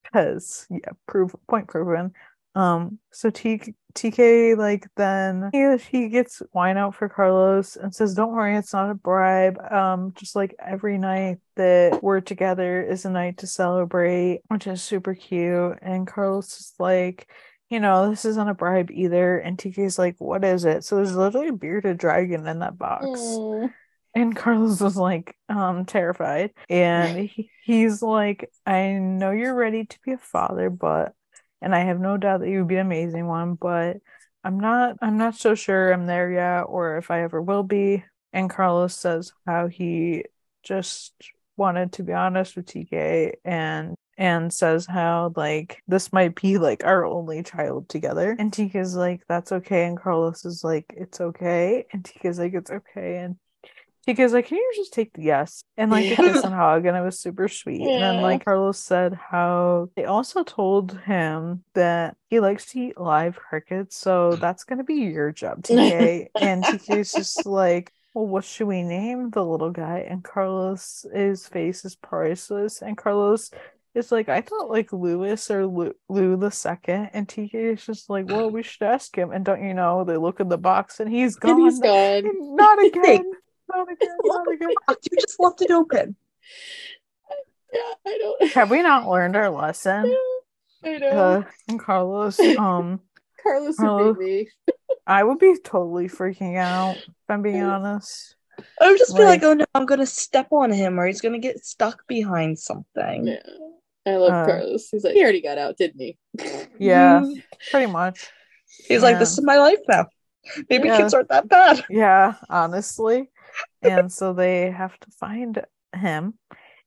Because 0.03 0.67
yeah, 0.71 0.91
prove 1.07 1.35
point 1.49 1.69
proven. 1.69 2.13
Um, 2.57 3.01
so 3.11 3.31
T- 3.31 3.75
TK 3.97 4.57
like 4.57 4.87
then 4.97 5.51
he, 5.53 5.77
he 5.91 6.09
gets 6.09 6.41
wine 6.53 6.77
out 6.77 6.95
for 6.95 7.09
Carlos 7.09 7.75
and 7.75 7.93
says, 7.93 8.15
"Don't 8.15 8.31
worry, 8.33 8.57
it's 8.57 8.73
not 8.73 8.91
a 8.91 8.95
bribe. 8.95 9.59
Um, 9.73 10.13
just 10.15 10.37
like 10.37 10.55
every 10.65 10.97
night 10.99 11.39
that 11.57 12.01
we're 12.01 12.21
together 12.21 12.81
is 12.81 13.05
a 13.05 13.11
night 13.11 13.39
to 13.39 13.49
celebrate, 13.49 14.43
which 14.49 14.69
is 14.69 14.83
super 14.83 15.15
cute." 15.15 15.79
And 15.83 16.07
Carlos 16.07 16.61
is 16.61 16.75
like, 16.79 17.29
"You 17.75 17.81
know, 17.81 18.09
this 18.09 18.25
isn't 18.25 18.49
a 18.49 18.55
bribe 18.55 18.91
either." 18.93 19.39
And 19.39 19.59
TK's 19.59 19.99
like, 19.99 20.17
"What 20.21 20.45
is 20.45 20.65
it?" 20.65 20.85
So 20.85 20.97
there's 20.97 21.17
literally 21.17 21.49
a 21.49 21.53
bearded 21.53 21.99
dragon 21.99 22.47
in 22.47 22.61
that 22.61 22.79
box. 22.79 23.07
Mm. 23.07 23.73
and 24.15 24.37
Carlos 24.37 24.81
was 24.81 24.97
like 24.97 25.37
um 25.49 25.85
terrified 25.85 26.53
and 26.71 27.19
he, 27.29 27.51
he's 27.65 28.01
like 28.03 28.51
I 28.65 28.93
know 28.93 29.33
you're 29.33 29.55
ready 29.55 29.85
to 29.87 29.99
be 30.05 30.13
a 30.13 30.19
father 30.19 30.71
but 30.71 31.15
and 31.61 31.75
I 31.75 31.81
have 31.81 31.99
no 32.01 32.17
doubt 32.17 32.41
that 32.41 32.49
you 32.49 32.61
would 32.61 32.69
be 32.69 32.77
an 32.77 32.87
amazing 32.87 33.27
one 33.27 33.55
but 33.55 33.97
I'm 34.45 34.61
not 34.61 34.97
I'm 35.03 35.19
not 35.19 35.35
so 35.35 35.55
sure 35.55 35.93
I'm 35.93 36.07
there 36.07 36.31
yet 36.31 36.63
or 36.63 36.97
if 36.99 37.11
I 37.11 37.23
ever 37.23 37.43
will 37.43 37.65
be 37.65 38.05
and 38.33 38.49
Carlos 38.51 38.97
says 38.97 39.33
how 39.47 39.67
he 39.67 40.25
just 40.63 41.13
wanted 41.57 41.93
to 41.95 42.03
be 42.03 42.13
honest 42.13 42.57
with 42.57 42.67
TK 42.67 43.35
and 43.45 43.97
and 44.17 44.53
says 44.53 44.87
how 44.87 45.33
like 45.37 45.83
this 45.89 46.13
might 46.13 46.41
be 46.41 46.59
like 46.59 46.85
our 46.85 47.05
only 47.05 47.43
child 47.43 47.89
together 47.89 48.37
and 48.39 48.53
TK's 48.53 48.95
like 48.95 49.23
that's 49.29 49.53
okay 49.53 49.87
and 49.87 49.99
Carlos 49.99 50.45
is 50.45 50.63
like 50.63 50.87
it's 50.97 51.21
okay 51.21 51.87
and 51.93 52.05
TK's 52.05 52.39
like 52.39 52.55
it's 52.55 52.71
okay 52.71 53.19
and 53.19 53.37
TK's 54.07 54.33
like 54.33 54.47
can 54.47 54.59
you 54.59 54.73
just 54.77 54.93
take 54.93 55.13
the 55.15 55.23
yes 55.23 55.65
and 55.77 55.91
like 55.91 56.13
a 56.13 56.17
kiss 56.17 56.45
and 56.45 56.55
hug 56.55 56.87
and 56.87 56.97
it 56.97 57.01
was 57.01 57.19
super 57.19 57.49
sweet 57.49 57.81
and 57.81 58.03
then 58.03 58.23
like 58.23 58.45
Carlos 58.45 58.79
said 58.79 59.15
how 59.15 59.89
they 59.97 60.05
also 60.05 60.43
told 60.43 60.99
him 61.01 61.65
that 61.75 62.17
he 62.29 62.41
likes 62.41 62.67
to 62.67 62.81
eat 62.81 63.01
live 63.01 63.37
crickets 63.37 63.97
so 63.97 64.37
that's 64.37 64.65
gonna 64.65 64.85
be 64.85 64.95
your 64.95 65.33
job 65.33 65.63
TK 65.63 66.29
and 66.41 66.63
TK's 66.63 67.13
just 67.13 67.47
like 67.47 67.93
well, 68.15 68.29
what 68.29 68.45
should 68.45 68.69
we 68.69 68.83
name 68.83 69.31
the 69.31 69.45
little 69.45 69.73
guy? 69.73 70.07
And 70.09 70.23
Carlos's 70.23 71.49
face 71.49 71.85
is 71.85 71.97
priceless. 71.97 72.81
And 72.81 72.97
Carlos 72.97 73.51
is 73.95 74.11
like, 74.13 74.29
I 74.29 74.41
thought 74.41 74.71
like 74.71 74.93
Lewis 74.93 75.51
or 75.51 75.67
Lou, 75.67 75.95
Lou 76.09 76.37
the 76.37 76.51
second. 76.51 77.11
And 77.13 77.29
TK 77.29 77.55
is 77.75 77.85
just 77.87 78.11
like, 78.11 78.29
well, 78.29 78.51
we 78.51 78.63
should 78.63 78.83
ask 78.83 79.17
him. 79.17 79.31
And 79.31 79.45
don't 79.45 79.63
you 79.65 79.75
know, 79.75 80.05
they 80.05 80.17
look 80.17 80.41
in 80.41 80.49
the 80.49 80.59
box 80.59 81.01
and 81.01 81.11
he's 81.11 81.37
gone. 81.37 81.53
And 81.53 81.63
he's 81.63 81.81
gone. 81.81 82.57
Not 82.57 82.79
again. 82.85 83.33
Not 83.69 83.91
again. 83.91 84.17
Not 84.25 84.47
again. 84.53 84.71
You 84.89 85.19
just 85.21 85.39
left 85.39 85.63
it 85.63 85.71
open. 85.71 86.17
Yeah, 87.73 87.81
I 88.07 88.19
don't. 88.19 88.53
Have 88.53 88.71
we 88.71 88.83
not 88.83 89.09
learned 89.09 89.37
our 89.37 89.51
lesson? 89.51 90.15
I 90.85 90.99
know. 90.99 91.09
Uh, 91.09 91.43
and 91.69 91.81
Carlos, 91.81 92.39
um, 92.39 93.01
Carlos 93.43 93.77
be 93.79 94.25
me. 94.25 94.49
I 95.07 95.25
would 95.25 95.39
be 95.39 95.57
totally 95.65 96.09
freaking 96.09 96.57
out, 96.57 96.97
if 96.97 97.05
I'm 97.29 97.43
being 97.43 97.63
honest. 97.63 98.37
I 98.81 98.91
would 98.91 98.99
just 98.99 99.17
be 99.17 99.25
like, 99.25 99.43
Like- 99.43 99.45
oh 99.45 99.55
no, 99.55 99.65
I'm 99.75 99.87
gonna 99.87 100.07
step 100.07 100.49
on 100.53 100.71
him 100.73 101.01
or 101.01 101.07
he's 101.07 101.21
gonna 101.21 101.39
get 101.39 101.65
stuck 101.65 102.07
behind 102.07 102.59
something. 102.59 103.27
Yeah. 103.27 103.43
I 104.07 104.17
love 104.17 104.33
Uh, 104.33 104.47
Carlos. 104.47 104.89
He's 104.91 105.05
like, 105.05 105.15
he 105.15 105.23
already 105.23 105.41
got 105.43 105.59
out, 105.59 105.77
didn't 105.77 106.01
he? 106.01 106.19
Yeah, 106.79 107.25
pretty 107.71 107.91
much. 107.91 108.29
He's 108.87 109.03
like, 109.03 109.19
this 109.19 109.33
is 109.33 109.43
my 109.45 109.57
life 109.59 109.79
now. 109.89 110.07
Maybe 110.69 110.89
Yeah. 110.89 110.99
kids 110.99 111.15
aren't 111.15 111.29
that 111.31 111.49
bad. 111.49 111.85
Yeah, 111.91 112.35
honestly. 112.51 113.31
And 113.83 114.13
so 114.13 114.33
they 114.33 114.71
have 114.71 114.99
to 115.01 115.11
find 115.13 115.65
him. 115.95 116.35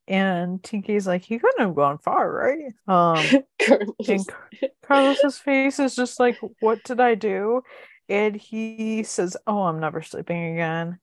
And 0.07 0.61
TK's 0.61 1.07
like, 1.07 1.23
he 1.23 1.39
couldn't 1.39 1.65
have 1.65 1.75
gone 1.75 1.97
far, 1.97 2.31
right? 2.31 2.73
Um, 2.87 3.25
Carlos. 3.59 3.95
and 4.07 4.27
Car- 4.27 4.49
Carlos's 4.83 5.37
face 5.37 5.79
is 5.79 5.95
just 5.95 6.19
like, 6.19 6.37
what 6.59 6.83
did 6.83 6.99
I 7.01 7.15
do? 7.15 7.61
And 8.09 8.35
he 8.35 9.03
says, 9.03 9.35
Oh, 9.47 9.63
I'm 9.63 9.79
never 9.81 10.01
sleeping 10.01 10.53
again. 10.53 10.99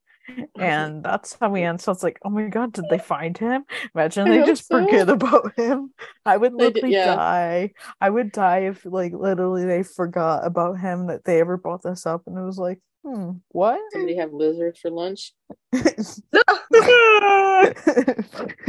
And 0.58 1.04
that's 1.04 1.36
how 1.40 1.50
we 1.50 1.62
end. 1.62 1.80
So 1.80 1.92
it's 1.92 2.02
like, 2.02 2.18
oh 2.24 2.30
my 2.30 2.48
god, 2.48 2.72
did 2.72 2.86
they 2.90 2.98
find 2.98 3.36
him? 3.36 3.64
Imagine 3.94 4.28
I 4.28 4.38
they 4.38 4.46
just 4.46 4.66
so. 4.66 4.82
forget 4.82 5.08
about 5.08 5.52
him. 5.56 5.92
I 6.24 6.36
would 6.36 6.56
did- 6.56 6.74
literally 6.74 6.94
yeah. 6.94 7.14
die. 7.14 7.72
I 8.00 8.10
would 8.10 8.32
die 8.32 8.66
if 8.66 8.84
like 8.84 9.12
literally 9.12 9.64
they 9.64 9.82
forgot 9.82 10.46
about 10.46 10.80
him 10.80 11.08
that 11.08 11.24
they 11.24 11.40
ever 11.40 11.56
brought 11.56 11.82
this 11.82 12.06
up 12.06 12.22
and 12.26 12.38
it 12.38 12.42
was 12.42 12.58
like, 12.58 12.80
hmm, 13.04 13.32
what? 13.48 13.80
Somebody 13.92 14.16
have 14.16 14.32
lizards 14.32 14.80
for 14.80 14.90
lunch. 14.90 15.32
I 15.74 15.78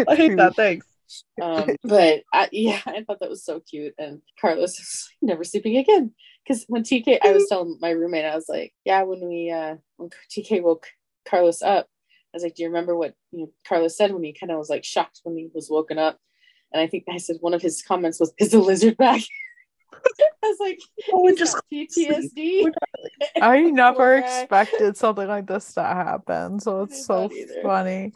hate 0.10 0.38
that. 0.38 0.54
Thanks. 0.56 0.88
Um, 1.42 1.76
but 1.84 2.24
I, 2.34 2.50
yeah, 2.52 2.80
I 2.86 3.04
thought 3.04 3.20
that 3.20 3.30
was 3.30 3.44
so 3.44 3.60
cute. 3.60 3.94
And 3.98 4.22
Carlos 4.40 4.60
was 4.80 5.10
never 5.22 5.44
sleeping 5.44 5.78
again. 5.78 6.14
Because 6.46 6.66
when 6.68 6.84
TK, 6.84 7.20
I 7.24 7.32
was 7.32 7.48
telling 7.50 7.78
my 7.82 7.90
roommate, 7.90 8.26
I 8.26 8.36
was 8.36 8.46
like, 8.48 8.72
yeah, 8.84 9.02
when 9.04 9.28
we, 9.28 9.50
uh, 9.50 9.76
when 9.98 10.12
TK 10.32 10.62
woke 10.62 10.86
Carlos 11.28 11.62
up, 11.62 11.88
I 12.34 12.36
was 12.36 12.44
like, 12.44 12.56
do 12.56 12.64
you 12.64 12.70
remember 12.70 12.96
what 12.96 13.14
you 13.32 13.40
know, 13.42 13.52
Carlos 13.68 13.98
said 13.98 14.12
when 14.14 14.24
he 14.24 14.34
kind 14.34 14.52
of 14.52 14.58
was 14.58 14.70
like 14.70 14.84
shocked 14.84 15.22
when 15.24 15.38
he 15.38 15.50
was 15.54 15.70
woken 15.70 15.98
up? 15.98 16.20
And 16.74 16.82
I 16.82 16.88
think 16.88 17.06
I 17.10 17.18
said 17.18 17.38
one 17.40 17.54
of 17.54 17.62
his 17.62 17.82
comments 17.82 18.20
was, 18.20 18.34
is 18.40 18.52
the 18.52 18.60
lizard 18.60 18.98
back? 18.98 19.22
I 19.94 20.48
was 20.48 20.58
like, 20.60 20.80
Oh, 21.12 21.28
"He's 21.28 21.40
just 21.40 21.58
PTSD. 21.72 22.70
I 23.42 23.62
never 23.72 24.18
expected 24.18 24.98
something 24.98 25.28
like 25.28 25.48
this 25.48 25.74
to 25.74 25.84
happen. 25.84 26.60
So 26.60 26.84
it's 26.84 27.06
so 27.06 27.32
either. 27.32 27.62
funny. 27.64 28.14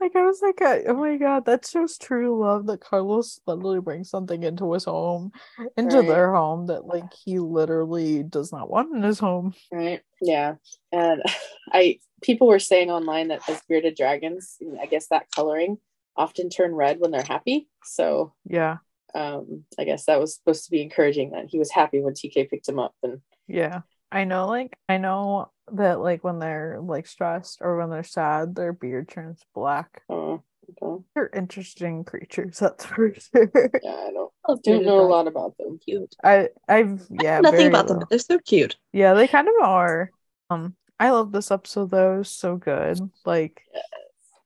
Like 0.00 0.16
I 0.16 0.22
was 0.24 0.40
like, 0.40 0.60
oh 0.62 0.94
my 0.94 1.16
god, 1.16 1.44
that 1.44 1.66
shows 1.66 1.98
true 1.98 2.40
love 2.40 2.66
that 2.66 2.80
Carlos 2.80 3.38
literally 3.46 3.80
brings 3.80 4.08
something 4.08 4.42
into 4.42 4.72
his 4.72 4.84
home, 4.86 5.32
into 5.76 5.96
Right. 5.98 6.06
their 6.08 6.32
home 6.34 6.66
that 6.66 6.86
like 6.86 7.12
he 7.12 7.38
literally 7.38 8.22
does 8.22 8.50
not 8.52 8.70
want 8.70 8.94
in 8.94 9.02
his 9.02 9.18
home. 9.18 9.54
right 9.72 10.00
yeah 10.20 10.54
and 10.92 11.22
i 11.72 11.98
people 12.22 12.46
were 12.48 12.58
saying 12.58 12.90
online 12.90 13.28
that 13.28 13.46
as 13.48 13.62
bearded 13.68 13.94
dragons 13.96 14.56
i 14.80 14.86
guess 14.86 15.06
that 15.08 15.26
coloring 15.34 15.78
often 16.16 16.50
turn 16.50 16.74
red 16.74 16.98
when 17.00 17.10
they're 17.10 17.22
happy 17.22 17.68
so 17.84 18.32
Yeah, 18.44 18.78
um 19.14 19.64
i 19.78 19.84
guess 19.84 20.06
that 20.06 20.20
was 20.20 20.34
supposed 20.34 20.64
to 20.64 20.70
be 20.70 20.82
encouraging 20.82 21.30
that 21.30 21.46
he 21.48 21.58
was 21.58 21.70
happy 21.70 22.00
when 22.00 22.14
tk 22.14 22.48
picked 22.50 22.68
him 22.68 22.78
up 22.78 22.94
and 23.02 23.20
yeah. 23.46 23.82
I 24.12 24.24
know, 24.24 24.46
like 24.48 24.76
I 24.88 24.98
know 24.98 25.50
that 25.72 26.00
like 26.00 26.24
when 26.24 26.38
they're 26.38 26.78
like 26.82 27.06
stressed 27.06 27.58
or 27.60 27.78
when 27.78 27.90
they're 27.90 28.02
sad, 28.02 28.54
their 28.54 28.72
beard 28.72 29.08
turns 29.08 29.40
black. 29.54 30.02
uh, 30.10 30.38
okay. 30.82 31.04
They're 31.14 31.30
interesting 31.34 32.04
creatures, 32.04 32.58
that's 32.58 32.84
for 32.84 33.14
sure. 33.14 33.50
yeah 33.82 33.90
i 33.90 34.10
don't 34.12 34.32
Love 34.48 34.62
don't 34.62 34.84
know 34.84 35.00
a 35.00 35.06
lot 35.06 35.28
about 35.28 35.56
them 35.58 35.78
Cute. 35.84 36.14
I 36.24 36.48
I've 36.68 37.06
yeah, 37.10 37.40
Nothing 37.40 37.58
very 37.58 37.68
about 37.68 37.88
them, 37.88 37.98
but 38.00 38.08
they're 38.10 38.18
so 38.18 38.38
cute. 38.38 38.76
Yeah, 38.92 39.14
they 39.14 39.28
kind 39.28 39.48
of 39.48 39.54
are. 39.62 40.10
Um, 40.50 40.74
I 40.98 41.10
love 41.10 41.30
this 41.32 41.50
episode 41.50 41.90
though. 41.90 42.22
So 42.22 42.56
good. 42.56 42.98
Like, 43.24 43.62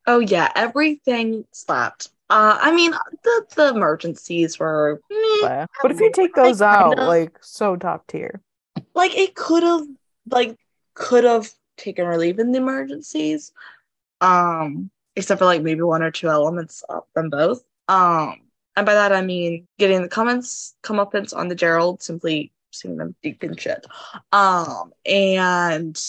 Oh 0.06 0.18
yeah, 0.18 0.52
everything 0.54 1.46
slapped. 1.52 2.08
Uh, 2.28 2.58
I 2.60 2.74
mean, 2.74 2.90
the 3.22 3.46
the 3.56 3.68
emergencies 3.70 4.58
were 4.58 5.00
meh. 5.10 5.46
uh, 5.46 5.66
but 5.82 5.90
if 5.90 6.00
you 6.00 6.10
take 6.12 6.34
those 6.34 6.60
out, 6.60 6.96
kinda- 6.96 7.08
like 7.08 7.38
so 7.40 7.76
top 7.76 8.06
tier. 8.06 8.40
Like 8.94 9.16
it 9.16 9.34
could 9.34 9.62
have 9.62 9.86
like 10.30 10.56
could 10.94 11.24
have 11.24 11.50
taken 11.76 12.06
or 12.06 12.16
leave 12.16 12.38
in 12.38 12.52
the 12.52 12.58
emergencies 12.58 13.52
um 14.20 14.90
except 15.16 15.38
for 15.38 15.44
like 15.44 15.62
maybe 15.62 15.82
one 15.82 16.02
or 16.02 16.10
two 16.10 16.28
elements 16.28 16.82
of 16.88 17.04
them 17.14 17.30
both. 17.30 17.62
Um 17.88 18.40
and 18.76 18.86
by 18.86 18.94
that 18.94 19.12
i 19.12 19.20
mean 19.22 19.66
getting 19.78 20.02
the 20.02 20.08
comments 20.08 20.74
comeuppance 20.82 21.36
on 21.36 21.48
the 21.48 21.54
gerald 21.54 22.02
simply 22.02 22.52
seeing 22.72 22.96
them 22.96 23.14
deep 23.22 23.42
in 23.44 23.56
shit. 23.56 23.86
Um 24.32 24.92
and 25.04 26.00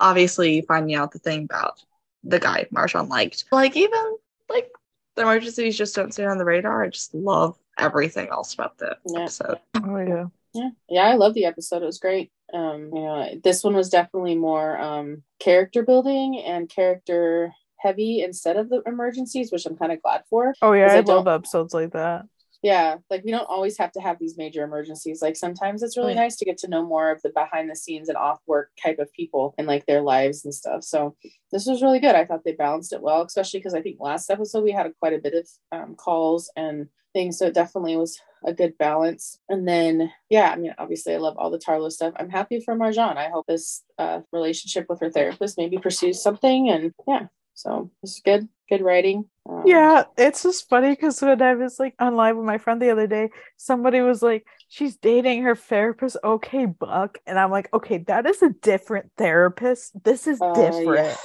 obviously 0.00 0.62
finding 0.62 0.96
out 0.96 1.12
the 1.12 1.18
thing 1.18 1.44
about 1.44 1.82
the 2.24 2.38
guy 2.40 2.66
Marjan 2.72 3.08
liked. 3.08 3.44
Like 3.52 3.76
even 3.76 4.16
like 4.48 4.70
the 5.16 5.22
emergencies 5.22 5.76
just 5.76 5.94
don't 5.94 6.12
stay 6.12 6.24
on 6.24 6.38
the 6.38 6.44
radar. 6.44 6.84
I 6.84 6.88
just 6.88 7.14
love 7.14 7.58
everything 7.78 8.28
else 8.28 8.54
about 8.54 8.78
the 8.78 8.96
Yeah. 9.06 9.20
episode. 9.20 9.58
Oh 9.84 9.98
yeah. 9.98 10.26
Yeah. 10.54 10.70
Yeah 10.88 11.06
i 11.06 11.14
love 11.14 11.34
the 11.34 11.44
episode. 11.44 11.82
It 11.82 11.86
was 11.86 11.98
great. 11.98 12.30
Um 12.52 12.90
you 12.92 13.02
know 13.02 13.28
this 13.42 13.62
one 13.62 13.74
was 13.74 13.90
definitely 13.90 14.34
more 14.34 14.78
um 14.80 15.22
character 15.38 15.82
building 15.82 16.42
and 16.44 16.68
character 16.68 17.52
heavy 17.78 18.22
instead 18.22 18.56
of 18.56 18.68
the 18.68 18.82
emergencies 18.86 19.50
which 19.50 19.64
i'm 19.64 19.76
kind 19.76 19.90
of 19.90 20.02
glad 20.02 20.22
for 20.28 20.52
Oh 20.60 20.72
yeah, 20.72 20.92
I, 20.92 20.96
I 20.98 21.00
love 21.00 21.28
episodes 21.28 21.72
like 21.72 21.92
that. 21.92 22.26
Yeah 22.62 22.96
like 23.10 23.24
we 23.24 23.30
don't 23.30 23.48
always 23.48 23.78
have 23.78 23.92
to 23.92 24.00
have 24.00 24.18
these 24.18 24.36
major 24.36 24.62
emergencies. 24.64 25.22
Like 25.22 25.36
sometimes 25.36 25.82
it's 25.82 25.96
really 25.96 26.12
Mm. 26.14 26.16
nice 26.24 26.36
to 26.36 26.44
get 26.44 26.58
to 26.58 26.68
know 26.68 26.84
more 26.84 27.10
of 27.10 27.22
the 27.22 27.30
behind 27.30 27.70
the 27.70 27.76
scenes 27.76 28.08
and 28.08 28.18
off 28.18 28.40
work 28.46 28.70
type 28.82 28.98
of 28.98 29.12
people 29.12 29.54
and 29.58 29.66
like 29.66 29.86
their 29.86 30.02
lives 30.02 30.44
and 30.44 30.54
stuff. 30.54 30.84
So 30.84 31.16
this 31.52 31.66
was 31.66 31.82
really 31.82 32.00
good. 32.00 32.14
I 32.14 32.24
thought 32.24 32.44
they 32.44 32.52
balanced 32.52 32.92
it 32.92 33.02
well 33.02 33.22
especially 33.22 33.60
because 33.60 33.74
i 33.74 33.82
think 33.82 33.98
last 34.00 34.30
episode 34.30 34.62
we 34.64 34.72
had 34.72 34.86
a, 34.86 34.92
quite 35.00 35.14
a 35.14 35.18
bit 35.18 35.34
of 35.34 35.48
um, 35.72 35.94
calls 35.94 36.50
and 36.56 36.88
things 37.12 37.38
so 37.38 37.46
it 37.46 37.54
definitely 37.54 37.96
was 37.96 38.20
a 38.44 38.52
good 38.54 38.76
balance. 38.78 39.38
And 39.48 39.66
then 39.66 40.12
yeah 40.28 40.50
i 40.50 40.56
mean 40.56 40.74
obviously 40.78 41.14
i 41.14 41.18
love 41.18 41.36
all 41.38 41.50
the 41.50 41.58
Tarlos 41.58 41.92
stuff. 41.92 42.14
I'm 42.16 42.30
happy 42.30 42.60
for 42.60 42.76
marjan. 42.76 43.16
I 43.16 43.28
hope 43.30 43.46
this 43.46 43.82
uh, 43.98 44.20
relationship 44.32 44.86
with 44.88 45.00
her 45.00 45.10
therapist 45.10 45.58
maybe 45.58 45.78
pursues 45.78 46.22
something 46.22 46.70
and 46.70 46.92
yeah 47.08 47.26
so 47.60 47.90
this 48.02 48.12
is 48.12 48.22
good 48.24 48.48
good 48.68 48.80
writing 48.80 49.24
um, 49.48 49.64
Yeah, 49.66 50.04
it's 50.16 50.42
just 50.42 50.68
funny 50.68 50.90
because 50.90 51.20
when 51.20 51.42
I 51.42 51.54
was 51.54 51.78
like 51.78 51.94
on 51.98 52.16
live 52.16 52.36
with 52.36 52.46
my 52.46 52.58
friend 52.58 52.80
the 52.80 52.90
other 52.90 53.06
day, 53.06 53.30
somebody 53.56 54.00
was 54.00 54.22
like, 54.22 54.46
"She's 54.68 54.96
dating 54.96 55.42
her 55.42 55.56
therapist." 55.56 56.16
Okay, 56.22 56.66
Buck, 56.66 57.18
and 57.26 57.38
I'm 57.38 57.50
like, 57.50 57.68
"Okay, 57.74 57.98
that 57.98 58.26
is 58.26 58.42
a 58.42 58.50
different 58.50 59.10
therapist. 59.18 59.92
This 60.04 60.26
is 60.26 60.40
uh, 60.40 60.52
different." 60.54 61.06
yeah. 61.06 61.16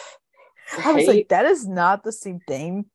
I 0.83 0.93
was 0.93 1.07
like, 1.07 1.29
"That 1.29 1.45
is 1.45 1.67
not 1.67 2.03
the 2.03 2.11
same 2.11 2.39
thing." 2.47 2.85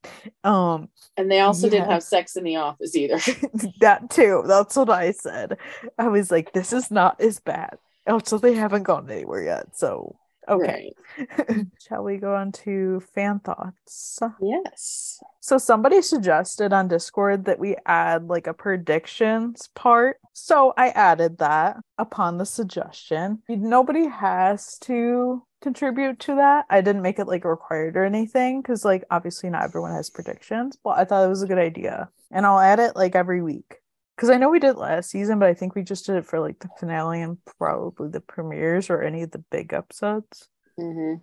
Um, 0.43 0.89
and 1.17 1.31
they 1.31 1.41
also 1.41 1.69
didn't 1.71 1.91
have 1.91 2.03
sex 2.03 2.37
in 2.37 2.45
the 2.45 2.57
office 2.57 2.95
either 2.97 3.19
that 3.81 4.11
too. 4.11 4.43
That's 4.47 4.77
what 4.77 4.91
I 4.91 5.13
said. 5.13 5.57
I 5.99 6.09
was 6.09 6.31
like, 6.31 6.53
this 6.53 6.73
is 6.73 6.91
not 6.91 7.21
as 7.21 7.39
bad. 7.41 7.79
Also, 8.07 8.39
they 8.39 8.55
haven't 8.55 8.83
gone 8.83 9.09
anywhere 9.09 9.45
yet, 9.45 9.77
so 9.77 10.17
Okay. 10.51 10.93
Right. 11.19 11.67
Shall 11.89 12.03
we 12.05 12.17
go 12.17 12.35
on 12.35 12.53
to 12.53 13.01
fan 13.15 13.41
thoughts? 13.41 14.19
Yes. 14.43 15.21
So 15.41 15.59
somebody 15.59 16.03
suggested 16.03 16.73
on 16.73 16.89
Discord 16.89 17.45
that 17.47 17.59
we 17.59 17.77
add 17.87 18.29
like 18.29 18.47
a 18.47 18.55
predictions 18.55 19.69
part. 19.75 20.19
So 20.33 20.75
I 20.77 20.89
added 20.91 21.39
that 21.39 21.79
upon 21.99 22.39
the 22.39 22.47
suggestion. 22.47 23.43
Nobody 23.49 24.07
has 24.07 24.79
to 24.81 25.43
contribute 25.61 26.19
to 26.21 26.37
that. 26.37 26.67
I 26.71 26.81
didn't 26.81 27.03
make 27.03 27.19
it 27.19 27.27
like 27.27 27.45
required 27.45 27.97
or 27.97 28.05
anything 28.05 28.61
because 28.61 28.85
like 28.85 29.05
obviously 29.11 29.51
not 29.51 29.65
everyone 29.65 29.93
has 29.93 30.11
predictions, 30.11 30.77
but 30.83 30.99
I 30.99 31.05
thought 31.05 31.25
it 31.25 31.29
was 31.29 31.43
a 31.43 31.49
good 31.49 31.59
idea. 31.59 32.09
And 32.31 32.47
I'll 32.47 32.61
add 32.61 32.79
it 32.81 32.97
like 32.97 33.15
every 33.15 33.43
week. 33.43 33.80
Because 34.21 34.29
I 34.29 34.37
know 34.37 34.51
we 34.51 34.59
did 34.59 34.77
last 34.77 35.09
season, 35.09 35.39
but 35.39 35.49
I 35.49 35.55
think 35.55 35.75
we 35.75 35.83
just 35.83 36.05
did 36.05 36.17
it 36.17 36.27
for 36.27 36.41
like 36.41 36.59
the 36.59 36.69
finale 36.79 37.23
and 37.23 37.39
probably 37.59 38.11
the 38.11 38.21
premieres 38.21 38.91
or 38.91 39.01
any 39.01 39.23
of 39.23 39.31
the 39.31 39.39
big 39.51 39.73
episodes. 39.73 40.47
hmm 40.77 41.15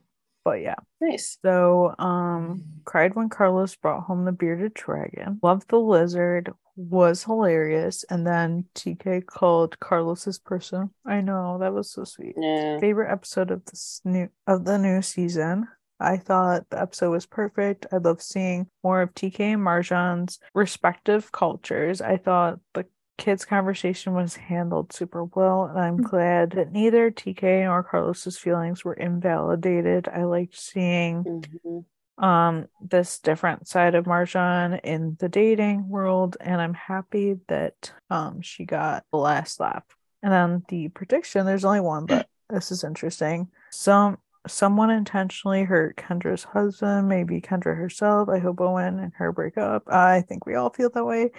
But 0.44 0.62
yeah. 0.62 0.78
Nice. 1.00 1.38
So, 1.46 1.94
um, 2.00 2.64
cried 2.86 3.16
when 3.16 3.30
Carlos 3.30 3.76
brought 3.76 4.06
home 4.06 4.26
the 4.26 4.32
bearded 4.32 4.74
dragon. 4.74 5.38
Loved 5.44 5.70
the 5.70 5.80
lizard. 5.80 6.52
Was 6.76 7.24
hilarious. 7.24 8.04
And 8.10 8.26
then 8.26 8.66
TK 8.74 9.22
called 9.28 9.80
Carlos's 9.80 10.40
person. 10.40 10.90
I 11.06 11.22
know 11.22 11.60
that 11.60 11.76
was 11.76 11.92
so 11.92 12.04
sweet. 12.04 12.34
Yeah. 12.36 12.80
Favorite 12.80 13.12
episode 13.12 13.52
of 13.52 13.64
this 13.66 14.02
new 14.06 14.30
of 14.48 14.66
the 14.66 14.80
new 14.80 15.04
season. 15.04 15.68
I 16.00 16.18
thought 16.18 16.70
the 16.70 16.80
episode 16.82 17.12
was 17.12 17.26
perfect. 17.26 17.88
I 17.92 17.98
love 17.98 18.22
seeing 18.22 18.70
more 18.84 19.02
of 19.02 19.14
TK 19.14 19.54
and 19.54 19.62
Marjan's 19.64 20.40
respective 20.54 21.32
cultures. 21.32 22.02
I 22.02 22.18
thought 22.18 22.60
the 22.74 22.86
kids' 23.18 23.46
conversation 23.46 24.14
was 24.14 24.36
handled 24.36 24.94
super 24.94 25.24
well, 25.26 25.66
and 25.66 25.80
I'm 25.80 26.00
glad 26.00 26.52
that 26.52 26.72
neither 26.72 27.10
TK 27.12 27.64
nor 27.64 27.84
Carlos's 27.84 28.38
feelings 28.38 28.86
were 28.86 28.94
invalidated. 28.94 30.08
I 30.08 30.24
liked 30.24 30.56
seeing 30.58 31.28
hmm 31.64 31.80
um 32.18 32.68
this 32.82 33.20
different 33.20 33.68
side 33.68 33.94
of 33.96 34.06
Marjan 34.06 34.80
in 34.84 35.16
the 35.20 35.30
dating 35.30 35.88
world 35.88 36.36
and 36.40 36.60
I'm 36.60 36.74
happy 36.74 37.38
that 37.48 37.92
um 38.10 38.42
she 38.42 38.66
got 38.66 39.06
the 39.12 39.18
last 39.18 39.60
lap. 39.60 39.86
And 40.24 40.32
then 40.34 40.64
the 40.70 40.90
prediction, 40.90 41.46
there's 41.46 41.66
only 41.66 41.80
one, 41.80 42.06
but 42.08 42.28
this 42.50 42.72
is 42.72 42.84
interesting. 42.84 43.50
Some 43.70 44.18
someone 44.46 44.90
intentionally 44.90 45.64
hurt 45.64 45.98
Kendra's 45.98 46.44
husband, 46.44 47.08
maybe 47.08 47.42
Kendra 47.42 47.76
herself. 47.76 48.30
I 48.30 48.40
hope 48.40 48.62
Owen 48.62 49.00
and 49.00 49.14
her 49.18 49.32
break 49.32 49.58
up. 49.58 49.84
I 49.88 50.22
think 50.22 50.46
we 50.46 50.56
all 50.56 50.70
feel 50.70 50.90
that 50.92 51.06
way. 51.06 51.32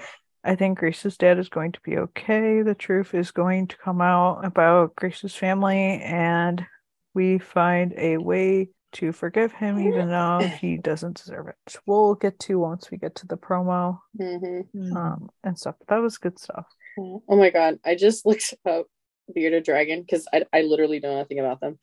I 0.45 0.55
think 0.55 0.79
Grace's 0.79 1.17
dad 1.17 1.39
is 1.39 1.49
going 1.49 1.73
to 1.73 1.81
be 1.83 1.99
okay. 1.99 2.63
The 2.63 2.75
truth 2.75 3.15
is 3.15 3.31
going 3.31 3.67
to 3.69 3.77
come 3.77 4.01
out 4.01 4.45
about 4.45 4.95
Grace's 4.97 5.35
family 5.35 6.01
and 6.03 6.65
we 7.15 7.39
find 7.39 7.93
a 7.97 8.17
way 8.19 8.69
to 8.93 9.13
forgive 9.13 9.53
him 9.53 9.79
even 9.81 10.09
though 10.09 10.49
he 10.61 10.77
doesn't 10.79 11.19
deserve 11.19 11.49
it. 11.49 11.77
We'll 11.87 12.15
get 12.15 12.39
to 12.41 12.59
once 12.59 12.91
we 12.91 12.97
get 12.97 13.15
to 13.17 13.27
the 13.27 13.37
promo 13.37 13.99
hmm 14.17 14.61
um 14.97 15.29
and 15.45 15.59
stuff. 15.59 15.75
But 15.81 15.89
That 15.89 16.03
was 16.03 16.19
good 16.19 16.39
stuff. 16.39 16.67
Oh 16.99 17.23
my 17.29 17.51
god, 17.51 17.79
I 17.85 17.95
just 17.95 18.25
looked 18.25 18.55
up 18.65 18.87
bearded 19.35 19.65
dragon 19.65 20.03
because 20.03 20.27
I, 20.33 20.45
I 20.53 20.63
literally 20.63 21.01
know 21.01 21.17
nothing 21.17 21.39
about 21.39 21.61
them. 21.61 21.79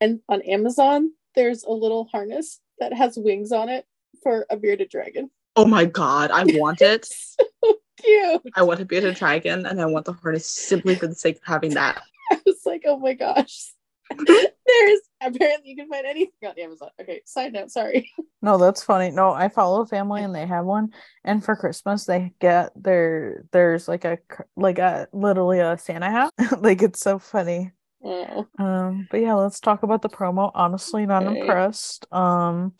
And 0.00 0.20
on 0.28 0.42
Amazon, 0.42 1.12
there's 1.34 1.64
a 1.64 1.72
little 1.72 2.04
harness 2.04 2.60
that 2.78 2.92
has 2.92 3.16
wings 3.16 3.52
on 3.52 3.68
it 3.68 3.86
for 4.22 4.46
a 4.50 4.56
bearded 4.56 4.90
dragon. 4.90 5.30
Oh 5.56 5.66
my 5.66 5.84
god, 5.84 6.30
I 6.30 6.44
want 6.58 6.82
it. 6.82 7.06
so 7.06 7.76
Cute. 8.02 8.42
I 8.54 8.62
want 8.62 8.80
a 8.80 9.12
dragon 9.12 9.66
and 9.66 9.80
I 9.80 9.86
want 9.86 10.06
the 10.06 10.12
harness 10.12 10.46
simply 10.46 10.94
for 10.94 11.06
the 11.06 11.14
sake 11.14 11.36
of 11.36 11.42
having 11.44 11.74
that. 11.74 12.02
I 12.32 12.40
was 12.46 12.62
like, 12.64 12.82
oh 12.86 12.98
my 12.98 13.14
gosh. 13.14 13.72
There's 14.26 15.00
apparently 15.20 15.70
you 15.70 15.76
can 15.76 15.88
find 15.88 16.06
anything 16.06 16.32
on 16.48 16.58
Amazon. 16.58 16.90
Okay, 17.00 17.22
side 17.24 17.52
note, 17.52 17.70
sorry. 17.70 18.10
No, 18.42 18.56
that's 18.56 18.82
funny. 18.82 19.10
No, 19.10 19.32
I 19.32 19.48
follow 19.50 19.82
a 19.82 19.86
family 19.86 20.22
and 20.22 20.34
they 20.34 20.46
have 20.46 20.64
one, 20.64 20.94
and 21.24 21.44
for 21.44 21.54
Christmas 21.56 22.06
they 22.06 22.32
get 22.40 22.72
their 22.74 23.44
there's 23.52 23.86
like 23.86 24.04
a 24.06 24.18
like 24.56 24.78
a 24.78 25.08
literally 25.12 25.60
a 25.60 25.76
Santa 25.76 26.10
hat. 26.10 26.32
like 26.60 26.80
it's 26.82 27.00
so 27.00 27.18
funny. 27.18 27.72
Oh, 28.02 28.46
Um, 28.58 29.06
but 29.10 29.20
yeah, 29.20 29.34
let's 29.34 29.60
talk 29.60 29.82
about 29.82 30.02
the 30.02 30.10
promo. 30.10 30.50
Honestly, 30.54 31.06
not 31.06 31.26
Okay. 31.26 31.26
impressed. 31.26 32.06
Um, 32.12 32.74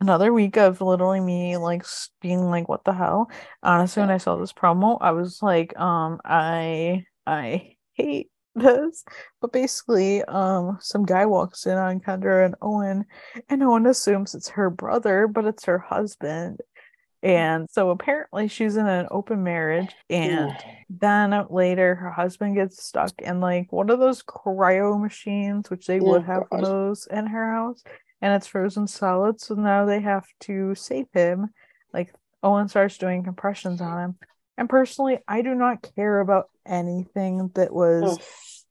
another 0.00 0.32
week 0.32 0.56
of 0.56 0.80
literally 0.80 1.20
me 1.20 1.56
like 1.56 1.84
being 2.20 2.40
like, 2.44 2.68
what 2.68 2.84
the 2.84 2.92
hell? 2.92 3.30
Honestly, 3.62 4.00
when 4.02 4.10
I 4.10 4.18
saw 4.18 4.36
this 4.36 4.52
promo, 4.52 4.98
I 5.00 5.12
was 5.12 5.42
like, 5.42 5.78
um, 5.78 6.20
I 6.24 7.06
I 7.26 7.76
hate 7.94 8.30
this. 8.54 9.04
But 9.40 9.52
basically, 9.52 10.22
um, 10.24 10.78
some 10.80 11.04
guy 11.04 11.26
walks 11.26 11.66
in 11.66 11.76
on 11.76 12.00
Kendra 12.00 12.44
and 12.44 12.54
Owen, 12.62 13.04
and 13.48 13.62
Owen 13.62 13.86
assumes 13.86 14.34
it's 14.34 14.48
her 14.50 14.70
brother, 14.70 15.26
but 15.28 15.44
it's 15.44 15.64
her 15.64 15.78
husband. 15.78 16.60
And 17.22 17.68
so 17.70 17.88
apparently 17.88 18.48
she's 18.48 18.76
in 18.76 18.86
an 18.86 19.06
open 19.10 19.42
marriage 19.42 19.94
and 20.10 20.52
then 20.90 21.46
later 21.48 21.94
her 21.94 22.10
husband 22.10 22.54
gets 22.54 22.84
stuck 22.84 23.12
in 23.22 23.40
like 23.40 23.72
one 23.72 23.88
of 23.88 23.98
those 23.98 24.22
cryo 24.22 25.00
machines, 25.00 25.70
which 25.70 25.86
they 25.86 26.00
would 26.00 26.20
Oh, 26.20 26.24
have 26.24 26.50
God. 26.50 26.62
those 26.64 27.08
in 27.10 27.26
her 27.26 27.50
house, 27.52 27.82
and 28.20 28.34
it's 28.34 28.46
frozen 28.46 28.86
solid. 28.86 29.40
So 29.40 29.54
now 29.54 29.86
they 29.86 30.00
have 30.02 30.26
to 30.40 30.74
save 30.74 31.06
him. 31.14 31.48
Like 31.94 32.12
Owen 32.42 32.68
starts 32.68 32.98
doing 32.98 33.24
compressions 33.24 33.80
on 33.80 33.98
him. 34.04 34.18
And 34.56 34.68
personally, 34.68 35.18
I 35.26 35.42
do 35.42 35.54
not 35.54 35.86
care 35.96 36.20
about 36.20 36.48
anything 36.66 37.50
that 37.54 37.72
was 37.72 38.18
oh, 38.18 38.18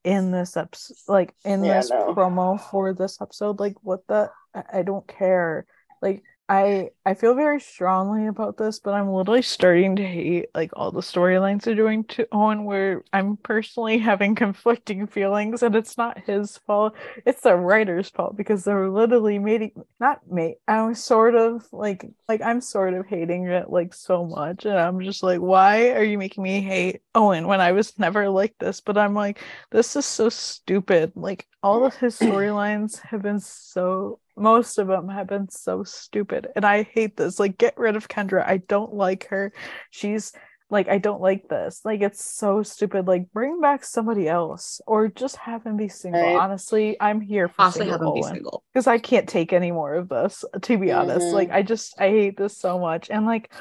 in 0.04 0.32
this 0.32 0.56
episode, 0.56 0.96
like 1.08 1.34
in 1.44 1.64
Yeah, 1.64 1.80
this 1.80 1.90
no. 1.90 2.14
promo 2.16 2.60
for 2.60 2.94
this 2.94 3.22
episode. 3.22 3.60
Like, 3.60 3.76
what 3.82 4.08
the? 4.08 4.32
I, 4.54 4.80
I 4.80 4.82
don't 4.84 5.08
care. 5.08 5.66
Like, 6.02 6.24
I 6.50 6.90
I 7.06 7.14
feel 7.14 7.36
very 7.36 7.60
strongly 7.62 8.28
about 8.28 8.58
this, 8.58 8.80
but 8.80 8.94
I'm 8.94 9.10
literally 9.10 9.42
starting 9.42 9.96
to 9.96 10.06
hate 10.06 10.48
like 10.54 10.72
all 10.74 10.92
the 10.92 11.00
storylines 11.02 11.64
they're 11.64 11.74
doing 11.74 12.04
to 12.06 12.28
Owen, 12.34 12.66
where 12.66 13.04
I'm 13.14 13.38
personally 13.38 13.98
having 13.98 14.36
conflicting 14.36 15.08
feelings, 15.08 15.64
and 15.64 15.76
it's 15.76 15.98
not 15.98 16.20
his 16.20 16.58
fault. 16.60 16.96
It's 17.26 17.42
the 17.42 17.56
writer's 17.56 18.10
fault 18.10 18.36
because 18.36 18.64
they're 18.66 18.90
literally 18.90 19.40
making 19.40 19.72
not 20.02 20.20
mate. 20.30 20.58
I'm 20.68 20.94
sort 20.96 21.36
of 21.36 21.66
like 21.72 22.06
like 22.28 22.42
I'm 22.42 22.60
sort 22.62 22.94
of 22.94 23.08
hating 23.08 23.48
it 23.48 23.70
like 23.70 23.94
so 23.94 24.26
much, 24.26 24.66
and 24.66 24.78
I'm 24.78 25.00
just 25.02 25.24
like, 25.24 25.40
why 25.40 25.92
are 25.92 26.04
you 26.04 26.18
making 26.18 26.44
me 26.44 26.62
hate 26.62 27.02
Owen 27.16 27.48
when 27.48 27.62
I 27.62 27.72
was 27.72 27.98
never 27.98 28.30
like 28.30 28.56
this? 28.60 28.82
But 28.82 28.98
I'm 28.98 29.14
like, 29.16 29.40
this 29.72 29.96
is 29.96 30.06
so 30.06 30.28
stupid. 30.30 31.14
Like 31.16 31.48
all 31.64 31.86
of 31.86 31.96
his 31.96 32.20
storylines 32.20 33.00
have 33.02 33.22
been 33.22 33.40
so 33.40 34.20
most 34.36 34.78
of 34.78 34.88
them 34.88 35.10
have 35.10 35.28
been 35.28 35.50
so 35.50 35.84
stupid 35.84 36.48
and 36.56 36.66
I 36.66 36.84
hate 36.84 37.18
this. 37.18 37.40
Like 37.40 37.58
get 37.58 37.78
rid 37.78 37.96
of 37.96 38.08
Kendra. 38.08 38.46
I 38.48 38.58
don't 38.58 38.94
like 38.94 39.28
her. 39.28 39.54
She's 39.92 40.32
like 40.70 40.88
I 40.90 40.98
don't 40.98 41.22
like 41.22 41.48
this. 41.50 41.82
Like 41.86 42.02
it's 42.02 42.24
so 42.24 42.64
stupid. 42.64 43.06
Like 43.08 43.32
bring 43.32 43.62
back 43.62 43.84
somebody 43.84 44.28
else 44.28 44.82
or 44.88 45.08
just 45.08 45.36
have 45.36 45.64
him 45.66 45.78
be 45.78 45.88
single. 45.88 46.22
Right. 46.22 46.36
Honestly, 46.36 46.98
I'm 47.00 47.22
here 47.22 47.48
for 47.48 47.62
Honestly, 47.62 47.80
single 47.86 48.00
have 48.00 48.08
him 48.08 48.14
be 48.16 48.24
single. 48.24 48.64
because 48.74 48.88
I 48.88 48.98
can't 48.98 49.30
take 49.30 49.54
any 49.54 49.72
more 49.72 49.94
of 49.94 50.10
this, 50.10 50.44
to 50.64 50.78
be 50.80 50.92
honest. 50.92 51.28
Mhm. 51.28 51.34
Like, 51.34 51.52
I 51.52 51.62
just, 51.62 52.00
I 52.02 52.10
hate 52.10 52.38
this 52.38 52.58
so 52.58 52.80
much. 52.80 53.12
And, 53.12 53.28
like, 53.28 53.52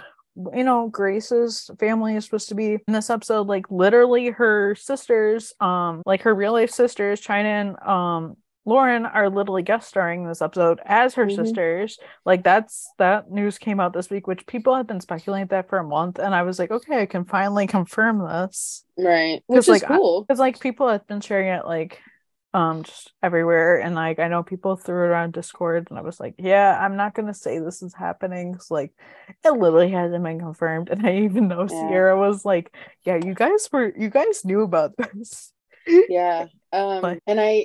you 0.54 0.64
know, 0.64 0.88
Grace's 0.88 1.68
family 1.78 2.16
is 2.16 2.24
supposed 2.24 2.48
to 2.48 2.54
be 2.54 2.78
in 2.86 2.94
this 2.94 3.10
episode, 3.10 3.46
like, 3.46 3.70
literally 3.70 4.30
her 4.30 4.74
sisters, 4.76 5.52
um, 5.60 6.00
like 6.06 6.22
her 6.22 6.34
real 6.34 6.52
life 6.52 6.70
sisters, 6.70 7.20
China 7.20 7.48
and, 7.48 7.82
um, 7.86 8.36
Lauryn 8.66 9.10
are 9.12 9.28
literally 9.28 9.62
guest 9.62 9.88
starring 9.88 10.26
this 10.26 10.40
episode 10.42 10.80
as 10.84 11.14
her 11.14 11.26
Mhm. 11.26 11.34
sisters. 11.36 11.98
Like 12.24 12.44
that's 12.44 12.90
that 12.98 13.30
news 13.30 13.58
came 13.58 13.80
out 13.80 13.92
this 13.92 14.08
week, 14.10 14.26
which 14.26 14.46
people 14.46 14.74
have 14.76 14.86
been 14.86 15.00
speculating 15.00 15.48
that 15.48 15.68
for 15.68 15.78
a 15.78 15.84
month, 15.84 16.18
and 16.18 16.34
I 16.34 16.42
was 16.42 16.58
like, 16.58 16.70
okay, 16.70 17.02
I 17.02 17.06
can 17.06 17.24
finally 17.24 17.66
confirm 17.66 18.18
this 18.20 18.84
right. 18.96 19.42
Which 19.46 19.58
is 19.60 19.68
like, 19.68 19.82
cool. 19.84 20.22
because 20.22 20.38
like 20.38 20.60
people 20.60 20.88
have 20.88 21.06
been 21.06 21.20
sharing 21.20 21.48
it 21.48 21.64
like 21.66 22.00
um 22.54 22.82
just 22.82 23.10
everywhere 23.22 23.80
and 23.80 23.94
like 23.94 24.18
i 24.18 24.28
know 24.28 24.42
people 24.42 24.76
threw 24.76 25.04
it 25.04 25.08
around 25.08 25.32
discord 25.32 25.86
and 25.88 25.98
i 25.98 26.02
was 26.02 26.20
like 26.20 26.34
yeah 26.36 26.78
i'm 26.84 26.96
not 26.98 27.14
gonna 27.14 27.32
say 27.32 27.58
this 27.58 27.80
is 27.82 27.94
happening, 27.94 28.48
happening 28.48 28.52
'cause, 28.52 28.70
like 28.70 28.92
it 29.42 29.52
literally 29.54 29.90
hasn't 29.90 30.22
been 30.22 30.38
confirmed 30.38 30.90
and 30.90 31.06
i 31.06 31.14
even 31.16 31.48
know 31.48 31.62
Yeah. 31.62 31.88
sierra 31.88 32.18
was 32.18 32.44
like 32.44 32.76
yeah 33.04 33.16
you 33.24 33.32
guys 33.32 33.70
were 33.72 33.90
you 33.96 34.10
guys 34.10 34.44
knew 34.44 34.60
about 34.60 34.92
this 34.98 35.50
yeah 35.86 36.44
um 36.74 37.00
But- 37.00 37.20
and 37.26 37.40
i 37.40 37.64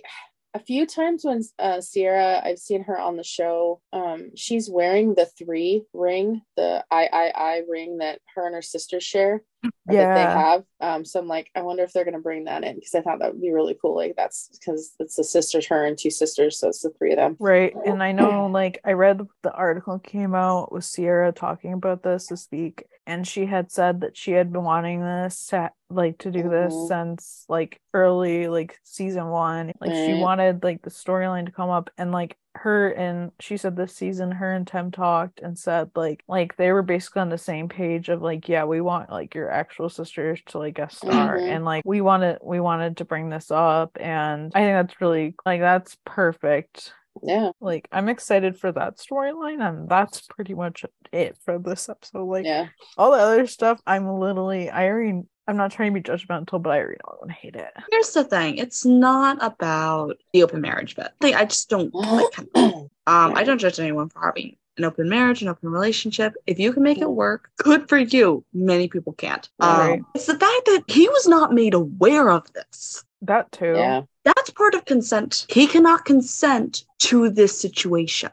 a 0.58 0.60
few 0.60 0.88
times 0.88 1.24
when 1.24 1.44
uh 1.60 1.80
sierra 1.80 2.42
i've 2.44 2.58
seen 2.58 2.84
her 2.84 3.00
on 3.00 3.16
the 3.16 3.24
show 3.24 3.80
um 3.94 4.32
she's 4.36 4.68
wearing 4.68 5.14
the 5.14 5.26
three 5.26 5.84
ring 5.94 6.42
the 6.56 6.84
i 6.90 7.08
i 7.14 7.32
i 7.36 7.62
ring 7.70 8.00
that 8.00 8.20
her 8.34 8.48
and 8.48 8.56
her 8.56 8.62
sister 8.62 9.00
share 9.00 9.44
that 9.64 9.72
they 9.88 9.94
have. 10.22 10.64
Um, 10.80 11.06
so 11.06 11.20
I'm 11.20 11.28
like, 11.28 11.50
I 11.56 11.62
wonder 11.62 11.84
if 11.84 11.94
they're 11.94 12.06
gonna 12.06 12.20
bring 12.20 12.46
that 12.46 12.64
in 12.64 12.76
because 12.76 12.94
I 12.96 13.02
thought 13.02 13.20
that 13.20 13.34
would 13.34 13.42
be 13.42 13.52
really 13.52 13.78
cool. 13.82 13.96
Like 13.96 14.16
that's 14.16 14.50
because 14.60 14.94
it's 15.00 15.18
a 15.18 15.24
sister's 15.24 15.68
her 15.68 15.86
and 15.86 15.98
two 15.98 16.12
sisters, 16.12 16.60
so 16.60 16.68
it's 16.70 16.82
the 16.82 16.92
three 16.92 17.12
of 17.12 17.18
them. 17.18 17.36
Right. 17.40 17.74
And 17.86 18.04
I 18.04 18.12
know, 18.12 18.48
like, 18.48 18.80
I 18.86 18.92
read 18.94 19.22
the 19.44 19.52
article 19.54 20.00
came 20.00 20.36
out 20.36 20.72
with 20.72 20.84
Sierra 20.84 21.32
talking 21.32 21.74
about 21.74 22.04
this 22.04 22.28
this 22.28 22.48
week, 22.52 22.84
and 23.06 23.26
she 23.28 23.46
had 23.46 23.72
said 23.72 24.02
that 24.02 24.18
she 24.18 24.32
had 24.32 24.52
been 24.52 24.64
wanting 24.64 25.02
this, 25.02 25.48
to, 25.48 25.72
like, 25.90 26.18
to 26.20 26.32
do 26.32 26.44
this 26.50 26.74
Mhm. 26.74 26.88
since, 26.88 27.46
like, 27.48 27.80
early, 27.94 28.48
like, 28.48 28.78
season 28.84 29.28
one. 29.30 29.72
Like, 29.80 29.94
she 29.94 30.14
wanted, 30.14 30.64
like, 30.64 30.82
the 30.82 30.90
storyline 30.90 31.46
to 31.46 31.52
come 31.52 31.70
up, 31.70 31.90
and, 31.98 32.12
like, 32.12 32.38
her 32.58 32.90
and 32.92 33.32
she 33.40 33.58
said 33.58 33.76
this 33.76 33.96
season, 33.96 34.32
her 34.32 34.54
and 34.54 34.68
Tim 34.68 34.92
talked 34.92 35.40
and 35.42 35.58
said, 35.58 35.92
like, 35.96 36.24
like, 36.28 36.58
they 36.58 36.72
were 36.72 36.82
basically 36.84 37.22
on 37.22 37.30
the 37.30 37.38
same 37.38 37.70
page 37.70 38.10
of, 38.10 38.22
like, 38.22 38.50
yeah, 38.50 38.66
we 38.66 38.82
want, 38.82 39.10
like, 39.12 39.36
your 39.36 39.50
actual 39.52 39.90
sisters 39.90 40.42
to, 40.48 40.60
like, 40.60 40.76
guest 40.76 40.98
star, 40.98 41.38
Mhm. 41.38 41.48
and, 41.48 41.66
like, 41.66 41.84
we 41.86 42.02
wanted, 42.02 42.40
we 42.44 42.60
wanted 42.60 42.98
to 42.98 43.06
bring 43.06 43.30
this 43.30 43.52
up, 43.52 43.98
and 44.00 44.52
I 44.56 44.60
think 44.62 44.88
that's 44.90 45.02
really, 45.02 45.36
like, 45.46 45.62
that's 45.62 45.98
perfect 46.06 46.94
Yeah, 47.24 47.52
like 47.60 47.88
I'm 47.92 48.10
excited 48.10 48.60
for 48.60 48.72
that 48.74 48.98
storyline 48.98 49.68
and 49.68 49.90
that's 49.90 50.22
pretty 50.22 50.54
much 50.54 50.86
it 51.12 51.36
for 51.44 51.58
this 51.58 51.90
episode. 51.90 52.26
Like 52.26 52.46
yeah, 52.46 52.68
all 52.96 53.12
the 53.12 53.18
other 53.18 53.48
stuff, 53.48 53.82
I'm 53.88 54.08
literally 54.20 54.70
I 54.70 54.88
already 54.88 55.24
I'm 55.48 55.57
not 55.57 55.72
trying 55.72 55.94
to 55.94 55.99
be 55.99 56.03
judgmental, 56.03 56.61
but 56.61 56.72
I 56.72 56.80
already 56.80 56.98
know 57.06 57.14
I'm 57.14 57.19
gonna 57.22 57.34
hate 57.34 57.56
it. 57.56 57.72
Here's 57.91 58.11
the 58.11 58.24
thing: 58.24 58.57
it's 58.57 58.86
not 58.86 59.38
about 59.41 60.18
the 60.34 60.44
open 60.44 60.61
marriage 60.61 60.95
bit. 60.95 61.11
Like, 61.22 61.36
I 61.36 61.45
just 61.45 61.69
don't 61.69 61.94
like. 61.94 62.38
Um, 62.56 62.88
I 63.36 63.44
don't 63.45 63.60
judge 63.60 63.80
anyone 63.80 64.10
for 64.10 64.19
having 64.26 64.57
an 64.78 64.84
open 64.84 65.10
marriage, 65.10 65.41
an 65.41 65.48
open 65.48 65.69
relationship. 65.69 66.36
If 66.45 66.60
you 66.60 66.74
can 66.74 66.84
make 66.84 66.99
it 66.99 67.10
work, 67.10 67.49
good 67.57 67.88
for 67.88 67.98
you. 67.98 68.44
Many 68.53 68.90
people 68.90 69.14
can't. 69.14 69.48
Right. 69.60 69.94
Um, 69.94 70.06
it's 70.14 70.26
the 70.26 70.34
fact 70.38 70.65
that 70.65 70.84
he 70.88 71.07
was 71.07 71.28
not 71.28 71.53
made 71.53 71.74
aware 71.74 72.30
of 72.30 72.52
this. 72.53 73.03
That 73.22 73.52
too. 73.52 73.74
yeah, 73.76 74.02
That's 74.26 74.52
part 74.52 74.76
of 74.76 74.86
consent. 74.86 75.45
He 75.49 75.65
cannot 75.68 76.06
consent 76.06 76.84
to 76.99 77.30
this 77.30 77.60
situation. 77.60 78.32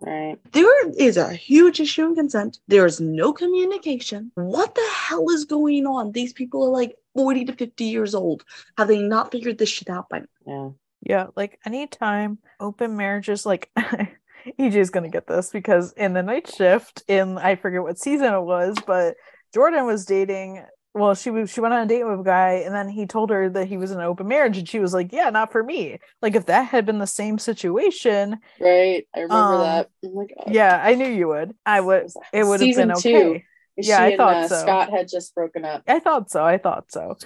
Right. 0.00 0.38
There 0.52 0.90
is 0.90 1.16
a 1.16 1.32
huge 1.32 1.80
issue 1.80 2.06
in 2.06 2.14
consent. 2.14 2.58
There 2.68 2.86
is 2.86 3.00
no 3.00 3.32
communication. 3.32 4.30
What 4.34 4.74
the 4.74 4.88
hell 4.94 5.28
is 5.30 5.44
going 5.44 5.86
on? 5.86 6.12
These 6.12 6.32
people 6.32 6.64
are 6.64 6.70
like 6.70 6.96
40 7.14 7.46
to 7.46 7.52
50 7.54 7.84
years 7.84 8.14
old. 8.14 8.44
Have 8.76 8.88
they 8.88 9.00
not 9.00 9.32
figured 9.32 9.58
this 9.58 9.68
shit 9.70 9.88
out 9.88 10.08
by 10.08 10.20
now? 10.46 10.74
Yeah, 11.02 11.14
Yeah, 11.14 11.26
like 11.36 11.58
anytime 11.64 12.38
open 12.60 12.96
marriages 12.96 13.46
like 13.46 13.70
EJ's 14.58 14.90
gonna 14.90 15.08
get 15.08 15.26
this 15.26 15.50
because 15.50 15.92
in 15.92 16.12
the 16.12 16.22
night 16.22 16.48
shift 16.48 17.02
in 17.08 17.38
I 17.38 17.56
forget 17.56 17.82
what 17.82 17.98
season 17.98 18.32
it 18.34 18.40
was, 18.42 18.76
but 18.86 19.16
Jordan 19.54 19.86
was 19.86 20.04
dating 20.04 20.64
well, 20.96 21.14
she 21.14 21.30
was 21.30 21.50
she 21.52 21.60
went 21.60 21.74
on 21.74 21.82
a 21.82 21.86
date 21.86 22.04
with 22.04 22.20
a 22.20 22.24
guy 22.24 22.62
and 22.64 22.74
then 22.74 22.88
he 22.88 23.06
told 23.06 23.30
her 23.30 23.48
that 23.50 23.68
he 23.68 23.76
was 23.76 23.90
in 23.90 23.98
an 23.98 24.04
open 24.04 24.26
marriage 24.28 24.56
and 24.58 24.68
she 24.68 24.78
was 24.80 24.94
like, 24.94 25.12
Yeah, 25.12 25.30
not 25.30 25.52
for 25.52 25.62
me. 25.62 25.98
Like 26.22 26.34
if 26.34 26.46
that 26.46 26.68
had 26.68 26.86
been 26.86 26.98
the 26.98 27.06
same 27.06 27.38
situation, 27.38 28.38
right. 28.60 29.06
I 29.14 29.20
remember 29.20 29.34
Um, 29.54 29.60
that. 29.60 29.90
Oh, 30.04 30.26
yeah, 30.48 30.80
I 30.82 30.94
knew 30.94 31.08
you 31.08 31.28
would. 31.28 31.54
I 31.64 31.80
would 31.80 32.08
it 32.32 32.44
would 32.44 32.60
have 32.60 32.76
been 32.76 32.94
two. 32.98 33.16
okay. 33.16 33.44
She 33.82 33.88
yeah, 33.90 34.00
I 34.00 34.06
and, 34.08 34.16
thought 34.16 34.36
uh, 34.36 34.48
so. 34.48 34.62
Scott 34.62 34.90
had 34.90 35.06
just 35.08 35.34
broken 35.34 35.64
up. 35.66 35.82
I 35.86 35.98
thought 35.98 36.30
so. 36.30 36.42
I 36.42 36.56
thought 36.56 36.90
so. 36.90 37.16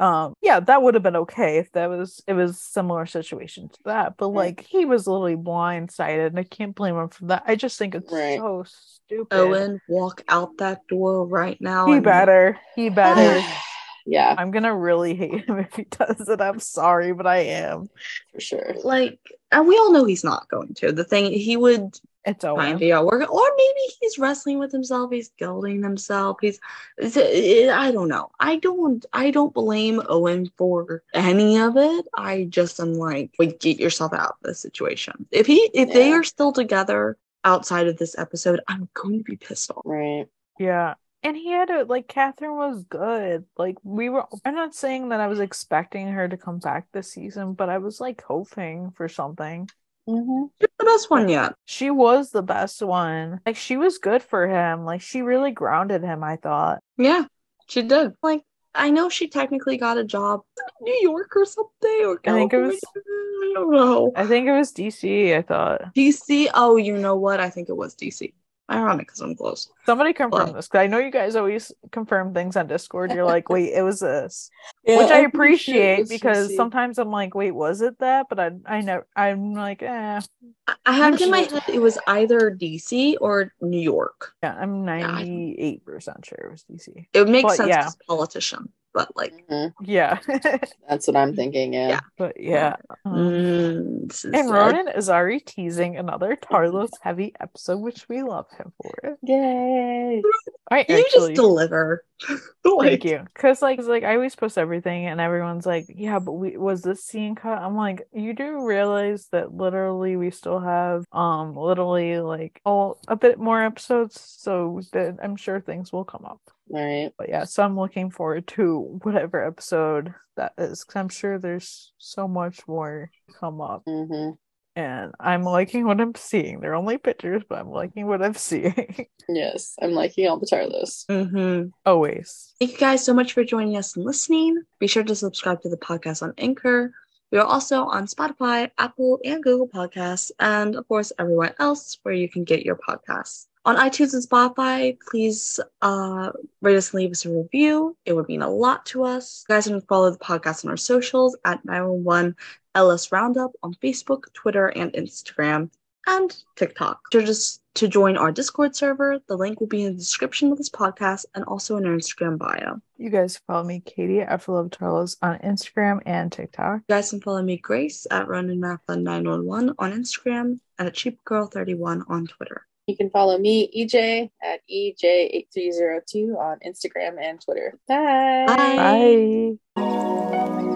Um, 0.00 0.32
yeah, 0.40 0.60
that 0.60 0.82
would 0.82 0.94
have 0.94 1.02
been 1.02 1.16
okay 1.16 1.58
if 1.58 1.70
that 1.72 1.88
was 1.90 2.22
it 2.26 2.32
was 2.32 2.58
similar 2.58 3.04
situation 3.06 3.68
to 3.68 3.78
that. 3.84 4.16
But 4.16 4.28
like 4.28 4.62
he 4.62 4.84
was 4.86 5.06
literally 5.06 5.36
blindsided, 5.36 6.28
and 6.28 6.38
I 6.38 6.44
can't 6.44 6.74
blame 6.74 6.96
him 6.96 7.08
for 7.10 7.26
that. 7.26 7.42
I 7.46 7.54
just 7.54 7.78
think 7.78 7.94
it's 7.94 8.10
Right. 8.10 8.38
so 8.38 8.64
stupid. 8.66 9.36
Owen, 9.36 9.80
walk 9.88 10.22
out 10.28 10.56
that 10.58 10.86
door 10.88 11.26
right 11.26 11.60
now. 11.60 11.86
he 11.86 11.94
and- 11.94 12.02
better. 12.04 12.58
He 12.74 12.88
better. 13.02 13.46
yeah, 14.06 14.34
I'm 14.38 14.50
gonna 14.52 14.74
really 14.74 15.14
hate 15.14 15.44
him 15.46 15.58
if 15.60 15.74
he 15.74 15.84
does 15.84 16.28
it. 16.28 16.40
I'm 16.40 16.60
sorry, 16.60 17.12
but 17.12 17.26
I 17.26 17.38
am. 17.40 17.90
for 18.32 18.40
sure. 18.40 18.74
Like, 18.82 19.18
and 19.52 19.68
we 19.68 19.76
all 19.76 19.92
know 19.92 20.06
he's 20.06 20.24
not 20.24 20.48
going 20.48 20.72
to. 20.76 20.92
The 20.92 21.04
thing 21.04 21.30
he 21.30 21.56
would 21.58 21.94
It's 22.24 22.40
try 22.42 22.50
and 22.50 22.60
Owen. 22.60 22.78
figure 22.78 22.96
out 22.96 23.06
work, 23.06 23.32
or 23.32 23.50
maybe 23.56 23.80
he's 24.00 24.18
wrestling 24.18 24.58
with 24.58 24.72
himself. 24.72 25.10
He's 25.10 25.30
guilting 25.40 25.82
himself. 25.82 26.36
He's, 26.40 26.58
it's- 26.98 27.16
it- 27.16 27.70
I 27.70 27.90
don't 27.90 28.08
know. 28.08 28.30
I 28.38 28.56
don't. 28.56 29.04
I 29.12 29.30
don't 29.30 29.54
blame 29.54 30.02
Owen 30.08 30.50
for 30.58 31.02
any 31.14 31.58
of 31.58 31.76
it. 31.76 32.06
I 32.16 32.44
just 32.50 32.78
am 32.80 32.94
like, 32.94 33.32
like 33.38 33.58
get 33.60 33.78
yourself 33.80 34.12
out 34.12 34.30
of 34.30 34.36
this 34.42 34.60
situation. 34.60 35.26
If 35.30 35.46
he, 35.46 35.70
if 35.72 35.92
they 35.92 36.12
are 36.12 36.22
still 36.24 36.52
together 36.52 37.16
outside 37.44 37.86
of 37.88 37.96
this 37.96 38.18
episode, 38.18 38.60
I'm 38.68 38.88
going 38.94 39.18
to 39.18 39.24
be 39.24 39.36
pissed 39.36 39.70
off. 39.70 39.82
Right. 39.86 40.26
Yeah. 40.58 40.94
And 41.22 41.36
he 41.36 41.50
had 41.50 41.68
a 41.70 41.84
like 41.84 42.08
Catherine 42.08 42.56
was 42.56 42.84
good. 42.84 43.44
Like 43.56 43.76
we 43.82 44.08
were 44.08 44.24
I'm 44.44 44.54
not 44.54 44.74
saying 44.74 45.10
that 45.10 45.20
I 45.20 45.26
was 45.26 45.40
expecting 45.40 46.08
her 46.08 46.26
to 46.28 46.36
come 46.36 46.58
back 46.58 46.86
this 46.92 47.12
season, 47.12 47.52
but 47.54 47.68
I 47.68 47.78
was 47.78 48.00
like 48.00 48.22
hoping 48.22 48.90
for 48.92 49.08
something. 49.08 49.68
Hmm 50.06 50.44
You're 50.60 50.68
the 50.78 50.84
best 50.84 51.10
one 51.10 51.28
yet. 51.28 51.54
She 51.64 51.90
was 51.90 52.30
the 52.30 52.42
best 52.42 52.82
one. 52.82 53.40
Like 53.46 53.56
she 53.56 53.76
was 53.76 53.98
good 53.98 54.22
for 54.22 54.48
him. 54.48 54.84
Like 54.84 55.00
she 55.02 55.22
really 55.22 55.50
grounded 55.50 56.02
him, 56.02 56.24
I 56.24 56.36
thought. 56.36 56.80
Yeah, 56.96 57.24
she 57.68 57.82
did. 57.82 58.12
Like, 58.22 58.42
I 58.74 58.90
know 58.90 59.08
she 59.08 59.28
technically 59.28 59.76
got 59.78 59.98
a 59.98 60.04
job 60.04 60.42
in 60.80 60.84
New 60.84 60.98
York 61.02 61.36
or 61.36 61.44
something, 61.44 62.04
or 62.04 62.20
I 62.24 62.32
think 62.32 62.52
it 62.52 62.58
was- 62.58 62.80
I 62.94 63.52
don't 63.54 63.72
know. 63.72 64.12
I 64.14 64.26
think 64.26 64.46
it 64.46 64.52
was 64.52 64.70
DC, 64.72 65.34
I 65.34 65.42
thought. 65.42 65.92
DC. 65.94 66.48
Oh, 66.54 66.76
you 66.76 66.96
know 66.96 67.16
what? 67.16 67.40
I 67.40 67.50
think 67.50 67.68
it 67.68 67.76
was 67.76 67.94
DC. 67.94 68.32
Ironic 68.70 69.08
because 69.08 69.20
I'm 69.20 69.34
close. 69.34 69.68
Somebody 69.86 70.12
confirm 70.12 70.48
What? 70.48 70.54
this 70.54 70.68
because 70.68 70.80
I 70.84 70.86
know 70.86 70.98
you 70.98 71.10
guys 71.10 71.36
always 71.36 71.72
confirm 71.90 72.32
things 72.34 72.56
on 72.56 72.66
Discord. 72.68 73.12
You're 73.12 73.24
like, 73.24 73.48
wait, 73.48 73.72
it 73.72 73.82
was 73.82 74.00
this. 74.00 74.50
Yeah, 74.84 74.98
Which 74.98 75.10
I 75.10 75.24
I'm 75.24 75.30
pretty 75.32 75.56
sure 75.56 75.74
it 75.74 76.00
appreciate 76.00 76.08
because 76.08 76.48
DC. 76.50 76.56
sometimes 76.56 76.98
I'm 76.98 77.10
like, 77.10 77.34
wait, 77.34 77.52
was 77.52 77.80
it 77.82 77.98
that? 77.98 78.26
But 78.28 78.38
I 78.40 78.50
I 78.66 78.80
never 78.80 79.06
I'm 79.16 79.54
like, 79.54 79.82
eh. 79.82 80.20
I, 80.68 80.74
I 80.86 80.92
have 80.92 81.06
I'm 81.08 81.14
it 81.14 81.20
in 81.22 81.30
my 81.30 81.38
head. 81.40 81.62
It 81.68 81.80
was 81.80 81.98
either 82.06 82.50
DC 82.50 83.16
or 83.20 83.52
New 83.60 83.80
York. 83.80 84.32
Yeah, 84.42 84.54
I'm 84.58 84.84
98 84.84 85.84
percent 85.84 86.24
sure 86.26 86.38
it 86.38 86.50
was 86.52 86.64
DC. 86.70 87.06
It 87.12 87.18
would 87.18 87.28
make 87.28 87.44
But 87.46 87.56
sense 87.56 87.68
yeah. 87.68 87.86
as 87.86 87.96
politician, 88.06 88.70
but 88.92 89.14
like, 89.16 89.32
Mhm. 89.50 89.72
Yeah. 89.82 90.18
That's 90.88 91.06
what 91.06 91.16
I'm 91.16 91.34
thinking. 91.36 91.72
Yeah. 91.74 91.88
Yeah. 91.90 92.00
but 92.18 92.40
yeah. 92.40 92.76
um, 93.04 93.12
mm, 93.12 94.34
And 94.34 94.48
uh, 94.48 94.52
Ronen 94.52 94.96
is 94.96 95.08
already 95.08 95.40
teasing 95.40 95.96
another 95.96 96.36
Tarlos 96.36 96.90
heavy 97.00 97.34
episode, 97.40 97.78
which 97.78 98.08
we 98.08 98.22
love 98.22 98.46
him 98.58 98.72
for 98.82 98.98
it. 99.04 99.18
Yay. 99.22 100.22
I 100.70 100.84
You 100.88 100.96
actually 100.96 101.30
just 101.30 101.34
deliver. 101.34 102.04
thank 102.80 103.04
you. 103.04 103.26
Cause 103.34 103.62
like, 103.62 103.78
'cause, 103.78 103.88
like 103.88 104.04
I 104.04 104.14
always 104.14 104.34
post 104.36 104.56
everything 104.58 105.06
and 105.06 105.20
everyone's 105.20 105.66
like, 105.66 105.86
Yeah, 105.88 106.18
but 106.18 106.32
we 106.32 106.56
was 106.56 106.82
this 106.82 107.04
scene 107.04 107.34
cut? 107.34 107.58
I'm 107.58 107.76
like, 107.76 108.06
you 108.12 108.34
do 108.34 108.64
realize 108.64 109.28
that 109.32 109.52
literally 109.52 110.16
we 110.16 110.30
still 110.30 110.60
have 110.60 111.04
um 111.12 111.56
literally 111.56 112.20
like 112.20 112.60
oh 112.64 112.98
a 113.08 113.16
bit 113.16 113.38
more 113.38 113.62
episodes, 113.62 114.20
so 114.20 114.80
that 114.92 115.18
I'm 115.22 115.36
sure 115.36 115.60
things 115.60 115.92
will 115.92 116.04
come 116.04 116.24
up. 116.24 116.40
Right. 116.70 117.10
But 117.18 117.28
yeah, 117.28 117.44
so 117.44 117.62
I'm 117.64 117.78
looking 117.78 118.10
forward 118.10 118.46
to 118.48 118.98
whatever 119.02 119.44
episode 119.44 120.14
that 120.36 120.52
is, 120.56 120.84
because 120.84 120.98
I'm 120.98 121.08
sure 121.08 121.38
there's 121.38 121.92
so 121.98 122.28
much 122.28 122.66
more 122.68 123.10
come 123.38 123.60
up. 123.60 123.82
hmm 123.86 124.30
and 124.76 125.12
I'm 125.18 125.42
liking 125.42 125.84
what 125.84 126.00
I'm 126.00 126.14
seeing. 126.14 126.60
They're 126.60 126.76
only 126.76 126.96
pictures, 126.96 127.42
but 127.46 127.58
I'm 127.58 127.70
liking 127.70 128.06
what 128.06 128.22
I'm 128.22 128.34
seeing. 128.48 129.06
Yes. 129.28 129.74
I'm 129.82 129.90
liking 129.92 130.28
all 130.28 130.38
the 130.38 130.46
Tarlos. 130.46 131.06
mhm. 131.06 131.72
Always. 131.84 132.54
Thank 132.60 132.72
you 132.72 132.78
guys 132.78 133.04
so 133.04 133.12
much 133.12 133.32
for 133.32 133.42
joining 133.42 133.76
us 133.76 133.96
and 133.96 134.04
listening. 134.06 134.62
Be 134.78 134.86
sure 134.86 135.02
to 135.02 135.14
subscribe 135.14 135.60
to 135.62 135.68
the 135.68 135.76
podcast 135.76 136.22
on 136.22 136.34
Anchor. 136.38 136.92
We 137.32 137.38
are 137.38 137.46
also 137.46 137.84
on 137.84 138.06
Spotify, 138.06 138.70
Apple, 138.78 139.18
and 139.24 139.42
Google 139.42 139.68
Podcasts, 139.68 140.30
and 140.38 140.76
of 140.76 140.86
course, 140.88 141.12
everywhere 141.18 141.54
else 141.58 141.98
where 142.02 142.14
you 142.14 142.28
can 142.28 142.44
get 142.44 142.64
your 142.64 142.76
podcasts. 142.76 143.46
On 143.70 143.76
iTunes 143.76 144.14
and 144.14 144.28
Spotify, 144.28 144.98
please 144.98 145.60
uh, 145.80 146.32
rate 146.60 146.76
us 146.76 146.92
and 146.92 147.02
leave 147.02 147.12
us 147.12 147.24
a 147.24 147.30
review. 147.30 147.96
It 148.04 148.14
would 148.14 148.26
mean 148.26 148.42
a 148.42 148.50
lot 148.50 148.84
to 148.86 149.04
us. 149.04 149.44
You 149.48 149.54
guys 149.54 149.68
can 149.68 149.80
follow 149.82 150.10
the 150.10 150.18
podcast 150.18 150.64
on 150.64 150.72
our 150.72 150.76
socials 150.76 151.38
at 151.44 151.64
911 151.64 152.34
LS 152.74 153.12
Roundup 153.12 153.52
on 153.62 153.74
Facebook, 153.74 154.24
Twitter, 154.32 154.66
and 154.66 154.92
Instagram, 154.94 155.70
and 156.08 156.36
TikTok. 156.56 157.00
So 157.12 157.20
just 157.20 157.62
to 157.74 157.86
join 157.86 158.16
our 158.16 158.32
Discord 158.32 158.74
server, 158.74 159.20
the 159.28 159.36
link 159.36 159.60
will 159.60 159.68
be 159.68 159.84
in 159.84 159.92
the 159.92 159.98
description 159.98 160.50
of 160.50 160.58
this 160.58 160.68
podcast 160.68 161.26
and 161.36 161.44
also 161.44 161.76
in 161.76 161.86
our 161.86 161.94
Instagram 161.94 162.38
bio. 162.38 162.80
You 162.98 163.10
guys 163.10 163.40
follow 163.46 163.62
me, 163.62 163.84
Katie 163.86 164.20
at 164.20 164.42
Full 164.42 164.58
of 164.58 164.70
Tarlos 164.70 165.16
on 165.22 165.38
Instagram 165.38 166.00
and 166.06 166.32
TikTok. 166.32 166.80
You 166.88 166.96
guys 166.96 167.10
can 167.10 167.20
follow 167.20 167.40
me, 167.40 167.56
Grace, 167.58 168.04
at 168.10 168.26
RonanMatha911 168.26 169.76
on 169.78 169.92
Instagram 169.92 170.58
and 170.76 170.88
at 170.88 170.94
SheepGirl31 170.94 172.02
on 172.08 172.26
Twitter. 172.26 172.66
You 172.90 172.96
can 172.96 173.10
follow 173.10 173.38
me, 173.38 173.70
EJ, 173.76 174.30
at 174.42 174.60
E 174.68 174.92
EJ8302 175.00 176.36
on 176.36 176.58
Instagram 176.66 177.22
and 177.22 177.40
Twitter. 177.40 177.78
Bye. 177.86 178.46
Bye. 178.46 179.58
Bye. 179.76 180.66